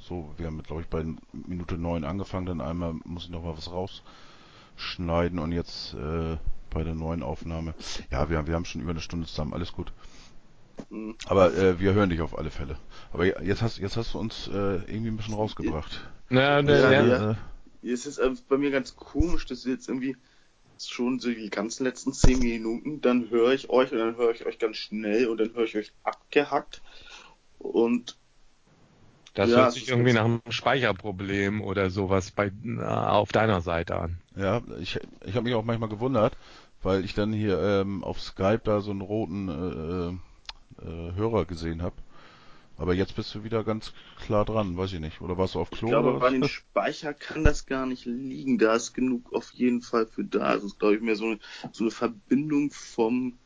so, 0.00 0.32
wir 0.36 0.46
haben, 0.46 0.62
glaube 0.62 0.82
ich, 0.82 0.88
bei 0.88 1.04
Minute 1.32 1.76
neun 1.76 2.04
angefangen, 2.04 2.46
dann 2.46 2.60
einmal 2.60 2.94
muss 3.04 3.24
ich 3.24 3.30
noch 3.30 3.42
mal 3.42 3.56
was 3.56 3.70
rausschneiden 3.70 5.38
und 5.38 5.52
jetzt, 5.52 5.94
äh, 5.94 6.36
bei 6.70 6.84
der 6.84 6.94
neuen 6.94 7.22
Aufnahme. 7.22 7.74
Ja, 8.10 8.30
wir, 8.30 8.46
wir 8.46 8.54
haben 8.54 8.64
schon 8.64 8.80
über 8.80 8.90
eine 8.92 9.00
Stunde 9.00 9.26
zusammen, 9.26 9.52
alles 9.54 9.72
gut. 9.72 9.92
Hm. 10.88 11.16
Aber 11.26 11.52
äh, 11.54 11.78
wir 11.78 11.92
hören 11.94 12.10
dich 12.10 12.20
auf 12.20 12.38
alle 12.38 12.50
Fälle. 12.50 12.78
Aber 13.12 13.26
jetzt 13.44 13.60
hast, 13.62 13.78
jetzt 13.78 13.96
hast 13.96 14.14
du 14.14 14.18
uns 14.18 14.48
äh, 14.48 14.76
irgendwie 14.76 15.08
ein 15.08 15.16
bisschen 15.16 15.34
rausgebracht. 15.34 16.00
Ja, 16.30 16.60
ja, 16.60 16.90
ja. 16.92 17.30
Äh, 17.32 17.34
Es 17.82 18.06
ist 18.06 18.18
äh, 18.18 18.30
bei 18.48 18.56
mir 18.56 18.70
ganz 18.70 18.94
komisch, 18.96 19.46
dass 19.46 19.64
jetzt 19.64 19.88
irgendwie 19.88 20.16
schon 20.88 21.18
so 21.20 21.30
die 21.30 21.50
ganzen 21.50 21.84
letzten 21.84 22.12
zehn 22.12 22.40
Minuten, 22.40 23.00
dann 23.00 23.30
höre 23.30 23.52
ich 23.52 23.70
euch 23.70 23.92
und 23.92 23.98
dann 23.98 24.16
höre 24.16 24.32
ich 24.32 24.46
euch 24.46 24.58
ganz 24.58 24.76
schnell 24.78 25.28
und 25.28 25.38
dann 25.38 25.54
höre 25.54 25.64
ich 25.64 25.76
euch 25.76 25.92
abgehackt. 26.02 26.82
Und 27.58 28.18
Das 29.34 29.54
Ja, 29.54 29.56
hört 29.56 29.70
sich 29.70 29.88
irgendwie 29.88 30.12
nach 30.12 30.24
einem 30.24 30.40
Speicherproblem 30.48 31.60
oder 31.62 31.90
sowas 31.90 32.32
bei, 32.32 32.50
na, 32.62 33.10
auf 33.10 33.30
deiner 33.30 33.60
Seite 33.60 33.96
an. 33.96 34.18
Ja, 34.36 34.60
ich, 34.80 34.98
ich 35.24 35.34
habe 35.34 35.44
mich 35.44 35.54
auch 35.54 35.64
manchmal 35.64 35.88
gewundert, 35.88 36.36
weil 36.82 37.04
ich 37.04 37.14
dann 37.14 37.32
hier 37.32 37.60
ähm, 37.60 38.02
auf 38.02 38.20
Skype 38.20 38.60
da 38.64 38.80
so 38.80 38.90
einen 38.90 39.02
roten 39.02 39.48
äh, 39.48 40.84
äh, 40.84 41.14
Hörer 41.14 41.44
gesehen 41.44 41.82
habe. 41.82 41.94
Aber 42.80 42.94
jetzt 42.94 43.14
bist 43.14 43.34
du 43.34 43.44
wieder 43.44 43.62
ganz 43.62 43.92
klar 44.16 44.44
dran, 44.46 44.76
weiß 44.76 44.94
ich 44.94 45.00
nicht. 45.00 45.20
Oder 45.20 45.36
warst 45.36 45.54
du 45.54 45.60
auf 45.60 45.70
ich 45.70 45.78
Klo 45.78 45.88
glaube, 45.88 46.08
oder 46.08 46.18
bei 46.18 46.26
was? 46.26 46.32
dem 46.32 46.44
Speicher 46.44 47.12
kann 47.12 47.44
das 47.44 47.66
gar 47.66 47.84
nicht 47.84 48.06
liegen. 48.06 48.58
Da 48.58 48.74
ist 48.74 48.94
genug 48.94 49.32
auf 49.34 49.50
jeden 49.52 49.82
Fall 49.82 50.06
für 50.06 50.24
da. 50.24 50.54
Es 50.54 50.64
ist, 50.64 50.78
glaube 50.78 50.94
ich, 50.96 51.02
mehr 51.02 51.14
so 51.16 51.26
eine, 51.26 51.38
so 51.72 51.84
eine 51.84 51.90
Verbindung 51.90 52.70
vom, 52.70 53.38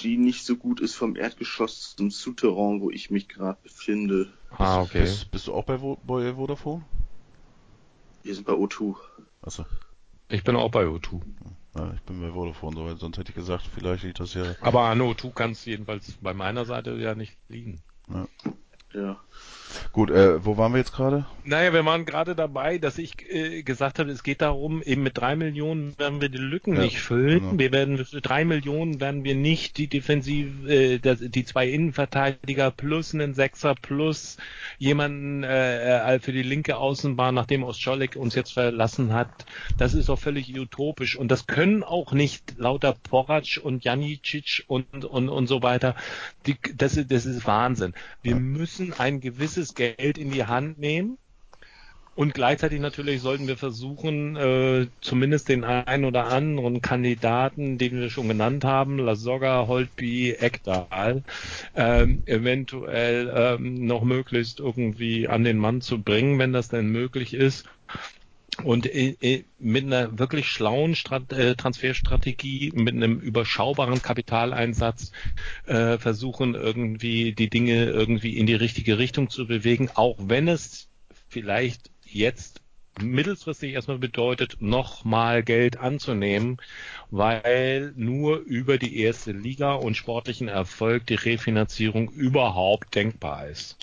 die 0.00 0.18
nicht 0.18 0.44
so 0.44 0.56
gut 0.56 0.80
ist 0.80 0.94
vom 0.94 1.16
Erdgeschoss 1.16 1.96
zum 1.96 2.10
Souterrain, 2.10 2.80
wo 2.82 2.90
ich 2.90 3.10
mich 3.10 3.28
gerade 3.28 3.58
befinde. 3.62 4.30
Ah, 4.50 4.82
okay. 4.82 5.00
Bist, 5.00 5.30
bist 5.30 5.46
du 5.46 5.54
auch 5.54 5.64
bei, 5.64 5.78
bei 5.78 6.34
Vodafone? 6.34 6.84
Wir 8.22 8.34
sind 8.34 8.46
bei 8.46 8.52
O2. 8.52 8.94
Achso, 9.42 9.64
Ich 10.28 10.44
bin 10.44 10.56
auch 10.56 10.70
bei 10.70 10.84
O2. 10.84 11.22
ja, 11.76 11.92
ich 11.94 12.02
bin 12.02 12.20
bei 12.20 12.30
Vodafone, 12.30 12.76
so, 12.76 12.84
weil 12.84 12.96
sonst 12.98 13.16
hätte 13.16 13.30
ich 13.30 13.34
gesagt, 13.36 13.66
vielleicht 13.74 14.02
liegt 14.04 14.20
das 14.20 14.34
ja. 14.34 14.54
Aber 14.60 14.82
an 14.82 15.00
O2 15.00 15.32
kann 15.32 15.52
es 15.52 15.64
jedenfalls 15.64 16.12
bei 16.20 16.34
meiner 16.34 16.66
Seite 16.66 16.96
ja 16.98 17.14
nicht 17.14 17.38
liegen. 17.48 17.80
No. 18.10 18.28
Ja. 18.94 19.18
Gut, 19.92 20.10
äh, 20.10 20.44
wo 20.44 20.56
waren 20.56 20.72
wir 20.72 20.78
jetzt 20.78 20.92
gerade? 20.92 21.26
Naja, 21.44 21.72
wir 21.72 21.84
waren 21.84 22.04
gerade 22.04 22.34
dabei, 22.34 22.78
dass 22.78 22.98
ich 22.98 23.12
äh, 23.30 23.62
gesagt 23.62 24.00
habe, 24.00 24.10
es 24.10 24.24
geht 24.24 24.42
darum, 24.42 24.82
eben 24.82 25.04
mit 25.04 25.16
drei 25.16 25.36
Millionen 25.36 25.96
werden 25.96 26.20
wir 26.20 26.28
die 26.28 26.38
Lücken 26.38 26.74
Ja, 26.74 26.80
nicht 26.82 26.98
füllen. 26.98 27.38
genau. 27.40 27.58
Wir 27.58 27.70
werden 27.70 28.04
drei 28.22 28.44
Millionen 28.44 29.00
werden 29.00 29.22
wir 29.22 29.36
nicht 29.36 29.76
die 29.78 29.86
Defensive, 29.86 30.68
äh, 30.68 30.98
das, 30.98 31.18
die 31.20 31.44
zwei 31.44 31.68
Innenverteidiger 31.68 32.72
plus 32.72 33.14
einen 33.14 33.32
Sechser 33.34 33.76
plus 33.80 34.38
jemanden 34.78 35.44
äh, 35.44 36.14
äh, 36.16 36.18
für 36.18 36.32
die 36.32 36.42
linke 36.42 36.76
Außenbahn, 36.76 37.34
nachdem 37.36 37.62
Ostscholek 37.62 38.16
uns 38.16 38.34
jetzt 38.34 38.52
verlassen 38.52 39.12
hat. 39.12 39.46
Das 39.78 39.94
ist 39.94 40.08
doch 40.08 40.18
völlig 40.18 40.58
utopisch 40.58 41.14
und 41.16 41.28
das 41.30 41.46
können 41.46 41.84
auch 41.84 42.12
nicht 42.12 42.54
lauter 42.58 42.96
Porac 43.08 43.60
und 43.62 43.84
Janicic 43.84 44.64
und 44.66 45.04
und 45.04 45.28
und 45.28 45.46
so 45.46 45.62
weiter. 45.62 45.94
Die, 46.46 46.56
das, 46.74 46.96
ist- 46.96 47.12
das 47.12 47.24
ist 47.24 47.46
Wahnsinn. 47.46 47.94
Wir 48.22 48.34
müssen 48.34 48.79
ein 48.98 49.20
gewisses 49.20 49.74
Geld 49.74 50.18
in 50.18 50.30
die 50.30 50.44
Hand 50.44 50.78
nehmen. 50.78 51.18
Und 52.16 52.34
gleichzeitig 52.34 52.80
natürlich 52.80 53.22
sollten 53.22 53.46
wir 53.46 53.56
versuchen, 53.56 54.36
äh, 54.36 54.88
zumindest 55.00 55.48
den 55.48 55.64
einen 55.64 56.04
oder 56.04 56.26
anderen 56.26 56.82
Kandidaten, 56.82 57.78
den 57.78 57.98
wir 57.98 58.10
schon 58.10 58.28
genannt 58.28 58.64
haben, 58.64 58.98
Lasogga, 58.98 59.66
Holtby, 59.68 60.32
Ekdal, 60.32 61.22
ähm, 61.74 62.22
eventuell 62.26 63.32
ähm, 63.34 63.86
noch 63.86 64.02
möglichst 64.02 64.60
irgendwie 64.60 65.28
an 65.28 65.44
den 65.44 65.56
Mann 65.56 65.80
zu 65.80 66.02
bringen, 66.02 66.38
wenn 66.38 66.52
das 66.52 66.68
denn 66.68 66.88
möglich 66.90 67.32
ist. 67.32 67.66
Und 68.64 68.86
äh, 68.86 69.16
äh, 69.20 69.44
mit 69.58 69.84
einer 69.84 70.18
wirklich 70.18 70.46
schlauen 70.48 70.94
Strat 70.94 71.32
äh, 71.32 71.54
Transferstrategie, 71.54 72.72
mit 72.74 72.94
einem 72.94 73.18
überschaubaren 73.20 74.02
Kapitaleinsatz 74.02 75.12
äh, 75.66 75.98
versuchen 75.98 76.54
irgendwie 76.54 77.32
die 77.32 77.50
Dinge 77.50 77.84
irgendwie 77.84 78.36
in 78.36 78.46
die 78.46 78.54
richtige 78.54 78.98
Richtung 78.98 79.30
zu 79.30 79.46
bewegen, 79.46 79.90
auch 79.94 80.16
wenn 80.18 80.48
es 80.48 80.88
vielleicht 81.28 81.90
jetzt 82.04 82.60
mittelfristig 83.00 83.72
erstmal 83.72 83.98
bedeutet, 83.98 84.56
nochmal 84.60 85.42
Geld 85.42 85.78
anzunehmen, 85.78 86.58
weil 87.10 87.92
nur 87.96 88.38
über 88.38 88.78
die 88.78 88.98
erste 88.98 89.32
Liga 89.32 89.74
und 89.74 89.96
sportlichen 89.96 90.48
Erfolg 90.48 91.06
die 91.06 91.14
Refinanzierung 91.14 92.10
überhaupt 92.10 92.94
denkbar 92.94 93.48
ist. 93.48 93.78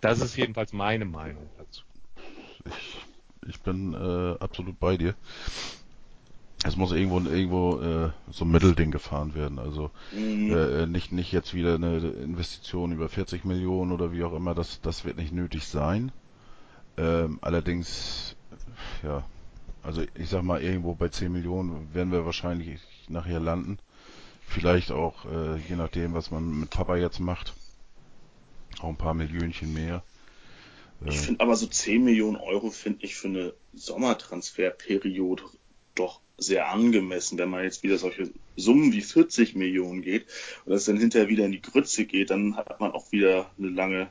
Das 0.00 0.20
ist 0.20 0.36
jedenfalls 0.36 0.72
meine 0.72 1.04
Meinung 1.04 1.48
dazu. 1.58 1.82
Ich, 2.66 2.98
ich 3.46 3.60
bin 3.62 3.94
äh, 3.94 4.36
absolut 4.40 4.78
bei 4.78 4.96
dir. 4.96 5.14
Es 6.62 6.76
muss 6.76 6.92
irgendwo 6.92 7.20
irgendwo 7.20 7.80
äh, 7.80 8.10
so 8.30 8.44
ein 8.44 8.50
Mittelding 8.50 8.90
gefahren 8.90 9.34
werden. 9.34 9.58
Also 9.58 9.90
Mhm. 10.12 10.52
äh, 10.52 10.86
nicht 10.86 11.12
nicht 11.12 11.32
jetzt 11.32 11.54
wieder 11.54 11.74
eine 11.74 11.98
Investition 11.98 12.92
über 12.92 13.08
40 13.08 13.44
Millionen 13.44 13.92
oder 13.92 14.12
wie 14.12 14.24
auch 14.24 14.34
immer. 14.34 14.54
Das 14.54 14.80
das 14.82 15.04
wird 15.04 15.16
nicht 15.16 15.32
nötig 15.32 15.66
sein. 15.66 16.12
Ähm, 16.98 17.38
allerdings 17.42 18.36
ja, 19.02 19.24
also 19.82 20.02
ich 20.14 20.28
sag 20.30 20.42
mal 20.44 20.62
irgendwo 20.62 20.94
bei 20.94 21.08
10 21.08 21.32
Millionen 21.32 21.94
werden 21.94 22.12
wir 22.12 22.26
wahrscheinlich 22.26 22.80
nachher 23.08 23.40
landen. 23.40 23.78
Vielleicht 24.46 24.92
auch 24.92 25.24
äh, 25.26 25.56
je 25.68 25.76
nachdem, 25.76 26.14
was 26.14 26.30
man 26.30 26.60
mit 26.60 26.70
Papa 26.70 26.96
jetzt 26.96 27.20
macht, 27.20 27.54
auch 28.80 28.88
ein 28.88 28.96
paar 28.96 29.14
Millionchen 29.14 29.72
mehr. 29.72 30.02
Ich 31.06 31.18
finde 31.18 31.40
aber 31.40 31.56
so 31.56 31.66
10 31.66 32.04
Millionen 32.04 32.36
Euro 32.36 32.70
finde 32.70 33.04
ich 33.04 33.14
für 33.14 33.28
eine 33.28 33.54
Sommertransferperiode 33.72 35.44
doch 35.94 36.20
sehr 36.36 36.68
angemessen, 36.68 37.38
wenn 37.38 37.50
man 37.50 37.64
jetzt 37.64 37.82
wieder 37.82 37.98
solche 37.98 38.30
Summen 38.56 38.92
wie 38.92 39.00
40 39.00 39.56
Millionen 39.56 40.02
geht 40.02 40.26
und 40.64 40.72
das 40.72 40.84
dann 40.84 40.98
hinterher 40.98 41.28
wieder 41.28 41.44
in 41.44 41.52
die 41.52 41.62
Grütze 41.62 42.04
geht, 42.04 42.30
dann 42.30 42.56
hat 42.56 42.80
man 42.80 42.92
auch 42.92 43.12
wieder 43.12 43.50
eine 43.58 43.68
lange, 43.68 44.08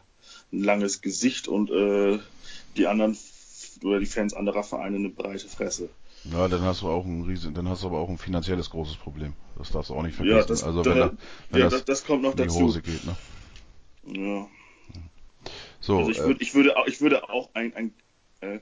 ein 0.52 0.64
langes 0.64 1.02
Gesicht 1.02 1.48
und 1.48 1.70
äh, 1.70 2.20
die 2.78 2.88
anderen 2.88 3.18
oder 3.84 4.00
die 4.00 4.06
Fans 4.06 4.34
anderer 4.34 4.64
Vereine 4.64 4.98
eine 4.98 5.10
breite 5.10 5.48
Fresse. 5.48 5.90
Ja, 6.26 6.48
dann 6.48 6.62
hast 6.62 6.82
du 6.82 6.90
auch 6.90 7.06
ein 7.06 7.22
riesen, 7.24 7.54
dann 7.54 7.70
hast 7.70 7.84
du 7.84 7.88
aber 7.88 8.00
auch 8.00 8.10
ein 8.10 8.18
finanzielles 8.18 8.70
großes 8.70 8.98
Problem. 8.98 9.34
Das 9.58 9.72
darfst 9.72 9.90
du 9.90 9.96
auch 9.96 10.04
nicht 10.04 10.16
vergessen. 10.16 10.38
Ja, 10.38 10.46
das, 10.46 10.64
also 10.64 10.84
da, 10.84 10.92
wenn, 10.92 11.00
da, 11.00 11.12
wenn 11.50 11.62
ja, 11.62 11.70
das, 11.70 11.86
das 11.86 12.06
kommt 12.06 12.24
noch 12.24 12.32
in 12.32 12.38
die 12.38 12.44
dazu. 12.44 12.60
Hose 12.60 12.82
geht, 12.82 13.06
ne? 13.06 13.16
Ja. 14.06 14.48
So, 15.82 16.00
Also 16.00 16.12
ich 16.12 16.18
äh, 16.18 16.24
würde, 16.26 16.44
ich 16.44 16.54
würde, 16.54 16.78
auch- 16.78 16.88
ich 16.88 17.02
würde 17.02 17.30
auch 17.30 17.50
ein, 17.54 17.74
ein, 17.76 17.94
äh, 18.42 18.60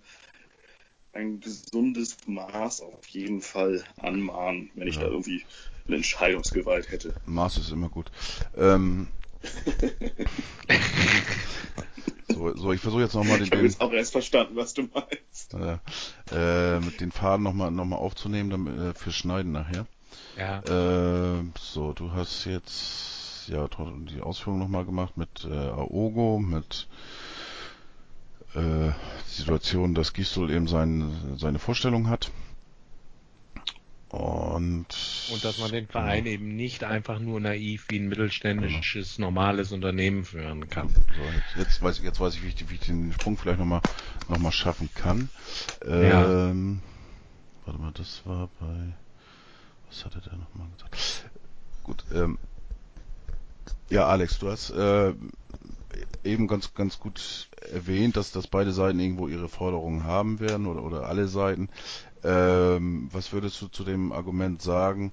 ein 1.14 1.40
gesundes 1.40 2.18
Maß 2.28 2.82
auf 2.82 3.08
jeden 3.08 3.42
Fall 3.42 3.84
anmahnen, 3.98 4.70
wenn 4.76 4.88
ich 4.88 4.96
Ja. 4.96 5.02
da 5.02 5.08
irgendwie 5.08 5.44
eine 5.88 5.98
Entscheidungsgewalt 5.98 6.92
hätte. 6.92 7.14
Maß 7.26 7.58
ist 7.58 7.72
immer 7.72 7.90
gut. 7.90 8.12
Ähm, 8.56 9.08
so, 12.30 12.56
so, 12.56 12.74
ich 12.74 12.82
versuche 12.82 13.02
jetzt 13.02 13.16
nochmal 13.16 13.38
den, 13.38 13.46
Ich 13.46 13.52
habe 13.52 13.62
den 13.62 13.72
jetzt 13.72 13.82
auch 13.82 13.94
erst 13.94 14.12
verstanden, 14.12 14.56
was 14.56 14.74
du 14.74 14.84
meinst. 14.84 15.54
äh, 15.54 15.78
äh, 16.32 16.80
mit 16.80 17.00
den 17.00 17.12
Faden 17.12 17.44
nochmal 17.44 17.72
noch 17.72 17.86
mal 17.86 17.96
aufzunehmen, 17.98 18.50
damit, 18.50 18.78
äh, 18.78 18.94
für 18.94 19.12
Schneiden 19.12 19.52
nachher. 19.52 19.88
Ja. 20.38 21.40
Äh, 21.40 21.44
so, 21.60 21.94
du 21.94 22.12
hast 22.12 22.46
jetzt 22.46 23.17
ja 23.48 23.68
die 23.68 24.22
Ausführung 24.22 24.60
nochmal 24.60 24.86
gemacht 24.86 25.18
mit 25.18 25.46
äh, 25.46 25.54
Aogo, 25.54 26.40
mit 26.40 26.88
äh, 28.54 28.90
die 28.90 29.34
Situation, 29.34 29.94
dass 29.94 30.14
Gisdol 30.14 30.52
eben 30.52 30.68
sein, 30.68 31.38
seine 31.38 31.60
Vorstellung 31.60 32.10
hat. 32.10 32.32
Und, 34.10 34.88
Und 35.32 35.44
dass 35.44 35.58
man 35.58 35.70
den 35.72 35.88
Verein 35.88 36.26
eben 36.26 36.56
nicht 36.56 36.86
einfach 36.86 37.20
nur 37.20 37.42
naiv 37.42 37.90
wie 37.90 38.00
ein 38.00 38.08
mittelständisches, 38.08 39.20
normales 39.20 39.74
Unternehmen 39.74 40.24
führen 40.24 40.70
kann. 40.70 40.88
So, 40.88 41.24
jetzt, 41.24 41.58
jetzt 41.58 41.82
weiß 41.82 41.98
ich, 41.98 42.06
jetzt 42.06 42.20
weiß 42.20 42.36
ich, 42.36 42.44
wie 42.44 42.48
ich, 42.48 42.70
wie 42.70 42.76
ich 42.76 42.80
den 42.80 43.12
Sprung 43.12 43.38
vielleicht 43.38 43.60
nochmal 43.60 43.82
noch 44.30 44.40
mal 44.40 44.54
schaffen 44.54 44.90
kann. 44.96 45.30
Ja. 45.86 46.50
Ähm, 46.50 46.80
warte 47.66 47.82
mal, 47.82 47.92
das 47.92 48.22
war 48.26 48.50
bei 48.62 48.94
was 49.90 50.06
hatte 50.06 50.22
der 50.22 50.38
nochmal 50.38 50.68
gesagt? 50.76 51.30
Gut, 51.84 52.04
ähm, 52.14 52.38
ja, 53.90 54.08
Alex, 54.08 54.40
du 54.40 54.50
hast 54.50 54.72
äh, 54.72 55.14
eben 56.24 56.48
ganz, 56.48 56.74
ganz 56.74 57.00
gut 57.00 57.48
erwähnt, 57.72 58.18
dass, 58.18 58.32
dass 58.32 58.48
beide 58.48 58.72
Seiten 58.72 59.00
irgendwo 59.00 59.28
ihre 59.28 59.50
Forderungen 59.50 60.04
haben 60.04 60.40
werden 60.40 60.68
oder, 60.68 60.84
oder 60.84 61.08
alle 61.08 61.28
Seiten. 61.28 61.70
Ähm, 62.24 63.10
was 63.12 63.32
würdest 63.32 63.62
du 63.62 63.68
zu 63.68 63.84
dem 63.84 64.12
Argument 64.12 64.62
sagen? 64.62 65.12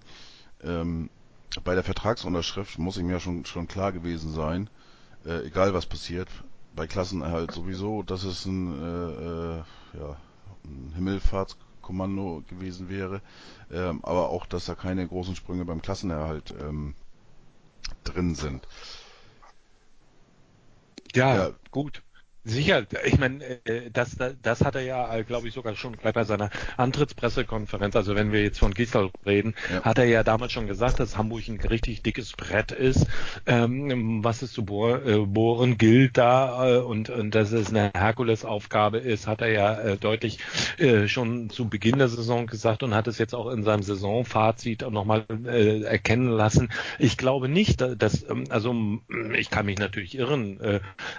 Ähm, 0.63 1.11
bei 1.63 1.75
der 1.75 1.85
Vertragsunterschrift 1.85 2.79
muss 2.79 2.97
ihm 2.97 3.11
ja 3.11 3.21
schon, 3.21 3.45
schon 3.45 3.69
klar 3.69 3.93
gewesen 3.93 4.33
sein, 4.33 4.69
äh, 5.25 5.47
egal 5.47 5.73
was 5.73 5.87
passiert, 5.87 6.29
bei 6.75 6.87
Klassenerhalt 6.87 7.53
sowieso, 7.53 8.03
dass 8.03 8.25
es 8.25 8.45
ein, 8.47 8.83
äh, 8.83 9.59
äh, 9.59 9.63
ja, 10.01 10.17
ein 10.65 10.93
Himmelfahrtskommando 10.97 12.43
gewesen 12.49 12.89
wäre, 12.89 13.21
ähm, 13.71 14.01
aber 14.03 14.31
auch, 14.31 14.47
dass 14.47 14.65
da 14.65 14.75
keine 14.75 15.07
großen 15.07 15.37
Sprünge 15.37 15.65
beim 15.65 15.83
Klassenerhalt 15.83 16.53
ähm, 16.61 16.95
drin 18.05 18.35
sind. 18.35 18.67
Ja, 21.15 21.35
ja, 21.37 21.53
gut. 21.71 22.03
Sicher, 22.47 22.85
ich 23.07 23.19
meine, 23.19 23.43
äh, 23.65 23.91
das, 23.91 24.17
das 24.43 24.61
hat 24.63 24.75
er 24.75 24.83
ja, 24.83 25.17
äh, 25.17 25.25
glaube 25.25 25.49
ich, 25.49 25.55
sogar 25.55 25.75
schon 25.77 25.97
gleich 25.97 26.13
bei 26.13 26.25
seiner 26.25 26.51
Antrittspressekonferenz, 26.77 27.97
also 27.97 28.15
wenn 28.17 28.33
wir 28.33 28.43
jetzt 28.43 28.59
von 28.59 28.75
Gisdol 28.75 29.11
reden, 29.25 29.55
ja. 29.73 29.83
hat 29.83 29.97
er 29.97 30.05
ja 30.05 30.23
damals 30.23 30.53
schon 30.53 30.67
gesagt, 30.67 31.01
dass 31.01 31.17
Hamburg 31.17 31.49
ein 31.49 31.59
richtig 31.59 32.03
dickes 32.03 32.33
Brett 32.33 32.71
ist, 32.71 33.07
ähm, 33.47 34.23
was 34.23 34.43
es 34.43 34.53
zu 34.53 34.61
äh, 34.61 35.21
bohren 35.25 35.79
gilt 35.79 36.19
da 36.19 36.81
und, 36.81 37.09
und 37.09 37.35
dass 37.35 37.51
es 37.53 37.71
eine 37.71 37.91
Herkulesaufgabe 37.97 38.99
ist, 38.99 39.27
hat 39.27 39.41
er 39.41 39.49
ja 39.49 39.97
deutlich 39.97 40.39
schon 41.07 41.51
zu 41.51 41.69
Beginn 41.69 41.99
der 41.99 42.09
Saison 42.09 42.47
gesagt 42.47 42.83
und 42.83 42.95
hat 42.95 43.07
es 43.07 43.19
jetzt 43.19 43.35
auch 43.35 43.51
in 43.51 43.63
seinem 43.63 43.83
Saisonfazit 43.83 44.83
nochmal 44.91 45.25
erkennen 45.85 46.29
lassen. 46.29 46.71
Ich 46.99 47.17
glaube 47.17 47.49
nicht, 47.49 47.81
dass, 47.81 48.29
ähm, 48.29 48.45
also 48.51 48.75
ich 49.37 49.51
kann 49.51 49.67
mich 49.67 49.79
natürlich 49.79 50.17
irren, 50.17 50.61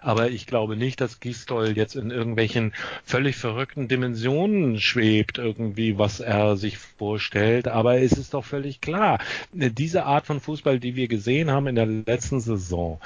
aber 0.02 0.30
ich 0.30 0.46
glaube 0.46 0.76
nicht, 0.76 1.02
dass 1.02 1.15
Gistol 1.20 1.70
jetzt 1.76 1.96
in 1.96 2.12
irgendwelchen 2.12 2.74
völlig 3.04 3.36
verrückten 3.36 3.88
Dimensionen 3.88 4.80
schwebt, 4.80 5.38
irgendwie, 5.38 5.98
was 5.98 6.20
er 6.20 6.58
sich 6.58 6.78
vorstellt. 6.78 7.68
Aber 7.68 8.00
es 8.00 8.14
ist 8.14 8.34
doch 8.34 8.46
völlig 8.46 8.82
klar, 8.82 9.20
diese 9.52 10.06
Art 10.06 10.26
von 10.26 10.40
Fußball, 10.40 10.80
die 10.80 10.96
wir 10.96 11.08
gesehen 11.08 11.52
haben 11.52 11.68
in 11.68 11.76
der 11.76 11.86
letzten 11.86 12.40
Saison, 12.40 13.00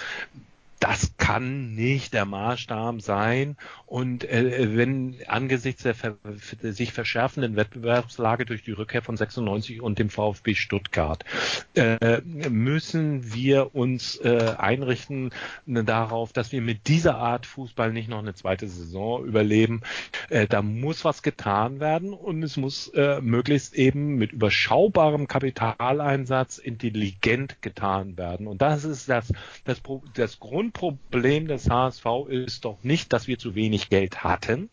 das 0.80 1.18
kann 1.18 1.76
nicht 1.76 2.14
der 2.14 2.26
Maßstab 2.26 3.02
sein. 3.02 3.58
Und 3.86 4.24
äh, 4.24 4.78
wenn 4.78 5.16
angesichts 5.28 5.84
der 5.84 5.96
ver 5.96 6.18
sich 6.62 6.94
verschärfenden 6.94 7.56
Wettbewerbslage 7.56 8.46
durch 8.46 8.64
die 8.64 8.72
Rückkehr 8.72 9.02
von 9.02 9.18
96 9.18 9.82
und 9.82 10.00
dem 10.00 10.10
VfB 10.10 10.56
Stuttgart 10.56 11.26
äh, 11.76 12.22
müssen 12.22 13.34
wir 13.34 13.76
uns 13.76 14.16
äh, 14.18 14.56
einrichten 14.58 15.32
darauf, 15.66 16.32
dass 16.34 16.52
wir 16.52 16.62
mit 16.62 16.88
dieser 16.88 17.18
Art 17.18 17.46
Fußball 17.46 17.92
nicht 17.92 18.10
noch 18.10 18.20
eine 18.20 18.34
zweite 18.34 18.68
Saison 18.68 19.26
überleben. 19.26 19.82
Äh, 20.30 20.48
da 20.48 20.62
muss 20.62 21.04
was 21.04 21.24
getan 21.24 21.80
werden 21.80 22.14
und 22.14 22.42
es 22.44 22.56
muss 22.56 22.88
äh, 22.90 23.20
möglichst 23.22 23.74
eben 23.76 24.16
mit 24.16 24.32
überschaubarem 24.32 25.28
Kapitaleinsatz 25.28 26.58
intelligent 26.58 27.62
getan 27.62 28.18
werden. 28.18 28.48
Und 28.48 28.62
das 28.62 28.86
ist 28.86 29.10
das, 29.10 29.34
das, 29.66 29.82
das 30.14 30.40
Grund 30.40 30.69
Grundproblem 30.72 31.48
des 31.48 31.70
HSV 31.70 32.06
ist 32.30 32.66
doch 32.66 32.78
nicht, 32.84 33.12
dass 33.14 33.28
wir 33.28 33.40
zu 33.40 33.56
wenig 33.56 33.90
Geld 33.90 34.24
hatten. 34.24 34.70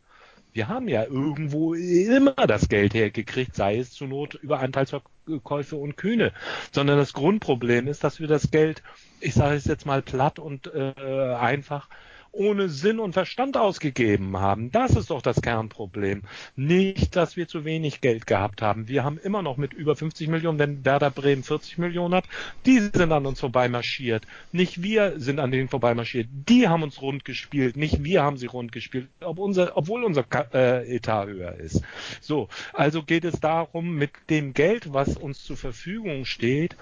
Wir 0.52 0.68
haben 0.68 0.89
ja 0.89 1.05
irgendwo 1.05 1.74
immer 1.74 2.35
das 2.47 2.68
Geld 2.68 2.94
hergekriegt, 2.94 3.55
sei 3.55 3.78
es 3.78 3.93
zur 3.93 4.09
Not 4.09 4.35
über 4.35 4.60
Anteilsverkäufe 4.60 5.77
und 5.77 5.97
Kühne, 5.97 6.32
sondern 6.73 6.97
das 6.97 7.12
Grundproblem 7.12 7.89
ist, 7.89 8.05
dass 8.05 8.20
wir 8.20 8.27
das 8.27 8.51
Geld, 8.51 8.82
ich 9.20 9.35
sage 9.35 9.56
es 9.56 9.66
jetzt 9.66 9.85
mal 9.85 10.01
platt 10.01 10.39
und 10.39 10.73
äh, 10.74 10.94
einfach, 11.35 11.89
ohne 12.32 12.68
Sinn 12.68 13.00
und 13.00 13.12
Verstand 13.12 13.56
ausgegeben 13.56 14.36
haben. 14.38 14.70
Das 14.70 14.94
ist 14.94 15.10
doch 15.10 15.22
das 15.22 15.40
Kernproblem. 15.40 16.22
Nicht, 16.54 17.16
dass 17.16 17.36
wir 17.36 17.48
zu 17.48 17.64
wenig 17.64 18.00
Geld 18.00 18.26
gehabt 18.26 18.62
haben. 18.62 18.88
Wir 18.88 19.04
haben 19.04 19.18
immer 19.18 19.42
noch 19.42 19.56
mit 19.56 19.72
über 19.72 19.96
50 19.96 20.28
Millionen, 20.28 20.58
wenn 20.58 20.84
Werder 20.84 21.10
Bremen 21.10 21.42
40 21.42 21.78
Millionen 21.78 22.14
hat, 22.14 22.24
die 22.66 22.78
sind 22.78 23.12
an 23.12 23.26
uns 23.26 23.40
vorbeimarschiert. 23.40 24.26
Nicht 24.52 24.82
wir 24.82 25.18
sind 25.18 25.40
an 25.40 25.50
denen 25.50 25.68
vorbeimarschiert. 25.68 26.28
Die 26.48 26.68
haben 26.68 26.82
uns 26.82 27.00
rund 27.00 27.24
gespielt. 27.24 27.76
Nicht 27.76 28.04
wir 28.04 28.22
haben 28.22 28.36
sie 28.36 28.46
rund 28.46 28.72
gespielt, 28.72 29.08
ob 29.20 29.38
unser, 29.38 29.76
obwohl 29.76 30.04
unser 30.04 30.24
äh, 30.52 30.96
Etat 30.96 31.26
höher 31.26 31.54
ist. 31.54 31.82
So, 32.20 32.48
also 32.72 33.02
geht 33.02 33.24
es 33.24 33.40
darum, 33.40 33.94
mit 33.94 34.10
dem 34.30 34.54
Geld, 34.54 34.92
was 34.92 35.16
uns 35.16 35.44
zur 35.44 35.56
Verfügung 35.56 36.24
steht, 36.24 36.76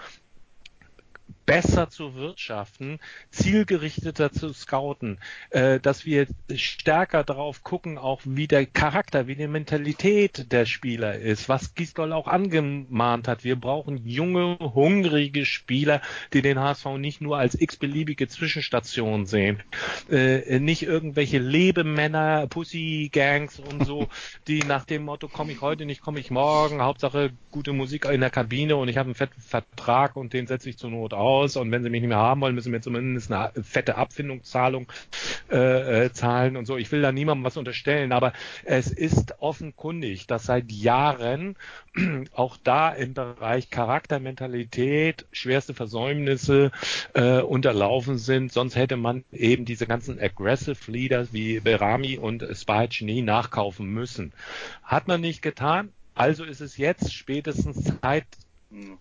besser 1.47 1.91
zu 1.91 2.15
wirtschaften, 2.15 2.99
zielgerichteter 3.31 4.33
zu 4.33 4.53
scouten, 4.53 5.19
äh, 5.51 5.81
dass 5.81 6.05
wir 6.05 6.27
stärker 6.55 7.25
darauf 7.25 7.63
gucken, 7.63 7.99
auch 7.99 8.21
wie 8.25 8.47
der 8.47 8.67
Charakter, 8.67 9.27
wie 9.27 9.37
die 9.37 9.47
Mentalität 9.47 10.51
der 10.53 10.67
Spieler 10.67 11.19
ist, 11.19 11.49
was 11.49 11.75
Gisdol 11.75 12.13
auch 12.13 12.29
angemahnt 12.29 13.29
hat. 13.29 13.45
Wir 13.45 13.57
brauchen 13.57 14.07
junge, 14.07 14.59
hungrige 14.61 15.45
Spieler, 15.45 16.01
die 16.33 16.43
den 16.43 16.59
HSV 16.59 16.87
nicht 16.99 17.21
nur 17.21 17.39
als 17.39 17.61
x-beliebige 17.61 18.29
Zwischenstation 18.29 19.27
sehen, 19.27 19.63
äh, 20.11 20.59
nicht 20.59 20.83
irgendwelche 20.83 21.39
Lebemänner, 21.39 22.47
Pussy-Gangs 22.47 23.61
und 23.61 23.85
so, 23.85 24.09
die 24.49 24.61
nach 24.61 24.85
dem 24.85 25.05
Motto, 25.05 25.29
komme 25.29 25.53
ich 25.53 25.61
heute 25.61 25.85
nicht, 25.85 26.01
komme 26.01 26.21
ich 26.21 26.31
morgen, 26.31 26.83
Hauptsache 26.83 27.33
gute 27.51 27.73
Musik 27.73 28.07
in 28.07 28.21
der 28.21 28.31
Kabine 28.31 28.77
und 28.77 28.89
ich 28.89 28.97
habe 28.97 29.09
einen 29.09 29.15
fetten 29.15 29.41
Vertrag 29.41 30.17
und 30.17 30.33
den 30.33 30.47
setze 30.47 30.71
ich 30.71 30.79
zur 30.79 30.91
Not 30.91 31.13
auf 31.13 31.34
aus 31.35 31.57
und 31.57 31.71
wenn 31.71 31.83
sie 31.83 31.91
mich 31.91 32.01
nicht 32.01 32.09
mehr 32.09 32.19
haben 32.19 32.41
wollen, 32.41 32.55
müssen 32.55 32.73
wir 32.73 32.81
zumindest 32.81 33.33
eine 33.33 33.51
fette 33.63 33.97
Abfindungszahlung 33.97 34.87
äh, 35.51 36.05
äh, 36.05 36.13
zahlen 36.13 36.57
und 36.57 36.67
so. 36.67 36.77
Ich 36.77 36.91
will 36.93 37.03
da 37.03 37.13
niemandem 37.13 37.45
was 37.45 37.57
unterstellen, 37.57 38.13
aber 38.13 38.33
es 38.65 38.91
ist 38.91 39.41
offenkundig, 39.41 40.27
dass 40.27 40.45
seit 40.45 40.71
Jahren 40.71 41.57
auch 42.33 42.57
da 42.63 42.91
im 42.91 43.15
Bereich 43.15 43.71
Charaktermentalität 43.71 45.27
schwerste 45.33 45.75
Versäumnisse 45.75 46.71
äh, 47.15 47.41
unterlaufen 47.41 48.19
sind. 48.19 48.53
Sonst 48.53 48.77
hätte 48.77 48.97
man 48.97 49.25
eben 49.33 49.65
diese 49.65 49.87
ganzen 49.87 50.21
Aggressive 50.21 50.91
Leaders 50.91 51.33
wie 51.33 51.61
Berami 51.61 52.19
und 52.19 52.47
Spahic 52.53 53.03
nie 53.03 53.23
nachkaufen 53.23 53.87
müssen. 53.87 54.33
Hat 54.83 55.09
man 55.09 55.21
nicht 55.21 55.43
getan. 55.43 55.93
Also 56.15 56.45
ist 56.45 56.61
es 56.61 56.77
jetzt 56.77 57.13
spätestens 57.13 57.93
Zeit, 58.01 58.27
hm. 58.71 58.99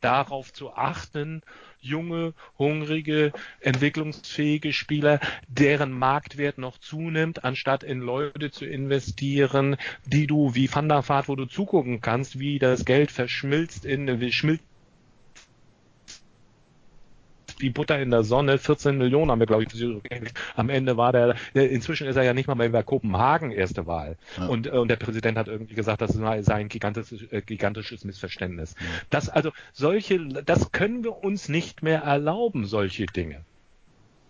darauf 0.00 0.52
zu 0.52 0.72
achten, 0.72 1.42
junge, 1.80 2.34
hungrige, 2.58 3.32
entwicklungsfähige 3.60 4.72
Spieler, 4.72 5.20
deren 5.48 5.92
Marktwert 5.92 6.58
noch 6.58 6.78
zunimmt, 6.78 7.44
anstatt 7.44 7.82
in 7.82 8.00
Leute 8.00 8.50
zu 8.50 8.64
investieren, 8.64 9.76
die 10.04 10.26
du 10.26 10.54
wie 10.54 10.72
Van 10.72 10.88
der 10.88 11.08
Vaart, 11.08 11.28
wo 11.28 11.36
du 11.36 11.46
zugucken 11.46 12.00
kannst, 12.00 12.38
wie 12.38 12.58
das 12.58 12.84
Geld 12.84 13.10
verschmilzt 13.10 13.84
in, 13.84 14.32
schmilzt 14.32 14.64
wie 17.58 17.70
Butter 17.70 17.98
in 18.00 18.10
der 18.10 18.22
Sonne. 18.22 18.58
14 18.58 18.98
Millionen 18.98 19.30
haben 19.30 19.40
wir, 19.40 19.46
glaube 19.46 19.64
ich, 19.64 20.32
am 20.54 20.68
Ende 20.68 20.96
war 20.96 21.12
der, 21.12 21.36
inzwischen 21.54 22.06
ist 22.06 22.16
er 22.16 22.22
ja 22.22 22.34
nicht 22.34 22.48
mal 22.48 22.54
mehr 22.54 22.68
bei 22.68 22.82
Kopenhagen 22.82 23.50
erste 23.50 23.86
Wahl. 23.86 24.16
Ja. 24.36 24.46
Und, 24.46 24.66
und 24.68 24.88
der 24.88 24.96
Präsident 24.96 25.38
hat 25.38 25.48
irgendwie 25.48 25.74
gesagt, 25.74 26.00
das 26.00 26.12
sei 26.12 26.54
ein 26.54 26.68
gigantisches, 26.68 27.22
äh, 27.32 27.42
gigantisches 27.42 28.04
Missverständnis. 28.04 28.74
Ja. 28.78 28.86
Das, 29.10 29.28
also, 29.28 29.52
solche, 29.72 30.18
das 30.26 30.72
können 30.72 31.04
wir 31.04 31.24
uns 31.24 31.48
nicht 31.48 31.82
mehr 31.82 32.00
erlauben, 32.00 32.66
solche 32.66 33.06
Dinge. 33.06 33.44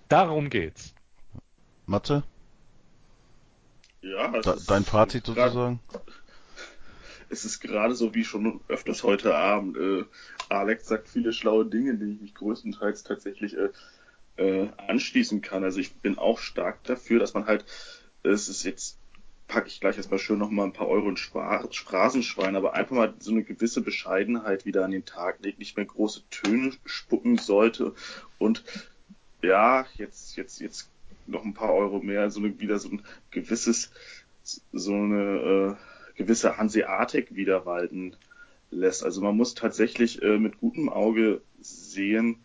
Darum 0.09 0.51
geht's. 0.51 0.95
Matze? 1.87 2.23
Ja, 4.03 4.33
dein 4.69 4.85
Fazit 4.85 5.27
sozusagen? 5.27 5.81
Es 7.37 7.45
ist 7.45 7.61
gerade 7.61 7.95
so 7.95 8.15
wie 8.15 8.25
schon 8.25 8.61
öfters 8.69 9.03
heute 9.03 9.35
Abend. 9.35 9.77
Äh, 9.77 10.05
Alex 10.49 10.89
sagt 10.89 11.09
viele 11.09 11.33
schlaue 11.33 11.67
Dinge, 11.67 11.95
die 11.95 12.13
ich 12.15 12.21
mich 12.21 12.35
größtenteils 12.35 13.05
tatsächlich 13.05 13.57
äh, 13.57 13.69
äh, 14.37 14.69
anschließen 14.87 15.43
kann. 15.43 15.63
Also 15.63 15.79
ich 15.79 15.95
bin 15.95 16.19
auch 16.19 16.39
stark 16.39 16.83
dafür, 16.85 17.21
dass 17.21 17.35
man 17.35 17.47
halt, 17.47 17.65
es 18.23 18.49
ist 18.49 18.65
jetzt, 18.65 18.99
packe 19.49 19.69
ich 19.69 19.81
gleich 19.81 19.99
erstmal 19.99 20.19
schön 20.19 20.39
nochmal 20.39 20.67
ein 20.67 20.73
paar 20.73 20.89
Euro 20.89 21.09
in 21.09 21.17
Straßenschwein, 21.17 22.57
aber 22.57 22.75
einfach 22.75 22.97
mal 22.97 23.15
so 23.19 23.33
eine 23.33 23.45
gewisse 23.45 23.83
Bescheidenheit 23.83 24.65
wieder 24.65 24.85
an 24.85 24.91
den 24.91 25.05
Tag 25.05 25.39
legt, 25.43 25.59
nicht 25.59 25.77
mehr 25.77 25.87
große 25.87 26.23
Töne 26.31 26.73
spucken 26.85 27.39
sollte 27.39 27.95
und 28.39 28.65
ja, 29.43 29.87
jetzt, 29.95 30.37
jetzt, 30.37 30.61
jetzt 30.61 30.89
noch 31.27 31.45
ein 31.45 31.55
paar 31.55 31.75
Euro 31.75 32.01
mehr, 32.01 32.31
so 32.31 32.41
eine, 32.41 32.59
wieder 32.59 32.79
so 32.79 32.89
ein 32.89 33.05
gewisses, 33.31 33.93
so 34.73 34.95
eine, 34.95 35.77
äh, 35.79 35.96
gewisse 36.17 36.57
Hanseatik 36.57 37.35
wieder 37.35 37.67
walten 37.67 38.17
lässt. 38.71 39.05
Also 39.05 39.21
man 39.21 39.37
muss 39.37 39.55
tatsächlich 39.55 40.23
äh, 40.23 40.39
mit 40.39 40.59
gutem 40.59 40.89
Auge 40.89 41.41
sehen, 41.61 42.45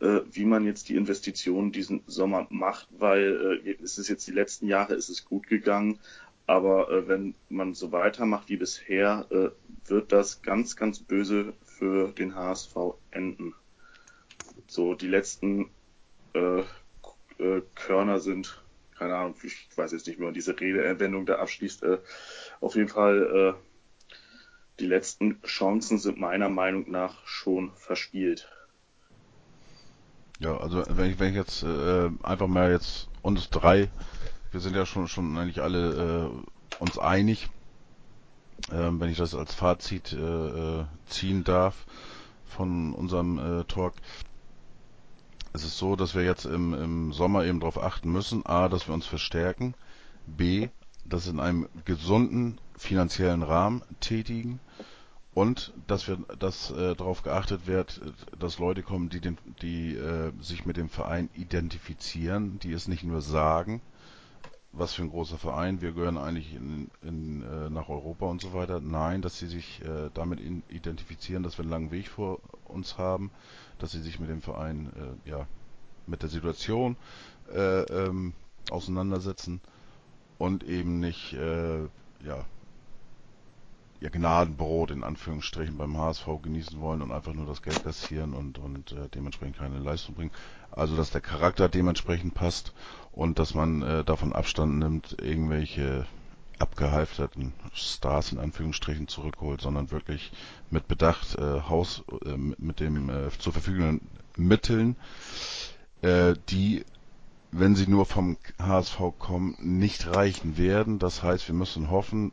äh, 0.00 0.20
wie 0.30 0.44
man 0.44 0.64
jetzt 0.64 0.88
die 0.88 0.96
Investitionen 0.96 1.72
diesen 1.72 2.02
Sommer 2.06 2.46
macht, 2.50 2.88
weil 2.98 3.60
äh, 3.64 3.76
es 3.82 3.98
ist 3.98 4.08
jetzt 4.08 4.26
die 4.26 4.32
letzten 4.32 4.66
Jahre 4.66 4.94
ist 4.94 5.08
es 5.08 5.24
gut 5.24 5.46
gegangen, 5.46 5.98
aber 6.46 6.90
äh, 6.90 7.08
wenn 7.08 7.34
man 7.48 7.74
so 7.74 7.92
weitermacht 7.92 8.48
wie 8.48 8.56
bisher, 8.56 9.26
äh, 9.30 9.50
wird 9.90 10.12
das 10.12 10.42
ganz, 10.42 10.76
ganz 10.76 10.98
böse 10.98 11.52
für 11.64 12.12
den 12.12 12.34
HSV 12.34 12.76
enden. 13.10 13.54
So 14.66 14.94
die 14.94 15.08
letzten 15.08 15.70
äh, 16.34 16.60
äh, 17.38 17.62
Körner 17.74 18.20
sind, 18.20 18.62
keine 18.98 19.16
Ahnung, 19.16 19.34
ich 19.42 19.68
weiß 19.76 19.92
jetzt 19.92 20.06
nicht 20.06 20.18
mehr, 20.18 20.32
diese 20.32 20.58
Redewendung 20.58 21.26
da 21.26 21.36
abschließt. 21.36 21.82
Äh, 21.84 21.98
auf 22.60 22.74
jeden 22.74 22.88
Fall, 22.88 23.56
äh, 23.56 24.14
die 24.80 24.86
letzten 24.86 25.40
Chancen 25.42 25.98
sind 25.98 26.18
meiner 26.18 26.48
Meinung 26.48 26.90
nach 26.90 27.26
schon 27.26 27.72
verspielt. 27.74 28.48
Ja, 30.40 30.56
also 30.56 30.84
wenn 30.88 31.10
ich, 31.10 31.18
wenn 31.18 31.30
ich 31.30 31.36
jetzt 31.36 31.62
äh, 31.64 32.10
einfach 32.22 32.46
mal 32.46 32.70
jetzt 32.70 33.08
uns 33.22 33.50
drei, 33.50 33.88
wir 34.52 34.60
sind 34.60 34.76
ja 34.76 34.86
schon 34.86 35.08
schon 35.08 35.36
eigentlich 35.36 35.60
alle 35.60 36.30
äh, 36.30 36.82
uns 36.82 36.98
einig, 36.98 37.48
äh, 38.70 38.90
wenn 38.92 39.10
ich 39.10 39.18
das 39.18 39.34
als 39.34 39.54
Fazit 39.54 40.12
äh, 40.12 40.16
äh, 40.80 40.84
ziehen 41.06 41.42
darf 41.42 41.86
von 42.46 42.94
unserem 42.94 43.64
Talk. 43.68 43.92
Es 45.52 45.64
ist 45.64 45.78
so, 45.78 45.96
dass 45.96 46.14
wir 46.14 46.22
jetzt 46.24 46.44
im, 46.44 46.74
im 46.74 47.12
Sommer 47.12 47.44
eben 47.44 47.60
darauf 47.60 47.82
achten 47.82 48.12
müssen, 48.12 48.44
a, 48.46 48.68
dass 48.68 48.86
wir 48.86 48.94
uns 48.94 49.06
verstärken, 49.06 49.74
b, 50.26 50.68
dass 51.04 51.26
in 51.26 51.40
einem 51.40 51.68
gesunden 51.84 52.58
finanziellen 52.76 53.42
Rahmen 53.42 53.82
tätigen 54.00 54.60
und 55.34 55.72
dass 55.86 56.06
wir, 56.08 56.18
dass 56.38 56.70
äh, 56.70 56.94
darauf 56.94 57.22
geachtet 57.22 57.66
wird, 57.66 58.00
dass 58.38 58.58
Leute 58.58 58.82
kommen, 58.82 59.08
die 59.08 59.20
den, 59.20 59.38
die 59.62 59.94
äh, 59.94 60.32
sich 60.40 60.66
mit 60.66 60.76
dem 60.76 60.88
Verein 60.88 61.30
identifizieren, 61.34 62.58
die 62.58 62.72
es 62.72 62.88
nicht 62.88 63.04
nur 63.04 63.22
sagen, 63.22 63.80
was 64.72 64.94
für 64.94 65.02
ein 65.02 65.10
großer 65.10 65.38
Verein, 65.38 65.80
wir 65.80 65.92
gehören 65.92 66.18
eigentlich 66.18 66.54
in, 66.54 66.90
in, 67.02 67.42
äh, 67.42 67.70
nach 67.70 67.88
Europa 67.88 68.26
und 68.26 68.40
so 68.42 68.52
weiter. 68.52 68.80
Nein, 68.80 69.22
dass 69.22 69.38
sie 69.38 69.46
sich 69.46 69.80
äh, 69.82 70.10
damit 70.12 70.40
in, 70.40 70.62
identifizieren, 70.68 71.42
dass 71.42 71.56
wir 71.58 71.62
einen 71.62 71.70
langen 71.70 71.90
Weg 71.90 72.08
vor 72.08 72.40
uns 72.64 72.98
haben, 72.98 73.30
dass 73.78 73.92
sie 73.92 74.00
sich 74.02 74.20
mit 74.20 74.28
dem 74.28 74.42
Verein, 74.42 74.92
äh, 75.24 75.30
ja, 75.30 75.46
mit 76.06 76.22
der 76.22 76.28
Situation 76.28 76.96
äh, 77.52 77.82
ähm, 77.82 78.32
auseinandersetzen 78.70 79.60
und 80.38 80.64
eben 80.64 81.00
nicht, 81.00 81.32
äh, 81.34 81.80
ja, 82.24 82.44
ihr 84.00 84.10
Gnadenbrot 84.10 84.92
in 84.92 85.02
Anführungsstrichen 85.02 85.76
beim 85.76 85.96
HSV 85.98 86.26
genießen 86.42 86.80
wollen 86.80 87.02
und 87.02 87.10
einfach 87.10 87.34
nur 87.34 87.46
das 87.46 87.62
Geld 87.62 87.82
kassieren 87.82 88.32
und, 88.32 88.58
und 88.58 88.92
äh, 88.92 89.08
dementsprechend 89.12 89.58
keine 89.58 89.78
Leistung 89.78 90.14
bringen. 90.14 90.30
Also 90.70 90.96
dass 90.96 91.10
der 91.10 91.20
Charakter 91.20 91.68
dementsprechend 91.68 92.34
passt 92.34 92.72
und 93.12 93.38
dass 93.38 93.54
man 93.54 93.82
äh, 93.82 94.04
davon 94.04 94.32
Abstand 94.32 94.78
nimmt, 94.78 95.16
irgendwelche 95.20 96.06
abgehalfterten 96.60 97.52
Stars 97.74 98.32
in 98.32 98.38
Anführungsstrichen 98.38 99.08
zurückholt, 99.08 99.60
sondern 99.60 99.90
wirklich 99.90 100.32
mit 100.70 100.88
Bedacht 100.88 101.36
äh, 101.36 101.60
Haus 101.68 102.04
äh, 102.24 102.36
mit 102.36 102.80
dem 102.80 103.08
äh, 103.10 103.30
zur 103.38 103.52
verfügenden 103.52 104.00
Mitteln, 104.36 104.96
äh, 106.02 106.34
die 106.48 106.84
wenn 107.50 107.74
sie 107.74 107.86
nur 107.88 108.04
vom 108.04 108.36
HSV 108.60 109.00
kommen, 109.18 109.56
nicht 109.60 110.14
reichen 110.14 110.58
werden. 110.58 110.98
Das 110.98 111.22
heißt, 111.22 111.48
wir 111.48 111.54
müssen 111.54 111.90
hoffen, 111.90 112.30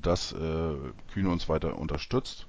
dass 0.00 0.32
äh, 0.32 0.74
Kühne 1.12 1.28
uns 1.30 1.50
weiter 1.50 1.78
unterstützt, 1.78 2.46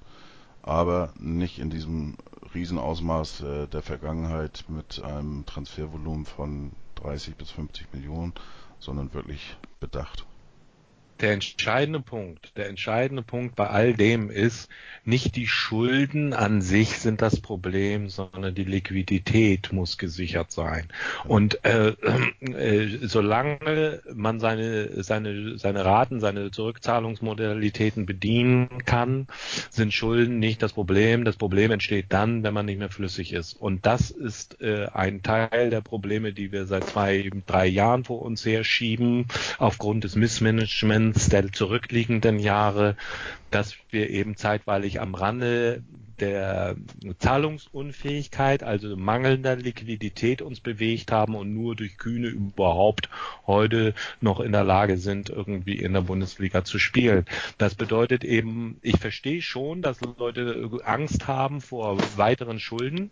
aber 0.62 1.12
nicht 1.18 1.58
in 1.58 1.68
diesem 1.68 2.16
Riesenausmaß 2.54 3.40
äh, 3.42 3.66
der 3.68 3.82
Vergangenheit 3.82 4.64
mit 4.68 5.02
einem 5.02 5.44
Transfervolumen 5.44 6.24
von 6.24 6.72
30 6.94 7.36
bis 7.36 7.50
50 7.50 7.92
Millionen, 7.92 8.32
sondern 8.78 9.12
wirklich 9.12 9.56
bedacht 9.78 10.24
der 11.20 11.32
entscheidende 11.32 12.00
Punkt, 12.00 12.56
der 12.56 12.68
entscheidende 12.68 13.22
Punkt 13.22 13.54
bei 13.54 13.68
all 13.68 13.94
dem 13.94 14.30
ist, 14.30 14.68
nicht 15.04 15.36
die 15.36 15.46
Schulden 15.46 16.32
an 16.32 16.60
sich 16.60 16.98
sind 16.98 17.22
das 17.22 17.40
Problem, 17.40 18.08
sondern 18.08 18.54
die 18.54 18.64
Liquidität 18.64 19.72
muss 19.72 19.98
gesichert 19.98 20.50
sein. 20.50 20.88
Und 21.24 21.64
äh, 21.64 21.94
äh, 22.40 22.98
solange 23.02 24.02
man 24.12 24.40
seine, 24.40 25.02
seine, 25.02 25.58
seine 25.58 25.84
Raten, 25.84 26.20
seine 26.20 26.50
Zurückzahlungsmodalitäten 26.50 28.06
bedienen 28.06 28.84
kann, 28.84 29.26
sind 29.70 29.92
Schulden 29.92 30.38
nicht 30.38 30.62
das 30.62 30.72
Problem. 30.72 31.24
Das 31.24 31.36
Problem 31.36 31.70
entsteht 31.70 32.06
dann, 32.08 32.42
wenn 32.42 32.54
man 32.54 32.66
nicht 32.66 32.78
mehr 32.78 32.90
flüssig 32.90 33.32
ist. 33.32 33.54
Und 33.54 33.86
das 33.86 34.10
ist 34.10 34.60
äh, 34.60 34.86
ein 34.92 35.22
Teil 35.22 35.70
der 35.70 35.80
Probleme, 35.80 36.32
die 36.32 36.50
wir 36.50 36.66
seit 36.66 36.84
zwei, 36.84 37.30
drei 37.46 37.66
Jahren 37.66 38.04
vor 38.04 38.22
uns 38.22 38.44
herschieben, 38.44 39.26
aufgrund 39.58 40.04
des 40.04 40.16
Missmanagements 40.16 41.03
Trends 41.04 41.28
der 41.28 41.52
zurückliegenden 41.52 42.38
Jahre, 42.38 42.96
dass 43.50 43.76
wir 43.90 44.08
eben 44.08 44.36
zeitweilig 44.36 45.00
am 45.00 45.14
Rande 45.14 45.82
der 46.24 46.76
Zahlungsunfähigkeit, 47.18 48.62
also 48.62 48.96
mangelnder 48.96 49.56
Liquidität 49.56 50.40
uns 50.40 50.60
bewegt 50.60 51.12
haben 51.12 51.34
und 51.34 51.52
nur 51.52 51.76
durch 51.76 51.98
Kühne 51.98 52.28
überhaupt 52.28 53.10
heute 53.46 53.94
noch 54.20 54.40
in 54.40 54.52
der 54.52 54.64
Lage 54.64 54.96
sind, 54.96 55.28
irgendwie 55.28 55.74
in 55.74 55.92
der 55.92 56.00
Bundesliga 56.00 56.64
zu 56.64 56.78
spielen. 56.78 57.26
Das 57.58 57.74
bedeutet 57.74 58.24
eben, 58.24 58.78
ich 58.80 58.98
verstehe 58.98 59.42
schon, 59.42 59.82
dass 59.82 60.00
Leute 60.18 60.70
Angst 60.84 61.28
haben 61.28 61.60
vor 61.60 61.98
weiteren 62.16 62.58
Schulden, 62.58 63.10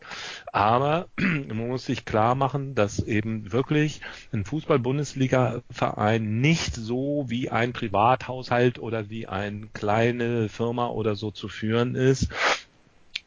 aber 0.53 1.09
man 1.17 1.69
muss 1.69 1.87
sich 1.87 2.05
klar 2.05 2.35
machen, 2.35 2.75
dass 2.75 2.99
eben 2.99 3.53
wirklich 3.53 4.01
ein 4.33 4.45
Fußball-Bundesliga-Verein 4.45 6.41
nicht 6.41 6.75
so 6.75 7.27
wie 7.29 7.51
ein 7.51 7.73
Privathaushalt 7.73 8.79
oder 8.79 9.11
wie 9.11 9.27
eine 9.27 9.67
kleine 9.75 10.49
Firma 10.49 10.87
oder 10.89 11.15
so 11.15 11.31
zu 11.31 11.49
führen 11.49 11.95
ist, 11.95 12.29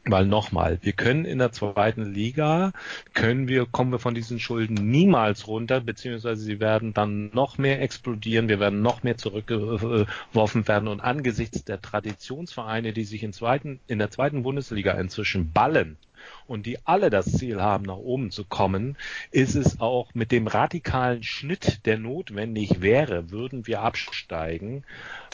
weil 0.06 0.26
nochmal, 0.26 0.78
wir 0.82 0.92
können 0.92 1.24
in 1.24 1.38
der 1.38 1.52
zweiten 1.52 2.04
Liga, 2.04 2.72
können 3.12 3.48
wir, 3.48 3.66
kommen 3.66 3.90
wir 3.92 3.98
von 3.98 4.14
diesen 4.14 4.38
Schulden 4.38 4.74
niemals 4.74 5.48
runter, 5.48 5.80
beziehungsweise 5.80 6.42
sie 6.42 6.60
werden 6.60 6.94
dann 6.94 7.30
noch 7.32 7.58
mehr 7.58 7.82
explodieren, 7.82 8.48
wir 8.48 8.60
werden 8.60 8.82
noch 8.82 9.02
mehr 9.02 9.16
zurückgeworfen 9.16 10.68
werden 10.68 10.88
und 10.88 11.00
angesichts 11.00 11.64
der 11.64 11.80
Traditionsvereine, 11.80 12.92
die 12.92 13.04
sich 13.04 13.22
in, 13.22 13.32
zweiten, 13.32 13.80
in 13.88 13.98
der 13.98 14.10
zweiten 14.10 14.42
Bundesliga 14.42 14.92
inzwischen 14.92 15.52
ballen, 15.52 15.96
und 16.46 16.66
die 16.66 16.78
alle 16.84 17.10
das 17.10 17.32
Ziel 17.32 17.60
haben, 17.60 17.84
nach 17.84 17.96
oben 17.96 18.30
zu 18.30 18.44
kommen, 18.44 18.96
ist 19.30 19.54
es 19.54 19.80
auch 19.80 20.14
mit 20.14 20.32
dem 20.32 20.46
radikalen 20.46 21.22
Schnitt, 21.22 21.86
der 21.86 21.98
notwendig 21.98 22.80
wäre, 22.80 23.30
würden 23.30 23.66
wir 23.66 23.82
absteigen, 23.82 24.84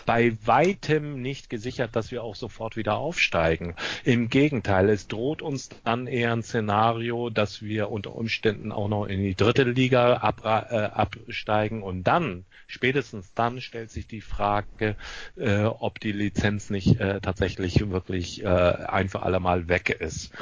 bei 0.04 0.36
weitem 0.44 1.20
nicht 1.22 1.50
gesichert, 1.50 1.94
dass 1.94 2.10
wir 2.10 2.22
auch 2.22 2.34
sofort 2.34 2.76
wieder 2.76 2.96
aufsteigen. 2.96 3.74
Im 4.04 4.28
Gegenteil, 4.28 4.88
es 4.88 5.08
droht 5.08 5.42
uns 5.42 5.68
dann 5.84 6.06
eher 6.06 6.32
ein 6.32 6.42
Szenario, 6.42 7.30
dass 7.30 7.62
wir 7.62 7.90
unter 7.90 8.14
Umständen 8.14 8.72
auch 8.72 8.88
noch 8.88 9.06
in 9.06 9.22
die 9.22 9.34
dritte 9.34 9.64
Liga 9.64 10.14
ab, 10.14 10.42
äh, 10.44 10.48
absteigen 10.48 11.82
und 11.82 12.04
dann, 12.04 12.44
spätestens 12.66 13.32
dann 13.34 13.60
stellt 13.60 13.90
sich 13.90 14.06
die 14.06 14.20
Frage, 14.20 14.96
äh, 15.36 15.64
ob 15.64 16.00
die 16.00 16.12
Lizenz 16.12 16.70
nicht 16.70 17.00
äh, 17.00 17.20
tatsächlich 17.20 17.90
wirklich 17.90 18.42
äh, 18.42 18.46
ein 18.46 19.08
für 19.08 19.22
alle 19.22 19.40
Mal 19.40 19.68
weg 19.68 19.90
ist. 19.90 20.32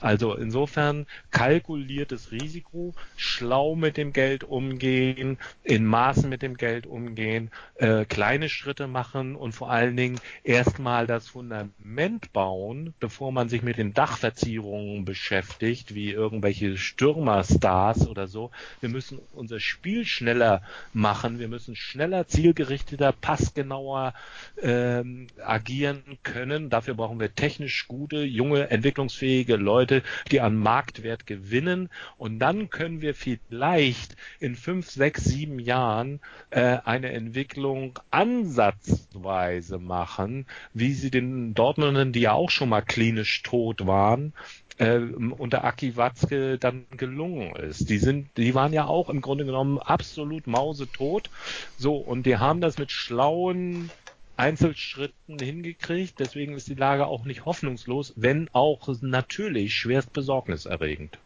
Also 0.00 0.17
insofern 0.22 1.06
kalkuliertes 1.30 2.32
Risiko, 2.32 2.94
schlau 3.16 3.74
mit 3.74 3.96
dem 3.96 4.12
Geld 4.12 4.44
umgehen, 4.44 5.38
in 5.64 5.84
Maßen 5.84 6.28
mit 6.28 6.42
dem 6.42 6.56
Geld 6.56 6.86
umgehen, 6.86 7.50
äh, 7.76 8.04
kleine 8.04 8.48
Schritte 8.48 8.86
machen 8.86 9.36
und 9.36 9.52
vor 9.52 9.70
allen 9.70 9.96
Dingen 9.96 10.20
erstmal 10.44 11.06
das 11.06 11.28
Fundament 11.28 12.32
bauen, 12.32 12.94
bevor 13.00 13.32
man 13.32 13.48
sich 13.48 13.62
mit 13.62 13.78
den 13.78 13.94
Dachverzierungen 13.94 15.04
beschäftigt, 15.04 15.94
wie 15.94 16.10
irgendwelche 16.10 16.76
Stürmerstars 16.76 18.06
oder 18.08 18.26
so. 18.26 18.50
Wir 18.80 18.88
müssen 18.88 19.18
unser 19.32 19.60
Spiel 19.60 20.04
schneller 20.04 20.62
machen, 20.92 21.38
wir 21.38 21.48
müssen 21.48 21.76
schneller, 21.76 22.26
zielgerichteter, 22.26 23.12
passgenauer 23.12 24.14
ähm, 24.62 25.28
agieren 25.44 26.02
können. 26.22 26.70
Dafür 26.70 26.94
brauchen 26.94 27.20
wir 27.20 27.34
technisch 27.34 27.86
gute, 27.88 28.22
junge, 28.22 28.70
entwicklungsfähige 28.70 29.56
Leute, 29.56 30.02
die 30.30 30.40
an 30.40 30.56
Marktwert 30.56 31.26
gewinnen. 31.26 31.88
Und 32.16 32.38
dann 32.38 32.70
können 32.70 33.00
wir 33.00 33.14
vielleicht 33.14 34.16
in 34.40 34.56
fünf, 34.56 34.90
sechs, 34.90 35.24
sieben 35.24 35.58
Jahren 35.58 36.20
äh, 36.50 36.78
eine 36.84 37.12
Entwicklung 37.12 37.98
ansatzweise 38.10 39.78
machen, 39.78 40.46
wie 40.74 40.92
sie 40.92 41.10
den 41.10 41.54
Dortmundern, 41.54 42.12
die 42.12 42.20
ja 42.20 42.32
auch 42.32 42.50
schon 42.50 42.68
mal 42.68 42.82
klinisch 42.82 43.42
tot 43.42 43.86
waren, 43.86 44.32
äh, 44.78 44.98
unter 44.98 45.64
Aki 45.64 45.96
Watzke 45.96 46.58
dann 46.58 46.86
gelungen 46.96 47.54
ist. 47.56 47.90
Die 47.90 47.98
sind, 47.98 48.28
die 48.36 48.54
waren 48.54 48.72
ja 48.72 48.86
auch 48.86 49.10
im 49.10 49.20
Grunde 49.20 49.44
genommen 49.44 49.78
absolut 49.78 50.46
mausetot. 50.46 51.30
So, 51.76 51.96
und 51.96 52.24
die 52.26 52.38
haben 52.38 52.60
das 52.60 52.78
mit 52.78 52.92
schlauen 52.92 53.90
Einzelschritten 54.38 55.38
hingekriegt. 55.38 56.18
Deswegen 56.18 56.54
ist 56.54 56.68
die 56.68 56.74
Lage 56.74 57.06
auch 57.06 57.24
nicht 57.24 57.44
hoffnungslos, 57.44 58.12
wenn 58.16 58.48
auch 58.52 58.88
natürlich 59.00 59.74
schwerst 59.74 60.12
besorgniserregend. 60.12 61.18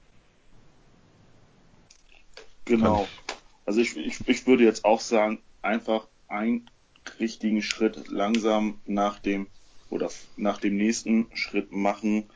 Genau. 2.65 3.09
Also 3.67 3.81
ich, 3.81 3.97
ich, 3.97 4.27
ich 4.27 4.47
würde 4.47 4.65
jetzt 4.65 4.85
auch 4.85 5.01
sagen, 5.01 5.43
einfach 5.61 6.09
einen 6.29 6.71
richtigen 7.21 7.63
Schritt 7.63 8.09
langsam 8.09 8.81
nach 8.87 9.19
dem 9.19 9.49
oder 9.91 10.11
nach 10.37 10.59
dem 10.59 10.77
nächsten 10.77 11.29
Schritt 11.37 11.71
machen. 11.71 12.31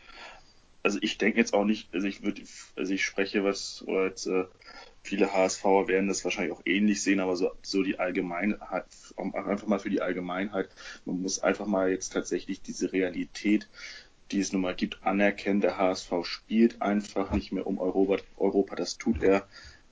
Also 0.82 0.98
ich 1.00 1.18
denke 1.18 1.38
jetzt 1.38 1.54
auch 1.54 1.64
nicht, 1.64 1.92
also 1.94 2.06
ich 2.06 2.22
würde, 2.22 2.42
also 2.76 2.92
ich 2.92 3.04
spreche 3.04 3.44
was 3.44 3.82
oder 3.86 4.06
jetzt 4.06 4.26
äh, 4.26 4.44
viele 5.06 5.32
HSVer 5.32 5.88
werden 5.88 6.08
das 6.08 6.24
wahrscheinlich 6.24 6.52
auch 6.52 6.62
ähnlich 6.64 7.02
sehen, 7.02 7.20
aber 7.20 7.36
so, 7.36 7.52
so 7.62 7.82
die 7.82 7.98
Allgemeinheit, 7.98 8.84
einfach 9.16 9.66
mal 9.66 9.78
für 9.78 9.90
die 9.90 10.02
Allgemeinheit, 10.02 10.68
man 11.04 11.22
muss 11.22 11.38
einfach 11.38 11.66
mal 11.66 11.90
jetzt 11.90 12.12
tatsächlich 12.12 12.60
diese 12.60 12.92
Realität, 12.92 13.68
die 14.32 14.40
es 14.40 14.52
nun 14.52 14.62
mal 14.62 14.74
gibt, 14.74 15.04
anerkennen. 15.04 15.60
Der 15.60 15.78
HSV 15.78 16.12
spielt 16.24 16.82
einfach 16.82 17.32
nicht 17.32 17.52
mehr 17.52 17.66
um 17.66 17.78
Europa. 17.78 18.16
Europa. 18.36 18.74
Das 18.74 18.98
tut 18.98 19.22
er 19.22 19.46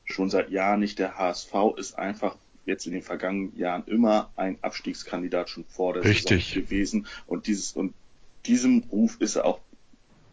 schon 0.04 0.28
seit 0.28 0.50
Jahren 0.50 0.80
nicht. 0.80 0.98
Der 0.98 1.16
HSV 1.16 1.54
ist 1.76 1.96
einfach 1.96 2.36
jetzt 2.66 2.86
in 2.86 2.92
den 2.92 3.02
vergangenen 3.02 3.56
Jahren 3.56 3.84
immer 3.86 4.32
ein 4.36 4.58
Abstiegskandidat 4.62 5.50
schon 5.50 5.64
vor 5.64 5.94
der 5.94 6.04
Richtig. 6.04 6.46
Saison 6.46 6.62
gewesen. 6.62 7.06
Und 7.26 7.46
dieses, 7.46 7.72
und 7.72 7.94
diesem 8.46 8.82
Ruf 8.90 9.20
ist 9.20 9.36
er 9.36 9.44
auch 9.44 9.60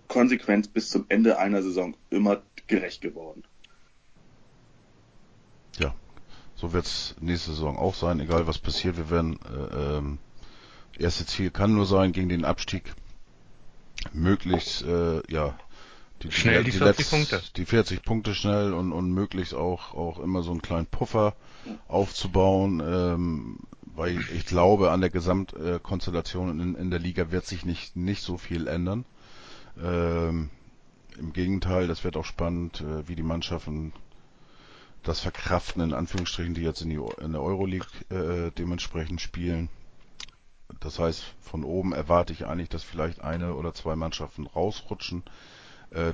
konsequent 0.08 0.74
bis 0.74 0.90
zum 0.90 1.06
Ende 1.10 1.38
einer 1.38 1.62
Saison 1.62 1.96
immer 2.10 2.42
gerecht 2.68 3.02
geworden. 3.02 3.44
Ja, 5.80 5.94
so 6.56 6.74
wird 6.74 6.86
es 6.86 7.16
nächste 7.20 7.52
Saison 7.52 7.78
auch 7.78 7.96
sein, 7.96 8.20
egal 8.20 8.48
was 8.48 8.60
passiert. 8.60 8.98
Wir 8.98 9.10
werden, 9.10 9.40
äh, 9.46 9.98
ähm, 9.98 10.18
erste 10.98 11.26
Ziel 11.26 11.52
kann 11.52 11.74
nur 11.74 11.86
sein, 11.86 12.12
gegen 12.12 12.30
den 12.30 12.46
Abstieg 12.46 12.94
möglichst, 14.14 14.84
äh, 14.84 15.22
ja, 15.32 15.58
die, 16.22 16.32
schnell 16.32 16.64
die, 16.64 16.72
die 16.72 16.78
40 16.78 16.98
Letz, 16.98 17.10
Punkte. 17.10 17.42
Die 17.56 17.66
40 17.66 18.04
Punkte 18.04 18.36
schnell 18.36 18.74
und, 18.74 18.92
und 18.92 19.12
möglichst 19.12 19.54
auch, 19.54 19.94
auch 19.96 20.20
immer 20.20 20.44
so 20.44 20.52
einen 20.52 20.62
kleinen 20.62 20.86
Puffer 20.86 21.36
aufzubauen, 21.88 22.82
ähm, 22.86 23.60
weil 23.96 24.20
ich, 24.20 24.32
ich 24.32 24.46
glaube, 24.46 24.92
an 24.92 25.02
der 25.02 25.10
Gesamtkonstellation 25.10 26.60
in, 26.60 26.76
in 26.76 26.92
der 26.92 27.00
Liga 27.00 27.32
wird 27.32 27.46
sich 27.46 27.66
nicht, 27.66 27.96
nicht 27.96 28.22
so 28.22 28.38
viel 28.38 28.68
ändern. 28.68 29.06
Ähm, 29.82 30.50
Im 31.18 31.34
Gegenteil, 31.34 31.88
das 31.88 32.04
wird 32.04 32.18
auch 32.18 32.26
spannend, 32.26 32.82
äh, 32.82 33.08
wie 33.08 33.16
die 33.16 33.24
Mannschaften 33.24 33.94
das 35.04 35.20
verkraften, 35.22 35.82
in 35.82 35.94
Anführungsstrichen, 35.94 36.54
die 36.54 36.62
jetzt 36.62 36.82
in, 36.82 36.90
die, 36.90 37.00
in 37.22 37.32
der 37.32 37.42
Euroleague 37.42 37.88
äh, 38.10 38.52
dementsprechend 38.52 39.22
spielen. 39.22 39.70
Das 40.80 41.00
heißt, 41.00 41.24
von 41.42 41.64
oben 41.64 41.94
erwarte 41.94 42.34
ich 42.34 42.46
eigentlich, 42.46 42.70
dass 42.70 42.84
vielleicht 42.84 43.22
eine 43.22 43.56
oder 43.56 43.74
zwei 43.74 43.96
Mannschaften 43.96 44.48
rausrutschen. 44.48 45.24
Äh, 45.92 46.14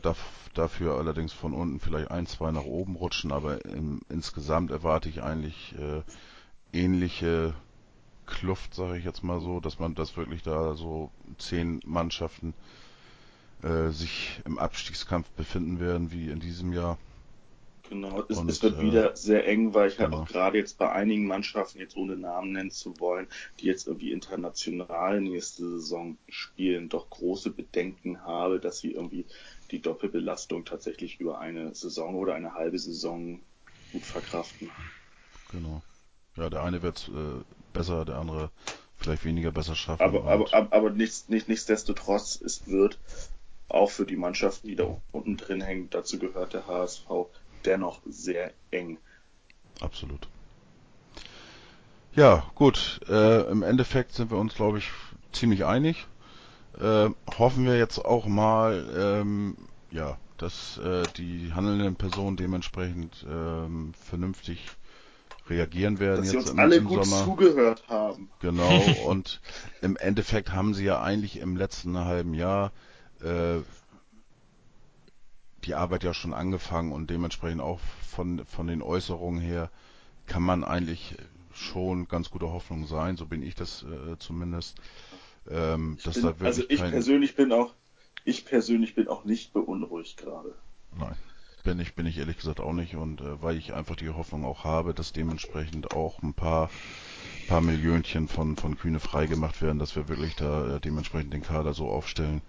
dafür 0.56 0.96
allerdings 0.98 1.34
von 1.34 1.54
unten 1.54 1.80
vielleicht 1.80 2.10
ein, 2.10 2.26
zwei 2.26 2.52
nach 2.52 2.64
oben 2.64 2.96
rutschen, 2.96 3.32
aber 3.32 3.64
im, 3.66 4.02
insgesamt 4.10 4.72
erwarte 4.72 5.08
ich 5.10 5.22
eigentlich 5.22 5.76
äh, 5.78 6.02
ähnliche 6.74 7.54
Kluft, 8.26 8.74
sage 8.74 8.98
ich 8.98 9.06
jetzt 9.06 9.24
mal 9.24 9.40
so, 9.40 9.60
dass 9.60 9.80
man 9.80 9.94
das 9.96 10.18
wirklich 10.18 10.42
da 10.44 10.74
so 10.74 11.12
zehn 11.38 11.80
Mannschaften 11.86 12.54
äh, 13.62 13.90
sich 13.90 14.42
im 14.46 14.58
Abstiegskampf 14.58 15.30
befinden 15.32 15.80
werden 15.80 16.12
wie 16.12 16.30
in 16.30 16.40
diesem 16.40 16.74
Jahr. 16.74 16.98
Genau, 17.90 18.24
es, 18.28 18.38
und, 18.38 18.50
es 18.50 18.62
wird 18.62 18.80
äh, 18.80 18.82
wieder 18.82 19.16
sehr 19.16 19.48
eng, 19.48 19.74
weil 19.74 19.88
ich 19.90 20.00
halt 20.00 20.12
genau. 20.12 20.24
auch 20.24 20.28
gerade 20.28 20.58
jetzt 20.58 20.78
bei 20.78 20.92
einigen 20.92 21.26
Mannschaften, 21.26 21.80
jetzt 21.80 21.96
ohne 21.96 22.18
Namen 22.18 22.52
nennen 22.52 22.72
zu 22.72 23.00
wollen, 23.00 23.28
die 23.60 23.66
jetzt 23.66 23.88
irgendwie 23.88 24.12
international 24.12 25.22
nächste 25.22 25.70
Saison 25.70 26.18
spielen, 26.28 26.90
doch 26.90 27.10
große 27.10 27.50
Bedenken 27.50 28.24
habe, 28.24 28.60
dass 28.60 28.80
sie 28.80 28.92
irgendwie 28.92 29.26
die 29.72 29.82
Doppelbelastung 29.82 30.66
tatsächlich 30.66 31.20
über 31.20 31.40
eine 31.40 31.74
Saison 31.76 32.16
oder 32.16 32.36
eine 32.36 32.54
halbe 32.56 32.78
Saison 32.78 33.40
gut 33.92 34.04
verkraften. 34.04 34.70
Genau. 35.52 35.82
Ja, 36.36 36.50
der 36.50 36.64
eine 36.64 36.82
wird 36.82 37.10
äh, 37.14 37.44
besser, 37.74 38.06
der 38.06 38.18
andere 38.18 38.52
vielleicht 38.98 39.26
weniger 39.26 39.52
besser 39.52 39.76
schaffen. 39.76 40.04
Aber, 40.04 40.26
aber, 40.26 40.54
aber, 40.54 40.74
aber 40.76 40.90
nichts, 40.90 41.30
nicht, 41.30 41.48
nichtsdestotrotz, 41.48 42.40
es 42.42 42.68
wird 42.68 43.00
auch 43.70 43.92
für 43.92 44.06
die 44.06 44.16
Mannschaften, 44.16 44.68
die 44.68 44.76
da 44.76 45.02
unten 45.12 45.38
drin 45.38 45.62
hängen, 45.62 45.90
dazu 45.90 46.20
gehört 46.20 46.54
der 46.54 46.68
HSV, 46.68 47.06
dennoch 47.66 48.02
sehr 48.06 48.54
eng. 48.72 48.98
Absolut. 49.82 50.28
Ja, 52.14 52.44
gut. 52.56 53.00
Äh, 53.08 53.42
Im 53.52 53.62
Endeffekt 53.62 54.14
sind 54.14 54.32
wir 54.32 54.38
uns, 54.38 54.56
glaube 54.56 54.80
ich, 54.80 54.90
ziemlich 55.32 55.66
einig. 55.66 56.08
Äh, 56.80 57.10
hoffen 57.38 57.66
wir 57.66 57.78
jetzt 57.78 58.04
auch 58.04 58.26
mal, 58.26 58.86
ähm, 58.98 59.56
ja, 59.92 60.18
dass 60.38 60.78
äh, 60.78 61.04
die 61.18 61.54
handelnden 61.54 61.96
Personen 61.96 62.38
dementsprechend 62.38 63.26
ähm, 63.30 63.94
vernünftig 63.94 64.68
reagieren 65.50 66.00
werden. 66.00 66.26
Dass 66.26 66.34
jetzt 66.34 66.46
sie 66.46 66.52
uns 66.52 66.60
alle 66.60 66.82
gut 66.82 67.06
Sommer. 67.06 67.24
zugehört 67.24 67.84
haben. 67.88 68.30
Genau, 68.42 68.82
und 69.08 69.42
im 69.82 69.98
Endeffekt 69.98 70.52
haben 70.52 70.74
sie 70.74 70.86
ja 70.86 71.02
eigentlich 71.02 71.40
im 71.40 71.56
letzten 71.56 71.98
halben 71.98 72.34
Jahr 72.34 72.72
äh, 73.22 73.60
die 75.68 75.76
Arbeit 75.76 76.04
ja 76.04 76.14
schon 76.14 76.34
angefangen 76.34 76.92
und 76.92 77.10
dementsprechend 77.10 77.62
auch 77.62 77.80
von, 78.10 78.46
von 78.46 78.68
den 78.68 78.82
Äußerungen 78.82 79.42
her 79.42 79.70
kann 80.26 80.44
man 80.44 80.64
eigentlich 80.64 81.16
schon 81.54 82.08
ganz 82.08 82.30
gute 82.30 82.52
Hoffnung 82.52 82.86
sein, 82.88 83.18
so 83.18 83.26
bin 83.26 83.44
ich 83.44 83.56
das 83.56 83.84
äh, 83.84 84.18
zumindest. 84.20 84.78
Ähm, 85.50 85.98
dass 86.04 86.16
bin, 86.16 86.24
da 86.24 86.46
also 86.46 86.64
ich 86.68 86.80
persönlich 86.80 87.36
bin 87.36 87.52
auch, 87.52 87.74
ich 88.26 88.46
persönlich 88.46 88.96
bin 88.96 89.08
auch 89.08 89.24
nicht 89.24 89.54
beunruhigt 89.54 90.18
gerade. 90.18 90.54
Nein, 90.98 91.16
bin 91.64 91.80
ich, 91.80 91.96
bin 91.96 92.06
ich 92.06 92.18
ehrlich 92.18 92.38
gesagt 92.38 92.60
auch 92.60 92.74
nicht 92.74 92.96
und 92.96 93.22
äh, 93.22 93.42
weil 93.42 93.58
ich 93.58 93.74
einfach 93.74 93.96
die 93.96 94.10
Hoffnung 94.10 94.46
auch 94.46 94.64
habe, 94.64 94.94
dass 94.94 95.14
dementsprechend 95.14 95.92
auch 95.92 96.22
ein 96.22 96.34
paar 96.34 96.70
paar 97.48 97.62
Millionchen 97.62 98.28
von 98.28 98.58
von 98.58 98.78
Kühne 98.78 99.00
freigemacht 99.00 99.62
werden, 99.62 99.80
dass 99.80 99.96
wir 99.96 100.10
wirklich 100.10 100.36
da 100.36 100.76
äh, 100.76 100.80
dementsprechend 100.82 101.34
den 101.34 101.44
Kader 101.44 101.74
so 101.74 101.88
aufstellen 101.88 102.42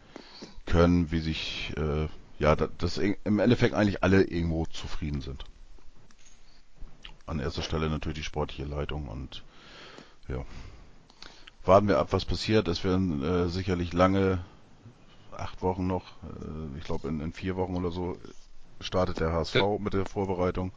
können, 0.66 1.10
wie 1.12 1.20
sich 1.20 1.72
äh, 1.76 2.08
ja, 2.38 2.54
dass 2.54 2.98
im 2.98 3.38
Endeffekt 3.38 3.74
eigentlich 3.74 4.02
alle 4.02 4.22
irgendwo 4.22 4.66
zufrieden 4.66 5.20
sind. 5.20 5.44
An 7.26 7.40
erster 7.40 7.62
Stelle 7.62 7.90
natürlich 7.90 8.18
die 8.18 8.24
sportliche 8.24 8.64
Leitung 8.64 9.08
und 9.08 9.42
ja. 10.28 10.44
Warten 11.64 11.88
wir 11.88 11.98
ab, 11.98 12.08
was 12.12 12.24
passiert. 12.24 12.68
Es 12.68 12.84
werden 12.84 13.22
äh, 13.22 13.48
sicherlich 13.48 13.92
lange, 13.92 14.42
acht 15.36 15.60
Wochen 15.60 15.86
noch, 15.86 16.04
äh, 16.22 16.78
ich 16.78 16.84
glaube 16.84 17.08
in, 17.08 17.20
in, 17.20 17.32
vier 17.32 17.56
Wochen 17.56 17.76
oder 17.76 17.90
so, 17.90 18.16
startet 18.80 19.20
der 19.20 19.32
HSV 19.32 19.78
mit 19.78 19.92
der 19.92 20.06
Vorbereitung. 20.06 20.72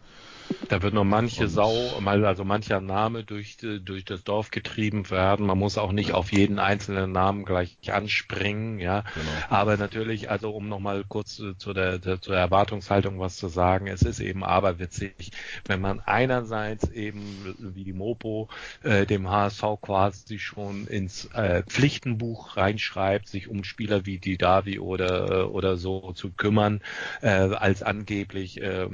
Da 0.67 0.81
wird 0.81 0.93
noch 0.93 1.03
manche 1.03 1.47
Sau, 1.47 1.73
also 2.05 2.43
mancher 2.43 2.81
Name 2.81 3.23
durch, 3.23 3.57
durch 3.57 4.05
das 4.05 4.23
Dorf 4.23 4.51
getrieben 4.51 5.09
werden. 5.09 5.45
Man 5.45 5.57
muss 5.57 5.77
auch 5.77 5.91
nicht 5.91 6.13
auf 6.13 6.31
jeden 6.31 6.59
einzelnen 6.59 7.11
Namen 7.11 7.45
gleich 7.45 7.77
anspringen, 7.91 8.79
ja. 8.79 9.01
Genau. 9.01 9.31
Aber 9.49 9.77
natürlich, 9.77 10.29
also 10.29 10.51
um 10.51 10.69
nochmal 10.69 11.03
kurz 11.07 11.41
zu 11.57 11.73
der, 11.73 11.99
der, 11.99 12.21
zur 12.21 12.35
Erwartungshaltung 12.35 13.19
was 13.19 13.37
zu 13.37 13.47
sagen, 13.47 13.87
es 13.87 14.01
ist 14.01 14.19
eben 14.19 14.43
aberwitzig, 14.43 15.31
wenn 15.65 15.81
man 15.81 15.99
einerseits 15.99 16.89
eben 16.89 17.55
wie 17.59 17.83
die 17.83 17.93
Mopo 17.93 18.49
äh, 18.83 19.05
dem 19.05 19.29
HSV 19.29 19.63
quasi 19.81 20.39
schon 20.39 20.87
ins 20.87 21.25
äh, 21.33 21.63
Pflichtenbuch 21.63 22.57
reinschreibt, 22.57 23.27
sich 23.27 23.47
um 23.47 23.63
Spieler 23.63 24.05
wie 24.05 24.19
die 24.19 24.37
Davi 24.37 24.79
oder 24.79 25.51
oder 25.53 25.77
so 25.77 26.13
zu 26.13 26.31
kümmern, 26.31 26.81
äh, 27.21 27.29
als 27.29 27.83
angeblich 27.83 28.61
äh, 28.61 28.87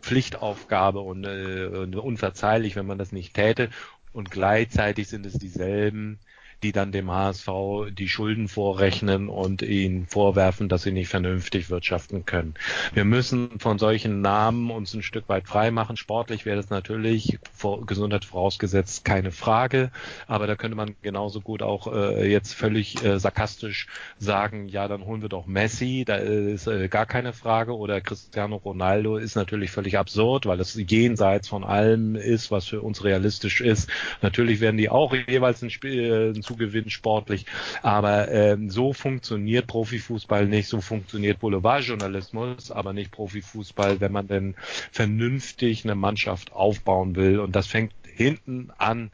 Pflichtaufgabe 0.00 0.97
habe 0.98 1.08
und, 1.08 1.24
äh, 1.24 1.66
und 1.66 1.96
unverzeihlich, 1.96 2.76
wenn 2.76 2.86
man 2.86 2.98
das 2.98 3.12
nicht 3.12 3.34
täte. 3.34 3.70
Und 4.12 4.30
gleichzeitig 4.30 5.08
sind 5.08 5.26
es 5.26 5.34
dieselben, 5.34 6.18
die 6.62 6.72
dann 6.72 6.92
dem 6.92 7.10
HSV 7.10 7.48
die 7.90 8.08
Schulden 8.08 8.48
vorrechnen 8.48 9.28
und 9.28 9.62
ihnen 9.62 10.06
vorwerfen, 10.06 10.68
dass 10.68 10.82
sie 10.82 10.92
nicht 10.92 11.08
vernünftig 11.08 11.70
wirtschaften 11.70 12.24
können. 12.24 12.54
Wir 12.92 13.04
müssen 13.04 13.60
von 13.60 13.78
solchen 13.78 14.20
Namen 14.20 14.70
uns 14.70 14.94
ein 14.94 15.02
Stück 15.02 15.28
weit 15.28 15.46
freimachen. 15.46 15.96
Sportlich 15.96 16.46
wäre 16.46 16.56
das 16.56 16.70
natürlich 16.70 17.38
vor, 17.54 17.86
Gesundheit 17.86 18.24
vorausgesetzt 18.24 19.04
keine 19.04 19.30
Frage, 19.30 19.90
aber 20.26 20.46
da 20.46 20.56
könnte 20.56 20.76
man 20.76 20.96
genauso 21.02 21.40
gut 21.40 21.62
auch 21.62 21.92
äh, 21.92 22.30
jetzt 22.30 22.54
völlig 22.54 23.04
äh, 23.04 23.18
sarkastisch 23.18 23.86
sagen, 24.18 24.68
ja, 24.68 24.88
dann 24.88 25.04
holen 25.04 25.22
wir 25.22 25.28
doch 25.28 25.46
Messi, 25.46 26.04
da 26.06 26.16
ist 26.16 26.66
äh, 26.66 26.88
gar 26.88 27.06
keine 27.06 27.32
Frage 27.32 27.76
oder 27.76 28.00
Cristiano 28.00 28.56
Ronaldo 28.56 29.16
ist 29.16 29.36
natürlich 29.36 29.70
völlig 29.70 29.98
absurd, 29.98 30.46
weil 30.46 30.60
es 30.60 30.74
jenseits 30.74 31.48
von 31.48 31.64
allem 31.64 32.16
ist, 32.16 32.50
was 32.50 32.66
für 32.66 32.80
uns 32.80 33.04
realistisch 33.04 33.60
ist. 33.60 33.88
Natürlich 34.22 34.60
werden 34.60 34.76
die 34.76 34.88
auch 34.88 35.14
jeweils 35.14 35.62
ein 35.62 35.70
Spiel, 35.70 36.32
ein 36.34 36.42
zugewinnen 36.48 36.90
sportlich. 36.90 37.46
Aber 37.82 38.28
ähm, 38.30 38.70
so 38.70 38.92
funktioniert 38.92 39.66
Profifußball 39.66 40.46
nicht, 40.46 40.68
so 40.68 40.80
funktioniert 40.80 41.40
Boulevardjournalismus, 41.40 42.70
aber 42.70 42.92
nicht 42.92 43.10
Profifußball, 43.10 44.00
wenn 44.00 44.12
man 44.12 44.26
denn 44.26 44.54
vernünftig 44.90 45.84
eine 45.84 45.94
Mannschaft 45.94 46.52
aufbauen 46.52 47.16
will. 47.16 47.38
Und 47.38 47.54
das 47.54 47.66
fängt 47.66 47.92
hinten 48.04 48.70
an 48.78 49.10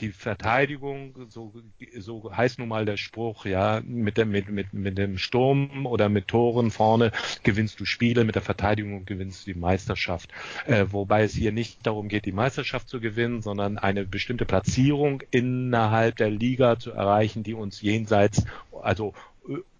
die 0.00 0.10
Verteidigung, 0.10 1.14
so, 1.28 1.52
so 1.98 2.30
heißt 2.34 2.58
nun 2.58 2.68
mal 2.68 2.84
der 2.84 2.96
Spruch, 2.96 3.46
ja, 3.46 3.80
mit 3.84 4.16
dem, 4.16 4.30
mit, 4.30 4.48
mit, 4.48 4.72
mit 4.72 4.96
dem 4.96 5.18
Sturm 5.18 5.86
oder 5.86 6.08
mit 6.08 6.28
Toren 6.28 6.70
vorne 6.70 7.10
gewinnst 7.42 7.80
du 7.80 7.84
Spiele, 7.84 8.24
mit 8.24 8.34
der 8.34 8.42
Verteidigung 8.42 9.04
gewinnst 9.06 9.46
du 9.46 9.52
die 9.52 9.58
Meisterschaft. 9.58 10.30
Äh, 10.66 10.86
wobei 10.90 11.24
es 11.24 11.34
hier 11.34 11.52
nicht 11.52 11.86
darum 11.86 12.08
geht, 12.08 12.26
die 12.26 12.32
Meisterschaft 12.32 12.88
zu 12.88 13.00
gewinnen, 13.00 13.42
sondern 13.42 13.78
eine 13.78 14.04
bestimmte 14.04 14.44
Platzierung 14.44 15.22
innerhalb 15.30 16.16
der 16.16 16.30
Liga 16.30 16.78
zu 16.78 16.92
erreichen, 16.92 17.42
die 17.42 17.54
uns 17.54 17.80
jenseits, 17.82 18.44
also 18.82 19.14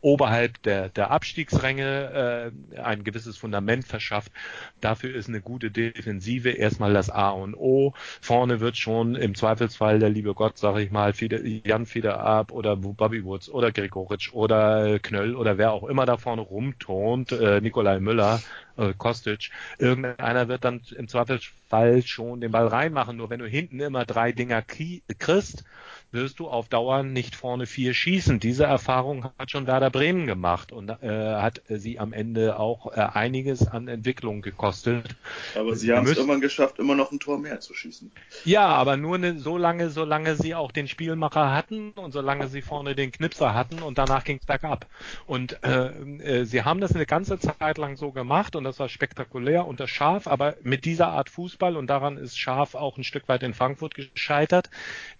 oberhalb 0.00 0.62
der, 0.62 0.88
der 0.88 1.10
Abstiegsränge 1.10 2.52
äh, 2.76 2.80
ein 2.80 3.04
gewisses 3.04 3.36
Fundament 3.36 3.86
verschafft. 3.86 4.32
Dafür 4.80 5.14
ist 5.14 5.28
eine 5.28 5.40
gute 5.40 5.70
Defensive 5.70 6.50
erstmal 6.50 6.94
das 6.94 7.10
A 7.10 7.30
und 7.30 7.54
O. 7.54 7.94
Vorne 8.20 8.60
wird 8.60 8.76
schon 8.76 9.16
im 9.16 9.34
Zweifelsfall 9.34 9.98
der 9.98 10.10
liebe 10.10 10.34
Gott, 10.34 10.56
sag 10.58 10.76
ich 10.78 10.90
mal, 10.90 11.12
Fiede, 11.12 11.42
Jan 11.64 11.86
Fieder 11.86 12.20
ab 12.20 12.52
oder 12.52 12.76
Bobby 12.76 13.24
Woods 13.24 13.48
oder 13.48 13.72
Gregoritsch 13.72 14.32
oder 14.32 14.98
Knöll 15.00 15.34
oder 15.34 15.58
wer 15.58 15.72
auch 15.72 15.84
immer 15.84 16.06
da 16.06 16.16
vorne 16.16 16.42
rumturnt, 16.42 17.32
äh, 17.32 17.60
Nikolai 17.60 17.98
Müller, 17.98 18.40
äh, 18.76 18.94
Kostic, 18.96 19.50
irgendeiner 19.78 20.48
wird 20.48 20.64
dann 20.64 20.80
im 20.96 21.08
Zweifelsfall 21.08 22.02
schon 22.02 22.40
den 22.40 22.52
Ball 22.52 22.68
reinmachen. 22.68 23.16
Nur 23.16 23.30
wenn 23.30 23.40
du 23.40 23.46
hinten 23.46 23.80
immer 23.80 24.04
drei 24.04 24.32
Dinger 24.32 24.62
kriegst, 24.62 25.64
wirst 26.10 26.38
du 26.38 26.48
auf 26.48 26.68
Dauer 26.68 27.02
nicht 27.02 27.34
vorne 27.34 27.66
vier 27.66 27.92
schießen. 27.92 28.40
Diese 28.40 28.64
Erfahrung 28.64 29.24
hat 29.38 29.50
schon 29.50 29.66
Werder 29.66 29.90
Bremen 29.90 30.26
gemacht 30.26 30.72
und 30.72 30.88
äh, 30.88 31.34
hat 31.34 31.62
sie 31.68 31.98
am 31.98 32.12
Ende 32.12 32.58
auch 32.58 32.96
äh, 32.96 33.00
einiges 33.00 33.66
an 33.66 33.88
Entwicklung 33.88 34.40
gekostet. 34.40 35.16
Aber 35.54 35.76
sie 35.76 35.92
haben 35.92 36.06
es 36.06 36.16
irgendwann 36.16 36.40
geschafft, 36.40 36.78
immer 36.78 36.94
noch 36.94 37.12
ein 37.12 37.20
Tor 37.20 37.38
mehr 37.38 37.60
zu 37.60 37.74
schießen. 37.74 38.10
Ja, 38.44 38.66
aber 38.66 38.96
nur 38.96 39.18
ne, 39.18 39.38
so 39.38 39.58
lange, 39.58 39.90
solange 39.90 40.36
sie 40.36 40.54
auch 40.54 40.72
den 40.72 40.88
Spielmacher 40.88 41.52
hatten 41.52 41.90
und 41.90 42.12
solange 42.12 42.48
sie 42.48 42.62
vorne 42.62 42.94
den 42.94 43.12
Knipser 43.12 43.54
hatten 43.54 43.82
und 43.82 43.98
danach 43.98 44.24
ging 44.24 44.38
es 44.38 44.46
bergab. 44.46 44.86
Und 45.26 45.62
äh, 45.62 45.88
äh, 45.88 46.44
sie 46.44 46.62
haben 46.62 46.80
das 46.80 46.94
eine 46.94 47.06
ganze 47.06 47.38
Zeit 47.38 47.76
lang 47.76 47.96
so 47.96 48.12
gemacht 48.12 48.56
und 48.56 48.64
das 48.64 48.78
war 48.78 48.88
spektakulär 48.88 49.66
unter 49.66 49.86
Schaf, 49.86 50.26
aber 50.26 50.56
mit 50.62 50.84
dieser 50.84 51.08
Art 51.08 51.28
Fußball 51.28 51.76
und 51.76 51.88
daran 51.88 52.16
ist 52.16 52.38
Schaf 52.38 52.74
auch 52.74 52.96
ein 52.96 53.04
Stück 53.04 53.28
weit 53.28 53.42
in 53.42 53.52
Frankfurt 53.52 53.94
gescheitert. 53.94 54.70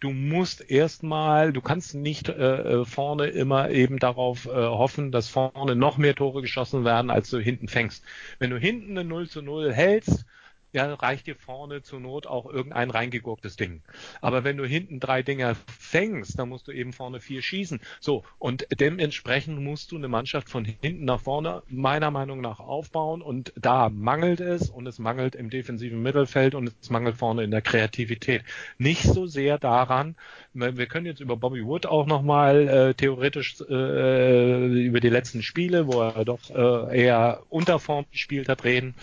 Du 0.01 0.10
musst 0.10 0.70
erstmal, 0.78 1.52
du 1.52 1.60
kannst 1.60 1.94
nicht 1.94 2.28
äh, 2.28 2.32
äh, 2.32 2.84
vorne 2.84 3.26
immer 3.26 3.70
eben 3.70 3.98
darauf 3.98 4.46
äh, 4.46 4.50
hoffen, 4.50 5.12
dass 5.12 5.28
vorne 5.28 5.76
noch 5.76 5.98
mehr 5.98 6.14
Tore 6.14 6.40
geschossen 6.42 6.84
werden, 6.84 7.10
als 7.10 7.30
du 7.30 7.38
hinten 7.38 7.68
fängst. 7.68 8.05
Wenn 8.38 8.50
du 8.50 8.59
hinten 8.59 8.92
eine 8.98 9.09
0 9.09 9.28
zu 9.28 9.42
0 9.42 9.72
hältst, 9.72 10.24
ja, 10.73 10.93
reicht 10.95 11.27
dir 11.27 11.35
vorne 11.35 11.82
zur 11.82 12.01
Not 12.01 12.27
auch 12.27 12.47
irgendein 12.47 12.90
reingegurktes 12.90 13.57
Ding. 13.57 13.82
Aber 14.20 14.45
wenn 14.45 14.57
du 14.57 14.66
hinten 14.66 15.01
drei 15.01 15.23
Dinger 15.23 15.57
fängst, 15.78 16.39
dann 16.39 16.51
musst 16.51 16.69
du 16.69 16.73
eben 16.73 16.93
vorne 16.93 17.20
vier 17.20 17.43
schießen. 17.43 17.81
So, 18.01 18.24
und 18.39 18.66
dementsprechend 18.78 19.61
musst 19.61 19.93
du 19.93 19.97
eine 19.97 20.09
Mannschaft 20.09 20.51
von 20.51 20.65
hinten 20.65 21.05
nach 21.05 21.20
vorne 21.20 21.62
meiner 21.69 22.11
Meinung 22.11 22.40
nach 22.40 22.61
aufbauen 22.61 23.23
und 23.23 23.53
da 23.57 23.89
mangelt 23.89 24.40
es 24.40 24.69
und 24.69 24.86
es 24.86 24.99
mangelt 24.99 25.35
im 25.35 25.49
defensiven 25.49 26.03
Mittelfeld 26.03 26.55
und 26.55 26.73
es 26.81 26.90
mangelt 26.90 27.16
vorne 27.16 27.45
in 27.45 27.51
der 27.51 27.62
Kreativität. 27.62 28.43
Nicht 28.77 29.03
so 29.03 29.27
sehr 29.27 29.59
daran, 29.59 30.16
wir 30.53 30.86
können 30.86 31.07
jetzt 31.07 31.20
über 31.20 31.36
Bobby 31.36 31.65
Wood 31.65 31.86
auch 31.86 32.07
nochmal 32.07 32.69
äh, 32.69 32.95
theoretisch 32.95 33.61
äh, 33.69 34.66
über 34.85 35.01
die 35.01 35.09
letzten 35.09 35.43
Spiele, 35.43 35.86
wo 35.86 36.03
er 36.03 36.24
doch 36.24 36.51
äh, 36.51 37.05
eher 37.05 37.43
Unterform 37.49 38.07
gespielt 38.11 38.49
hat, 38.49 38.65
reden 38.65 38.95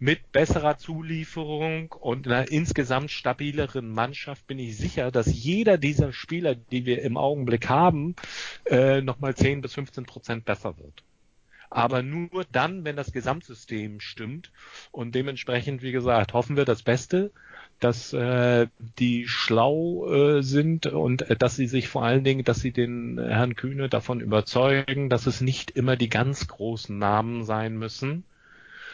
mit 0.00 0.32
besserer 0.32 0.78
Zulieferung 0.78 1.92
und 1.92 2.26
einer 2.26 2.50
insgesamt 2.50 3.10
stabileren 3.10 3.90
Mannschaft 3.90 4.46
bin 4.46 4.58
ich 4.58 4.76
sicher, 4.76 5.10
dass 5.10 5.26
jeder 5.26 5.78
dieser 5.78 6.12
Spieler, 6.12 6.54
die 6.54 6.86
wir 6.86 7.02
im 7.02 7.16
Augenblick 7.16 7.68
haben, 7.68 8.14
äh, 8.66 9.00
nochmal 9.00 9.34
10 9.34 9.60
bis 9.60 9.74
15 9.74 10.04
Prozent 10.04 10.44
besser 10.44 10.78
wird. 10.78 11.02
Aber 11.70 12.02
nur 12.02 12.46
dann, 12.50 12.84
wenn 12.84 12.96
das 12.96 13.12
Gesamtsystem 13.12 14.00
stimmt. 14.00 14.50
Und 14.90 15.14
dementsprechend, 15.14 15.82
wie 15.82 15.92
gesagt, 15.92 16.32
hoffen 16.32 16.56
wir 16.56 16.64
das 16.64 16.82
Beste, 16.82 17.30
dass 17.78 18.12
äh, 18.12 18.68
die 18.98 19.28
schlau 19.28 20.08
äh, 20.10 20.42
sind 20.42 20.86
und 20.86 21.28
äh, 21.30 21.36
dass 21.36 21.56
sie 21.56 21.66
sich 21.66 21.88
vor 21.88 22.04
allen 22.04 22.24
Dingen, 22.24 22.44
dass 22.44 22.60
sie 22.60 22.72
den 22.72 23.18
Herrn 23.18 23.54
Kühne 23.54 23.88
davon 23.88 24.20
überzeugen, 24.20 25.10
dass 25.10 25.26
es 25.26 25.40
nicht 25.40 25.70
immer 25.72 25.96
die 25.96 26.08
ganz 26.08 26.48
großen 26.48 26.96
Namen 26.96 27.44
sein 27.44 27.76
müssen, 27.76 28.24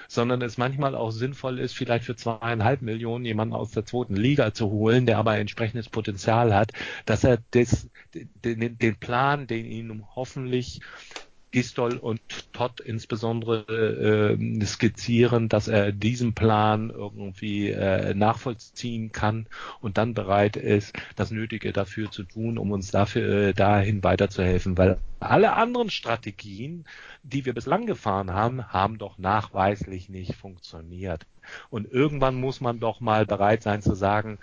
sondern 0.09 0.43
es 0.43 0.59
manchmal 0.59 0.95
auch 0.95 1.11
sinnvoll 1.11 1.59
ist, 1.59 1.75
vielleicht 1.75 2.05
für 2.05 2.17
zweieinhalb 2.17 2.83
Millionen 2.83 3.25
jemanden 3.25 3.55
aus 3.55 3.71
der 3.71 3.85
zweiten 3.85 4.17
Liga 4.17 4.55
zu 4.55 4.71
holen, 4.71 5.07
der 5.07 5.19
aber 5.19 5.37
entsprechendes 5.37 5.89
Potenzial 5.89 6.55
hat, 6.55 6.73
dass 7.07 7.25
er 7.25 7.39
das, 7.53 7.89
den, 8.13 8.79
den 8.79 8.97
Plan, 8.97 9.47
den 9.47 9.67
ihm 9.67 10.05
hoffentlich 10.15 10.81
Gistol 11.55 11.99
und 11.99 12.21
Todd 12.53 12.81
insbesondere 12.81 14.37
äh, 14.37 14.67
skizzieren, 14.67 15.49
dass 15.49 15.69
er 15.69 15.93
diesen 15.93 16.35
Plan 16.35 16.91
irgendwie 16.91 17.71
äh, 17.71 18.13
nachvollziehen 18.13 19.13
kann 19.13 19.47
und 19.81 19.97
dann 19.97 20.15
bereit 20.15 20.57
ist, 20.57 20.97
das 21.15 21.31
Nötige 21.31 21.73
dafür 21.73 22.11
zu 22.11 22.25
tun, 22.25 22.59
um 22.59 22.73
uns 22.73 22.91
dafür 22.91 23.51
äh, 23.51 23.55
dahin 23.55 24.03
weiterzuhelfen, 24.03 24.77
weil 24.77 24.99
alle 25.21 25.53
anderen 25.53 25.91
Strategien, 25.91 26.87
die 27.23 27.45
wir 27.45 27.55
bislang 27.55 27.87
gefahren 27.87 28.33
haben, 28.33 28.73
haben 28.73 28.99
doch 28.99 29.17
nachweislich 29.19 30.09
nicht 30.09 30.35
funktioniert. 30.35 31.25
Und 31.71 31.89
irgendwann 31.89 32.35
muss 32.35 32.61
man 32.61 32.81
doch 32.81 32.99
mal 32.99 33.27
bereit 33.27 33.63
sein 33.63 33.81
zu 33.81 33.95
sagen, 33.95 34.39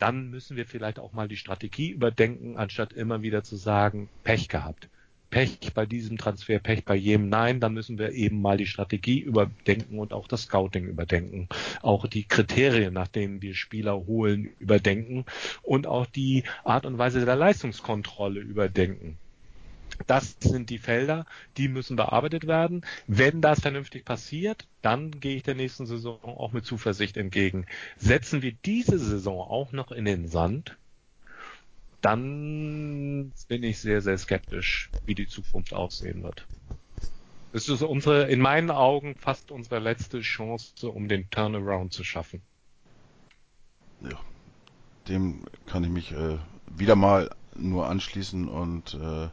dann 0.00 0.30
müssen 0.30 0.56
wir 0.56 0.66
vielleicht 0.66 0.98
auch 0.98 1.12
mal 1.12 1.28
die 1.28 1.36
Strategie 1.36 1.90
überdenken, 1.90 2.56
anstatt 2.56 2.92
immer 2.92 3.22
wieder 3.22 3.44
zu 3.44 3.54
sagen, 3.54 4.08
Pech 4.24 4.48
gehabt. 4.48 4.88
Pech 5.30 5.72
bei 5.74 5.86
diesem 5.86 6.16
Transfer, 6.18 6.58
Pech 6.58 6.84
bei 6.84 6.94
jedem. 6.94 7.28
Nein, 7.28 7.60
dann 7.60 7.74
müssen 7.74 7.98
wir 7.98 8.12
eben 8.12 8.40
mal 8.40 8.56
die 8.56 8.66
Strategie 8.66 9.20
überdenken 9.20 9.98
und 9.98 10.12
auch 10.12 10.28
das 10.28 10.42
Scouting 10.42 10.86
überdenken. 10.86 11.48
Auch 11.82 12.06
die 12.06 12.24
Kriterien, 12.24 12.94
nach 12.94 13.08
denen 13.08 13.42
wir 13.42 13.54
Spieler 13.54 14.06
holen, 14.06 14.50
überdenken 14.58 15.24
und 15.62 15.86
auch 15.86 16.06
die 16.06 16.44
Art 16.62 16.86
und 16.86 16.98
Weise 16.98 17.24
der 17.24 17.36
Leistungskontrolle 17.36 18.40
überdenken. 18.40 19.18
Das 20.06 20.36
sind 20.40 20.70
die 20.70 20.78
Felder, 20.78 21.24
die 21.56 21.68
müssen 21.68 21.96
bearbeitet 21.96 22.46
werden. 22.46 22.84
Wenn 23.06 23.40
das 23.40 23.60
vernünftig 23.60 24.04
passiert, 24.04 24.66
dann 24.82 25.20
gehe 25.20 25.36
ich 25.36 25.42
der 25.42 25.54
nächsten 25.54 25.86
Saison 25.86 26.18
auch 26.22 26.52
mit 26.52 26.64
Zuversicht 26.64 27.16
entgegen. 27.16 27.66
Setzen 27.96 28.42
wir 28.42 28.52
diese 28.64 28.98
Saison 28.98 29.40
auch 29.40 29.72
noch 29.72 29.92
in 29.92 30.04
den 30.04 30.28
Sand, 30.28 30.76
dann 32.04 33.32
bin 33.48 33.62
ich 33.62 33.78
sehr, 33.80 34.02
sehr 34.02 34.18
skeptisch, 34.18 34.90
wie 35.06 35.14
die 35.14 35.26
Zukunft 35.26 35.72
aussehen 35.72 36.22
wird. 36.22 36.46
Es 37.54 37.68
ist 37.68 37.82
unsere, 37.82 38.24
in 38.24 38.40
meinen 38.40 38.70
Augen 38.70 39.14
fast 39.14 39.50
unsere 39.50 39.78
letzte 39.78 40.20
Chance, 40.20 40.90
um 40.90 41.08
den 41.08 41.30
Turnaround 41.30 41.92
zu 41.92 42.04
schaffen. 42.04 42.42
Ja, 44.02 44.18
dem 45.08 45.44
kann 45.66 45.84
ich 45.84 45.90
mich 45.90 46.12
äh, 46.12 46.36
wieder 46.76 46.94
mal 46.94 47.30
nur 47.54 47.88
anschließen 47.88 48.48
und 48.48 48.94
äh, 48.94 49.28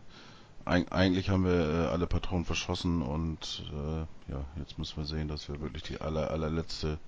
eigentlich 0.63 1.29
haben 1.29 1.43
wir 1.43 1.51
äh, 1.51 1.87
alle 1.87 2.07
Patronen 2.07 2.45
verschossen 2.45 3.01
und 3.01 3.65
äh, 3.73 4.31
ja, 4.31 4.45
jetzt 4.57 4.77
müssen 4.77 4.95
wir 4.95 5.05
sehen, 5.05 5.27
dass 5.27 5.49
wir 5.49 5.59
wirklich 5.59 5.83
die 5.83 5.99
aller, 5.99 6.31
allerletzte 6.31 6.99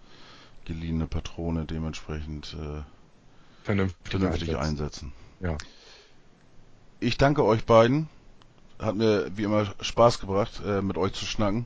geliehene 0.66 1.08
Patrone 1.08 1.66
dementsprechend 1.66 2.58
äh, 2.60 2.82
vernünftig, 3.64 4.12
vernünftig 4.12 4.58
einsetzen. 4.58 5.14
Ja. 5.44 5.58
Ich 7.02 7.18
danke 7.18 7.44
euch 7.44 7.66
beiden. 7.66 8.08
Hat 8.80 8.96
mir 8.96 9.30
wie 9.36 9.44
immer 9.44 9.66
Spaß 9.82 10.20
gebracht, 10.20 10.62
äh, 10.66 10.82
mit 10.82 10.98
euch 10.98 11.12
zu 11.14 11.26
schnacken 11.26 11.66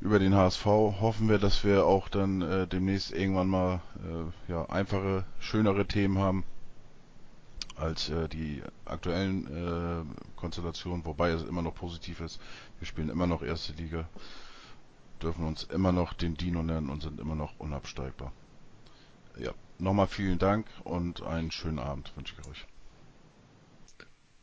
über 0.00 0.20
den 0.20 0.36
HSV. 0.36 0.64
Hoffen 0.64 1.28
wir, 1.28 1.38
dass 1.38 1.64
wir 1.64 1.84
auch 1.84 2.08
dann 2.08 2.42
äh, 2.42 2.68
demnächst 2.68 3.10
irgendwann 3.10 3.48
mal 3.48 3.80
äh, 3.96 4.52
ja, 4.52 4.66
einfache, 4.66 5.24
schönere 5.40 5.86
Themen 5.86 6.18
haben 6.18 6.44
als 7.74 8.08
äh, 8.08 8.28
die 8.28 8.62
aktuellen 8.84 9.46
äh, 9.48 10.36
Konstellationen, 10.36 11.04
wobei 11.04 11.30
es 11.30 11.42
immer 11.42 11.62
noch 11.62 11.74
positiv 11.74 12.20
ist. 12.20 12.40
Wir 12.78 12.86
spielen 12.86 13.08
immer 13.08 13.26
noch 13.26 13.42
erste 13.42 13.72
Liga, 13.72 14.08
dürfen 15.20 15.44
uns 15.44 15.64
immer 15.64 15.90
noch 15.90 16.12
den 16.12 16.36
Dino 16.36 16.62
nennen 16.62 16.88
und 16.88 17.02
sind 17.02 17.18
immer 17.18 17.34
noch 17.34 17.58
unabsteigbar. 17.58 18.30
Ja, 19.36 19.50
nochmal 19.78 20.06
vielen 20.06 20.38
Dank 20.38 20.68
und 20.84 21.22
einen 21.22 21.50
schönen 21.50 21.80
Abend 21.80 22.12
wünsche 22.16 22.36
ich 22.38 22.48
euch. 22.48 22.66